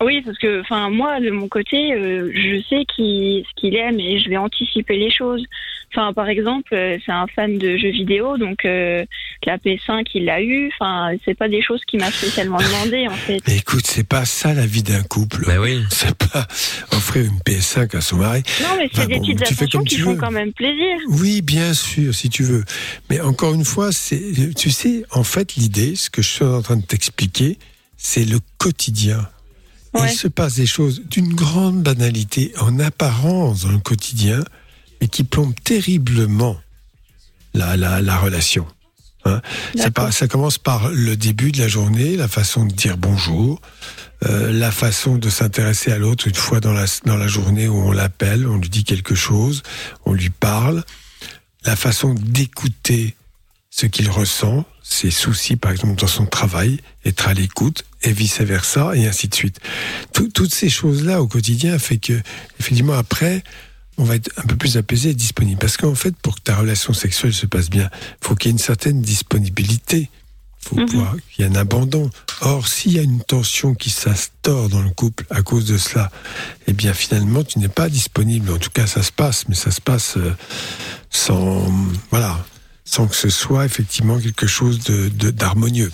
Oui, 0.02 0.22
parce 0.22 0.36
que, 0.38 0.60
enfin, 0.60 0.90
moi, 0.90 1.20
de 1.20 1.30
mon 1.30 1.48
côté, 1.48 1.92
euh, 1.94 2.30
je 2.34 2.60
sais 2.68 2.84
qui, 2.84 3.44
ce 3.48 3.60
qu'il 3.60 3.76
aime 3.76 4.00
et 4.00 4.18
je 4.18 4.28
vais 4.28 4.36
anticiper 4.36 4.96
les 4.96 5.10
choses. 5.10 5.44
Enfin, 5.92 6.12
par 6.12 6.28
exemple, 6.28 6.74
euh, 6.74 6.98
c'est 7.06 7.12
un 7.12 7.26
fan 7.28 7.56
de 7.56 7.76
jeux 7.76 7.90
vidéo, 7.90 8.36
donc 8.36 8.64
euh, 8.64 9.04
la 9.46 9.56
PS5, 9.58 10.04
il 10.14 10.24
l'a 10.24 10.42
eu. 10.42 10.70
Enfin, 10.74 11.12
c'est 11.24 11.34
pas 11.38 11.48
des 11.48 11.62
choses 11.62 11.80
qu'il 11.86 12.00
m'a 12.00 12.10
spécialement 12.10 12.58
demandé, 12.60 13.06
en 13.06 13.12
fait. 13.12 13.40
Mais 13.46 13.58
écoute, 13.58 13.86
c'est 13.86 14.06
pas 14.06 14.24
ça 14.24 14.52
la 14.52 14.66
vie 14.66 14.82
d'un 14.82 15.04
couple. 15.04 15.44
Bah 15.46 15.60
oui. 15.60 15.80
C'est 15.90 16.14
pas 16.16 16.46
offrir 16.92 17.26
une 17.26 17.38
PS5 17.46 17.96
à 17.96 18.00
son 18.00 18.16
mari. 18.16 18.42
Non, 18.62 18.70
mais 18.76 18.90
c'est 18.92 18.98
Enfin, 19.02 19.06
des 19.08 19.14
bon, 19.14 19.20
petites 19.20 19.42
attentions 19.42 19.84
qui 19.84 19.98
font 19.98 20.14
veux. 20.14 20.16
quand 20.18 20.32
même 20.32 20.52
plaisir. 20.52 20.96
Oui, 21.10 21.40
bien 21.40 21.72
sûr, 21.72 22.12
si 22.12 22.28
tu 22.28 22.42
veux. 22.42 22.64
Mais 23.08 23.20
encore 23.20 23.54
une 23.54 23.64
fois, 23.64 23.92
c'est, 23.92 24.20
tu 24.56 24.70
sais, 24.70 25.04
en 25.12 25.22
fait, 25.22 25.54
l'idée, 25.54 25.94
ce 25.94 26.10
que 26.10 26.20
je 26.20 26.28
suis 26.28 26.44
en 26.44 26.60
train 26.62 26.76
de 26.76 26.84
t'expliquer, 26.84 27.58
c'est 27.96 28.24
le 28.24 28.38
quotidien. 28.58 29.28
Ouais. 29.94 30.12
Il 30.12 30.16
se 30.16 30.28
passe 30.28 30.54
des 30.56 30.66
choses 30.66 31.02
d'une 31.08 31.32
grande 31.34 31.82
banalité 31.82 32.52
en 32.60 32.78
apparence 32.80 33.62
dans 33.62 33.70
le 33.72 33.78
quotidien, 33.78 34.44
mais 35.00 35.08
qui 35.08 35.22
plombent 35.24 35.54
terriblement 35.62 36.56
la, 37.54 37.76
la, 37.76 38.00
la 38.02 38.16
relation. 38.16 38.66
Hein. 39.24 39.40
Ça, 39.76 39.90
par- 39.90 40.12
ça 40.12 40.26
commence 40.28 40.58
par 40.58 40.90
le 40.90 41.16
début 41.16 41.52
de 41.52 41.58
la 41.58 41.68
journée, 41.68 42.16
la 42.16 42.28
façon 42.28 42.66
de 42.66 42.72
dire 42.74 42.96
bonjour, 42.98 43.60
euh, 44.26 44.52
la 44.52 44.70
façon 44.72 45.16
de 45.16 45.30
s'intéresser 45.30 45.92
à 45.92 45.98
l'autre 45.98 46.26
une 46.28 46.34
fois 46.34 46.60
dans 46.60 46.72
la, 46.72 46.86
dans 47.06 47.16
la 47.16 47.28
journée 47.28 47.68
où 47.68 47.76
on 47.76 47.92
l'appelle, 47.92 48.46
on 48.48 48.58
lui 48.58 48.68
dit 48.68 48.84
quelque 48.84 49.14
chose, 49.14 49.62
on 50.04 50.12
lui 50.12 50.30
parle, 50.30 50.82
la 51.64 51.76
façon 51.76 52.14
d'écouter 52.14 53.14
ce 53.70 53.86
qu'il 53.86 54.10
ressent, 54.10 54.64
ses 54.86 55.10
soucis 55.10 55.56
par 55.56 55.72
exemple 55.72 55.98
dans 55.98 56.06
son 56.06 56.26
travail, 56.26 56.78
être 57.06 57.26
à 57.26 57.34
l'écoute 57.34 57.84
et 58.02 58.12
vice 58.12 58.40
versa 58.42 58.92
et 58.94 59.06
ainsi 59.06 59.28
de 59.28 59.34
suite. 59.34 59.58
Tout- 60.12 60.28
toutes 60.28 60.54
ces 60.54 60.68
choses-là 60.68 61.22
au 61.22 61.26
quotidien 61.26 61.78
fait 61.78 61.96
que 61.98 62.20
effectivement 62.60 62.92
après 62.92 63.42
on 63.96 64.04
va 64.04 64.16
être 64.16 64.30
un 64.36 64.42
peu 64.42 64.56
plus 64.56 64.76
apaisé 64.76 65.10
et 65.10 65.14
disponible 65.14 65.58
parce 65.58 65.76
qu'en 65.78 65.94
fait 65.94 66.14
pour 66.16 66.34
que 66.36 66.40
ta 66.42 66.56
relation 66.56 66.92
sexuelle 66.92 67.32
se 67.32 67.46
passe 67.46 67.70
bien, 67.70 67.88
faut 68.20 68.34
qu'il 68.34 68.48
y 68.48 68.50
ait 68.50 68.52
une 68.52 68.58
certaine 68.58 69.00
disponibilité. 69.00 70.10
Faut 70.60 70.76
pouvoir 70.86 71.16
qu'il 71.30 71.44
y 71.44 71.46
ait 71.46 71.50
un 71.50 71.56
abandon. 71.60 72.10
Or, 72.40 72.66
s'il 72.68 72.92
y 72.92 72.98
a 72.98 73.02
une 73.02 73.20
tension 73.22 73.74
qui 73.74 73.90
s'instaure 73.90 74.70
dans 74.70 74.80
le 74.80 74.88
couple 74.88 75.26
à 75.28 75.42
cause 75.42 75.66
de 75.66 75.76
cela, 75.76 76.10
eh 76.66 76.72
bien 76.72 76.94
finalement 76.94 77.44
tu 77.44 77.58
n'es 77.58 77.68
pas 77.68 77.90
disponible. 77.90 78.50
En 78.50 78.56
tout 78.56 78.70
cas, 78.70 78.86
ça 78.86 79.02
se 79.02 79.12
passe, 79.12 79.46
mais 79.48 79.54
ça 79.56 79.70
se 79.70 79.82
passe 79.82 80.16
euh, 80.16 80.34
sans 81.10 81.70
voilà, 82.10 82.44
sans 82.84 83.06
que 83.08 83.16
ce 83.16 83.28
soit 83.30 83.64
effectivement 83.64 84.18
quelque 84.18 84.46
chose 84.46 84.80
de 84.84 85.08
de- 85.08 85.30
d'harmonieux. 85.30 85.90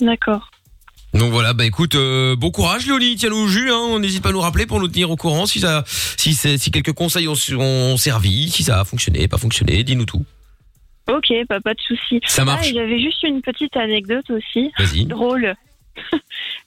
D'accord. 0.00 0.50
Donc 1.12 1.32
voilà, 1.32 1.52
bah 1.54 1.64
écoute, 1.64 1.96
euh, 1.96 2.36
bon 2.36 2.52
courage 2.52 2.86
Léonie, 2.86 3.16
tiens-nous 3.16 3.36
au 3.36 3.48
jus, 3.48 3.70
hein, 3.72 3.98
n'hésite 3.98 4.22
pas 4.22 4.28
à 4.28 4.32
nous 4.32 4.40
rappeler 4.40 4.66
pour 4.66 4.78
nous 4.78 4.86
tenir 4.86 5.10
au 5.10 5.16
courant 5.16 5.44
si 5.44 5.58
ça, 5.58 5.82
si, 6.16 6.34
c'est- 6.34 6.56
si 6.56 6.70
quelques 6.70 6.92
conseils 6.92 7.26
ont, 7.26 7.34
ont 7.58 7.96
servi, 7.96 8.48
si 8.48 8.62
ça 8.62 8.80
a 8.80 8.84
fonctionné, 8.84 9.26
pas 9.26 9.36
fonctionné, 9.38 9.82
dis-nous 9.82 10.04
tout. 10.06 10.24
Ok, 11.08 11.32
bah, 11.48 11.58
pas 11.60 11.74
de 11.74 11.80
souci. 11.80 12.20
Ça 12.28 12.44
marche. 12.44 12.68
Ah, 12.70 12.72
J'avais 12.72 13.00
juste 13.00 13.24
une 13.24 13.42
petite 13.42 13.76
anecdote 13.76 14.30
aussi. 14.30 14.70
Vas-y. 14.78 15.06
Drôle. 15.06 15.56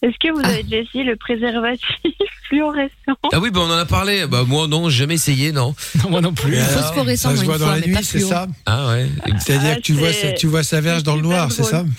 Est-ce 0.03 0.17
que 0.19 0.33
vous 0.33 0.45
avez 0.45 0.63
déjà 0.63 0.77
essayé 0.83 1.03
le 1.05 1.15
préservatif 1.15 1.87
fluorescent 2.49 2.91
Ah 3.31 3.39
oui, 3.39 3.49
bah 3.51 3.61
on 3.63 3.71
en 3.71 3.77
a 3.77 3.85
parlé. 3.85 4.27
Bah 4.27 4.43
moi 4.45 4.67
non, 4.67 4.89
j'ai 4.89 4.97
jamais 4.99 5.13
essayé, 5.15 5.51
non. 5.53 5.73
moi 6.09 6.19
non 6.21 6.33
plus. 6.33 6.55
Et 6.55 6.59
alors, 6.59 6.71
Phosphorescent, 6.87 7.29
ça 7.29 7.35
se 7.37 7.45
voit 7.45 7.53
une 7.55 7.59
dans 7.61 7.65
fois, 7.67 7.75
la 7.75 7.79
mais 7.81 7.87
nuit, 7.87 7.93
pas 7.93 8.01
c'est 8.03 8.17
fluo. 8.19 8.27
ça? 8.27 8.47
Ah 8.65 8.89
ouais. 8.89 9.07
C'est-à-dire 9.39 9.69
Ah, 9.71 9.75
que 9.77 9.81
tu 9.81 9.93
vois, 9.93 10.11
c'est- 10.11 10.27
ça- 10.31 10.33
tu 10.33 10.47
vois 10.47 10.63
sa 10.63 10.81
verge 10.81 11.03
dans 11.03 11.15
le 11.15 11.21
noir, 11.21 11.51
c'est 11.51 11.63
ça? 11.63 11.85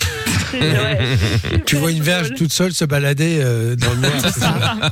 Tu 1.65 1.75
vois 1.75 1.91
une 1.91 2.01
verge 2.01 2.33
toute 2.35 2.51
seule 2.53 2.73
se 2.73 2.85
balader 2.85 3.39
euh, 3.41 3.75
dans 3.75 3.91
le 3.91 3.97
noir, 3.97 4.19
ça 4.21 4.91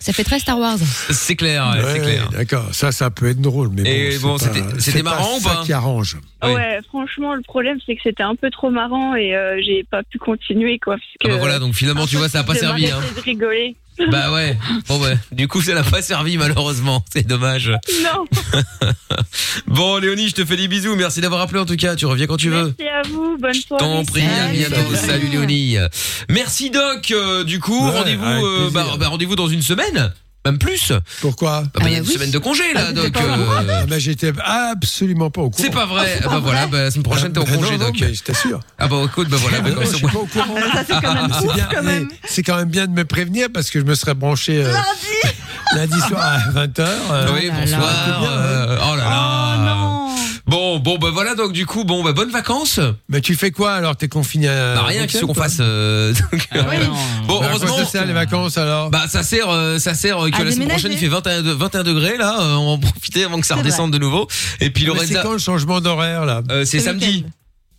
Ça 0.00 0.12
fait 0.12 0.24
très 0.24 0.38
Star 0.38 0.58
Wars. 0.58 0.78
C'est 1.10 1.36
clair, 1.36 1.64
ouais, 1.74 1.82
c'est 1.82 1.92
Ouais, 2.00 2.04
clair. 2.04 2.28
D'accord, 2.30 2.68
ça, 2.72 2.92
ça 2.92 3.10
peut 3.10 3.28
être 3.30 3.40
drôle, 3.40 3.70
mais 3.72 3.82
Et 4.12 4.18
bon, 4.18 4.28
bon, 4.28 4.38
c'est 4.38 4.48
pas- 4.50 4.68
c'était- 4.78 5.02
marrant 5.02 5.36
ou 5.36 5.40
ça 5.40 5.50
pas 5.56 5.62
qui 5.64 5.72
arrange. 5.72 6.16
Ouais. 6.42 6.80
franchement, 6.88 7.34
le 7.34 7.42
problème, 7.42 7.78
c'est 7.84 7.94
que 7.96 8.00
c'était 8.02 8.22
un 8.22 8.36
peu 8.36 8.50
trop 8.50 8.70
marrant 8.70 9.14
et 9.14 9.34
euh, 9.34 9.60
j'ai 9.64 9.84
pas 9.90 10.02
pu 10.02 10.18
continuer, 10.18 10.78
quoi. 10.78 10.94
Parce 10.94 11.06
Ah 11.24 11.28
bah 11.28 11.36
voilà, 11.38 11.58
donc 11.58 11.74
finalement, 11.74 12.06
tu 12.06 12.16
vois, 12.16 12.28
ça 12.28 12.40
a 12.40 12.44
pas 12.44 12.54
servi. 12.54 12.90
Hein. 12.90 13.00
de 13.16 13.20
rigoler. 13.22 13.76
Bah 14.10 14.32
ouais. 14.32 14.58
Bon 14.88 14.98
bah, 15.00 15.12
du 15.32 15.48
coup, 15.48 15.62
ça 15.62 15.74
n'a 15.74 15.82
pas 15.82 16.02
servi 16.02 16.36
malheureusement. 16.36 17.04
C'est 17.12 17.26
dommage. 17.26 17.72
Non. 18.02 18.24
Bon, 19.66 19.98
Léonie, 19.98 20.28
je 20.28 20.34
te 20.34 20.44
fais 20.44 20.56
des 20.56 20.68
bisous. 20.68 20.94
Merci 20.96 21.20
d'avoir 21.20 21.40
appelé 21.40 21.58
en 21.60 21.64
tout 21.66 21.76
cas. 21.76 21.96
Tu 21.96 22.06
reviens 22.06 22.26
quand 22.26 22.36
tu 22.36 22.50
veux. 22.50 22.74
Merci 22.78 22.88
à 22.88 23.02
vous. 23.08 23.36
Bonne 23.38 23.54
soirée. 23.54 23.84
T'en 23.84 24.04
prie, 24.04 24.22
à 24.24 24.48
bientôt. 24.52 24.94
Salut 24.94 25.28
Léonie. 25.28 25.76
Merci 26.28 26.70
Doc. 26.70 27.10
Euh, 27.10 27.44
du 27.44 27.58
coup, 27.58 27.86
Ouais, 27.86 27.98
rendez-vous, 27.98 28.24
avec 28.24 28.44
euh, 28.44 28.70
bah, 28.70 28.86
bah, 28.98 29.08
rendez-vous 29.08 29.36
dans 29.36 29.48
une 29.48 29.62
semaine, 29.62 30.12
même 30.46 30.58
plus. 30.58 30.92
Pourquoi 31.20 31.62
Ah 31.66 31.78
bah, 31.80 31.84
il 31.86 31.92
y 31.92 31.94
a 31.96 31.98
une 31.98 32.04
semaine 32.06 32.30
de 32.30 32.38
congé 32.38 32.62
là, 32.74 32.92
Doc. 32.92 33.16
euh, 33.16 33.46
Ah 33.80 33.86
bah, 33.86 33.98
J'étais 33.98 34.32
absolument 34.44 35.30
pas 35.30 35.42
au 35.42 35.50
courant. 35.50 35.62
C'est 35.64 35.72
pas 35.72 35.86
vrai. 35.86 36.18
Ah 36.24 36.28
bah 36.28 36.38
voilà, 36.42 36.66
bah, 36.66 36.82
la 36.82 36.90
semaine 36.90 37.02
prochaine 37.04 37.32
t'es 37.32 37.38
en 37.38 37.42
Ah, 37.46 37.50
bah, 37.50 37.56
congé, 37.56 37.72
non, 37.72 37.78
non, 37.78 37.84
Doc. 37.86 37.96
mais 38.00 38.14
je 38.14 38.22
t'assure. 38.22 38.60
Ah 38.78 38.88
bah 38.88 38.96
écoute, 39.04 39.28
bah 39.28 39.36
voilà. 39.40 39.60
bah, 39.60 39.68
Non, 39.70 39.74
comme 39.76 39.84
je 39.84 39.90
ça, 39.90 39.96
suis 39.96 40.06
pas 40.06 40.18
au 40.18 40.26
courant. 40.26 40.54
Ça, 40.72 40.84
c'est 40.86 41.00
quand 41.00 41.14
même 41.14 41.28
bien, 41.54 41.68
quand 41.70 41.82
mais 41.82 41.92
même. 42.00 42.08
c'est 42.24 42.42
quand 42.42 42.56
même 42.56 42.68
bien 42.70 42.86
de 42.86 42.92
me 42.92 43.04
prévenir 43.04 43.48
parce 43.52 43.70
que 43.70 43.80
je 43.80 43.84
me 43.84 43.94
serais 43.94 44.14
branché 44.14 44.64
euh, 44.64 44.72
lundi 45.74 45.98
soir 46.00 46.22
à 46.22 46.38
20h. 46.66 46.86
Oui, 47.34 47.50
bonsoir. 47.50 48.22
euh, 48.24 48.78
oh 48.82 48.95
là 48.95 48.95
là. 48.95 48.95
Bon, 50.78 50.94
bon, 50.94 50.98
bah 50.98 51.10
voilà, 51.12 51.34
donc 51.34 51.52
du 51.52 51.66
coup, 51.66 51.84
bon, 51.84 52.02
bah 52.04 52.12
bonnes 52.12 52.30
vacances. 52.30 52.80
Mais 53.08 53.20
tu 53.20 53.34
fais 53.34 53.50
quoi 53.50 53.72
alors 53.72 53.96
T'es 53.96 54.08
confiné 54.08 54.48
à. 54.48 54.74
Bah 54.74 54.82
rien, 54.84 55.06
qu'est-ce 55.06 55.24
qu'on 55.24 55.34
fasse 55.34 55.58
euh, 55.60 56.12
donc, 56.32 56.48
euh, 56.54 56.62
Bon, 57.26 57.40
Bah, 57.40 57.46
heureusement. 57.50 57.78
ça 57.78 57.84
sert, 57.86 58.06
les 58.06 58.12
vacances 58.12 58.58
alors 58.58 58.90
Bah 58.90 59.04
ça 59.08 59.22
sert, 59.22 59.48
euh, 59.50 59.78
ça 59.78 59.94
sert 59.94 60.18
euh, 60.24 60.30
que 60.30 60.36
À 60.40 60.44
la 60.44 60.52
semaine 60.52 60.68
prochaine 60.68 60.92
il 60.92 60.98
fait 60.98 61.08
21, 61.08 61.42
de- 61.42 61.52
21 61.52 61.82
degrés 61.82 62.16
là. 62.16 62.40
euh, 62.40 62.54
on 62.54 62.66
va 62.66 62.72
en 62.72 62.78
profiter 62.78 63.24
avant 63.24 63.40
que 63.40 63.46
ça 63.46 63.54
redescende 63.56 63.92
de 63.92 63.98
nouveau. 63.98 64.28
Et 64.60 64.70
puis 64.70 64.84
Ah, 64.84 64.88
Lorenza. 64.88 65.06
C'est 65.06 65.22
quand 65.22 65.32
le 65.32 65.38
changement 65.38 65.80
d'horaire 65.80 66.24
là? 66.26 66.42
Euh, 66.50 66.64
c'est 66.64 66.78
Ce 66.78 66.84
samedi. 66.86 67.24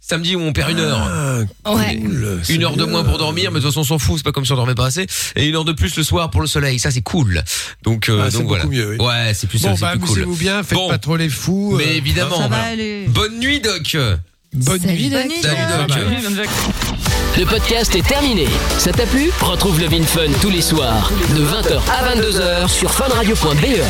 Samedi 0.10 0.36
où 0.38 0.42
on 0.42 0.54
perd 0.54 0.72
une 0.72 0.80
heure. 0.80 1.46
Ouais. 1.66 2.00
Une 2.50 2.64
heure 2.64 2.78
de 2.78 2.86
moins 2.86 3.04
pour 3.04 3.18
dormir, 3.18 3.52
mais 3.52 3.60
de 3.60 3.66
toute 3.66 3.72
façon 3.72 3.82
on 3.82 3.84
s'en 3.84 4.00
fout, 4.00 4.18
c'est 4.18 4.24
pas 4.24 4.32
comme 4.32 4.46
si 4.46 4.52
on 4.54 4.56
dormait 4.56 4.74
pas 4.76 4.86
assez. 4.86 5.06
Et 5.36 5.46
une 5.48 5.56
heure 5.56 5.66
de 5.66 5.74
plus 5.74 5.96
le 5.98 6.04
soir 6.04 6.30
pour 6.30 6.40
le 6.42 6.48
soleil, 6.48 6.80
ça 6.80 6.92
c'est 6.92 7.02
cool. 7.02 7.44
Donc, 7.84 8.08
euh, 8.08 8.24
Ah, 8.26 8.30
donc 8.32 8.48
voilà. 8.48 8.64
beaucoup 8.64 8.74
mieux, 8.76 8.92
oui. 8.98 9.06
Ouais, 9.06 9.34
c'est 9.34 9.48
plus, 9.48 9.62
Bon, 9.62 9.76
c'est 9.76 9.82
bah 9.82 9.92
plus 9.92 10.00
cool. 10.00 10.10
amusez-vous 10.24 10.36
bien, 10.38 10.64
faites 10.64 10.78
Bon. 10.78 10.88
pas 10.88 10.98
trop 10.98 11.18
les 11.18 11.28
fous. 11.30 11.76
Mais 11.78 11.88
euh, 11.88 11.98
évidemment. 11.98 12.38
ça 12.38 12.44
va 12.44 12.48
voilà. 12.48 12.64
aller. 12.64 13.06
Bonne 13.10 13.38
nuit 13.40 13.60
Doc. 13.60 13.98
Bonne 14.54 14.80
nuit. 14.86 15.10
Bonne 15.10 15.28
nuit, 15.28 15.42
Salut 15.42 15.88
Doc. 15.88 15.98
Doc. 16.38 16.48
Le 17.38 17.46
podcast 17.46 17.94
est 17.96 18.08
terminé. 18.08 18.48
Ça 18.78 18.92
t'a 18.94 19.06
plu? 19.06 19.30
Retrouve 19.42 19.80
le 19.82 19.88
Vin 19.88 20.04
Fun 20.04 20.32
tous 20.42 20.50
les 20.50 20.62
soirs 20.62 21.12
de 21.36 21.44
20h 21.44 21.82
à 21.92 22.16
22h 22.16 22.70
sur 22.70 22.92
funradio.be. 22.94 23.84